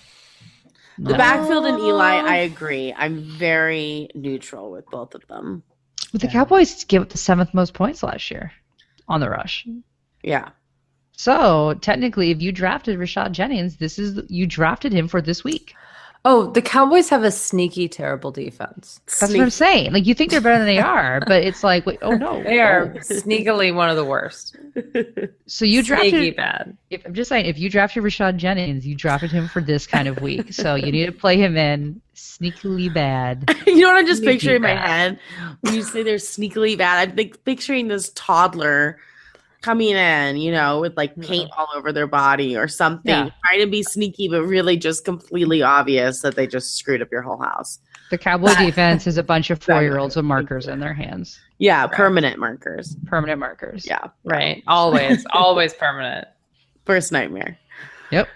The 0.99 1.15
backfield 1.15 1.67
and 1.67 1.79
Eli, 1.79 2.21
oh. 2.21 2.27
I 2.27 2.37
agree. 2.39 2.93
I'm 2.97 3.23
very 3.23 4.09
neutral 4.15 4.71
with 4.71 4.87
both 4.87 5.15
of 5.15 5.27
them. 5.29 5.63
But 6.13 6.21
the 6.21 6.29
Cowboys 6.29 6.85
gave 6.85 7.03
up 7.03 7.09
the 7.09 7.19
seventh 7.19 7.55
most 7.55 7.75
points 7.75 8.03
last 8.03 8.31
year 8.31 8.53
on 9.09 9.21
the 9.21 9.31
rush. 9.31 9.67
Yeah. 10.23 10.51
So 11.13 11.75
technically, 11.75 12.31
if 12.31 12.43
you 12.43 12.53
drafted 12.53 12.99
Rashad 12.99 13.33
Jennings, 13.33 13.77
this 13.77 13.99
is 13.99 14.21
you 14.29 14.47
drafted 14.47 14.93
him 14.93 15.09
for 15.09 15.23
this 15.23 15.45
week. 15.45 15.75
Oh, 16.25 16.53
the 16.53 16.63
Cowboys 16.63 17.09
have 17.09 17.25
a 17.25 17.33
sneaky, 17.33 17.89
terrible 17.89 18.31
defense. 18.31 19.01
That's 19.21 19.33
what 19.33 19.41
I'm 19.41 19.51
saying. 19.51 19.93
Like 19.93 20.07
you 20.07 20.15
think 20.15 20.31
they're 20.31 20.41
better 20.41 20.59
than 20.59 20.67
they 20.69 20.79
are, 20.79 21.21
but 21.27 21.43
it's 21.43 21.65
like, 21.65 21.85
wait, 21.85 21.99
oh 22.01 22.13
no, 22.13 22.41
They 22.45 22.61
are 22.61 22.93
Oh. 22.95 22.99
sneakily 23.01 23.75
one 23.75 23.91
of 23.91 23.97
the 23.97 24.05
worst. 24.05 24.57
So 25.47 25.65
you 25.65 25.83
Sneaky 25.83 26.11
drafted. 26.11 26.37
bad. 26.37 26.77
If, 26.91 27.05
I'm 27.05 27.15
just 27.15 27.29
saying, 27.29 27.47
if 27.47 27.59
you 27.59 27.69
drafted 27.69 28.05
Rashad 28.05 28.37
Jennings, 28.37 28.87
you 28.87 28.95
drafted 28.95 29.33
him 29.33 29.49
for 29.49 29.61
this 29.61 29.87
kind 29.87 30.07
of 30.07 30.21
week. 30.21 30.53
so 30.53 30.77
you 30.77 30.93
need 30.93 31.07
to 31.07 31.13
play 31.13 31.37
him 31.39 31.57
in 31.57 32.01
sneakily 32.15 32.93
bad. 32.95 33.53
you 33.67 33.81
know 33.81 33.89
what 33.89 33.97
I'm 33.99 34.07
just 34.07 34.23
Sneaky 34.23 34.35
picturing 34.35 34.57
in 34.57 34.63
my 34.63 34.77
head 34.77 35.19
when 35.63 35.75
you 35.75 35.83
say 35.83 36.05
they're 36.05 36.17
sneakily 36.17 36.79
bad. 36.79 37.09
I'm 37.09 37.17
think, 37.17 37.43
picturing 37.45 37.89
this 37.89 38.13
toddler 38.15 38.99
coming 39.63 39.91
in, 39.91 40.37
you 40.37 40.51
know, 40.53 40.81
with 40.81 40.97
like 40.97 41.17
paint 41.21 41.51
all 41.57 41.69
over 41.75 41.93
their 41.93 42.07
body 42.07 42.57
or 42.57 42.69
something, 42.69 43.09
Yeah. 43.11 43.31
trying 43.47 43.61
to 43.61 43.67
be 43.67 43.83
sneaky, 43.83 44.29
but 44.29 44.43
really 44.43 44.77
just 44.77 45.05
completely 45.05 45.63
obvious 45.63 46.21
that 46.23 46.35
they 46.37 46.47
just 46.47 46.77
screwed 46.77 47.01
up 47.01 47.09
your 47.11 47.23
whole 47.23 47.41
house. 47.41 47.79
The 48.11 48.19
Cowboy 48.19 48.55
defense 48.59 49.07
is 49.07 49.17
a 49.17 49.23
bunch 49.23 49.49
of 49.51 49.63
four 49.63 49.81
year 49.81 49.99
olds 49.99 50.17
with 50.17 50.25
markers 50.27 50.67
in 50.67 50.81
their 50.81 50.93
hands, 50.93 51.41
Yeah, 51.59 51.87
permanent 51.87 52.39
markers. 52.39 52.95
permanent 53.07 53.39
markers. 53.41 53.87
Yeah, 53.87 54.05
Right. 54.25 54.63
Always. 54.67 55.25
always 55.33 55.73
permanent. 55.73 56.29
first 56.85 57.11
nightmare. 57.13 57.57
Yep. 58.11 58.29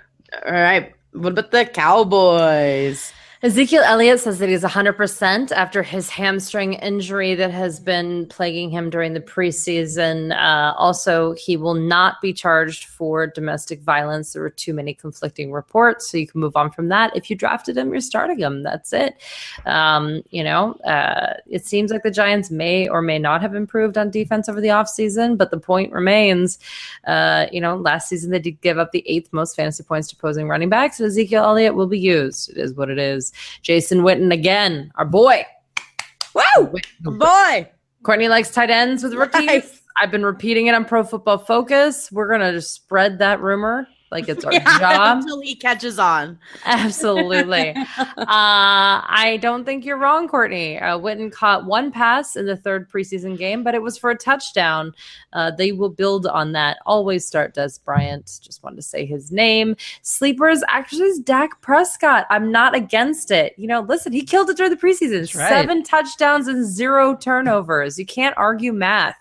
All 0.47 0.53
right. 0.53 0.93
What 1.13 1.33
about 1.33 1.51
the 1.51 1.65
Cowboys? 1.67 3.13
Ezekiel 3.43 3.83
Elliott 3.85 4.21
says 4.21 4.39
that 4.39 4.49
he's 4.49 4.63
100% 4.63 5.53
after 5.53 5.83
his 5.83 6.09
hamstring 6.09 6.73
injury 6.73 7.35
that 7.35 7.51
has 7.51 7.79
been 7.79 8.25
plaguing 8.29 8.71
him 8.71 8.89
during 8.89 9.13
the 9.13 9.21
preseason. 9.21 10.35
Uh, 10.35 10.73
also, 10.79 11.35
he 11.35 11.59
will 11.59 11.75
not 11.75 12.23
be 12.23 12.33
charged 12.33 12.87
for 12.87 13.27
domestic 13.27 13.83
violence. 13.83 14.33
There 14.33 14.41
were 14.41 14.49
too 14.49 14.73
many 14.73 14.95
conflicting 14.95 15.53
reports, 15.53 16.11
so 16.11 16.17
you 16.17 16.27
can 16.27 16.41
move 16.41 16.57
on 16.57 16.71
from 16.71 16.89
that. 16.89 17.15
If 17.15 17.29
you 17.29 17.37
drafted 17.37 17.77
him, 17.77 17.91
you're 17.91 18.01
starting 18.01 18.39
him. 18.39 18.63
That's 18.63 18.95
it. 18.95 19.21
Um, 19.67 20.23
you 20.31 20.43
know, 20.43 20.73
uh, 20.87 21.35
it 21.47 21.67
seems 21.67 21.91
like 21.91 22.05
the 22.05 22.11
Giants 22.11 22.51
may 22.51 22.89
or 22.89 23.03
may 23.03 23.19
not 23.19 23.43
have 23.43 23.55
improved 23.55 23.99
on 23.99 24.11
defense 24.11 24.49
over 24.49 24.63
the 24.63 24.69
offseason, 24.69 25.37
but 25.37 25.51
the 25.51 25.61
point 25.61 25.93
remains, 25.93 26.59
uh, 27.07 27.47
you 27.53 27.61
know, 27.61 27.77
last 27.77 28.09
season 28.09 28.31
they 28.31 28.39
did 28.39 28.59
give 28.63 28.79
up 28.79 28.93
the 28.93 29.05
eighth 29.07 29.31
most 29.31 29.57
fantasy 29.57 29.83
points 29.83 30.09
to 30.09 30.17
opposing 30.17 30.49
running 30.49 30.71
backs, 30.71 30.99
and 30.99 31.07
Ezekiel 31.07 31.45
Elliott 31.45 31.75
will 31.75 31.87
be 31.87 31.99
used. 31.99 32.49
It 32.49 32.57
is 32.57 32.73
what 32.73 32.89
it 32.89 32.99
is. 32.99 33.26
Jason 33.63 34.01
Witten 34.01 34.33
again, 34.33 34.93
our 34.97 35.05
boy. 35.05 35.45
Woo! 36.35 36.73
Boy, 37.01 37.71
Courtney 38.03 38.29
likes 38.29 38.51
tight 38.51 38.71
ends 38.71 39.03
with 39.03 39.15
rookies. 39.15 39.47
Nice. 39.47 39.83
I've 39.99 40.11
been 40.11 40.25
repeating 40.25 40.67
it 40.67 40.75
on 40.75 40.85
Pro 40.85 41.03
Football 41.03 41.39
Focus. 41.39 42.13
We're 42.13 42.31
gonna 42.31 42.61
spread 42.61 43.19
that 43.21 43.41
rumor 43.41 43.89
like 44.11 44.29
it's 44.29 44.45
our 44.45 44.53
yeah, 44.53 44.79
job. 44.79 45.19
until 45.19 45.41
he 45.41 45.55
catches 45.55 45.99
on. 45.99 46.39
Absolutely. 46.65 47.71
uh, 47.97 48.05
I 48.27 49.39
don't 49.43 49.65
think 49.65 49.85
you're 49.85 49.99
wrong, 49.99 50.29
Courtney. 50.29 50.79
Uh, 50.79 50.99
Witten 50.99 51.33
caught 51.33 51.67
one 51.67 51.91
pass 51.91 52.37
in 52.37 52.47
the 52.47 52.57
third 52.57 52.91
preseason 52.91 53.37
game, 53.37 53.63
but 53.63 53.75
it 53.75 53.83
was 53.83 53.99
for 53.99 54.11
a 54.11 54.17
touchdown. 54.17 54.93
Uh, 55.33 55.51
they 55.51 55.73
will 55.73 55.89
build 55.89 56.27
on 56.27 56.53
that. 56.53 56.79
Always 56.87 57.27
start 57.27 57.55
Dez 57.55 57.83
Bryant. 57.83 58.41
Just 58.43 58.63
wanted 58.63 58.77
to 58.77 58.83
say 58.83 59.05
his 59.05 59.33
name. 59.33 59.77
Sleepers 60.03 60.63
actually 60.69 61.07
is 61.07 61.19
Dak 61.19 61.61
Prescott. 61.61 62.27
I'm 62.31 62.51
not 62.53 62.75
against 62.75 63.31
it. 63.31 63.55
You 63.57 63.67
know, 63.67 63.81
listen, 63.81 64.13
he 64.13 64.23
killed 64.23 64.51
it 64.51 64.57
during 64.57 64.71
the 64.71 64.79
preseason. 64.79 65.35
Right. 65.35 65.49
Seven 65.49 65.83
touchdowns 65.83 66.49
and 66.49 66.65
zero 66.65 67.17
turnovers. 67.17 67.99
You 67.99 68.07
can't 68.07 68.37
argue 68.37 68.73
math. 68.73 69.17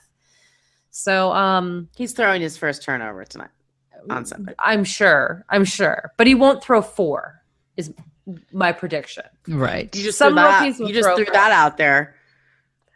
So, 0.92 1.34
um, 1.34 1.90
He's 1.98 2.14
throwing 2.14 2.42
his 2.42 2.56
first 2.56 2.82
turnover 2.82 3.26
tonight 3.26 3.50
on 4.10 4.26
Sunday. 4.26 4.54
I'm 4.60 4.84
sure. 4.84 5.46
I'm 5.50 5.66
sure. 5.66 6.12
But 6.18 6.28
he 6.28 6.36
won't 6.36 6.64
throw 6.64 6.82
four, 6.82 7.42
is 7.78 7.94
my 8.52 8.72
prediction. 8.72 9.24
Right. 9.48 9.94
You 9.96 10.04
just 10.04 10.18
Some 10.18 10.34
threw 10.34 10.44
that, 10.44 10.60
rookies 10.60 10.80
will 10.80 10.88
you 10.88 10.94
just 10.94 11.06
throw 11.06 11.16
threw 11.16 11.26
for 11.26 11.34
that 11.34 11.52
out 11.52 11.78
there. 11.78 12.16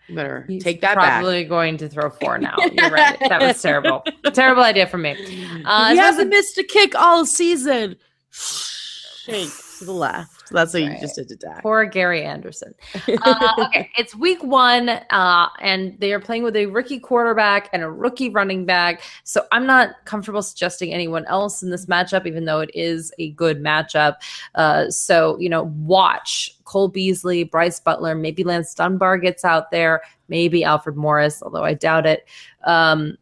You 0.07 0.15
better 0.15 0.43
He's 0.47 0.63
take 0.63 0.81
that 0.81 0.95
back. 0.95 1.21
probably 1.21 1.43
going 1.43 1.77
to 1.77 1.89
throw 1.89 2.09
four 2.09 2.39
now. 2.39 2.55
You're 2.71 2.89
right. 2.89 3.19
That 3.19 3.41
was 3.41 3.61
terrible. 3.61 4.03
terrible 4.33 4.63
idea 4.63 4.87
for 4.87 4.97
me. 4.97 5.11
Uh, 5.11 5.15
he 5.15 5.25
as 5.25 5.63
far 5.65 5.91
as 5.91 5.97
hasn't 5.97 6.29
missed 6.29 6.57
a 6.57 6.63
kick 6.63 6.95
all 6.95 7.25
season. 7.25 7.95
Shake 8.31 9.49
to 9.79 9.85
the 9.85 9.93
left. 9.93 10.51
That's 10.51 10.73
what 10.73 10.83
you 10.83 10.95
just 10.99 11.15
did 11.15 11.27
to 11.29 11.35
Dak. 11.35 11.61
Poor 11.63 11.85
Gary 11.85 12.23
Anderson. 12.23 12.73
Uh, 13.21 13.65
okay, 13.65 13.89
it's 13.97 14.15
week 14.15 14.41
one, 14.43 14.89
uh, 14.89 15.49
and 15.59 15.99
they 15.99 16.13
are 16.13 16.19
playing 16.19 16.43
with 16.43 16.55
a 16.55 16.67
rookie 16.67 16.99
quarterback 16.99 17.69
and 17.73 17.83
a 17.83 17.89
rookie 17.89 18.29
running 18.29 18.65
back. 18.65 19.01
So 19.23 19.45
I'm 19.51 19.65
not 19.65 19.95
comfortable 20.05 20.41
suggesting 20.41 20.93
anyone 20.93 21.25
else 21.25 21.63
in 21.63 21.69
this 21.69 21.85
matchup, 21.87 22.25
even 22.25 22.45
though 22.45 22.59
it 22.59 22.69
is 22.73 23.11
a 23.19 23.31
good 23.31 23.61
matchup. 23.61 24.15
Uh, 24.55 24.89
so, 24.89 25.37
you 25.39 25.49
know, 25.49 25.63
watch 25.75 26.55
Cole 26.65 26.87
Beasley, 26.87 27.43
Brice 27.43 27.79
Butler, 27.79 28.15
maybe 28.15 28.43
Lance 28.43 28.73
Dunbar 28.73 29.17
gets 29.17 29.43
out 29.43 29.71
there, 29.71 30.01
maybe 30.27 30.63
Alfred 30.63 30.95
Morris, 30.95 31.41
although 31.41 31.63
I 31.63 31.73
doubt 31.73 32.05
it. 32.05 32.27
Um, 32.63 33.17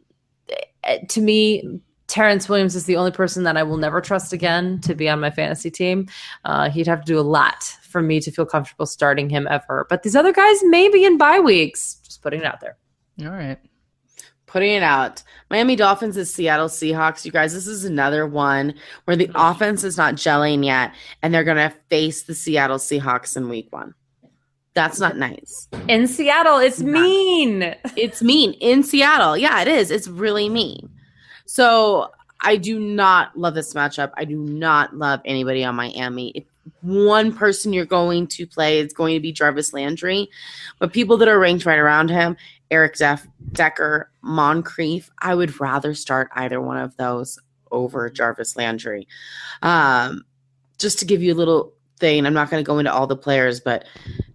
eh, 0.83 0.99
to 1.07 1.21
me, 1.21 1.81
Terrance 2.07 2.47
Williams 2.47 2.75
is 2.75 2.85
the 2.85 2.95
only 2.95 3.11
person 3.11 3.43
that 3.43 3.57
I 3.57 3.63
will 3.63 3.77
never 3.77 3.99
trust 4.01 4.31
again 4.31 4.79
to 4.81 4.95
be 4.95 5.09
on 5.09 5.19
my 5.19 5.29
fantasy 5.29 5.69
team. 5.69 6.07
Uh, 6.45 6.69
he'd 6.69 6.87
have 6.87 7.01
to 7.01 7.05
do 7.05 7.19
a 7.19 7.21
lot 7.21 7.63
for 7.83 8.01
me 8.01 8.19
to 8.21 8.31
feel 8.31 8.45
comfortable 8.45 8.85
starting 8.85 9.29
him 9.29 9.47
ever. 9.49 9.85
But 9.89 10.03
these 10.03 10.15
other 10.15 10.31
guys 10.31 10.63
may 10.63 10.89
be 10.89 11.03
in 11.05 11.17
bye 11.17 11.39
weeks. 11.39 11.95
Just 12.03 12.21
putting 12.21 12.39
it 12.41 12.45
out 12.45 12.61
there. 12.61 12.77
All 13.21 13.31
right. 13.31 13.57
Putting 14.45 14.71
it 14.73 14.83
out. 14.83 15.21
Miami 15.51 15.75
Dolphins 15.75 16.15
is 16.15 16.33
Seattle 16.33 16.69
Seahawks. 16.69 17.25
You 17.25 17.31
guys, 17.31 17.53
this 17.53 17.67
is 17.67 17.83
another 17.83 18.25
one 18.25 18.73
where 19.03 19.17
the 19.17 19.29
offense 19.35 19.83
is 19.83 19.97
not 19.97 20.15
gelling 20.15 20.63
yet, 20.63 20.93
and 21.21 21.33
they're 21.33 21.43
going 21.43 21.57
to 21.57 21.75
face 21.89 22.23
the 22.23 22.33
Seattle 22.33 22.77
Seahawks 22.77 23.35
in 23.35 23.49
week 23.49 23.67
one. 23.71 23.93
That's 24.73 24.99
not 24.99 25.17
nice. 25.17 25.67
In 25.89 26.07
Seattle, 26.07 26.59
it's 26.59 26.79
Yeah. 26.79 26.85
mean. 26.85 27.75
It's 27.97 28.21
mean 28.21 28.53
in 28.53 28.83
Seattle. 28.83 29.35
Yeah, 29.35 29.59
it 29.61 29.67
is. 29.67 29.91
It's 29.91 30.07
really 30.07 30.47
mean. 30.47 30.89
So 31.47 32.11
I 32.41 32.57
do 32.57 32.79
not 32.79 33.37
love 33.37 33.55
this 33.55 33.73
matchup. 33.73 34.11
I 34.15 34.25
do 34.25 34.37
not 34.37 34.95
love 34.95 35.21
anybody 35.25 35.63
on 35.63 35.75
Miami. 35.75 36.31
If 36.35 36.43
one 36.81 37.33
person 37.35 37.73
you're 37.73 37.85
going 37.85 38.27
to 38.27 38.45
play 38.45 38.79
is 38.79 38.93
going 38.93 39.15
to 39.15 39.19
be 39.19 39.31
Jarvis 39.31 39.73
Landry, 39.73 40.29
but 40.79 40.93
people 40.93 41.17
that 41.17 41.27
are 41.27 41.39
ranked 41.39 41.65
right 41.65 41.79
around 41.79 42.09
him, 42.09 42.37
Eric 42.69 42.97
Def- 42.97 43.27
Decker, 43.53 44.11
Moncrief, 44.21 45.09
I 45.19 45.33
would 45.33 45.59
rather 45.59 45.93
start 45.93 46.29
either 46.33 46.61
one 46.61 46.77
of 46.77 46.95
those 46.97 47.39
over 47.71 48.09
Jarvis 48.09 48.57
Landry. 48.57 49.07
Um, 49.61 50.25
just 50.77 50.99
to 50.99 51.05
give 51.05 51.23
you 51.23 51.33
a 51.33 51.35
little 51.35 51.73
thing, 51.99 52.25
I'm 52.25 52.33
not 52.33 52.49
going 52.49 52.63
to 52.63 52.67
go 52.67 52.77
into 52.77 52.93
all 52.93 53.07
the 53.07 53.15
players, 53.15 53.61
but 53.61 53.85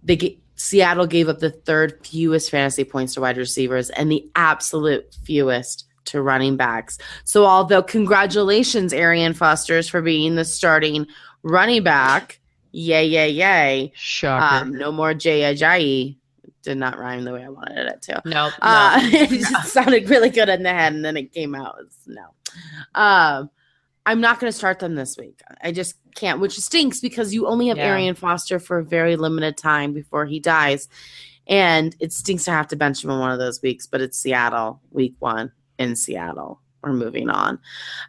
they 0.03 0.15
get, 0.15 0.35
Seattle 0.55 1.07
gave 1.07 1.29
up 1.29 1.39
the 1.39 1.51
third 1.51 2.05
fewest 2.05 2.49
fantasy 2.49 2.83
points 2.83 3.13
to 3.13 3.21
wide 3.21 3.37
receivers 3.37 3.91
and 3.91 4.11
the 4.11 4.27
absolute 4.35 5.15
fewest 5.23 5.85
to 6.05 6.21
running 6.21 6.57
backs. 6.57 6.97
So, 7.23 7.45
although 7.45 7.83
congratulations, 7.83 8.93
Arian 8.93 9.33
Fosters, 9.33 9.87
for 9.89 10.01
being 10.01 10.35
the 10.35 10.45
starting 10.45 11.07
running 11.43 11.83
back, 11.83 12.39
yay, 12.71 13.05
yay, 13.05 13.29
yay. 13.29 13.91
Shocker. 13.95 14.63
Um, 14.65 14.77
no 14.77 14.91
more 14.91 15.13
Jay 15.13 15.41
Ajayi. 15.41 16.17
did 16.63 16.77
not 16.77 16.97
rhyme 16.97 17.23
the 17.23 17.33
way 17.33 17.43
I 17.43 17.49
wanted 17.49 17.87
it 17.87 18.01
to. 18.03 18.21
Nope. 18.25 18.53
Uh, 18.61 18.99
no. 19.01 19.09
it 19.19 19.29
just 19.29 19.73
sounded 19.73 20.09
really 20.09 20.29
good 20.29 20.49
in 20.49 20.63
the 20.63 20.69
head, 20.73 20.93
and 20.93 21.03
then 21.03 21.17
it 21.17 21.31
came 21.33 21.55
out. 21.55 21.77
no. 22.07 22.25
Um, 22.95 23.49
I'm 24.05 24.19
not 24.19 24.39
going 24.39 24.51
to 24.51 24.57
start 24.57 24.79
them 24.79 24.95
this 24.95 25.17
week. 25.17 25.39
I 25.61 25.71
just 25.71 25.95
can't, 26.13 26.39
which 26.41 26.57
stinks 26.59 26.99
because 26.99 27.33
you 27.33 27.47
only 27.47 27.69
have 27.69 27.77
Yeah. 27.77 27.87
Arian 27.87 28.15
Foster 28.15 28.59
for 28.59 28.79
a 28.79 28.83
very 28.83 29.15
limited 29.15 29.55
time 29.57 29.93
before 29.93 30.25
he 30.25 30.39
dies. 30.39 30.89
And 31.47 31.95
it 31.99 32.11
stinks 32.13 32.43
to 32.45 32.51
have 32.51 32.67
to 32.69 32.75
bench 32.75 33.03
him 33.03 33.09
in 33.11 33.19
one 33.19 33.31
of 33.31 33.39
those 33.39 33.61
weeks, 33.61 33.87
but 33.87 34.01
it's 34.01 34.17
Seattle, 34.17 34.81
week 34.91 35.15
one 35.19 35.51
in 35.83 35.95
Seattle. 35.95 36.59
We're 36.83 36.93
moving 36.93 37.29
on. 37.29 37.59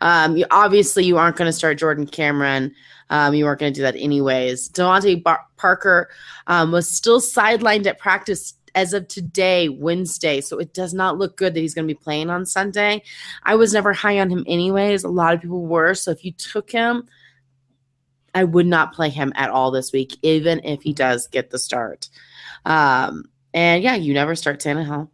Um, 0.00 0.36
you, 0.36 0.46
obviously, 0.50 1.04
you 1.04 1.16
aren't 1.16 1.36
going 1.36 1.46
to 1.46 1.52
start 1.52 1.78
Jordan 1.78 2.06
Cameron. 2.06 2.74
Um, 3.10 3.34
you 3.34 3.44
weren't 3.44 3.60
going 3.60 3.72
to 3.72 3.78
do 3.78 3.82
that 3.82 3.96
anyways. 3.96 4.68
DeVante 4.70 5.22
Bar- 5.22 5.46
Parker 5.56 6.10
um, 6.46 6.72
was 6.72 6.90
still 6.90 7.20
sidelined 7.20 7.86
at 7.86 7.98
practice 7.98 8.54
as 8.74 8.92
of 8.92 9.06
today, 9.06 9.68
Wednesday. 9.68 10.40
So 10.40 10.58
it 10.58 10.74
does 10.74 10.92
not 10.92 11.18
look 11.18 11.36
good 11.36 11.54
that 11.54 11.60
he's 11.60 11.74
going 11.74 11.86
to 11.86 11.94
be 11.94 11.98
playing 11.98 12.30
on 12.30 12.44
Sunday. 12.44 13.02
I 13.44 13.54
was 13.54 13.72
never 13.72 13.92
high 13.92 14.18
on 14.18 14.30
him 14.30 14.44
anyways. 14.48 15.04
A 15.04 15.08
lot 15.08 15.34
of 15.34 15.40
people 15.40 15.64
were. 15.64 15.94
So 15.94 16.10
if 16.10 16.24
you 16.24 16.32
took 16.32 16.70
him, 16.70 17.06
I 18.34 18.42
would 18.42 18.66
not 18.66 18.94
play 18.94 19.10
him 19.10 19.32
at 19.36 19.50
all 19.50 19.70
this 19.70 19.92
week, 19.92 20.16
even 20.22 20.60
if 20.64 20.82
he 20.82 20.92
does 20.92 21.28
get 21.28 21.50
the 21.50 21.58
start. 21.58 22.08
Um, 22.64 23.26
and 23.52 23.82
yeah, 23.84 23.94
you 23.94 24.12
never 24.12 24.34
start 24.34 24.58
Tannehill. 24.58 25.08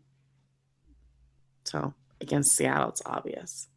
So 1.65 1.93
against 2.21 2.57
Seattle, 2.57 2.91
it's 2.91 3.03
obvious. 3.05 3.69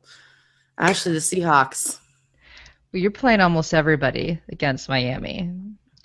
Actually, 0.77 1.15
the 1.15 1.19
Seahawks. 1.19 1.99
Well, 2.91 3.01
you're 3.01 3.11
playing 3.11 3.41
almost 3.41 3.73
everybody 3.73 4.39
against 4.49 4.89
Miami 4.89 5.51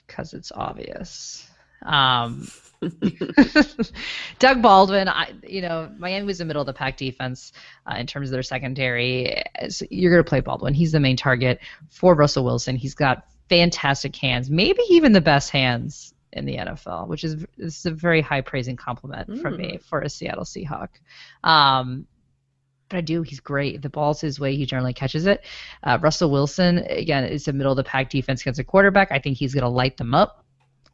because 0.06 0.34
it's 0.34 0.52
obvious. 0.52 1.48
Um, 1.82 2.48
Doug 4.38 4.62
Baldwin, 4.62 5.08
I, 5.08 5.32
you 5.46 5.62
know, 5.62 5.90
Miami 5.98 6.26
was 6.26 6.38
the 6.38 6.44
middle 6.44 6.62
of 6.62 6.66
the 6.66 6.72
pack 6.72 6.96
defense 6.96 7.52
uh, 7.86 7.96
in 7.96 8.06
terms 8.06 8.28
of 8.28 8.32
their 8.32 8.42
secondary. 8.42 9.42
So 9.68 9.86
you're 9.90 10.12
going 10.12 10.24
to 10.24 10.28
play 10.28 10.40
Baldwin. 10.40 10.74
He's 10.74 10.92
the 10.92 11.00
main 11.00 11.16
target 11.16 11.60
for 11.90 12.14
Russell 12.14 12.44
Wilson. 12.44 12.76
He's 12.76 12.94
got 12.94 13.24
fantastic 13.48 14.14
hands, 14.16 14.50
maybe 14.50 14.82
even 14.90 15.12
the 15.12 15.20
best 15.20 15.50
hands 15.50 16.14
in 16.32 16.44
the 16.44 16.56
NFL, 16.56 17.08
which 17.08 17.24
is 17.24 17.36
this 17.56 17.78
is 17.78 17.86
a 17.86 17.90
very 17.90 18.20
high 18.20 18.42
praising 18.42 18.76
compliment 18.76 19.40
from 19.40 19.56
me 19.56 19.78
for 19.78 20.00
a 20.00 20.08
Seattle 20.08 20.44
Seahawk. 20.44 20.88
Um, 21.42 22.06
but 22.88 22.96
I 22.96 23.00
do. 23.00 23.22
He's 23.22 23.40
great. 23.40 23.82
The 23.82 23.90
ball's 23.90 24.20
his 24.20 24.40
way, 24.40 24.56
he 24.56 24.66
generally 24.66 24.94
catches 24.94 25.26
it. 25.26 25.44
Uh, 25.82 25.98
Russell 26.00 26.30
Wilson, 26.30 26.78
again, 26.88 27.24
is 27.24 27.48
a 27.48 27.52
middle 27.52 27.72
of 27.72 27.76
the 27.76 27.84
pack 27.84 28.10
defense 28.10 28.40
against 28.40 28.60
a 28.60 28.64
quarterback. 28.64 29.12
I 29.12 29.18
think 29.18 29.36
he's 29.36 29.54
going 29.54 29.62
to 29.62 29.68
light 29.68 29.96
them 29.96 30.14
up. 30.14 30.44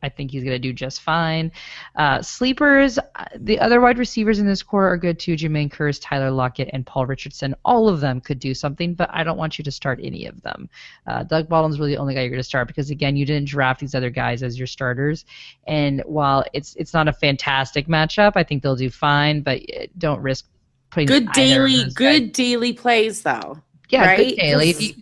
I 0.03 0.11
think 0.11 0.30
he's 0.30 0.45
going 0.45 0.55
to 0.55 0.59
do 0.59 0.74
just 0.74 1.01
fine. 1.01 1.51
Uh, 1.97 2.20
sleepers, 2.20 2.99
uh, 2.99 3.24
the 3.36 3.59
other 3.59 3.80
wide 3.80 3.97
receivers 3.97 4.38
in 4.38 4.47
this 4.47 4.62
core 4.62 4.86
are 4.86 4.99
good 4.99 5.18
too. 5.18 5.34
Jermaine 5.34 5.72
Kearse, 5.72 5.99
Tyler 6.01 6.30
Lockett, 6.30 6.68
and 6.74 6.84
Paul 6.84 7.07
Richardson. 7.07 7.55
All 7.64 7.88
of 7.88 8.01
them 8.01 8.20
could 8.20 8.38
do 8.38 8.53
something, 8.53 8.92
but 8.92 9.09
I 9.12 9.24
don't 9.24 9.38
want 9.38 9.59
you 9.59 9.64
to 9.64 9.70
start 9.70 10.01
any 10.03 10.26
of 10.26 10.42
them. 10.42 10.68
Uh, 11.07 11.22
Doug 11.22 11.49
Baldwin's 11.49 11.78
really 11.78 11.92
the 11.92 11.99
only 11.99 12.14
guy 12.14 12.20
you're 12.20 12.30
going 12.30 12.38
to 12.38 12.45
start 12.45 12.68
because 12.68 12.90
again, 12.90 13.16
you 13.16 13.24
didn't 13.24 13.49
draft 13.49 13.80
these 13.80 13.95
other 13.95 14.11
guys 14.11 14.42
as 14.42 14.59
your 14.59 14.66
starters. 14.66 15.24
And 15.66 16.03
while 16.05 16.45
it's 16.53 16.76
it's 16.76 16.92
not 16.92 17.09
a 17.09 17.12
fantastic 17.12 17.86
matchup, 17.88 18.32
I 18.36 18.45
think 18.45 18.62
they'll 18.62 18.76
do 18.76 18.90
fine. 18.90 19.40
But 19.40 19.62
uh, 19.74 19.86
don't 19.97 20.20
risk 20.20 20.47
putting 20.95 21.07
Good 21.09 21.32
daily, 21.32 21.84
good 21.95 22.22
guys- 22.22 22.30
daily 22.32 22.72
plays 22.72 23.22
though. 23.22 23.59
yeah, 23.90 24.07
right? 24.07 24.16
good 24.18 24.36
daily. 24.36 24.97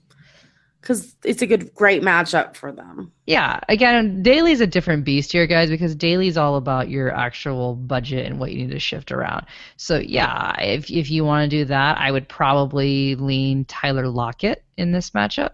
Because 0.80 1.14
it's 1.22 1.42
a 1.42 1.46
good, 1.46 1.72
great 1.74 2.02
matchup 2.02 2.56
for 2.56 2.72
them. 2.72 3.12
Yeah, 3.26 3.60
again, 3.68 4.20
daily 4.20 4.50
is 4.50 4.60
a 4.60 4.66
different 4.66 5.04
beast 5.04 5.30
here, 5.30 5.46
guys, 5.46 5.70
because 5.70 5.94
daily 5.94 6.26
is 6.26 6.36
all 6.36 6.56
about 6.56 6.88
your 6.88 7.14
actual 7.14 7.76
budget 7.76 8.26
and 8.26 8.40
what 8.40 8.50
you 8.50 8.58
need 8.66 8.72
to 8.72 8.80
shift 8.80 9.12
around. 9.12 9.46
So 9.76 9.98
yeah, 9.98 10.60
if 10.60 10.90
if 10.90 11.08
you 11.08 11.24
want 11.24 11.48
to 11.48 11.56
do 11.56 11.64
that, 11.66 11.98
I 11.98 12.10
would 12.10 12.28
probably 12.28 13.14
lean 13.14 13.64
Tyler 13.66 14.08
Lockett 14.08 14.64
in 14.76 14.90
this 14.90 15.10
matchup 15.10 15.50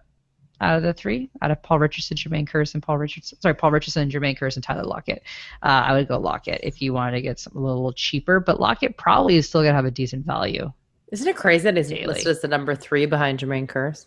out 0.61 0.77
of 0.77 0.83
the 0.83 0.93
three, 0.93 1.31
out 1.43 1.51
of 1.51 1.63
Paul 1.63 1.79
Richardson, 1.79 2.17
Jermaine 2.17 2.49
Kearse, 2.49 2.75
and 2.75 2.83
Paul 2.83 2.99
Richardson. 2.99 3.41
Sorry, 3.41 3.55
Paul 3.55 3.71
Richardson, 3.71 4.11
Jermaine 4.11 4.39
Kearse, 4.39 4.57
and 4.57 4.65
Tyler 4.65 4.85
Lockett. 4.85 5.23
Uh, 5.63 5.85
I 5.87 5.93
would 5.93 6.09
go 6.09 6.19
Lockett 6.19 6.61
if 6.63 6.83
you 6.83 6.93
wanted 6.93 7.13
to 7.13 7.23
get 7.23 7.39
something 7.39 7.61
a 7.61 7.65
little 7.65 7.93
cheaper, 7.93 8.41
but 8.41 8.61
Lockett 8.61 8.97
probably 8.97 9.37
is 9.37 9.49
still 9.49 9.63
gonna 9.63 9.75
have 9.75 9.85
a 9.85 9.91
decent 9.91 10.27
value. 10.27 10.73
Isn't 11.13 11.29
it 11.29 11.37
crazy 11.37 11.65
that 11.65 11.77
he's 11.77 11.91
listed 11.91 12.27
as 12.27 12.41
the 12.41 12.49
number 12.49 12.75
three 12.75 13.07
behind 13.07 13.39
Jermaine 13.39 13.67
Kearse? 13.67 14.07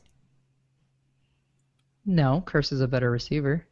No, 2.06 2.44
Kearse 2.46 2.72
is 2.72 2.82
a 2.82 2.88
better 2.88 3.10
receiver. 3.10 3.66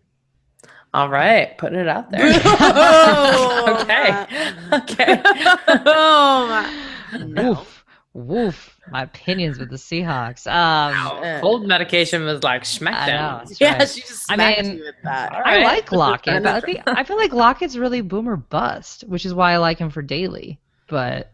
All 0.93 1.09
right, 1.09 1.55
putting 1.57 1.77
it 1.79 1.87
out 1.87 2.09
there. 2.09 2.31
Oh, 2.45 3.77
okay. 3.81 4.25
Okay. 4.71 5.21
oh, 5.25 6.87
no. 7.25 7.53
Woof, 7.53 7.85
woof. 8.13 8.78
My 8.91 9.03
opinions 9.03 9.59
with 9.59 9.69
the 9.69 9.75
Seahawks. 9.77 10.47
Um, 10.51 11.41
Cold 11.41 11.67
medication 11.67 12.23
was 12.23 12.43
like 12.43 12.61
I 12.61 12.65
smackdown. 12.65 13.49
know. 13.49 13.55
Yeah, 13.59 13.77
right. 13.79 13.89
she 13.89 14.01
just 14.01 14.31
I 14.31 14.35
mean, 14.35 14.77
you 14.77 14.83
with 14.85 14.95
that. 15.03 15.31
All 15.31 15.37
I 15.39 15.57
right. 15.57 15.63
like 15.63 15.91
Lockett, 15.91 16.43
but 16.43 16.55
I 16.55 16.59
think 16.61 16.81
I 16.87 17.03
feel 17.03 17.17
like 17.17 17.33
Lockett's 17.33 17.77
really 17.77 18.01
boomer 18.01 18.35
bust, 18.37 19.03
which 19.07 19.25
is 19.25 19.33
why 19.33 19.53
I 19.53 19.57
like 19.57 19.77
him 19.79 19.89
for 19.89 20.01
daily. 20.01 20.59
But 20.87 21.31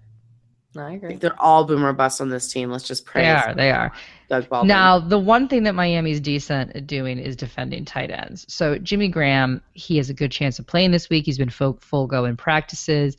I 0.77 0.81
I 0.81 0.91
agree. 0.93 1.09
think 1.09 1.21
they're 1.21 1.41
all 1.41 1.63
boomer 1.65 1.93
bust 1.93 2.19
on 2.21 2.29
this 2.29 2.51
team. 2.51 2.69
Let's 2.69 2.87
just 2.87 3.05
pray. 3.05 3.23
they 3.23 3.29
are, 3.29 3.53
they 3.53 3.71
are. 3.71 3.91
Doug 4.29 4.49
Baldwin. 4.49 4.67
Now, 4.67 4.99
the 4.99 5.19
one 5.19 5.47
thing 5.47 5.63
that 5.63 5.75
Miami's 5.75 6.19
decent 6.19 6.75
at 6.75 6.87
doing 6.87 7.19
is 7.19 7.35
defending 7.35 7.85
tight 7.85 8.11
ends. 8.11 8.45
So 8.53 8.77
Jimmy 8.79 9.07
Graham, 9.07 9.61
he 9.73 9.97
has 9.97 10.09
a 10.09 10.13
good 10.13 10.31
chance 10.31 10.59
of 10.59 10.67
playing 10.67 10.91
this 10.91 11.09
week. 11.09 11.25
He's 11.25 11.37
been 11.37 11.49
full, 11.49 11.77
full 11.81 12.07
go 12.07 12.25
in 12.25 12.35
practices. 12.35 13.15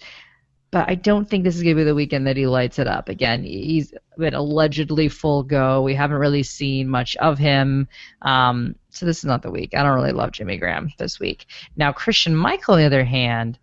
But 0.73 0.89
I 0.91 0.95
don't 0.97 1.29
think 1.29 1.45
this 1.45 1.57
is 1.57 1.63
going 1.63 1.77
to 1.77 1.81
be 1.81 1.85
the 1.85 1.95
weekend 1.95 2.27
that 2.27 2.37
he 2.37 2.47
lights 2.47 2.79
it 2.79 2.87
up. 2.89 3.09
Again, 3.09 3.45
he's 3.45 3.95
been 4.19 4.35
allegedly 4.35 5.09
full 5.09 5.43
go. 5.43 5.83
We 5.83 5.95
haven't 5.95 6.19
really 6.19 6.43
seen 6.43 6.89
much 6.89 7.17
of 7.17 7.39
him. 7.39 7.89
Um, 8.23 8.75
so 8.91 9.07
this 9.07 9.19
is 9.19 9.25
not 9.25 9.43
the 9.43 9.51
week. 9.51 9.75
I 9.75 9.83
don't 9.83 9.95
really 9.95 10.13
love 10.13 10.33
Jimmy 10.33 10.57
Graham 10.57 10.93
this 10.99 11.21
week. 11.21 11.47
Now, 11.77 11.93
Christine 11.93 12.35
Michael, 12.35 12.75
on 12.75 12.81
the 12.81 12.87
other 12.87 13.05
hand, 13.05 13.59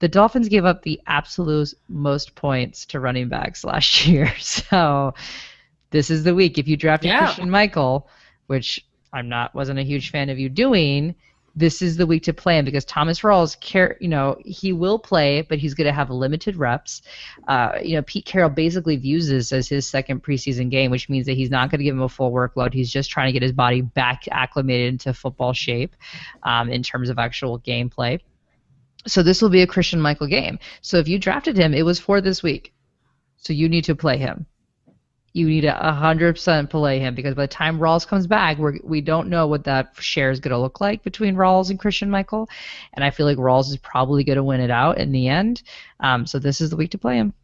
the 0.00 0.08
Dolphins 0.08 0.48
gave 0.48 0.64
up 0.64 0.82
the 0.82 1.00
absolute 1.06 1.72
most 1.88 2.34
points 2.34 2.84
to 2.86 3.00
running 3.00 3.28
backs 3.28 3.62
last 3.64 4.06
year. 4.06 4.34
So 4.38 5.14
this 5.90 6.10
is 6.10 6.24
the 6.24 6.34
week. 6.34 6.58
If 6.58 6.66
you 6.66 6.76
drafted 6.76 7.10
Yeah. 7.10 7.26
Christine 7.26 7.50
Michael, 7.50 8.08
which 8.48 8.84
I'm 9.12 9.28
not 9.28 9.54
wasn't 9.54 9.78
a 9.78 9.82
huge 9.84 10.10
fan 10.10 10.28
of 10.30 10.38
you 10.40 10.48
doing, 10.48 11.14
this 11.56 11.82
is 11.82 11.96
the 11.96 12.06
week 12.06 12.24
to 12.24 12.32
play 12.32 12.58
him 12.58 12.64
because 12.64 12.84
Thomas 12.84 13.20
Rawls, 13.20 13.58
care, 13.60 13.96
you 14.00 14.08
know, 14.08 14.36
he 14.44 14.72
will 14.72 14.98
play, 14.98 15.42
but 15.42 15.58
he's 15.58 15.74
going 15.74 15.86
to 15.86 15.92
have 15.92 16.10
limited 16.10 16.56
reps. 16.56 17.02
Uh, 17.46 17.78
you 17.82 17.94
know, 17.94 18.02
Pete 18.02 18.24
Carroll 18.24 18.50
basically 18.50 18.96
views 18.96 19.28
this 19.28 19.52
as 19.52 19.68
his 19.68 19.86
second 19.86 20.22
preseason 20.22 20.70
game, 20.70 20.90
which 20.90 21.08
means 21.08 21.26
that 21.26 21.34
he's 21.34 21.50
not 21.50 21.70
going 21.70 21.78
to 21.78 21.84
give 21.84 21.94
him 21.94 22.02
a 22.02 22.08
full 22.08 22.32
workload. 22.32 22.72
He's 22.72 22.90
just 22.90 23.10
trying 23.10 23.28
to 23.28 23.32
get 23.32 23.42
his 23.42 23.52
body 23.52 23.82
back 23.82 24.24
acclimated 24.30 24.94
into 24.94 25.14
football 25.14 25.52
shape 25.52 25.94
um, 26.42 26.68
in 26.70 26.82
terms 26.82 27.08
of 27.08 27.18
actual 27.18 27.60
gameplay. 27.60 28.20
So 29.06 29.22
this 29.22 29.40
will 29.40 29.50
be 29.50 29.62
a 29.62 29.66
Christine 29.66 30.00
Michael 30.00 30.26
game. 30.26 30.58
So 30.80 30.96
if 30.96 31.08
you 31.08 31.18
drafted 31.18 31.56
him, 31.56 31.74
it 31.74 31.82
was 31.82 32.00
for 32.00 32.20
this 32.20 32.42
week. 32.42 32.72
So 33.36 33.52
you 33.52 33.68
need 33.68 33.84
to 33.84 33.94
play 33.94 34.16
him. 34.16 34.46
You 35.34 35.48
need 35.48 35.62
to 35.62 35.72
100% 35.72 36.70
play 36.70 37.00
him 37.00 37.14
because 37.16 37.34
by 37.34 37.42
the 37.42 37.48
time 37.48 37.80
Rawls 37.80 38.06
comes 38.06 38.26
back, 38.28 38.56
we're, 38.56 38.78
we 38.84 39.00
don't 39.00 39.28
know 39.28 39.48
what 39.48 39.64
that 39.64 39.92
share 39.98 40.30
is 40.30 40.38
going 40.38 40.52
to 40.52 40.58
look 40.58 40.80
like 40.80 41.02
between 41.02 41.34
Rawls 41.34 41.70
and 41.70 41.78
Christine 41.78 42.08
Michael. 42.08 42.48
And 42.92 43.04
I 43.04 43.10
feel 43.10 43.26
like 43.26 43.36
Rawls 43.36 43.68
is 43.68 43.76
probably 43.78 44.22
going 44.22 44.36
to 44.36 44.44
win 44.44 44.60
it 44.60 44.70
out 44.70 44.98
in 44.98 45.10
the 45.10 45.26
end. 45.26 45.62
Um, 45.98 46.24
so 46.24 46.38
this 46.38 46.60
is 46.60 46.70
the 46.70 46.76
week 46.76 46.92
to 46.92 46.98
play 46.98 47.16
him. 47.16 47.34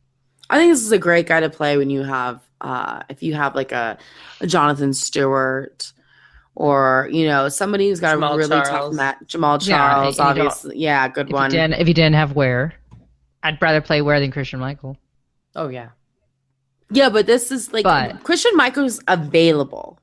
I 0.49 0.57
think 0.57 0.73
this 0.73 0.83
is 0.83 0.93
a 0.93 0.99
great 0.99 1.27
guy 1.27 1.41
to 1.41 1.51
play 1.51 1.77
when 1.79 1.91
you 1.91 2.05
have, 2.05 2.41
uh, 2.61 3.03
if 3.09 3.25
you 3.25 3.35
have 3.35 3.57
like 3.57 3.73
a, 3.73 3.99
a 4.41 4.47
Jonathan 4.47 4.95
Stewart 4.95 5.93
or, 6.55 7.09
you 7.11 7.27
know, 7.27 7.49
somebody 7.49 7.89
who's 7.89 7.99
got 8.01 8.17
Jamaal 8.17 8.35
a 8.35 8.37
really 8.37 8.49
tough 8.63 8.93
match. 8.93 9.19
Jamaal 9.27 9.67
Yeah, 9.67 9.77
Charles, 9.77 10.17
you 10.17 10.25
don't- 10.25 10.27
obviously. 10.39 10.79
Yeah, 10.79 11.09
good 11.09 11.27
If 11.27 11.31
you, 11.31 11.35
one. 11.35 11.51
didn't, 11.51 11.75
if 11.75 11.89
you 11.89 11.95
didn't 11.95 12.15
have 12.15 12.37
Ware, 12.37 12.75
I'd 13.43 13.61
rather 13.61 13.81
play 13.81 14.01
Ware 14.01 14.21
than 14.21 14.31
Christine 14.31 14.61
Michael. 14.61 14.97
Oh 15.57 15.69
yeah, 15.69 15.89
Yeah, 16.91 17.09
but 17.09 17.27
this 17.27 17.51
is 17.53 17.73
like 17.73 17.85
But- 17.85 18.23
Christine 18.25 18.57
Michael's 18.57 19.01
available. 19.09 19.99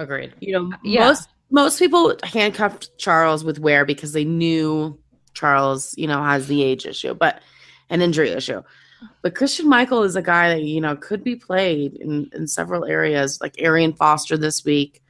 agreed. 0.00 0.32
You 0.40 0.52
know, 0.52 0.66
uh, 0.72 0.78
Yeah. 0.84 1.06
most 1.08 1.28
most 1.50 1.78
people 1.78 2.14
handcuffed 2.22 2.90
Charles 2.98 3.42
with 3.42 3.58
Ware 3.58 3.84
because 3.86 4.12
they 4.12 4.24
knew 4.24 4.96
Charles, 5.34 5.94
you 5.96 6.06
know, 6.06 6.22
has 6.22 6.46
the 6.46 6.62
age 6.62 6.84
issue, 6.86 7.14
but 7.14 7.40
an 7.90 8.02
injury 8.02 8.28
issue. 8.30 8.62
But 9.22 9.34
Christine 9.34 9.68
Michael 9.68 10.02
is 10.02 10.14
a 10.14 10.22
guy 10.22 10.50
that 10.50 10.62
you 10.62 10.80
know 10.80 10.94
could 10.96 11.24
be 11.24 11.34
played 11.36 11.94
in 11.94 12.28
in 12.34 12.46
several 12.46 12.84
areas, 12.84 13.40
like 13.40 13.54
Arian 13.60 13.92
Foster 13.94 14.36
this 14.36 14.64
week. 14.64 15.02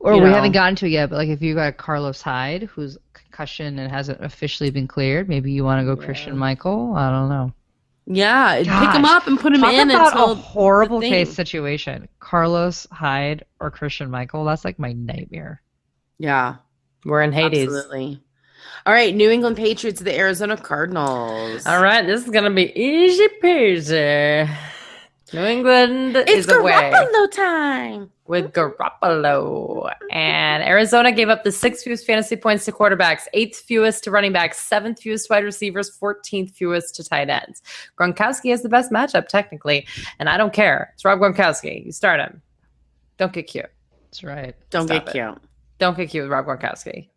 Or 0.00 0.14
we 0.14 0.20
know. 0.20 0.32
haven't 0.32 0.52
gotten 0.52 0.76
to 0.76 0.86
it 0.86 0.90
yet, 0.90 1.10
but 1.10 1.16
like 1.16 1.28
if 1.28 1.42
you 1.42 1.54
got 1.54 1.76
Carlos 1.76 2.20
Hyde, 2.22 2.64
who's 2.64 2.96
concussion 3.12 3.78
and 3.78 3.90
hasn't 3.92 4.22
officially 4.24 4.70
been 4.70 4.88
cleared, 4.88 5.28
maybe 5.28 5.52
you 5.52 5.62
want 5.64 5.80
to 5.80 5.84
go 5.94 6.00
Christine 6.02 6.36
Michael. 6.38 6.94
I 6.96 7.10
don't 7.10 7.28
know. 7.28 7.52
Yeah, 8.06 8.54
and 8.54 8.66
pick 8.66 8.90
him 8.94 9.04
up 9.04 9.26
and 9.26 9.38
put 9.38 9.52
him 9.52 9.60
Talk 9.60 9.72
in 9.72 9.90
about 9.90 10.12
until 10.12 10.32
a 10.32 10.34
horrible 10.34 11.00
case 11.00 11.32
situation. 11.32 12.08
Carlos 12.18 12.86
Hyde 12.90 13.44
or 13.60 13.70
Christine 13.70 14.10
Michael. 14.10 14.44
That's 14.44 14.64
like 14.64 14.78
my 14.78 14.92
nightmare. 14.92 15.62
Yeah, 16.18 16.56
We're 17.04 17.22
in 17.22 17.32
Hades. 17.32 17.64
absolutely. 17.68 18.22
All 18.86 18.92
right, 18.92 19.14
New 19.14 19.30
England 19.30 19.56
Patriots, 19.56 20.00
the 20.00 20.16
Arizona 20.16 20.56
Cardinals. 20.56 21.66
All 21.66 21.82
right, 21.82 22.06
this 22.06 22.24
is 22.24 22.30
gonna 22.30 22.50
be 22.50 22.72
easy 22.78 23.28
peasy. 23.42 24.48
New 25.32 25.44
England 25.44 26.16
It's 26.16 26.30
is 26.32 26.48
away 26.48 26.90
It's 26.92 26.96
Garoppolo 27.16 27.30
time. 27.30 28.10
With 28.30 28.52
Garoppolo, 28.52 29.92
and 30.12 30.62
Arizona 30.62 31.10
gave 31.10 31.28
up 31.28 31.42
the 31.42 31.50
sixth 31.50 31.82
fewest 31.84 32.06
fantasy 32.06 32.36
points 32.36 32.64
to 32.64 32.72
quarterbacks, 32.72 33.22
eighth 33.34 33.58
fewest 33.58 34.04
to 34.04 34.10
running 34.12 34.32
backs, 34.32 34.58
seventh 34.60 35.02
fewest 35.02 35.28
wide 35.28 35.42
receivers, 35.44 35.90
fourteenth 35.90 36.52
fewest 36.52 36.94
to 36.94 37.04
tight 37.04 37.28
ends. 37.28 37.60
Gronkowski 37.98 38.50
has 38.52 38.62
the 38.62 38.68
best 38.68 38.92
matchup 38.92 39.26
technically, 39.26 39.86
and 40.20 40.28
I 40.28 40.36
don't 40.36 40.52
care. 40.52 40.92
It's 40.94 41.04
Rob 41.04 41.18
Gronkowski. 41.18 41.84
You 41.84 41.90
start 41.92 42.20
him. 42.20 42.40
Don't 43.18 43.32
get 43.32 43.48
cute. 43.48 43.66
That's 44.04 44.22
right. 44.24 44.54
Don't 44.70 44.86
Stop 44.86 45.06
get 45.06 45.08
it. 45.14 45.18
cute. 45.18 45.38
Don't 45.78 45.96
get 45.96 46.08
cute 46.10 46.22
with 46.24 46.30
Rob 46.32 46.46
Gronkowski. 46.46 47.08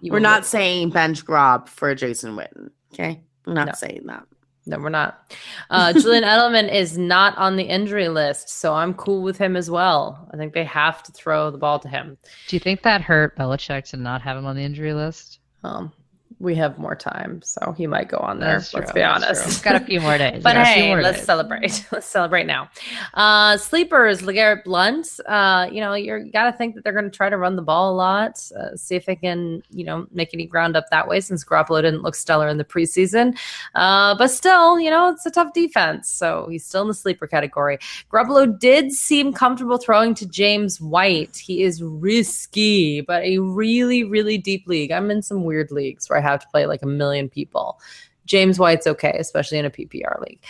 You 0.00 0.10
We're 0.12 0.18
not 0.18 0.40
get- 0.42 0.46
saying 0.46 0.90
bench 0.90 1.24
Grob 1.24 1.68
for 1.68 1.94
Jason 1.94 2.34
Witten. 2.36 2.70
Okay, 2.92 3.20
we're 3.46 3.54
not 3.54 3.66
No. 3.68 3.72
saying 3.74 4.02
that. 4.06 4.24
No, 4.66 4.78
we're 4.78 4.88
not. 4.88 5.32
Uh, 5.70 5.92
Julian 5.92 6.24
Edelman 6.24 6.72
is 6.72 6.98
not 6.98 7.36
on 7.38 7.56
the 7.56 7.62
injury 7.62 8.08
list, 8.08 8.48
so 8.48 8.74
I'm 8.74 8.94
cool 8.94 9.22
with 9.22 9.38
him 9.38 9.56
as 9.56 9.70
well. 9.70 10.28
I 10.32 10.36
think 10.36 10.52
they 10.52 10.64
have 10.64 11.02
to 11.04 11.12
throw 11.12 11.50
the 11.50 11.58
ball 11.58 11.78
to 11.78 11.88
him. 11.88 12.18
Do 12.48 12.56
you 12.56 12.60
think 12.60 12.82
that 12.82 13.00
hurt 13.00 13.36
Belichick 13.36 13.88
to 13.90 13.96
not 13.96 14.22
have 14.22 14.36
him 14.36 14.44
on 14.44 14.56
the 14.56 14.62
injury 14.62 14.92
list? 14.92 15.38
Um, 15.62 15.92
we 16.38 16.54
have 16.56 16.78
more 16.78 16.94
time, 16.94 17.40
so 17.42 17.74
he 17.76 17.86
might 17.86 18.08
go 18.08 18.18
on 18.18 18.40
there. 18.40 18.58
That's 18.58 18.74
let's 18.74 18.90
true, 18.90 18.94
be 18.94 19.00
that's 19.00 19.24
honest. 19.24 19.62
true. 19.62 19.72
Got 19.72 19.82
a 19.82 19.84
few 19.84 20.00
more 20.00 20.18
days. 20.18 20.42
But 20.42 20.54
Got 20.54 20.66
a 20.66 20.74
few 20.74 20.82
hey, 20.82 21.02
let's 21.02 21.18
days. 21.18 21.26
celebrate. 21.26 21.86
Let's 21.92 22.06
celebrate 22.06 22.46
now. 22.46 22.68
Uh, 23.14 23.56
sleepers, 23.56 24.20
LeGarrette 24.20 24.64
Blount. 24.64 25.08
Uh, 25.26 25.68
you 25.70 25.80
know, 25.80 25.94
you 25.94 26.30
got 26.30 26.50
to 26.50 26.56
think 26.56 26.74
that 26.74 26.84
they're 26.84 26.92
going 26.92 27.04
to 27.10 27.16
try 27.16 27.30
to 27.30 27.38
run 27.38 27.56
the 27.56 27.62
ball 27.62 27.92
a 27.92 27.96
lot, 27.96 28.40
uh, 28.58 28.76
see 28.76 28.96
if 28.96 29.06
they 29.06 29.16
can, 29.16 29.62
you 29.70 29.84
know, 29.84 30.06
make 30.12 30.34
any 30.34 30.44
ground 30.46 30.76
up 30.76 30.84
that 30.90 31.08
way 31.08 31.20
since 31.20 31.44
Garoppolo 31.44 31.80
didn't 31.80 32.02
look 32.02 32.14
stellar 32.14 32.48
in 32.48 32.58
the 32.58 32.64
preseason. 32.64 33.38
Uh, 33.74 34.14
but 34.16 34.28
still, 34.28 34.78
you 34.78 34.90
know, 34.90 35.10
it's 35.10 35.24
a 35.24 35.30
tough 35.30 35.52
defense. 35.54 36.08
So 36.08 36.48
he's 36.50 36.66
still 36.66 36.82
in 36.82 36.88
the 36.88 36.94
sleeper 36.94 37.26
category. 37.26 37.78
Garoppolo 38.12 38.58
did 38.58 38.92
seem 38.92 39.32
comfortable 39.32 39.78
throwing 39.78 40.14
to 40.14 40.26
James 40.26 40.80
White. 40.80 41.36
He 41.36 41.62
is 41.62 41.82
risky, 41.82 43.00
but 43.00 43.22
a 43.22 43.38
really, 43.38 44.04
really 44.04 44.36
deep 44.36 44.66
league. 44.66 44.90
I'm 44.90 45.10
in 45.10 45.22
some 45.22 45.44
weird 45.44 45.70
leagues 45.70 46.10
where 46.10 46.18
I 46.18 46.22
have 46.26 46.40
to 46.40 46.48
play 46.48 46.66
like 46.66 46.82
a 46.82 46.86
million 46.86 47.28
people. 47.28 47.80
James 48.24 48.58
White's 48.58 48.86
okay, 48.86 49.16
especially 49.18 49.58
in 49.58 49.64
a 49.64 49.70
PPR 49.70 50.20
league. 50.20 50.42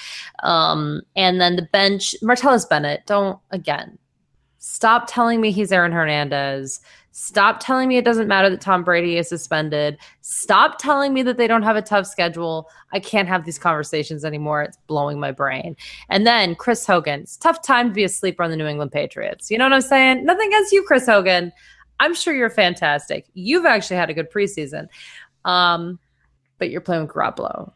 Um, 0.43 1.03
and 1.15 1.41
then 1.41 1.57
the 1.57 1.69
bench, 1.73 2.15
Martellus 2.23 2.69
Bennett, 2.69 3.05
don't 3.07 3.39
again 3.51 3.99
stop 4.67 5.07
telling 5.09 5.41
me 5.41 5.53
he's 5.53 5.71
Aaron 5.71 5.93
Hernandez. 5.93 6.81
Stop 7.13 7.61
telling 7.61 7.89
me 7.89 7.99
it 7.99 8.05
doesn't 8.05 8.27
matter 8.27 8.51
that 8.51 8.61
Tom 8.61 8.83
Brady 8.83 9.17
is 9.17 9.29
suspended. 9.29 9.97
Stop 10.23 10.79
telling 10.79 11.15
me 11.15 11.23
that 11.23 11.39
they 11.39 11.47
don't 11.47 11.63
have 11.63 11.77
a 11.77 11.83
tough 11.83 12.07
schedule. 12.07 12.69
I 12.93 12.99
can't 12.99 13.29
have 13.29 13.45
these 13.47 13.61
conversations 13.61 14.25
anymore. 14.25 14.63
It's 14.63 14.77
blowing 14.89 15.21
my 15.21 15.31
brain. 15.31 15.77
And 16.11 16.27
then 16.27 16.57
Chris 16.57 16.85
Hogan. 16.85 17.21
It's 17.21 17.37
tough 17.37 17.63
time 17.63 17.89
to 17.89 17.95
be 17.95 18.03
a 18.03 18.09
sleeper 18.09 18.43
on 18.43 18.51
the 18.51 18.57
New 18.57 18.67
England 18.67 18.91
Patriots. 18.91 19.53
You 19.53 19.57
know 19.57 19.65
what 19.65 19.73
I'm 19.73 19.81
saying? 19.83 20.25
Nothing 20.25 20.49
against 20.49 20.73
you, 20.73 20.83
Chris 20.83 21.07
Hogan. 21.07 21.53
I'm 22.01 22.15
sure 22.15 22.35
you're 22.35 22.51
fantastic. 22.51 23.27
You've 23.35 23.65
actually 23.65 23.97
had 23.97 24.11
a 24.11 24.15
good 24.15 24.31
preseason. 24.31 24.89
Um, 25.47 25.99
but 26.59 26.71
you're 26.71 26.81
playing 26.83 27.03
with 27.07 27.11
Garoppolo. 27.13 27.73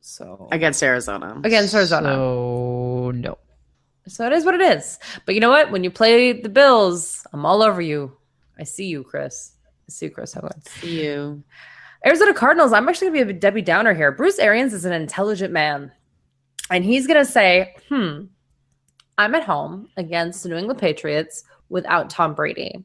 So 0.00 0.48
Against 0.52 0.82
Arizona. 0.82 1.40
against 1.44 1.74
Arizona. 1.74 2.08
So 2.14 3.12
no. 3.14 3.38
So 4.06 4.26
it 4.26 4.32
is 4.32 4.44
what 4.44 4.54
it 4.54 4.62
is. 4.62 4.98
But 5.26 5.34
you 5.34 5.40
know 5.40 5.50
what? 5.50 5.70
When 5.70 5.84
you 5.84 5.90
play 5.90 6.32
the 6.32 6.48
Bills, 6.48 7.26
I'm 7.32 7.44
all 7.44 7.62
over 7.62 7.80
you. 7.82 8.16
I 8.58 8.64
see 8.64 8.86
you, 8.86 9.04
Chris. 9.04 9.52
I 9.86 9.92
see 9.92 10.06
you, 10.06 10.10
Chris 10.12 10.32
Hogan. 10.32 10.62
See 10.64 11.04
you. 11.04 11.42
Arizona 12.06 12.32
Cardinals, 12.32 12.72
I'm 12.72 12.88
actually 12.88 13.08
going 13.08 13.20
to 13.20 13.24
be 13.26 13.36
a 13.36 13.40
Debbie 13.40 13.60
Downer 13.60 13.92
here. 13.92 14.10
Bruce 14.12 14.38
Arians 14.38 14.72
is 14.72 14.84
an 14.86 14.92
intelligent 14.94 15.52
man. 15.52 15.92
And 16.70 16.84
he's 16.84 17.06
going 17.06 17.18
to 17.24 17.30
say, 17.30 17.74
hmm, 17.88 18.24
I'm 19.18 19.34
at 19.34 19.44
home 19.44 19.88
against 19.96 20.42
the 20.42 20.48
New 20.48 20.56
England 20.56 20.80
Patriots 20.80 21.44
without 21.68 22.08
Tom 22.08 22.34
Brady. 22.34 22.84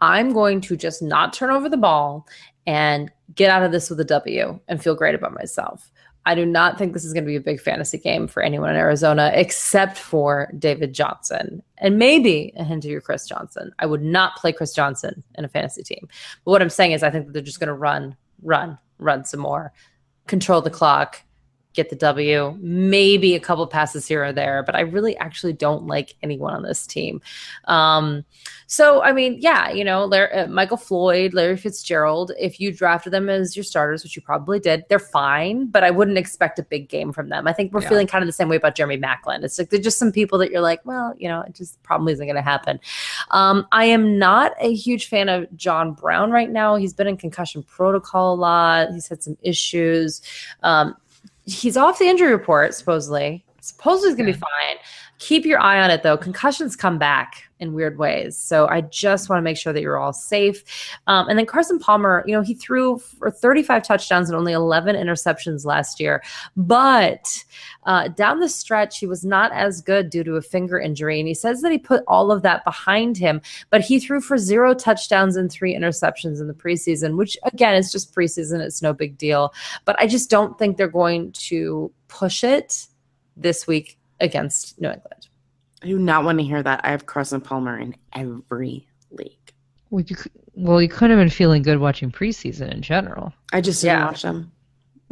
I'm 0.00 0.32
going 0.32 0.60
to 0.62 0.76
just 0.76 1.02
not 1.02 1.32
turn 1.32 1.50
over 1.50 1.68
the 1.68 1.76
ball 1.76 2.26
and 2.66 3.10
get 3.34 3.50
out 3.50 3.62
of 3.62 3.72
this 3.72 3.90
with 3.90 4.00
a 4.00 4.04
W 4.04 4.58
and 4.68 4.82
feel 4.82 4.94
great 4.94 5.14
about 5.14 5.34
myself. 5.34 5.90
I 6.26 6.34
do 6.34 6.46
not 6.46 6.78
think 6.78 6.92
this 6.92 7.04
is 7.04 7.12
going 7.12 7.24
to 7.24 7.28
be 7.28 7.36
a 7.36 7.40
big 7.40 7.60
fantasy 7.60 7.98
game 7.98 8.26
for 8.26 8.42
anyone 8.42 8.70
in 8.70 8.76
Arizona 8.76 9.30
except 9.34 9.98
for 9.98 10.50
David 10.58 10.94
Johnson 10.94 11.62
and 11.78 11.98
maybe 11.98 12.52
a 12.56 12.64
hint 12.64 12.84
of 12.84 12.90
your 12.90 13.02
Chris 13.02 13.26
Johnson. 13.26 13.72
I 13.78 13.86
would 13.86 14.02
not 14.02 14.36
play 14.36 14.52
Chris 14.52 14.72
Johnson 14.72 15.22
in 15.36 15.44
a 15.44 15.48
fantasy 15.48 15.82
team. 15.82 16.08
But 16.44 16.52
what 16.52 16.62
I'm 16.62 16.70
saying 16.70 16.92
is, 16.92 17.02
I 17.02 17.10
think 17.10 17.26
that 17.26 17.32
they're 17.32 17.42
just 17.42 17.60
going 17.60 17.68
to 17.68 17.74
run, 17.74 18.16
run, 18.42 18.78
run 18.98 19.24
some 19.26 19.40
more, 19.40 19.72
control 20.26 20.62
the 20.62 20.70
clock, 20.70 21.20
get 21.74 21.90
the 21.90 21.96
W, 21.96 22.56
maybe 22.60 23.34
a 23.34 23.40
couple 23.40 23.66
passes 23.66 24.06
here 24.06 24.24
or 24.24 24.32
there. 24.32 24.62
But 24.64 24.76
I 24.76 24.80
really 24.80 25.16
actually 25.18 25.52
don't 25.52 25.86
like 25.86 26.14
anyone 26.22 26.54
on 26.54 26.62
this 26.62 26.86
team. 26.86 27.20
Um, 27.64 28.24
so, 28.66 29.02
I 29.02 29.12
mean, 29.12 29.36
yeah, 29.40 29.70
you 29.70 29.84
know, 29.84 30.04
Larry, 30.06 30.32
uh, 30.32 30.46
Michael 30.46 30.76
Floyd, 30.78 31.34
Larry 31.34 31.56
Fitzgerald, 31.56 32.32
if 32.38 32.58
you 32.58 32.72
drafted 32.72 33.12
them 33.12 33.28
as 33.28 33.56
your 33.56 33.62
starters, 33.64 34.02
which 34.02 34.16
you 34.16 34.22
probably 34.22 34.58
did, 34.58 34.84
they're 34.88 34.98
fine, 34.98 35.66
but 35.66 35.84
I 35.84 35.90
wouldn't 35.90 36.16
expect 36.16 36.58
a 36.58 36.62
big 36.62 36.88
game 36.88 37.12
from 37.12 37.28
them. 37.28 37.46
I 37.46 37.52
think 37.52 37.72
we're 37.72 37.82
Yeah. 37.82 37.90
feeling 37.90 38.06
kind 38.06 38.22
of 38.22 38.26
the 38.26 38.32
same 38.32 38.48
way 38.48 38.56
about 38.56 38.74
Jeremy 38.74 38.96
Maclin. 38.96 39.44
It's 39.44 39.58
like 39.58 39.70
they're 39.70 39.80
just 39.80 39.98
some 39.98 40.12
people 40.12 40.38
that 40.38 40.50
you're 40.50 40.62
like, 40.62 40.80
well, 40.84 41.14
you 41.18 41.28
know, 41.28 41.42
it 41.42 41.54
just 41.54 41.82
probably 41.82 42.14
isn't 42.14 42.26
going 42.26 42.36
to 42.36 42.42
happen. 42.42 42.80
Um, 43.30 43.66
I 43.72 43.84
am 43.86 44.18
not 44.18 44.52
a 44.60 44.72
huge 44.72 45.08
fan 45.08 45.28
of 45.28 45.46
John 45.56 45.92
Brown 45.92 46.30
right 46.30 46.50
now. 46.50 46.76
He's 46.76 46.94
been 46.94 47.06
in 47.06 47.16
concussion 47.16 47.62
protocol 47.62 48.34
a 48.34 48.36
lot. 48.36 48.90
He's 48.92 49.08
had 49.08 49.22
some 49.22 49.36
issues. 49.42 50.22
Um, 50.62 50.96
he's 51.46 51.76
off 51.76 51.98
the 51.98 52.06
injury 52.06 52.32
report, 52.32 52.74
supposedly. 52.74 53.44
Supposedly 53.60 54.10
he's 54.10 54.16
going 54.16 54.26
to 54.26 54.32
be 54.32 54.38
hmm. 54.38 54.42
fine. 54.42 54.76
Keep 55.18 55.46
your 55.46 55.60
eye 55.60 55.80
on 55.80 55.90
it, 55.90 56.02
though. 56.02 56.16
Concussions 56.16 56.74
come 56.74 56.98
back 56.98 57.44
in 57.60 57.72
weird 57.72 57.98
ways. 57.98 58.36
So 58.36 58.66
I 58.66 58.80
just 58.80 59.28
want 59.28 59.38
to 59.38 59.42
make 59.42 59.56
sure 59.56 59.72
that 59.72 59.80
you're 59.80 59.98
all 59.98 60.12
safe. 60.12 60.62
Um, 61.06 61.28
and 61.28 61.38
then 61.38 61.46
Carson 61.46 61.78
Palmer, 61.78 62.24
you 62.26 62.34
know, 62.34 62.42
he 62.42 62.54
threw 62.54 62.98
for 62.98 63.30
35 63.30 63.84
touchdowns 63.84 64.28
and 64.28 64.36
only 64.36 64.52
11 64.52 64.96
interceptions 64.96 65.64
last 65.64 66.00
year. 66.00 66.22
But 66.56 67.44
uh, 67.84 68.08
down 68.08 68.40
the 68.40 68.48
stretch, 68.48 68.98
he 68.98 69.06
was 69.06 69.24
not 69.24 69.52
as 69.52 69.80
good 69.80 70.10
due 70.10 70.24
to 70.24 70.34
a 70.34 70.42
finger 70.42 70.80
injury. 70.80 71.20
And 71.20 71.28
he 71.28 71.34
says 71.34 71.62
that 71.62 71.72
he 71.72 71.78
put 71.78 72.02
all 72.08 72.32
of 72.32 72.42
that 72.42 72.64
behind 72.64 73.16
him, 73.16 73.40
but 73.70 73.80
he 73.80 74.00
threw 74.00 74.20
for 74.20 74.36
zero 74.36 74.74
touchdowns 74.74 75.36
and 75.36 75.50
three 75.50 75.76
interceptions 75.76 76.40
in 76.40 76.48
the 76.48 76.54
preseason, 76.54 77.16
which 77.16 77.36
again 77.44 77.74
is 77.74 77.92
just 77.92 78.14
preseason. 78.14 78.60
It's 78.60 78.82
no 78.82 78.92
big 78.92 79.16
deal. 79.16 79.54
But 79.84 79.98
I 80.00 80.08
just 80.08 80.28
don't 80.28 80.58
think 80.58 80.76
they're 80.76 80.88
going 80.88 81.32
to 81.32 81.92
push 82.08 82.42
it 82.42 82.88
this 83.36 83.66
week 83.66 83.96
against 84.24 84.80
New 84.80 84.88
England. 84.88 85.28
I 85.82 85.86
do 85.86 85.98
not 85.98 86.24
want 86.24 86.38
to 86.38 86.44
hear 86.44 86.62
that. 86.62 86.80
I 86.84 86.90
have 86.90 87.06
Carson 87.06 87.40
Palmer 87.40 87.78
in 87.78 87.94
every 88.14 88.86
league. 89.10 89.52
Well, 89.90 90.02
you, 90.02 90.16
cou- 90.16 90.30
well, 90.54 90.80
you 90.82 90.88
could 90.88 91.10
have 91.10 91.18
been 91.18 91.30
feeling 91.30 91.62
good 91.62 91.78
watching 91.78 92.10
preseason 92.10 92.72
in 92.72 92.82
general. 92.82 93.32
I 93.52 93.60
just 93.60 93.82
didn't 93.82 93.98
Yeah. 93.98 94.06
watch 94.06 94.22
them. 94.22 94.50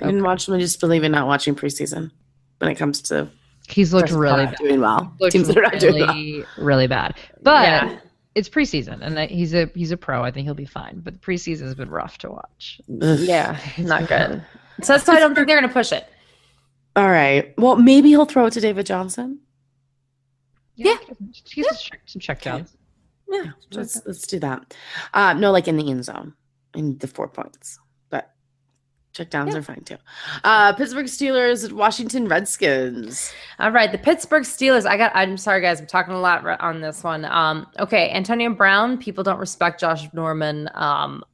I 0.01 0.07
didn't 0.07 0.23
watch 0.25 0.47
them. 0.47 0.55
I 0.57 0.59
just 0.59 0.81
believe 0.81 1.05
in 1.05 1.13
not 1.13 1.27
watching 1.27 1.55
preseason 1.55 2.11
when 2.59 2.71
it 2.71 2.77
comes 2.77 3.03
to 3.03 3.29
He's 3.69 3.93
looked 3.93 4.09
teams 4.09 4.19
really 4.19 4.47
bad. 4.47 4.57
doing 4.57 4.81
well. 4.81 5.15
Looked 5.21 5.33
Teams 5.33 5.47
that 5.47 5.57
are 5.59 5.63
not 5.63 5.79
doing 5.79 6.01
well. 6.01 6.15
really, 6.15 6.45
really 6.59 6.87
bad. 6.89 7.15
But 7.43 7.63
Yeah. 7.63 7.99
it's 8.35 8.49
preseason, 8.49 9.03
and 9.03 9.31
he's 9.31 9.55
a 9.55 9.71
he's 9.75 9.93
a 9.93 9.97
pro. 9.97 10.23
I 10.25 10.31
think 10.33 10.47
he'll 10.47 10.55
be 10.55 10.65
fine. 10.65 11.01
But 11.01 11.21
preseason 11.21 11.61
has 11.63 11.75
been 11.77 11.91
rough 11.91 12.19
to 12.19 12.31
watch. 12.31 12.81
Yeah, 12.89 13.57
not 13.79 14.09
good. 14.09 14.43
So 14.83 14.95
that's 14.95 15.07
why 15.07 15.15
I 15.17 15.21
don't 15.21 15.35
think 15.35 15.47
they're 15.47 15.57
going 15.59 15.69
to 15.69 15.73
push 15.73 15.93
it. 15.93 16.09
All 16.95 17.09
right. 17.09 17.55
Well, 17.59 17.77
maybe 17.77 18.11
he'll 18.11 18.27
throw 18.27 18.47
it 18.47 18.53
to 18.53 18.61
David 18.61 18.87
Johnson. 18.87 19.41
Yeah. 20.75 20.97
he's 21.45 21.67
yeah. 21.67 21.77
check, 21.79 22.01
some 22.07 22.21
check 22.21 22.43
downs. 22.43 22.77
Yeah, 23.29 23.53
let's 23.73 24.01
let's 24.05 24.27
do 24.27 24.39
that. 24.41 24.75
Uh, 25.15 25.33
no, 25.33 25.53
like 25.53 25.67
in 25.67 25.77
the 25.77 25.91
end 25.91 26.05
zone, 26.05 26.35
in 26.75 26.99
the 26.99 27.07
four 27.07 27.29
points. 27.29 27.79
But 28.11 28.31
check 29.15 29.31
downs 29.31 29.55
are 29.55 29.63
fine 29.63 29.83
too. 29.85 29.97
Uh, 30.45 30.75
Pittsburgh 30.75 31.07
Steelers, 31.07 31.73
Washington 31.73 32.29
Redskins. 32.29 33.33
All 33.59 33.71
right, 33.71 33.91
the 33.91 33.97
Pittsburgh 33.97 34.43
Steelers. 34.43 34.85
I 34.85 34.99
got. 34.99 35.13
I'm 35.15 35.39
sorry, 35.39 35.63
guys. 35.63 35.81
I'm 35.81 35.87
talking 35.87 36.13
a 36.13 36.21
lot 36.21 36.45
on 36.61 36.83
this 36.83 37.03
one. 37.03 37.25
Um, 37.25 37.67
okay, 37.79 38.11
Antonio 38.11 38.51
Brown. 38.51 38.99
People 38.99 39.25
don't 39.25 39.39
respect 39.39 39.81
Josh 39.81 40.13
Norman. 40.13 40.69
Um, 40.75 41.25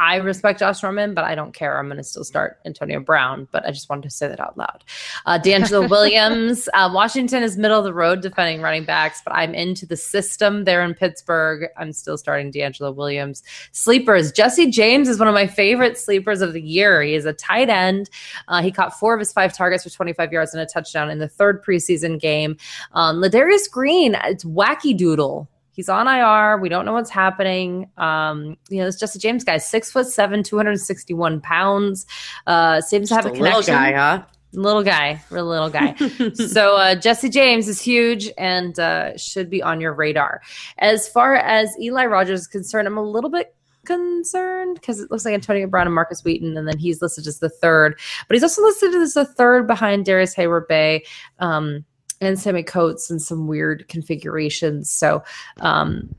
I 0.00 0.16
respect 0.16 0.58
Josh 0.60 0.82
Norman, 0.82 1.12
but 1.12 1.24
I 1.24 1.34
don't 1.34 1.52
care. 1.52 1.78
I'm 1.78 1.84
going 1.84 1.98
to 1.98 2.02
still 2.02 2.24
start 2.24 2.58
Antonio 2.64 3.00
Brown, 3.00 3.46
but 3.52 3.66
I 3.66 3.70
just 3.70 3.90
wanted 3.90 4.04
to 4.04 4.10
say 4.10 4.28
that 4.28 4.40
out 4.40 4.56
loud. 4.56 4.82
Uh, 5.26 5.36
D'Angelo 5.36 5.86
Williams. 5.88 6.70
Uh, 6.72 6.90
Washington 6.90 7.42
is 7.42 7.58
middle 7.58 7.78
of 7.78 7.84
the 7.84 7.92
road 7.92 8.22
defending 8.22 8.62
running 8.62 8.86
backs, 8.86 9.20
but 9.22 9.34
I'm 9.34 9.54
into 9.54 9.84
the 9.84 9.98
system 9.98 10.64
there 10.64 10.82
in 10.82 10.94
Pittsburgh. 10.94 11.68
I'm 11.76 11.92
still 11.92 12.16
starting 12.16 12.50
DeAngelo 12.50 12.94
Williams. 12.94 13.42
Sleepers. 13.72 14.32
Jesse 14.32 14.70
James 14.70 15.06
is 15.06 15.18
one 15.18 15.28
of 15.28 15.34
my 15.34 15.46
favorite 15.46 15.98
sleepers 15.98 16.40
of 16.40 16.54
the 16.54 16.62
year. 16.62 17.02
He 17.02 17.14
is 17.14 17.26
a 17.26 17.34
tight 17.34 17.68
end. 17.68 18.08
Uh, 18.48 18.62
he 18.62 18.72
caught 18.72 18.98
four 18.98 19.12
of 19.12 19.20
his 19.20 19.34
five 19.34 19.52
targets 19.52 19.84
for 19.84 19.90
25 19.90 20.32
yards 20.32 20.54
and 20.54 20.62
a 20.62 20.66
touchdown 20.66 21.10
in 21.10 21.18
the 21.18 21.28
third 21.28 21.62
preseason 21.62 22.18
game. 22.18 22.56
Um, 22.92 23.16
Ladarius 23.16 23.70
Green, 23.70 24.16
it's 24.24 24.44
wacky 24.44 24.96
doodle. 24.96 25.46
He's 25.80 25.88
on 25.88 26.06
IR. 26.06 26.58
We 26.58 26.68
don't 26.68 26.84
know 26.84 26.92
what's 26.92 27.08
happening. 27.08 27.88
Um, 27.96 28.58
you 28.68 28.76
know, 28.80 28.84
this 28.84 29.00
Jesse 29.00 29.18
James 29.18 29.44
guy, 29.44 29.56
six 29.56 29.90
foot 29.90 30.06
seven, 30.08 30.42
261 30.42 31.40
pounds. 31.40 32.04
Uh, 32.46 32.82
seems 32.82 33.08
to 33.08 33.14
have 33.14 33.24
Just 33.24 33.36
a 33.36 33.40
a 33.40 33.40
little 33.40 33.62
connection. 33.62 33.74
guy, 33.74 33.92
huh? 33.92 34.22
Little 34.52 34.82
guy, 34.82 35.22
real 35.30 35.46
little 35.46 35.70
guy. 35.70 35.94
so 36.34 36.76
uh, 36.76 36.96
Jesse 36.96 37.30
James 37.30 37.66
is 37.66 37.80
huge 37.80 38.30
and 38.36 38.78
uh, 38.78 39.16
should 39.16 39.48
be 39.48 39.62
on 39.62 39.80
your 39.80 39.94
radar. 39.94 40.42
As 40.80 41.08
far 41.08 41.36
as 41.36 41.74
Eli 41.80 42.04
Rogers 42.04 42.40
is 42.40 42.46
concerned, 42.46 42.86
I'm 42.86 42.98
a 42.98 43.02
little 43.02 43.30
bit 43.30 43.54
concerned 43.86 44.74
because 44.74 45.00
it 45.00 45.10
looks 45.10 45.24
like 45.24 45.32
Antonio 45.32 45.66
Brown 45.66 45.86
and 45.86 45.94
Markus 45.94 46.22
Wheaton, 46.22 46.58
and 46.58 46.68
then 46.68 46.76
he's 46.76 47.00
listed 47.00 47.26
as 47.26 47.38
the 47.38 47.48
third, 47.48 47.98
but 48.28 48.34
he's 48.34 48.42
also 48.42 48.60
listed 48.60 48.94
as 48.96 49.14
the 49.14 49.24
third 49.24 49.66
behind 49.66 50.04
Darrius 50.04 50.34
Heyward-Bey. 50.34 51.04
Um, 51.38 51.86
and 52.20 52.38
Sammie 52.38 52.62
Coates 52.62 53.10
and 53.10 53.20
some 53.20 53.46
weird 53.46 53.88
configurations. 53.88 54.90
So 54.90 55.22
um, 55.60 56.14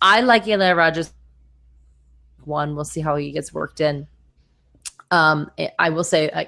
I 0.00 0.20
like 0.20 0.46
Eli 0.46 0.72
Rogers. 0.72 1.12
One, 2.44 2.74
we'll 2.74 2.84
see 2.84 3.00
how 3.00 3.16
he 3.16 3.32
gets 3.32 3.52
worked 3.52 3.80
in. 3.80 4.06
Um, 5.12 5.50
I 5.80 5.90
will 5.90 6.04
say 6.04 6.30
uh, 6.30 6.44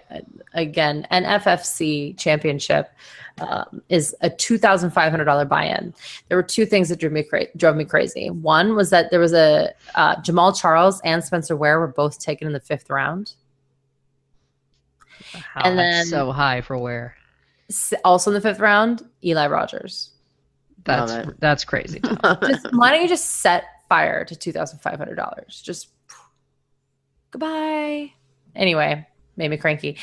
again, 0.55 1.05
an 1.11 1.25
FFC 1.25 2.17
championship 2.17 2.93
um, 3.41 3.83
is 3.89 4.15
a 4.21 4.31
two 4.31 4.57
thousand 4.57 4.91
five 4.93 5.11
hundred 5.11 5.25
dollar 5.25 5.45
buy-in. 5.45 5.93
There 6.29 6.37
were 6.39 6.45
two 6.45 6.65
things 6.65 6.89
that 6.89 7.01
drove 7.01 7.13
me 7.13 7.25
cra- 7.25 7.53
drove 7.57 7.75
me 7.75 7.85
crazy. 7.85 8.31
One 8.31 8.77
was 8.77 8.91
that 8.91 9.11
there 9.11 9.19
was 9.19 9.33
a 9.33 9.73
uh, 9.97 10.15
Jamaal 10.17 10.57
Charles 10.59 11.01
and 11.05 11.25
Spencer 11.25 11.57
Ware 11.57 11.81
were 11.81 11.89
both 11.89 12.21
taken 12.21 12.47
in 12.47 12.53
the 12.53 12.61
fifth 12.61 12.89
round. 12.89 13.33
Wow, 15.35 15.63
And 15.65 15.79
then- 15.79 16.07
so 16.07 16.31
high 16.31 16.61
for 16.61 16.79
Ware? 16.79 17.17
S- 17.73 17.95
Also 18.05 18.31
in 18.31 18.35
the 18.35 18.41
fifth 18.41 18.61
round, 18.61 19.03
Eli 19.25 19.47
Rogers. 19.47 20.11
That's 20.85 21.13
that's 21.39 21.65
crazy. 21.65 22.01
Just, 22.43 22.69
why 22.73 22.91
don't 22.91 23.03
you 23.03 23.09
just 23.09 23.41
set 23.41 23.65
fire 23.89 24.25
to 24.25 24.35
two 24.35 24.53
thousand 24.53 24.81
five 24.81 24.99
hundred 24.99 25.15
dollars? 25.15 25.63
Just 25.65 25.89
goodbye. 27.31 28.13
Anyway, 28.55 29.07
made 29.37 29.49
me 29.49 29.57
cranky. 29.57 29.97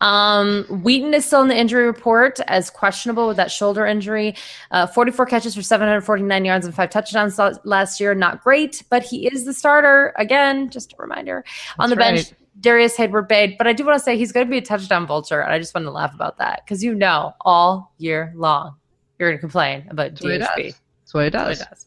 Um, 0.00 0.64
Wheaton 0.64 1.14
is 1.14 1.24
still 1.24 1.42
in 1.42 1.48
the 1.48 1.56
injury 1.56 1.86
report 1.86 2.38
as 2.46 2.70
questionable 2.70 3.26
with 3.26 3.36
that 3.38 3.50
shoulder 3.50 3.84
injury. 3.84 4.36
Uh, 4.70 4.86
44 4.86 5.26
catches 5.26 5.54
for 5.54 5.62
749 5.62 6.44
yards 6.44 6.66
and 6.66 6.74
five 6.74 6.90
touchdowns 6.90 7.38
last 7.64 8.00
year. 8.00 8.14
Not 8.14 8.44
great, 8.44 8.84
but 8.90 9.02
he 9.02 9.26
is 9.26 9.44
the 9.44 9.52
starter. 9.52 10.14
Again, 10.16 10.70
just 10.70 10.92
a 10.92 10.96
reminder. 10.98 11.44
On 11.78 11.90
the 11.90 11.96
That's 11.96 12.06
bench, 12.06 12.26
right. 12.30 12.45
Darrius 12.60 12.96
Heyward-Bey. 12.96 13.56
But 13.58 13.66
I 13.66 13.72
do 13.72 13.84
want 13.84 13.98
to 13.98 14.02
say 14.04 14.16
he's 14.16 14.32
going 14.32 14.46
to 14.46 14.50
be 14.50 14.58
a 14.58 14.62
touchdown 14.62 15.06
vulture. 15.06 15.40
And 15.40 15.52
I 15.52 15.58
just 15.58 15.74
want 15.74 15.86
to 15.86 15.90
laugh 15.90 16.14
about 16.14 16.38
that 16.38 16.62
because 16.64 16.82
you 16.82 16.94
know 16.94 17.34
all 17.42 17.92
year 17.98 18.32
long 18.36 18.74
you're 19.18 19.28
going 19.28 19.36
to 19.38 19.40
complain 19.40 19.86
about 19.90 20.10
That's 20.10 20.22
what 20.22 20.32
he 20.32 20.38
DHB. 20.38 20.64
does. 20.64 20.80
That's 21.02 21.14
what 21.14 21.32
That's 21.32 21.32
does. 21.32 21.58
what 21.60 21.66
it 21.66 21.70
does. 21.70 21.85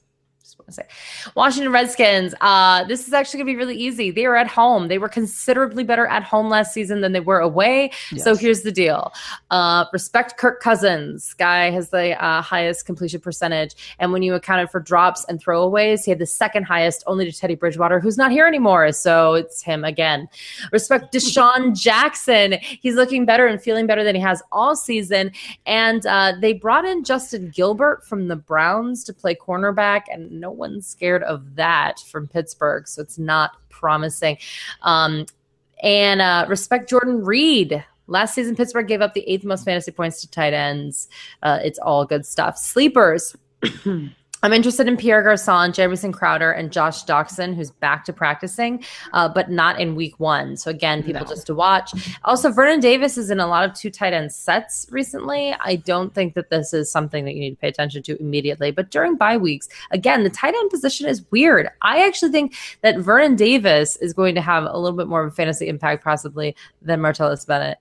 Want 0.69 0.75
to 0.75 0.81
say, 0.81 1.31
Washington 1.35 1.71
Redskins. 1.71 2.35
Uh, 2.41 2.83
this 2.83 3.07
is 3.07 3.13
actually 3.13 3.39
going 3.39 3.47
to 3.47 3.53
be 3.53 3.57
really 3.57 3.75
easy. 3.75 4.11
They 4.11 4.25
are 4.25 4.35
at 4.35 4.47
home. 4.47 4.87
They 4.87 4.97
were 4.99 5.09
considerably 5.09 5.83
better 5.83 6.05
at 6.05 6.23
home 6.23 6.49
last 6.49 6.73
season 6.73 7.01
than 7.01 7.11
they 7.11 7.19
were 7.19 7.39
away. 7.39 7.91
So 8.17 8.35
here's 8.35 8.61
the 8.61 8.71
deal: 8.71 9.11
uh, 9.49 9.85
respect 9.91 10.37
Kirk 10.37 10.61
Cousins. 10.61 11.33
Guy 11.33 11.71
has 11.71 11.89
the 11.89 12.21
uh, 12.23 12.41
highest 12.41 12.85
completion 12.85 13.19
percentage, 13.19 13.95
and 13.99 14.11
when 14.11 14.21
you 14.21 14.35
accounted 14.35 14.69
for 14.69 14.79
drops 14.79 15.25
and 15.25 15.43
throwaways, 15.43 16.05
he 16.05 16.11
had 16.11 16.19
the 16.19 16.25
second 16.25 16.63
highest, 16.63 17.03
only 17.07 17.29
to 17.29 17.37
Teddy 17.37 17.55
Bridgewater, 17.55 17.99
who's 17.99 18.17
not 18.17 18.31
here 18.31 18.45
anymore. 18.45 18.91
So 18.91 19.33
it's 19.33 19.61
him 19.61 19.83
again. 19.83 20.27
Respect 20.71 21.13
DeSean 21.13 21.79
Jackson. 21.79 22.57
He's 22.61 22.95
looking 22.95 23.25
better 23.25 23.47
and 23.47 23.61
feeling 23.61 23.87
better 23.87 24.03
than 24.03 24.15
he 24.15 24.21
has 24.21 24.43
all 24.51 24.75
season. 24.75 25.31
And 25.65 26.05
uh, 26.05 26.33
they 26.39 26.53
brought 26.53 26.85
in 26.85 27.03
Justin 27.03 27.49
Gilbert 27.49 28.05
from 28.05 28.27
the 28.27 28.35
Browns 28.35 29.03
to 29.05 29.13
play 29.13 29.35
cornerback, 29.35 30.03
and 30.11 30.31
no 30.31 30.51
one's 30.59 30.85
scared 30.85 31.23
of 31.23 31.55
that 31.55 31.99
from 32.01 32.27
Pittsburgh. 32.27 32.87
So 32.87 33.01
it's 33.01 33.17
not 33.17 33.51
promising. 33.69 34.37
Um, 34.83 35.25
and 35.81 36.21
uh, 36.21 36.45
respect 36.47 36.89
Jordan 36.89 37.23
Reed. 37.23 37.83
Last 38.07 38.33
season, 38.33 38.55
Pittsburgh 38.55 38.87
gave 38.87 39.01
up 39.01 39.13
the 39.13 39.27
eighth 39.29 39.45
most 39.45 39.65
fantasy 39.65 39.91
points 39.91 40.21
to 40.21 40.29
tight 40.29 40.53
ends. 40.53 41.09
Uh, 41.43 41.59
it's 41.63 41.79
all 41.79 42.05
good 42.05 42.25
stuff. 42.25 42.57
Sleepers. 42.57 43.35
I'm 44.41 44.53
interested 44.53 44.87
in 44.87 44.95
Pierre 44.95 45.21
Garcon, 45.21 45.73
Jamison 45.73 46.13
Crowder, 46.13 46.51
and 46.51 46.71
Josh 46.71 47.03
Doctson, 47.03 47.53
who's 47.55 47.71
back 47.71 48.05
to 48.05 48.13
practicing, 48.13 48.83
uh, 49.11 49.27
but 49.27 49.51
not 49.51 49.81
in 49.81 49.95
week 49.95 50.17
one. 50.17 50.55
So, 50.55 50.71
again, 50.71 51.03
people 51.03 51.25
just 51.25 51.47
to 51.47 51.55
watch. 51.55 51.91
Also, 52.23 52.49
Vernon 52.49 52.79
Davis 52.79 53.17
is 53.17 53.29
in 53.29 53.39
a 53.39 53.47
lot 53.47 53.67
of 53.67 53.73
two 53.73 53.89
tight 53.89 54.13
end 54.13 54.31
sets 54.31 54.87
recently. 54.91 55.53
I 55.59 55.75
don't 55.75 56.13
think 56.13 56.35
that 56.35 56.49
this 56.49 56.73
is 56.73 56.89
something 56.89 57.25
that 57.25 57.33
you 57.33 57.41
need 57.41 57.51
to 57.51 57.55
pay 57.57 57.67
attention 57.67 58.01
to 58.03 58.19
immediately. 58.19 58.71
But 58.71 58.91
during 58.91 59.17
bye 59.17 59.35
weeks, 59.37 59.67
again, 59.91 60.23
the 60.23 60.29
tight 60.29 60.55
end 60.55 60.69
position 60.69 61.07
is 61.07 61.25
weird. 61.31 61.67
I 61.81 62.05
actually 62.07 62.31
think 62.31 62.55
that 62.81 62.99
Vernon 62.99 63.35
Davis 63.35 63.97
is 63.97 64.13
going 64.13 64.35
to 64.35 64.41
have 64.41 64.63
a 64.63 64.77
little 64.77 64.97
bit 64.97 65.07
more 65.07 65.23
of 65.23 65.33
a 65.33 65.35
fantasy 65.35 65.67
impact, 65.67 66.01
possibly, 66.03 66.55
than 66.81 67.01
Martellus 67.01 67.45
Bennett, 67.45 67.77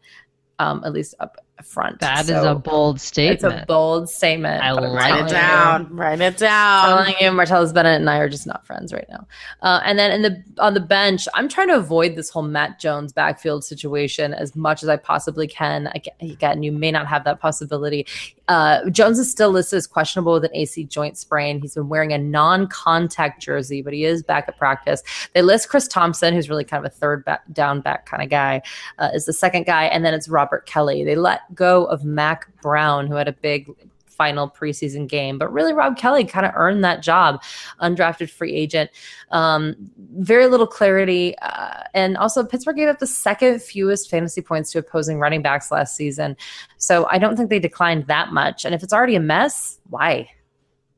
um, 0.58 0.82
at 0.84 0.92
least 0.92 1.14
up 1.20 1.36
front. 1.64 2.00
That 2.00 2.20
is 2.20 2.28
So 2.28 2.52
a 2.52 2.54
bold 2.54 3.00
statement. 3.00 3.54
It's 3.54 3.62
a 3.62 3.64
bold 3.66 4.08
statement. 4.08 4.62
I 4.62 4.74
but 4.74 4.84
I'm 4.84 4.90
like 4.90 4.98
Write 4.98 5.24
it 5.24 5.30
down. 5.30 5.96
Write 5.96 6.20
it 6.20 6.36
down. 6.36 6.86
telling 6.86 7.14
you, 7.20 7.30
Martellus 7.30 7.72
Bennett 7.72 8.00
and 8.00 8.08
I 8.08 8.18
are 8.18 8.28
just 8.28 8.46
not 8.46 8.66
friends 8.66 8.92
right 8.92 9.06
now. 9.08 9.26
Uh, 9.62 9.80
and 9.84 9.98
then 9.98 10.10
in 10.10 10.22
the 10.22 10.42
on 10.62 10.74
the 10.74 10.80
bench, 10.80 11.26
I'm 11.34 11.48
trying 11.48 11.68
to 11.68 11.76
avoid 11.76 12.16
this 12.16 12.30
whole 12.30 12.42
Matt 12.42 12.78
Jones 12.78 13.12
backfield 13.12 13.64
situation 13.64 14.34
as 14.34 14.56
much 14.56 14.82
as 14.82 14.88
I 14.88 14.96
possibly 14.96 15.46
can. 15.46 15.88
Again, 15.94 16.14
again 16.20 16.62
you 16.62 16.72
may 16.72 16.90
not 16.90 17.06
have 17.06 17.24
that 17.24 17.40
possibility. 17.40 18.06
Uh, 18.48 18.88
Jones 18.88 19.18
is 19.18 19.30
still 19.30 19.50
listed 19.50 19.76
as 19.76 19.86
questionable 19.86 20.32
with 20.32 20.44
an 20.44 20.50
AC 20.54 20.84
joint 20.84 21.18
sprain. 21.18 21.60
He's 21.60 21.74
been 21.74 21.88
wearing 21.88 22.12
a 22.12 22.18
non-contact 22.18 23.42
jersey, 23.42 23.82
but 23.82 23.92
he 23.92 24.04
is 24.04 24.22
back 24.22 24.46
at 24.48 24.56
practice. 24.56 25.02
They 25.34 25.42
list 25.42 25.68
Chris 25.68 25.86
Thompson, 25.86 26.32
who's 26.32 26.48
really 26.48 26.64
kind 26.64 26.84
of 26.84 26.90
a 26.90 26.94
third 26.94 27.24
back, 27.26 27.42
down 27.52 27.82
back 27.82 28.06
kind 28.06 28.22
of 28.22 28.30
guy, 28.30 28.62
uh, 28.98 29.10
is 29.12 29.26
the 29.26 29.34
second 29.34 29.66
guy, 29.66 29.84
and 29.84 30.04
then 30.04 30.14
it's 30.14 30.28
Robert 30.28 30.64
Kelly. 30.64 31.04
They 31.04 31.14
let 31.14 31.47
go 31.54 31.84
of 31.86 32.04
Mack 32.04 32.48
Brown, 32.60 33.06
who 33.06 33.14
had 33.14 33.28
a 33.28 33.32
big 33.32 33.70
final 34.18 34.50
preseason 34.50 35.08
game. 35.08 35.38
But 35.38 35.50
really, 35.52 35.72
Rob 35.72 35.96
Kelly 35.96 36.24
kind 36.24 36.44
of 36.44 36.52
earned 36.54 36.84
that 36.84 37.02
job, 37.02 37.42
undrafted 37.80 38.28
free 38.28 38.52
agent. 38.54 38.90
Um, 39.30 39.76
very 40.16 40.48
little 40.48 40.66
clarity. 40.66 41.38
Uh, 41.40 41.84
and 41.94 42.16
also, 42.16 42.44
Pittsburgh 42.44 42.76
gave 42.76 42.88
up 42.88 42.98
the 42.98 43.06
second 43.06 43.62
fewest 43.62 44.10
fantasy 44.10 44.42
points 44.42 44.72
to 44.72 44.78
opposing 44.80 45.20
running 45.20 45.40
backs 45.40 45.70
last 45.70 45.94
season. 45.94 46.36
So 46.76 47.06
I 47.10 47.18
don't 47.18 47.36
think 47.36 47.48
they 47.48 47.60
declined 47.60 48.08
that 48.08 48.32
much. 48.32 48.64
And 48.64 48.74
if 48.74 48.82
it's 48.82 48.92
already 48.92 49.14
a 49.14 49.20
mess, 49.20 49.78
why? 49.88 50.28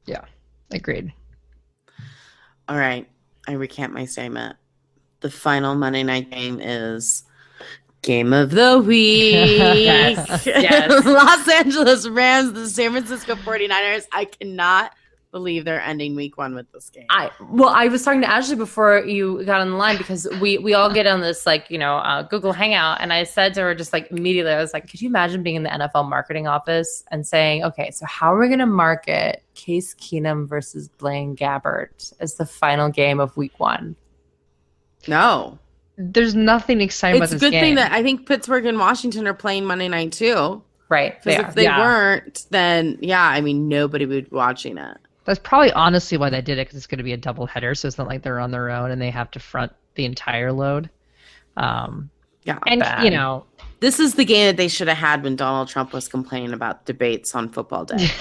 Yeah, 0.07 0.25
agreed. 0.73 1.13
All 2.69 2.79
right. 2.79 3.07
I 3.47 3.53
recant 3.53 3.93
my 3.93 4.05
statement. 4.05 4.57
The 5.21 5.31
final 5.31 5.75
Monday 5.75 6.03
night 6.03 6.31
game 6.31 6.61
is 6.61 7.25
game 8.03 8.33
of 8.33 8.51
the 8.51 8.79
week. 8.87 9.33
Yes, 9.33 10.47
yes. 10.47 11.05
Los 11.05 11.49
Angeles 11.49 12.09
Rams, 12.09 12.53
the 12.53 12.69
San 12.69 12.93
Francisco 12.93 13.35
49ers. 13.35 14.07
I 14.13 14.25
cannot 14.25 14.93
believe 15.31 15.65
they're 15.65 15.81
ending 15.81 16.17
week 16.17 16.37
one 16.37 16.55
with 16.55 16.71
this 16.73 16.91
game. 16.91 17.07
I 17.11 17.31
well, 17.51 17.69
I 17.69 17.87
was 17.87 18.05
talking 18.05 18.21
to 18.23 18.29
Ashley 18.29 18.57
before 18.57 18.99
you 19.01 19.45
got 19.45 19.61
on 19.61 19.71
the 19.71 19.77
line 19.77 19.97
because 19.97 20.27
we 20.41 20.59
we 20.59 20.75
all 20.75 20.93
get 20.93 21.07
on 21.07 21.21
this 21.21 21.47
like 21.47 21.71
you 21.71 21.79
know 21.79 21.97
uh, 21.99 22.23
Google 22.23 22.53
Hangout, 22.53 23.01
and 23.01 23.13
I 23.13 23.25
said 23.25 23.55
to 23.55 23.61
her 23.63 23.75
just 23.75 23.93
like 23.93 24.11
immediately, 24.11 24.53
I 24.53 24.61
was 24.61 24.73
like, 24.73 24.91
could 24.91 25.01
you 25.01 25.09
imagine 25.09 25.43
being 25.43 25.57
in 25.57 25.63
the 25.63 25.71
NFL 25.71 26.09
marketing 26.09 26.47
office 26.47 27.05
and 27.11 27.27
saying, 27.27 27.65
okay, 27.65 27.91
so 27.91 28.07
how 28.07 28.35
are 28.35 28.39
we 28.39 28.49
going 28.49 28.59
to 28.59 28.67
market 28.67 29.43
Case 29.55 29.95
Keenum 29.95 30.49
versus 30.49 30.89
Blaine 30.89 31.37
Gabbert 31.37 32.13
as 32.21 32.35
the 32.35 32.47
final 32.47 32.89
game 32.89 33.21
of 33.21 33.37
Week 33.37 33.59
One? 33.59 33.97
no. 35.09 35.59
There's 36.03 36.35
nothing 36.35 36.81
exciting 36.81 37.23
It's 37.23 37.33
a 37.33 37.37
about 37.37 37.41
this 37.43 37.51
good 37.51 37.61
thing 37.61 37.75
that 37.75 37.93
I 37.93 38.03
think 38.03 38.27
Pittsburgh 38.27 38.65
and 38.65 38.79
Washington 38.79 39.27
are 39.29 39.35
playing 39.35 39.67
Monday 39.67 39.87
night 39.89 40.13
too. 40.13 40.63
Right? 40.89 41.23
They 41.23 41.33
Because 41.37 41.45
are. 41.45 41.49
if 41.51 41.55
they 41.57 41.63
yeah. 41.65 41.79
weren't, 41.79 42.47
then 42.51 42.97
yeah, 43.01 43.23
I 43.23 43.41
mean, 43.43 43.69
nobody 43.69 44.07
would 44.07 44.31
be 44.31 44.35
watching 44.35 44.79
it. 44.79 44.97
That's 45.27 45.39
probably 45.39 45.71
honestly 45.73 46.17
why 46.17 46.31
they 46.31 46.41
did 46.41 46.59
it 46.59 46.67
because 46.67 46.77
it's 46.79 46.87
going 46.87 46.99
to 46.99 47.05
be 47.05 47.13
a 47.13 47.17
double 47.19 47.45
header, 47.47 47.75
so 47.75 47.87
it's 47.87 47.99
not 47.99 48.07
like 48.09 48.23
they're 48.23 48.41
on 48.41 48.51
their 48.51 48.71
own 48.71 48.91
and 48.91 49.01
they 49.01 49.11
have 49.11 49.31
to 49.33 49.39
front 49.39 49.73
the 49.95 50.05
entire 50.07 50.51
load. 50.53 50.89
Um, 51.59 52.09
Yeah. 52.45 52.59
and 52.67 52.81
Bad. 52.81 53.05
you 53.05 53.11
know, 53.11 53.45
This 53.81 54.01
is 54.01 54.15
the 54.15 54.25
game 54.25 54.47
that 54.47 54.57
they 54.57 54.69
should 54.69 54.89
have 54.89 54.97
had 54.97 55.23
when 55.23 55.37
Donald 55.37 55.69
Trump 55.69 55.93
was 55.93 56.09
complaining 56.09 56.53
about 56.55 56.87
debates 56.87 57.35
on 57.35 57.51
football 57.51 57.85
day. 57.85 57.97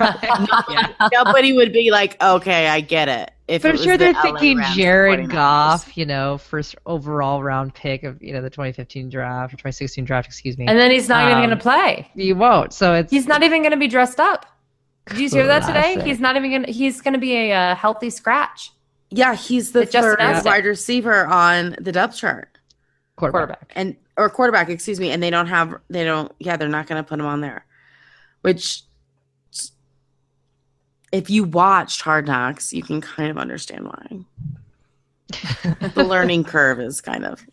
yeah. 0.00 0.92
Nobody 1.12 1.52
would 1.54 1.72
be 1.72 1.90
like, 1.90 2.22
okay, 2.22 2.68
I 2.68 2.80
get 2.80 3.08
it. 3.08 3.30
If 3.48 3.62
But 3.62 3.68
it 3.68 3.70
I'm 3.70 3.72
was 3.76 3.82
sure 3.84 3.96
the 3.96 4.04
they're 4.04 4.12
LA 4.12 4.22
thinking 4.22 4.58
Rams 4.58 4.76
Jared 4.76 5.30
Goff, 5.30 5.96
you 5.96 6.04
know, 6.04 6.36
first 6.38 6.76
overall 6.84 7.42
round 7.42 7.74
pick 7.74 8.02
of 8.04 8.22
you 8.22 8.32
know 8.34 8.42
the 8.42 8.50
2015 8.50 9.08
draft 9.08 9.54
or 9.54 9.56
2016 9.56 10.04
draft, 10.04 10.26
excuse 10.28 10.58
me. 10.58 10.66
And 10.66 10.78
then 10.78 10.90
he's 10.90 11.08
not 11.08 11.24
even 11.24 11.34
Um, 11.38 11.40
going 11.46 11.56
to 11.56 11.62
play. 11.62 12.10
you 12.14 12.36
won't. 12.36 12.72
So 12.74 12.92
it's 12.94 13.10
He's 13.10 13.26
not 13.26 13.42
even 13.42 13.62
going 13.62 13.70
to 13.72 13.78
be 13.78 13.88
dressed 13.88 14.20
up. 14.20 14.44
Did 15.08 15.18
you 15.20 15.30
hear 15.30 15.46
that 15.46 15.66
today? 15.66 16.02
He's 16.04 16.20
not 16.20 16.36
even 16.36 16.50
going. 16.50 16.64
to 16.64 16.70
He's 16.72 17.00
going 17.00 17.14
to 17.14 17.20
be 17.20 17.34
a 17.34 17.52
uh, 17.52 17.74
healthy 17.74 18.10
scratch 18.10 18.72
Yeah, 19.10 19.34
he's 19.34 19.72
the 19.72 19.80
They 19.80 19.86
third 19.86 20.20
announced 20.20 20.44
wide 20.44 20.66
receiver 20.66 21.24
on 21.26 21.74
the 21.80 21.92
depth 21.92 22.16
chart, 22.16 22.58
quarterback. 23.16 23.48
quarterback. 23.48 23.72
and 23.74 23.96
or 24.18 24.28
quarterback, 24.28 24.68
excuse 24.68 25.00
me. 25.00 25.10
And 25.10 25.22
they 25.22 25.30
don't 25.30 25.46
have, 25.46 25.74
they 25.88 26.04
don't. 26.04 26.30
Yeah, 26.38 26.58
they're 26.58 26.68
not 26.68 26.86
going 26.86 27.02
to 27.02 27.08
put 27.08 27.18
him 27.18 27.24
on 27.24 27.40
there, 27.40 27.64
which 28.42 28.82
if 31.12 31.30
you 31.30 31.44
watched 31.44 32.02
Hard 32.02 32.26
Knocks, 32.26 32.72
you 32.72 32.82
can 32.82 33.00
kind 33.00 33.30
of 33.30 33.38
understand 33.38 33.86
why. 33.86 34.24
the 35.94 36.04
learning 36.04 36.44
curve 36.44 36.80
is 36.80 37.00
kind 37.00 37.24
of. 37.24 37.44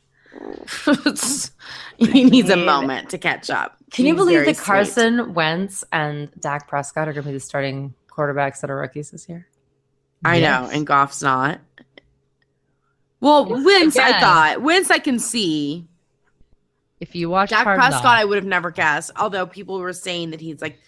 he 1.98 2.24
needs 2.26 2.50
a 2.50 2.58
moment 2.58 3.10
to 3.10 3.18
catch 3.18 3.50
up. 3.50 3.78
Can 3.92 4.06
you 4.06 4.16
believe 4.16 4.46
that 4.46 4.56
sweet. 4.56 4.66
Carson 4.66 5.34
Wentz 5.34 5.84
and 5.92 6.30
Dak 6.40 6.68
Prescott 6.68 7.08
are 7.08 7.14
going 7.14 7.24
to 7.24 7.30
be 7.30 7.34
the 7.34 7.40
starting 7.40 7.94
quarterbacks 8.10 8.62
that 8.62 8.70
are 8.70 8.78
rookies 8.78 9.12
this 9.12 9.30
year? 9.30 9.48
I 10.24 10.40
know, 10.40 10.70
and 10.72 10.86
Goff's 10.86 11.22
not. 11.22 11.60
Well, 13.20 13.46
Wentz, 13.46 13.98
I 13.98 14.20
thought 14.20 14.62
Wentz, 14.62 14.92
I 14.92 15.00
can 15.00 15.20
see. 15.20 15.88
If 17.00 17.16
you 17.16 17.30
watch 17.30 17.50
Dak 17.50 17.64
Prescott, 17.64 18.06
I 18.06 18.26
would 18.26 18.38
have 18.38 18.46
never 18.46 18.72
guessed. 18.72 19.12
Although 19.16 19.46
people 19.46 19.80
were 19.80 19.94
saying 19.94 20.32
that 20.32 20.42
he's 20.42 20.62
like 20.62 20.80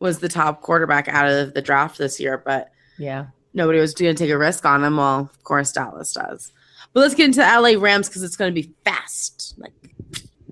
was 0.00 0.18
the 0.20 0.28
top 0.28 0.62
quarterback 0.62 1.08
out 1.08 1.28
of 1.28 1.54
the 1.54 1.62
draft 1.62 1.98
this 1.98 2.20
year, 2.20 2.38
but 2.38 2.70
Yeah. 2.98 3.26
nobody 3.54 3.80
was 3.80 3.94
going 3.94 4.14
to 4.14 4.18
take 4.24 4.30
a 4.30 4.38
risk 4.38 4.64
on 4.64 4.84
him. 4.84 4.96
Well, 4.96 5.20
of 5.32 5.42
course, 5.44 5.72
Dallas 5.72 6.12
does. 6.12 6.52
But 6.92 7.00
let's 7.00 7.14
get 7.14 7.26
into 7.26 7.40
the 7.40 7.46
LA 7.46 7.78
Rams 7.80 8.08
because 8.08 8.22
it's 8.22 8.36
going 8.36 8.54
to 8.54 8.62
be 8.62 8.72
fast. 8.84 9.54
Like, 9.58 9.72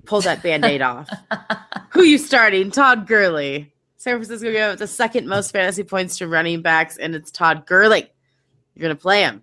pull 0.05 0.21
that 0.21 0.43
band 0.43 0.65
aid 0.65 0.81
off. 0.83 1.09
Who 1.91 2.03
you 2.03 2.17
starting? 2.17 2.71
Todd 2.71 3.07
Gurley. 3.07 3.73
San 3.97 4.15
Francisco 4.15 4.51
gave 4.51 4.61
up 4.73 4.77
the 4.77 4.87
second 4.87 5.27
most 5.27 5.51
fantasy 5.51 5.83
points 5.83 6.17
to 6.19 6.27
running 6.27 6.61
backs, 6.61 6.97
and 6.97 7.15
it's 7.15 7.31
Todd 7.31 7.65
Gurley. 7.65 8.09
You're 8.75 8.81
going 8.83 8.95
to 8.95 9.01
play 9.01 9.21
him. 9.21 9.41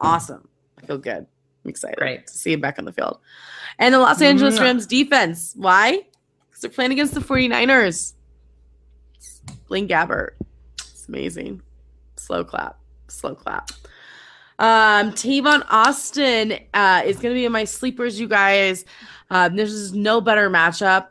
Awesome. 0.00 0.46
I 0.82 0.86
feel 0.86 0.98
good. 0.98 1.26
I'm 1.64 1.68
excited 1.70 1.96
Great. 1.96 2.26
to 2.26 2.32
see 2.36 2.52
him 2.52 2.60
back 2.60 2.78
on 2.78 2.84
the 2.84 2.92
field. 2.92 3.18
And 3.78 3.94
the 3.94 3.98
Los 3.98 4.20
Angeles 4.20 4.60
Rams 4.60 4.86
defense. 4.86 5.54
Why? 5.56 6.02
Because 6.50 6.60
they're 6.60 6.70
playing 6.70 6.92
against 6.92 7.14
the 7.14 7.20
49ers. 7.20 8.12
Blaine 9.68 9.88
Gabbert. 9.88 10.30
It's 10.78 11.08
amazing. 11.08 11.62
Slow 12.16 12.44
clap. 12.44 12.78
Slow 13.08 13.34
clap. 13.34 13.70
Um, 14.58 15.12
Tavon 15.12 15.64
Austin 15.68 16.58
uh, 16.72 17.02
is 17.04 17.16
going 17.16 17.34
to 17.34 17.38
be 17.38 17.44
in 17.44 17.52
my 17.52 17.64
sleepers, 17.64 18.20
you 18.20 18.28
guys. 18.28 18.84
Um, 19.30 19.56
there's 19.56 19.92
no 19.92 20.20
better 20.20 20.48
matchup 20.48 21.08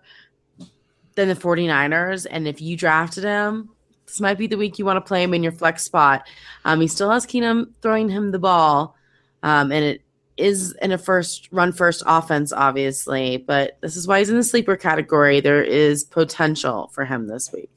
than 1.15 1.27
the 1.27 1.35
49ers. 1.35 2.26
And 2.30 2.47
if 2.47 2.61
you 2.61 2.77
drafted 2.77 3.23
him, 3.23 3.69
this 4.05 4.22
might 4.22 4.38
be 4.38 4.47
the 4.47 4.57
week 4.57 4.80
you 4.80 4.85
want 4.85 4.97
to 4.97 5.07
play 5.07 5.23
him 5.23 5.34
in 5.34 5.43
your 5.43 5.51
flex 5.51 5.84
spot. 5.84 6.27
Um, 6.65 6.81
he 6.81 6.88
still 6.88 7.10
has 7.10 7.26
Keenum 7.26 7.72
throwing 7.81 8.10
him 8.10 8.31
the 8.31 8.39
ball. 8.39 8.95
Um, 9.41 9.72
and 9.72 9.84
it 9.84 10.01
is 10.38 10.73
in 10.81 10.91
a 10.91 10.97
first 10.97 11.49
run 11.51 11.72
first 11.72 12.03
offense, 12.05 12.53
obviously, 12.53 13.38
but 13.38 13.77
this 13.81 13.95
is 13.95 14.07
why 14.07 14.19
he's 14.19 14.30
in 14.30 14.38
the 14.38 14.43
sleeper 14.43 14.76
category. 14.76 15.41
There 15.41 15.64
is 15.64 16.03
potential 16.03 16.89
for 16.93 17.05
him 17.05 17.27
this 17.27 17.51
week. 17.51 17.69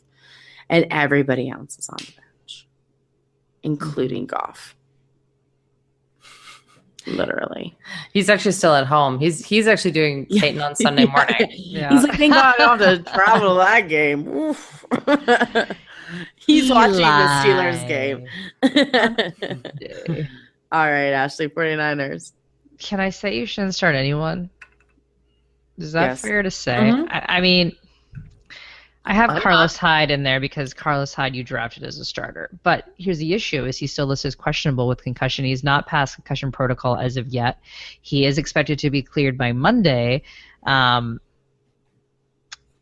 And 0.69 0.87
everybody 0.91 1.49
else 1.49 1.79
is 1.79 1.89
on 1.89 1.99
the 1.99 2.13
bench, 2.13 2.67
including 3.63 4.27
Goff. 4.27 4.75
Literally. 7.07 7.77
He's 8.13 8.29
actually 8.29 8.51
still 8.53 8.75
at 8.75 8.85
home. 8.87 9.21
He's 9.21 9.45
he's 9.47 9.69
actually 9.69 9.93
doing 9.93 10.27
Peyton 10.31 10.61
on 10.61 10.75
Sunday 10.75 11.07
morning. 11.07 11.49
Yeah. 11.53 11.91
He's 11.93 12.03
like, 12.03 12.19
thank 12.19 12.35
God 12.35 12.55
I 12.59 12.59
don't 12.59 12.81
have 12.81 13.05
to 13.05 13.13
travel 13.13 13.51
to 13.55 13.59
that 13.61 13.89
game. 13.89 14.27
Oof. 14.27 14.85
He's 16.37 16.69
watching 16.71 16.97
the 16.99 17.03
Steelers 17.03 17.87
game. 17.89 18.27
All 20.73 20.85
right, 20.87 21.11
Ashley, 21.13 21.49
49ers. 21.49 22.33
Can 22.79 23.01
I 23.01 23.11
say 23.11 23.37
you 23.39 23.47
shouldn't 23.47 23.75
start 23.75 23.95
anyone? 23.95 24.51
Is 25.79 25.93
that 25.93 26.07
Yes. 26.11 26.21
fair 26.23 26.43
to 26.43 26.51
say? 26.51 26.75
Mhm. 26.77 27.07
I, 27.11 27.37
I 27.37 27.41
mean, 27.41 27.75
I 29.07 29.15
have 29.15 29.31
Why 29.31 29.41
Carlos 29.41 29.77
Hyde 29.77 30.11
in 30.11 30.25
there 30.25 30.41
because 30.41 30.75
Carlos 30.75 31.15
Hyde 31.15 31.37
you 31.37 31.45
drafted 31.45 31.85
as 31.85 31.99
a 31.99 32.05
starter. 32.05 32.51
But 32.65 32.93
here's 32.99 33.19
the 33.19 33.35
issue: 33.35 33.65
is 33.65 33.79
he 33.79 33.87
still 33.87 34.07
listed 34.07 34.29
as 34.29 34.35
questionable 34.35 34.89
with 34.89 35.03
concussion? 35.03 35.45
He's 35.45 35.63
not 35.63 35.87
past 35.87 36.17
concussion 36.17 36.51
protocol 36.51 36.97
as 36.97 37.17
of 37.17 37.29
yet. 37.29 37.61
He 38.03 38.27
is 38.27 38.37
expected 38.37 38.81
to 38.81 38.91
be 38.91 39.03
cleared 39.03 39.39
by 39.39 39.53
Monday. 39.53 40.23
Um, 40.65 41.21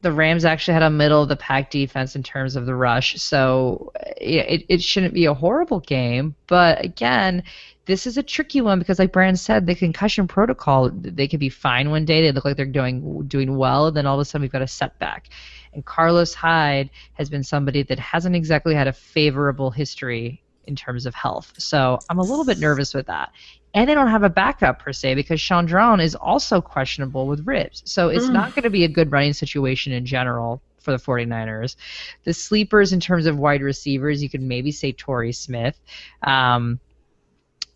the 0.01 0.13
Rams 0.13 0.45
actually 0.45 0.75
had 0.75 0.83
a 0.83 0.91
middle 0.91 1.23
of 1.23 1.29
the 1.29 1.37
pack 1.37 1.71
defense 1.71 2.17
in 2.17 2.23
terms 2.23 2.57
of 2.57 2.67
the 2.67 2.75
rush, 2.75 3.21
so 3.21 3.93
it, 4.17 4.65
it 4.69 4.83
shouldn't 4.83 5.15
be 5.15 5.27
a 5.27 5.35
horrible 5.35 5.81
game. 5.81 6.35
But 6.47 6.85
again, 6.85 7.43
this 7.87 8.07
is 8.07 8.17
a 8.17 8.23
tricky 8.23 8.61
one 8.61 8.79
because, 8.79 8.99
like 8.99 9.13
Brand 9.13 9.39
said, 9.39 9.67
the 9.67 9.75
concussion 9.75 10.27
protocol 10.27 10.91
they 10.91 11.29
could 11.29 11.41
be 11.41 11.51
fine 11.51 11.91
one 11.91 12.07
day, 12.07 12.23
they 12.23 12.33
look 12.33 12.45
like 12.45 12.57
they're 12.57 12.67
doing 12.67 13.27
doing 13.27 13.57
well, 13.57 13.89
and 13.89 13.97
then 13.97 14.07
all 14.07 14.15
of 14.15 14.21
a 14.21 14.25
sudden 14.25 14.43
we've 14.43 14.53
got 14.53 14.63
a 14.63 14.67
setback. 14.67 15.29
And 15.75 15.85
Carlos 15.85 16.35
Hyde 16.35 16.91
has 17.15 17.29
been 17.29 17.43
somebody 17.43 17.83
that 17.83 17.99
hasn't 17.99 18.37
exactly 18.37 18.75
had 18.75 18.87
a 18.87 18.93
favorable 18.93 19.71
history 19.71 20.43
in 20.67 20.77
terms 20.77 21.05
of 21.05 21.15
health, 21.15 21.53
so 21.59 21.99
I'm 22.09 22.19
a 22.19 22.23
little 22.23 22.45
bit 22.45 22.59
nervous 22.59 22.95
with 22.95 23.07
that. 23.09 23.33
And 23.75 23.89
they 23.89 23.95
don't 23.95 24.09
have 24.09 24.23
a 24.23 24.31
backup 24.31 24.79
per 24.79 24.93
se 24.93 25.17
because 25.17 25.41
Shaun 25.41 25.67
Draughn 25.67 26.01
is 26.01 26.15
also 26.15 26.61
questionable 26.61 27.27
with 27.27 27.47
ribs. 27.47 27.83
So 27.85 28.09
it's 28.09 28.29
not 28.29 28.55
going 28.55 28.63
to 28.63 28.71
be 28.71 28.85
a 28.85 28.89
good 28.89 29.11
running 29.11 29.33
situation 29.33 29.93
in 29.93 30.07
general 30.07 30.63
for 30.79 30.93
the 30.93 30.97
49ers. 30.99 31.75
The 32.23 32.33
sleepers 32.33 32.93
in 32.93 33.01
terms 33.01 33.27
of 33.27 33.37
wide 33.37 33.63
receivers, 33.63 34.23
you 34.23 34.31
could 34.31 34.43
maybe 34.43 34.71
say 34.71 34.93
Torrey 34.93 35.33
Smith. 35.33 35.77
Um, 36.23 36.79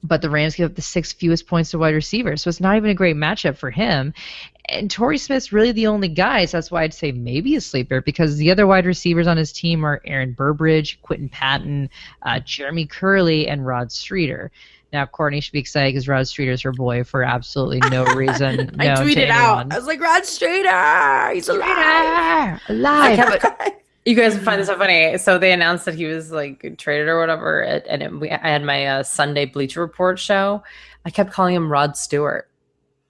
but 0.02 0.22
the 0.22 0.30
Rams 0.30 0.54
give 0.54 0.70
up 0.70 0.76
the 0.76 0.82
sixth 0.82 1.16
fewest 1.18 1.46
points 1.46 1.70
to 1.70 1.78
wide 1.78 1.94
receivers, 1.94 2.42
so 2.42 2.48
it's 2.48 2.60
not 2.60 2.76
even 2.76 2.90
a 2.90 2.94
great 2.94 3.16
matchup 3.16 3.56
for 3.56 3.70
him. 3.70 4.14
And 4.70 4.90
Torrey 4.90 5.18
Smith's 5.18 5.52
really 5.52 5.72
the 5.72 5.86
only 5.86 6.08
guy, 6.08 6.44
so 6.44 6.58
that's 6.58 6.70
why 6.70 6.82
I'd 6.82 6.92
say 6.92 7.10
maybe 7.10 7.56
a 7.56 7.60
sleeper 7.60 8.02
because 8.02 8.36
the 8.36 8.50
other 8.50 8.66
wide 8.66 8.84
receivers 8.84 9.26
on 9.26 9.36
his 9.36 9.52
team 9.52 9.84
are 9.84 10.02
Aaron 10.04 10.32
Burbridge, 10.32 11.00
Quinton 11.02 11.30
Patton, 11.30 11.88
uh, 12.22 12.40
Jeremy 12.40 12.86
Kerley, 12.86 13.50
and 13.50 13.66
Rod 13.66 13.90
Streater. 13.90 14.50
Now, 14.92 15.04
Courtney 15.06 15.40
should 15.40 15.52
be 15.52 15.58
excited 15.58 15.92
because 15.92 16.08
Rod 16.08 16.26
Streater's 16.28 16.62
her 16.62 16.72
boy 16.72 17.04
for 17.04 17.22
absolutely 17.22 17.80
no 17.90 18.04
reason. 18.14 18.74
I 18.78 18.88
tweeted 18.88 19.28
out. 19.28 19.72
I 19.72 19.76
was 19.76 19.86
like, 19.86 20.00
Rod 20.00 20.24
Streater, 20.24 21.30
he's 21.32 21.48
alive. 21.48 22.60
Streater! 22.62 22.80
Alive! 22.80 23.72
You 24.04 24.14
guys 24.14 24.38
find 24.38 24.60
this 24.60 24.68
so 24.68 24.78
funny. 24.78 25.18
So 25.18 25.38
they 25.38 25.52
announced 25.52 25.84
that 25.84 25.94
he 25.94 26.06
was 26.06 26.30
like 26.32 26.76
traded 26.78 27.08
or 27.08 27.20
whatever, 27.20 27.62
at, 27.62 27.86
and 27.86 28.02
it, 28.02 28.12
we, 28.12 28.30
I 28.30 28.48
had 28.48 28.64
my 28.64 28.86
uh, 28.86 29.02
Sunday 29.02 29.44
Bleacher 29.44 29.80
Report 29.80 30.18
show. 30.18 30.62
I 31.04 31.10
kept 31.10 31.30
calling 31.32 31.54
him 31.54 31.70
Rod 31.70 31.96
Stewart 31.96 32.48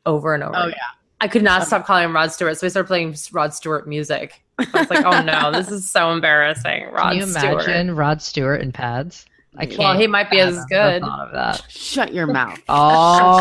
over 0.06 0.35
and 0.35 0.43
over. 0.43 0.56
Oh, 0.56 0.62
again. 0.69 0.78
I 1.20 1.28
could 1.28 1.43
not 1.43 1.66
stop 1.66 1.85
calling 1.86 2.05
him 2.05 2.15
Rod 2.15 2.32
Stewart, 2.32 2.56
so 2.59 2.66
I 2.66 2.70
started 2.70 2.89
playing 2.89 3.15
Rod 3.32 3.55
Stewart 3.55 3.89
music. 3.89 4.43
I 4.59 4.66
was 4.73 4.90
like, 4.90 5.05
"Oh 5.05 5.23
no, 5.23 5.52
this 5.52 5.70
is 5.70 5.89
so 5.90 6.10
embarrassing." 6.10 6.89
Rod 6.90 7.10
Can 7.10 7.16
you 7.16 7.27
Stewart. 7.27 7.65
imagine 7.65 7.94
Rod 7.94 8.20
Stewart 8.23 8.60
in 8.60 8.73
pads? 8.73 9.24
I 9.56 9.66
can't. 9.66 9.78
Well, 9.78 9.98
he 9.98 10.06
might 10.06 10.31
be 10.31 10.40
as 10.40 10.65
good. 10.66 11.02
Thought 11.02 11.28
of 11.28 11.32
that. 11.32 11.65
Shut 11.69 12.12
your 12.15 12.27
mouth. 12.27 12.60
Oh, 12.69 13.40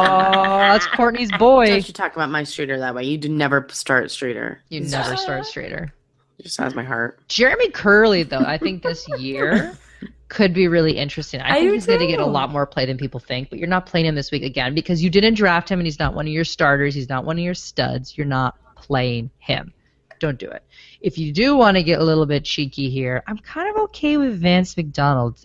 that's 0.60 0.88
Courtney's 0.88 1.32
boy. 1.40 1.68
Don't 1.68 1.88
you 1.88 1.94
talk 1.94 2.16
about 2.16 2.30
my 2.30 2.44
Streater 2.44 2.80
that 2.80 2.96
way. 2.96 3.04
You 3.04 3.18
do 3.18 3.30
never 3.30 3.68
start 3.70 4.10
Streater. 4.10 4.62
You 4.70 4.82
never 4.82 5.16
start 5.18 5.46
straighter. 5.46 5.94
It 6.40 6.44
just 6.44 6.58
has 6.60 6.76
my 6.76 6.84
heart. 6.84 7.20
Jeremy 7.28 7.70
Kerley, 7.70 8.28
though, 8.28 8.44
I 8.46 8.58
think 8.58 8.84
this 8.84 9.08
year 9.18 9.78
could 10.28 10.54
be 10.54 10.68
really 10.68 10.98
interesting. 10.98 11.42
I, 11.42 11.56
I 11.56 11.60
think 11.60 11.74
he's 11.74 11.86
going 11.86 12.00
to 12.00 12.08
get 12.08 12.20
a 12.20 12.26
lot 12.26 12.52
more 12.52 12.66
play 12.66 12.86
than 12.86 12.98
people 12.98 13.20
think, 13.20 13.50
but 13.50 13.60
you're 13.60 13.68
not 13.68 13.86
playing 13.86 14.06
him 14.06 14.16
this 14.16 14.32
week 14.32 14.44
again 14.44 14.76
because 14.76 15.04
you 15.04 15.10
didn't 15.10 15.36
draft 15.36 15.70
him 15.70 15.80
and 15.80 15.88
he's 15.88 16.00
not 16.00 16.14
one 16.14 16.28
of 16.28 16.34
your 16.34 16.46
starters. 16.46 16.94
He's 16.94 17.10
not 17.10 17.26
one 17.26 17.38
of 17.38 17.44
your 17.44 17.54
studs. 17.54 18.18
You're 18.18 18.28
not 18.28 18.56
playing 18.76 19.32
him. 19.40 19.74
Don't 20.20 20.38
do 20.38 20.50
it. 20.50 20.64
If 21.02 21.18
you 21.18 21.32
do 21.32 21.56
want 21.56 21.78
to 21.78 21.84
get 21.84 22.00
a 22.00 22.04
little 22.04 22.26
bit 22.26 22.44
cheeky 22.44 22.90
here, 22.90 23.24
I'm 23.28 23.38
kind 23.38 23.70
of 23.70 23.84
okay 23.84 24.18
with 24.18 24.40
Vance 24.40 24.76
McDonald. 24.76 25.40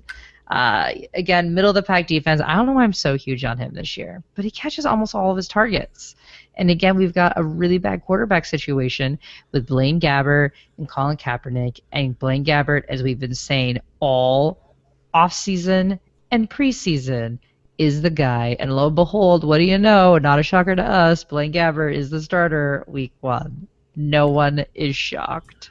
Uh, 0.50 0.92
again, 1.14 1.54
middle 1.54 1.70
of 1.70 1.74
the 1.74 1.82
pack 1.82 2.06
defense. 2.06 2.40
I 2.44 2.56
don't 2.56 2.66
know 2.66 2.72
why 2.72 2.84
I'm 2.84 2.92
so 2.92 3.16
huge 3.16 3.44
on 3.44 3.58
him 3.58 3.72
this 3.74 3.96
year, 3.96 4.22
but 4.34 4.44
he 4.44 4.50
catches 4.50 4.84
almost 4.84 5.14
all 5.14 5.30
of 5.30 5.36
his 5.36 5.48
targets. 5.48 6.14
And 6.56 6.70
again, 6.70 6.96
we've 6.96 7.14
got 7.14 7.32
a 7.36 7.44
really 7.44 7.78
bad 7.78 8.04
quarterback 8.04 8.44
situation 8.44 9.18
with 9.52 9.66
Blaine 9.66 10.00
Gabbert 10.00 10.50
and 10.78 10.88
Colin 10.88 11.16
Kaepernick. 11.16 11.80
And 11.92 12.18
Blaine 12.18 12.44
Gabbert, 12.44 12.84
as 12.88 13.02
we've 13.02 13.18
been 13.18 13.34
saying 13.34 13.78
all 14.00 14.74
offseason 15.14 15.98
and 16.30 16.50
preseason, 16.50 17.38
is 17.78 18.02
the 18.02 18.10
guy. 18.10 18.56
And 18.60 18.76
lo 18.76 18.86
and 18.88 18.96
behold, 18.96 19.44
what 19.44 19.58
do 19.58 19.64
you 19.64 19.78
know? 19.78 20.18
Not 20.18 20.38
a 20.38 20.42
shocker 20.42 20.76
to 20.76 20.82
us. 20.82 21.24
Blaine 21.24 21.52
Gabbert 21.52 21.94
is 21.94 22.10
the 22.10 22.20
starter 22.20 22.84
week 22.86 23.12
one. 23.20 23.66
No 23.96 24.28
one 24.28 24.64
is 24.74 24.94
shocked. 24.94 25.70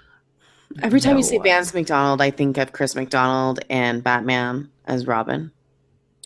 Every 0.82 1.00
time 1.00 1.18
you 1.18 1.24
No 1.24 1.28
say 1.30 1.38
one. 1.38 1.44
Vance 1.46 1.74
McDonald, 1.74 2.22
I 2.22 2.32
think 2.32 2.58
of 2.58 2.72
Chris 2.72 2.96
McDonald 2.96 3.60
and 3.70 4.04
Batman 4.04 4.70
as 4.86 5.06
Robin. 5.06 5.52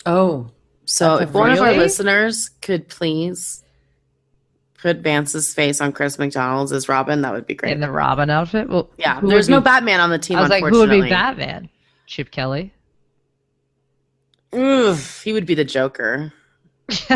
Oh, 0.06 0.50
So 0.86 1.18
if 1.18 1.32
one 1.34 1.52
of 1.52 1.60
our 1.60 1.74
listeners 1.74 2.50
could 2.62 2.88
please 2.88 3.64
put 4.86 4.98
Vance's 4.98 5.52
face 5.52 5.82
on 5.82 5.92
Chris 5.92 6.20
McDonald's 6.20 6.72
as 6.72 6.88
Robin, 6.88 7.24
that 7.24 7.34
would 7.34 7.48
be 7.48 7.56
great. 7.56 7.72
In 7.72 7.80
the 7.80 7.90
Robin 7.90 8.30
outfit? 8.30 8.70
Well, 8.70 8.92
yeah, 9.00 9.20
there's 9.20 9.50
no 9.50 9.60
be- 9.60 9.64
Batman 9.64 10.00
on 10.00 10.12
the 10.12 10.20
team. 10.20 10.38
I 10.38 10.42
was 10.42 10.52
like, 10.52 10.64
who 10.64 10.78
would 10.78 10.92
be. 10.92 11.10
Batman? 11.10 11.70
Chip 12.06 12.30
Kelly? 12.30 12.72
Oof, 14.54 15.24
he 15.24 15.34
would 15.34 15.48
be 15.48 15.56
the 15.56 15.66
Joker. 15.66 16.32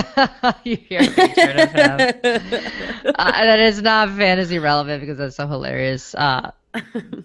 you 0.63 0.77
hear 0.77 0.99
a 0.99 1.07
picture 1.11 1.51
of 1.51 1.71
him. 1.71 2.63
uh, 3.15 3.31
that 3.31 3.59
is 3.59 3.83
not 3.83 4.09
fantasy 4.17 4.57
relevant 4.57 5.01
because 5.01 5.19
that's 5.19 5.35
so 5.35 5.45
hilarious. 5.45 6.15
Uh, 6.15 6.49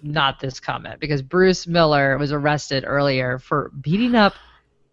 not 0.03 0.39
this 0.39 0.59
comment 0.59 0.99
because 0.99 1.23
Bruce 1.23 1.65
Miller 1.65 2.19
was 2.19 2.31
arrested 2.31 2.83
earlier 2.85 3.39
for 3.39 3.71
beating 3.81 4.13
up 4.13 4.35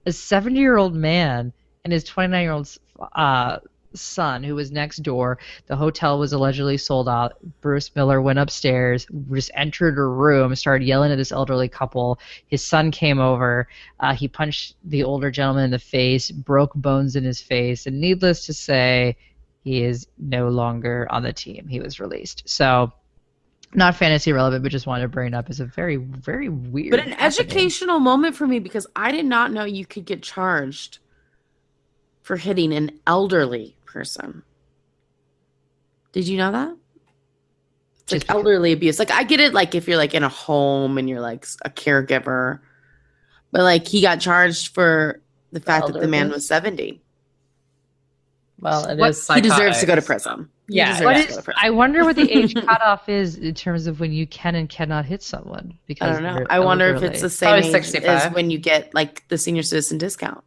a 0.06 0.12
70 0.12 0.58
year 0.58 0.78
old 0.78 0.94
man 0.94 1.52
and 1.84 1.92
his 1.92 2.04
29 2.04 2.42
year 2.42 2.52
old 2.52 2.74
uh, 3.14 3.58
son 3.94 4.42
who 4.42 4.54
was 4.54 4.70
next 4.70 4.98
door. 4.98 5.38
The 5.66 5.76
hotel 5.76 6.18
was 6.18 6.32
allegedly 6.32 6.76
sold 6.76 7.08
out. 7.08 7.36
Bruce 7.60 7.94
Miller 7.94 8.20
went 8.20 8.38
upstairs, 8.38 9.06
just 9.32 9.50
entered 9.54 9.98
a 9.98 10.02
room, 10.02 10.54
started 10.54 10.86
yelling 10.86 11.12
at 11.12 11.16
this 11.16 11.32
elderly 11.32 11.68
couple. 11.68 12.18
His 12.46 12.64
son 12.64 12.90
came 12.90 13.20
over. 13.20 13.68
Uh, 14.00 14.14
he 14.14 14.28
punched 14.28 14.76
the 14.84 15.02
older 15.02 15.30
gentleman 15.30 15.64
in 15.64 15.70
the 15.70 15.78
face, 15.78 16.30
broke 16.30 16.74
bones 16.74 17.16
in 17.16 17.24
his 17.24 17.40
face, 17.40 17.86
and 17.86 18.00
needless 18.00 18.46
to 18.46 18.52
say, 18.52 19.16
he 19.64 19.84
is 19.84 20.08
no 20.18 20.48
longer 20.48 21.06
on 21.10 21.22
the 21.22 21.32
team. 21.32 21.68
He 21.68 21.80
was 21.80 22.00
released. 22.00 22.42
So 22.46 22.92
not 23.74 23.96
fantasy 23.96 24.32
relevant, 24.32 24.62
but 24.62 24.72
just 24.72 24.86
wanted 24.86 25.02
to 25.02 25.08
bring 25.08 25.28
it 25.28 25.34
up 25.34 25.48
as 25.48 25.60
a 25.60 25.64
very, 25.64 25.96
very 25.96 26.48
weird. 26.48 26.90
But 26.90 27.00
an 27.00 27.12
happening. 27.12 27.26
educational 27.26 28.00
moment 28.00 28.36
for 28.36 28.46
me 28.46 28.58
because 28.58 28.86
I 28.96 29.12
did 29.12 29.24
not 29.24 29.52
know 29.52 29.64
you 29.64 29.86
could 29.86 30.04
get 30.04 30.22
charged 30.22 30.98
for 32.22 32.36
hitting 32.36 32.72
an 32.72 32.98
elderly 33.06 33.76
person. 33.92 34.42
Did 36.12 36.26
you 36.28 36.36
know 36.38 36.52
that? 36.52 36.70
It's 36.70 38.02
Just 38.04 38.12
like 38.12 38.20
because- 38.22 38.36
elderly 38.36 38.72
abuse. 38.72 38.98
Like 38.98 39.10
I 39.10 39.22
get 39.24 39.40
it 39.40 39.54
like 39.54 39.74
if 39.74 39.86
you're 39.88 39.96
like 39.96 40.14
in 40.14 40.22
a 40.24 40.28
home 40.28 40.98
and 40.98 41.08
you're 41.08 41.20
like 41.20 41.46
a 41.64 41.70
caregiver. 41.70 42.60
But 43.50 43.62
like 43.62 43.86
he 43.86 44.00
got 44.00 44.20
charged 44.20 44.74
for 44.74 45.20
the 45.52 45.60
fact 45.60 45.86
that 45.88 46.00
the 46.00 46.08
man 46.08 46.30
was 46.30 46.46
70. 46.46 47.00
Well, 48.60 48.86
it 48.86 48.98
is. 49.00 49.26
What- 49.28 49.36
he 49.36 49.40
deserves 49.42 49.80
to 49.80 49.86
go 49.86 49.94
to 49.94 50.02
prison. 50.02 50.48
He 50.68 50.76
Yeah, 50.76 50.92
deserves 50.92 51.04
What 51.04 51.14
to 51.28 51.34
to 51.36 51.42
prison. 51.42 51.54
I 51.60 51.70
wonder 51.70 52.04
what 52.04 52.16
the 52.16 52.30
age 52.30 52.54
cutoff 52.66 53.08
is 53.08 53.36
in 53.36 53.54
terms 53.54 53.86
of 53.86 53.98
when 54.00 54.12
you 54.12 54.26
can 54.26 54.54
and 54.54 54.68
cannot 54.68 55.04
hit 55.04 55.22
someone. 55.22 55.76
Because 55.86 56.16
I 56.16 56.20
don't 56.22 56.36
know. 56.40 56.46
I 56.48 56.60
wonder 56.60 56.94
if 56.94 57.02
it's 57.02 57.20
the 57.20 57.28
same 57.30 57.48
Probably 57.48 57.68
age 57.68 57.72
65. 57.72 58.08
as 58.08 58.32
when 58.34 58.50
you 58.50 58.58
get 58.58 58.94
like 58.94 59.26
the 59.28 59.36
senior 59.38 59.62
citizen 59.62 59.98
discount. 59.98 60.44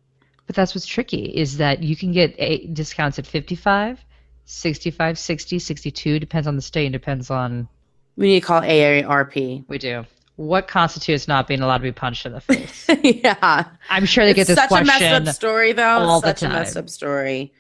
But 0.48 0.56
that's 0.56 0.76
what's 0.76 0.86
tricky 0.86 1.26
is 1.26 1.58
that 1.58 1.82
you 1.82 1.96
can 1.96 2.12
get 2.12 2.36
a, 2.38 2.68
discounts 2.68 3.18
at 3.18 3.26
55, 3.26 4.04
65, 4.46 5.20
60, 5.20 5.60
62. 5.60 6.20
Depends 6.20 6.48
on 6.48 6.56
the 6.56 6.62
state 6.62 6.86
and 6.86 6.94
depends 6.94 7.32
on. 7.32 7.68
We 8.16 8.28
need 8.28 8.42
to 8.42 8.46
call 8.46 8.62
AARP. 8.62 9.66
We 9.68 9.78
do. 9.78 10.06
What 10.36 10.68
constitutes 10.68 11.28
not 11.28 11.48
being 11.48 11.62
allowed 11.62 11.78
to 11.78 11.84
be 11.84 11.92
punched 11.92 12.26
in 12.26 12.34
the 12.34 12.42
face? 12.42 12.88
yeah. 13.02 13.66
I'm 13.90 14.06
sure 14.06 14.26
they 14.26 14.34
get 14.34 14.42
It's 14.42 14.60
this 14.60 14.70
such 14.70 14.82
a 14.82 14.86
messed 14.86 15.28
up 15.30 15.34
story, 15.34 15.72
though. 15.72 15.84
all 15.84 16.18
It's 16.18 16.26
the 16.26 16.36
such 16.36 16.44
a 16.44 16.54
messed 16.54 16.78
up 16.78 16.90
story. 16.90 17.54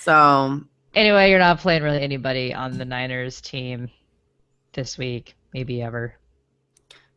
So 0.00 0.60
Anyway, 0.96 1.28
you're 1.28 1.38
not 1.38 1.58
playing 1.58 1.82
really 1.82 2.00
anybody 2.00 2.54
on 2.54 2.78
the 2.78 2.86
Niners 2.86 3.42
team 3.42 3.90
this 4.72 4.96
week, 4.96 5.36
maybe 5.52 5.82
ever. 5.82 6.14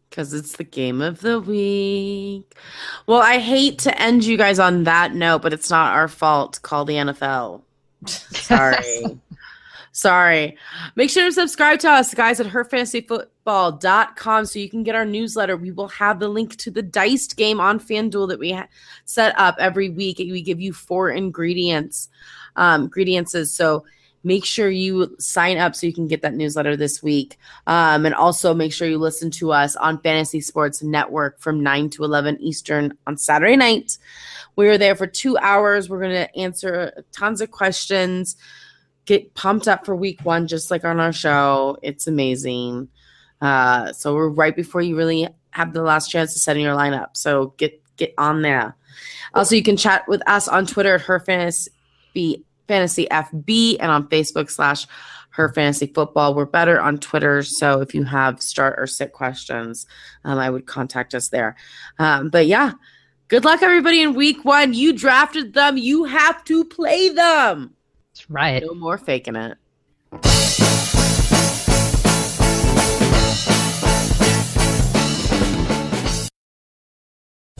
Because 0.10 0.34
it's 0.34 0.58
the 0.58 0.64
game 0.64 1.02
of 1.02 1.22
the 1.22 1.40
week. 1.40 2.56
Well, 3.06 3.22
I 3.22 3.38
hate 3.38 3.80
to 3.80 4.02
end 4.02 4.26
you 4.26 4.38
guys 4.38 4.60
on 4.60 4.84
that 4.86 5.14
note, 5.14 5.42
but 5.42 5.54
it's 5.54 5.70
not 5.70 5.94
our 5.94 6.08
fault. 6.08 6.62
Call 6.62 6.86
the 6.86 6.96
NFL. 6.96 7.62
Sorry. 8.06 9.20
Sorry. 9.92 10.58
Make 10.96 11.10
sure 11.10 11.26
to 11.26 11.32
subscribe 11.32 11.80
to 11.80 11.90
us, 11.90 12.14
guys, 12.14 12.40
at 12.40 12.46
herfantasyfootball.com 12.48 14.46
so 14.46 14.60
you 14.60 14.70
can 14.70 14.84
get 14.84 14.96
our 14.96 15.06
newsletter. 15.06 15.58
We 15.58 15.72
will 15.72 15.88
have 15.90 16.20
the 16.20 16.30
link 16.30 16.56
to 16.58 16.72
the 16.72 16.82
diced 16.82 17.36
game 17.38 17.60
on 17.60 17.80
FanDuel 17.80 18.30
that 18.30 18.40
we 18.40 18.52
ha- 18.52 18.68
set 19.06 19.38
up 19.38 19.56
every 19.60 19.90
week. 19.90 20.20
We 20.20 20.42
give 20.42 20.62
you 20.62 20.74
four 20.74 21.10
ingredients, 21.10 22.10
um, 22.56 22.84
ingredients. 22.84 23.36
So 23.52 23.84
make 24.24 24.46
sure 24.46 24.70
you 24.70 25.16
sign 25.20 25.58
up 25.58 25.76
so 25.76 25.88
you 25.88 25.94
can 25.94 26.08
get 26.08 26.22
that 26.22 26.34
newsletter 26.34 26.76
this 26.76 27.02
week. 27.02 27.38
Um, 27.68 28.06
and 28.06 28.14
also 28.14 28.54
make 28.54 28.74
sure 28.74 28.88
you 28.88 28.98
listen 28.98 29.32
to 29.32 29.52
us 29.52 29.76
on 29.76 30.02
Fantasy 30.02 30.42
Sports 30.42 30.84
Network 30.84 31.40
from 31.40 31.64
9 31.64 31.90
to 31.92 32.04
11 32.04 32.38
Eastern 32.42 32.98
on 33.08 33.18
Saturday 33.18 33.56
night. 33.56 33.98
We 34.56 34.68
are 34.68 34.78
there 34.78 34.96
for 34.96 35.08
two 35.08 35.38
hours. 35.38 35.90
We're 35.90 36.02
going 36.02 36.28
to 36.28 36.36
answer 36.36 37.04
tons 37.12 37.40
of 37.42 37.52
questions, 37.52 38.36
get 39.06 39.34
pumped 39.34 39.68
up 39.68 39.86
for 39.86 39.96
week 39.96 40.22
one, 40.24 40.48
just 40.48 40.70
like 40.70 40.84
on 40.84 41.00
our 41.00 41.14
show. 41.14 41.78
It's 41.82 42.08
amazing. 42.08 42.90
Uh, 43.42 43.94
so 43.94 44.14
we're 44.14 44.30
right 44.30 44.56
before 44.56 44.82
you 44.82 44.98
really 44.98 45.28
have 45.52 45.74
the 45.74 45.82
last 45.82 46.12
chance 46.12 46.34
to 46.34 46.40
set 46.40 46.58
in 46.58 46.64
your 46.64 46.76
lineup. 46.76 47.10
So 47.14 47.54
get 47.58 47.82
get 47.96 48.14
on 48.18 48.42
there. 48.42 48.76
Also, 49.34 49.56
you 49.56 49.64
can 49.64 49.78
chat 49.78 50.08
with 50.08 50.28
us 50.28 50.48
on 50.48 50.66
Twitter 50.66 50.96
at 50.96 51.02
her 51.02 51.20
fantasy 52.70 53.08
FB 53.12 53.78
and 53.82 53.92
on 53.92 54.08
Facebook 54.08 54.50
slash 54.50 54.88
her 55.32 55.52
fantasy 55.54 55.88
football. 55.88 56.36
We're 56.36 56.46
better 56.46 56.80
on 56.80 57.00
Twitter. 57.00 57.44
So 57.44 57.82
if 57.82 57.94
you 57.94 58.04
have 58.04 58.42
start 58.42 58.76
or 58.78 58.88
sit 58.88 59.12
questions, 59.12 59.86
um, 60.24 60.38
I 60.38 60.50
would 60.50 60.66
contact 60.66 61.14
us 61.14 61.30
there. 61.30 61.56
Um, 61.98 62.30
but 62.30 62.46
yeah, 62.46 62.74
good 63.28 63.44
luck 63.44 63.62
everybody 63.62 64.02
in 64.02 64.14
week 64.14 64.46
one. 64.46 64.74
You 64.74 64.94
drafted 64.94 65.54
them. 65.54 65.78
You 65.78 66.06
have 66.06 66.44
to 66.46 66.64
play 66.64 67.10
them. 67.10 67.74
That's 68.12 68.30
right. 68.30 68.64
No 68.64 68.74
more 68.74 68.98
faking 68.98 69.36
it. 69.36 69.58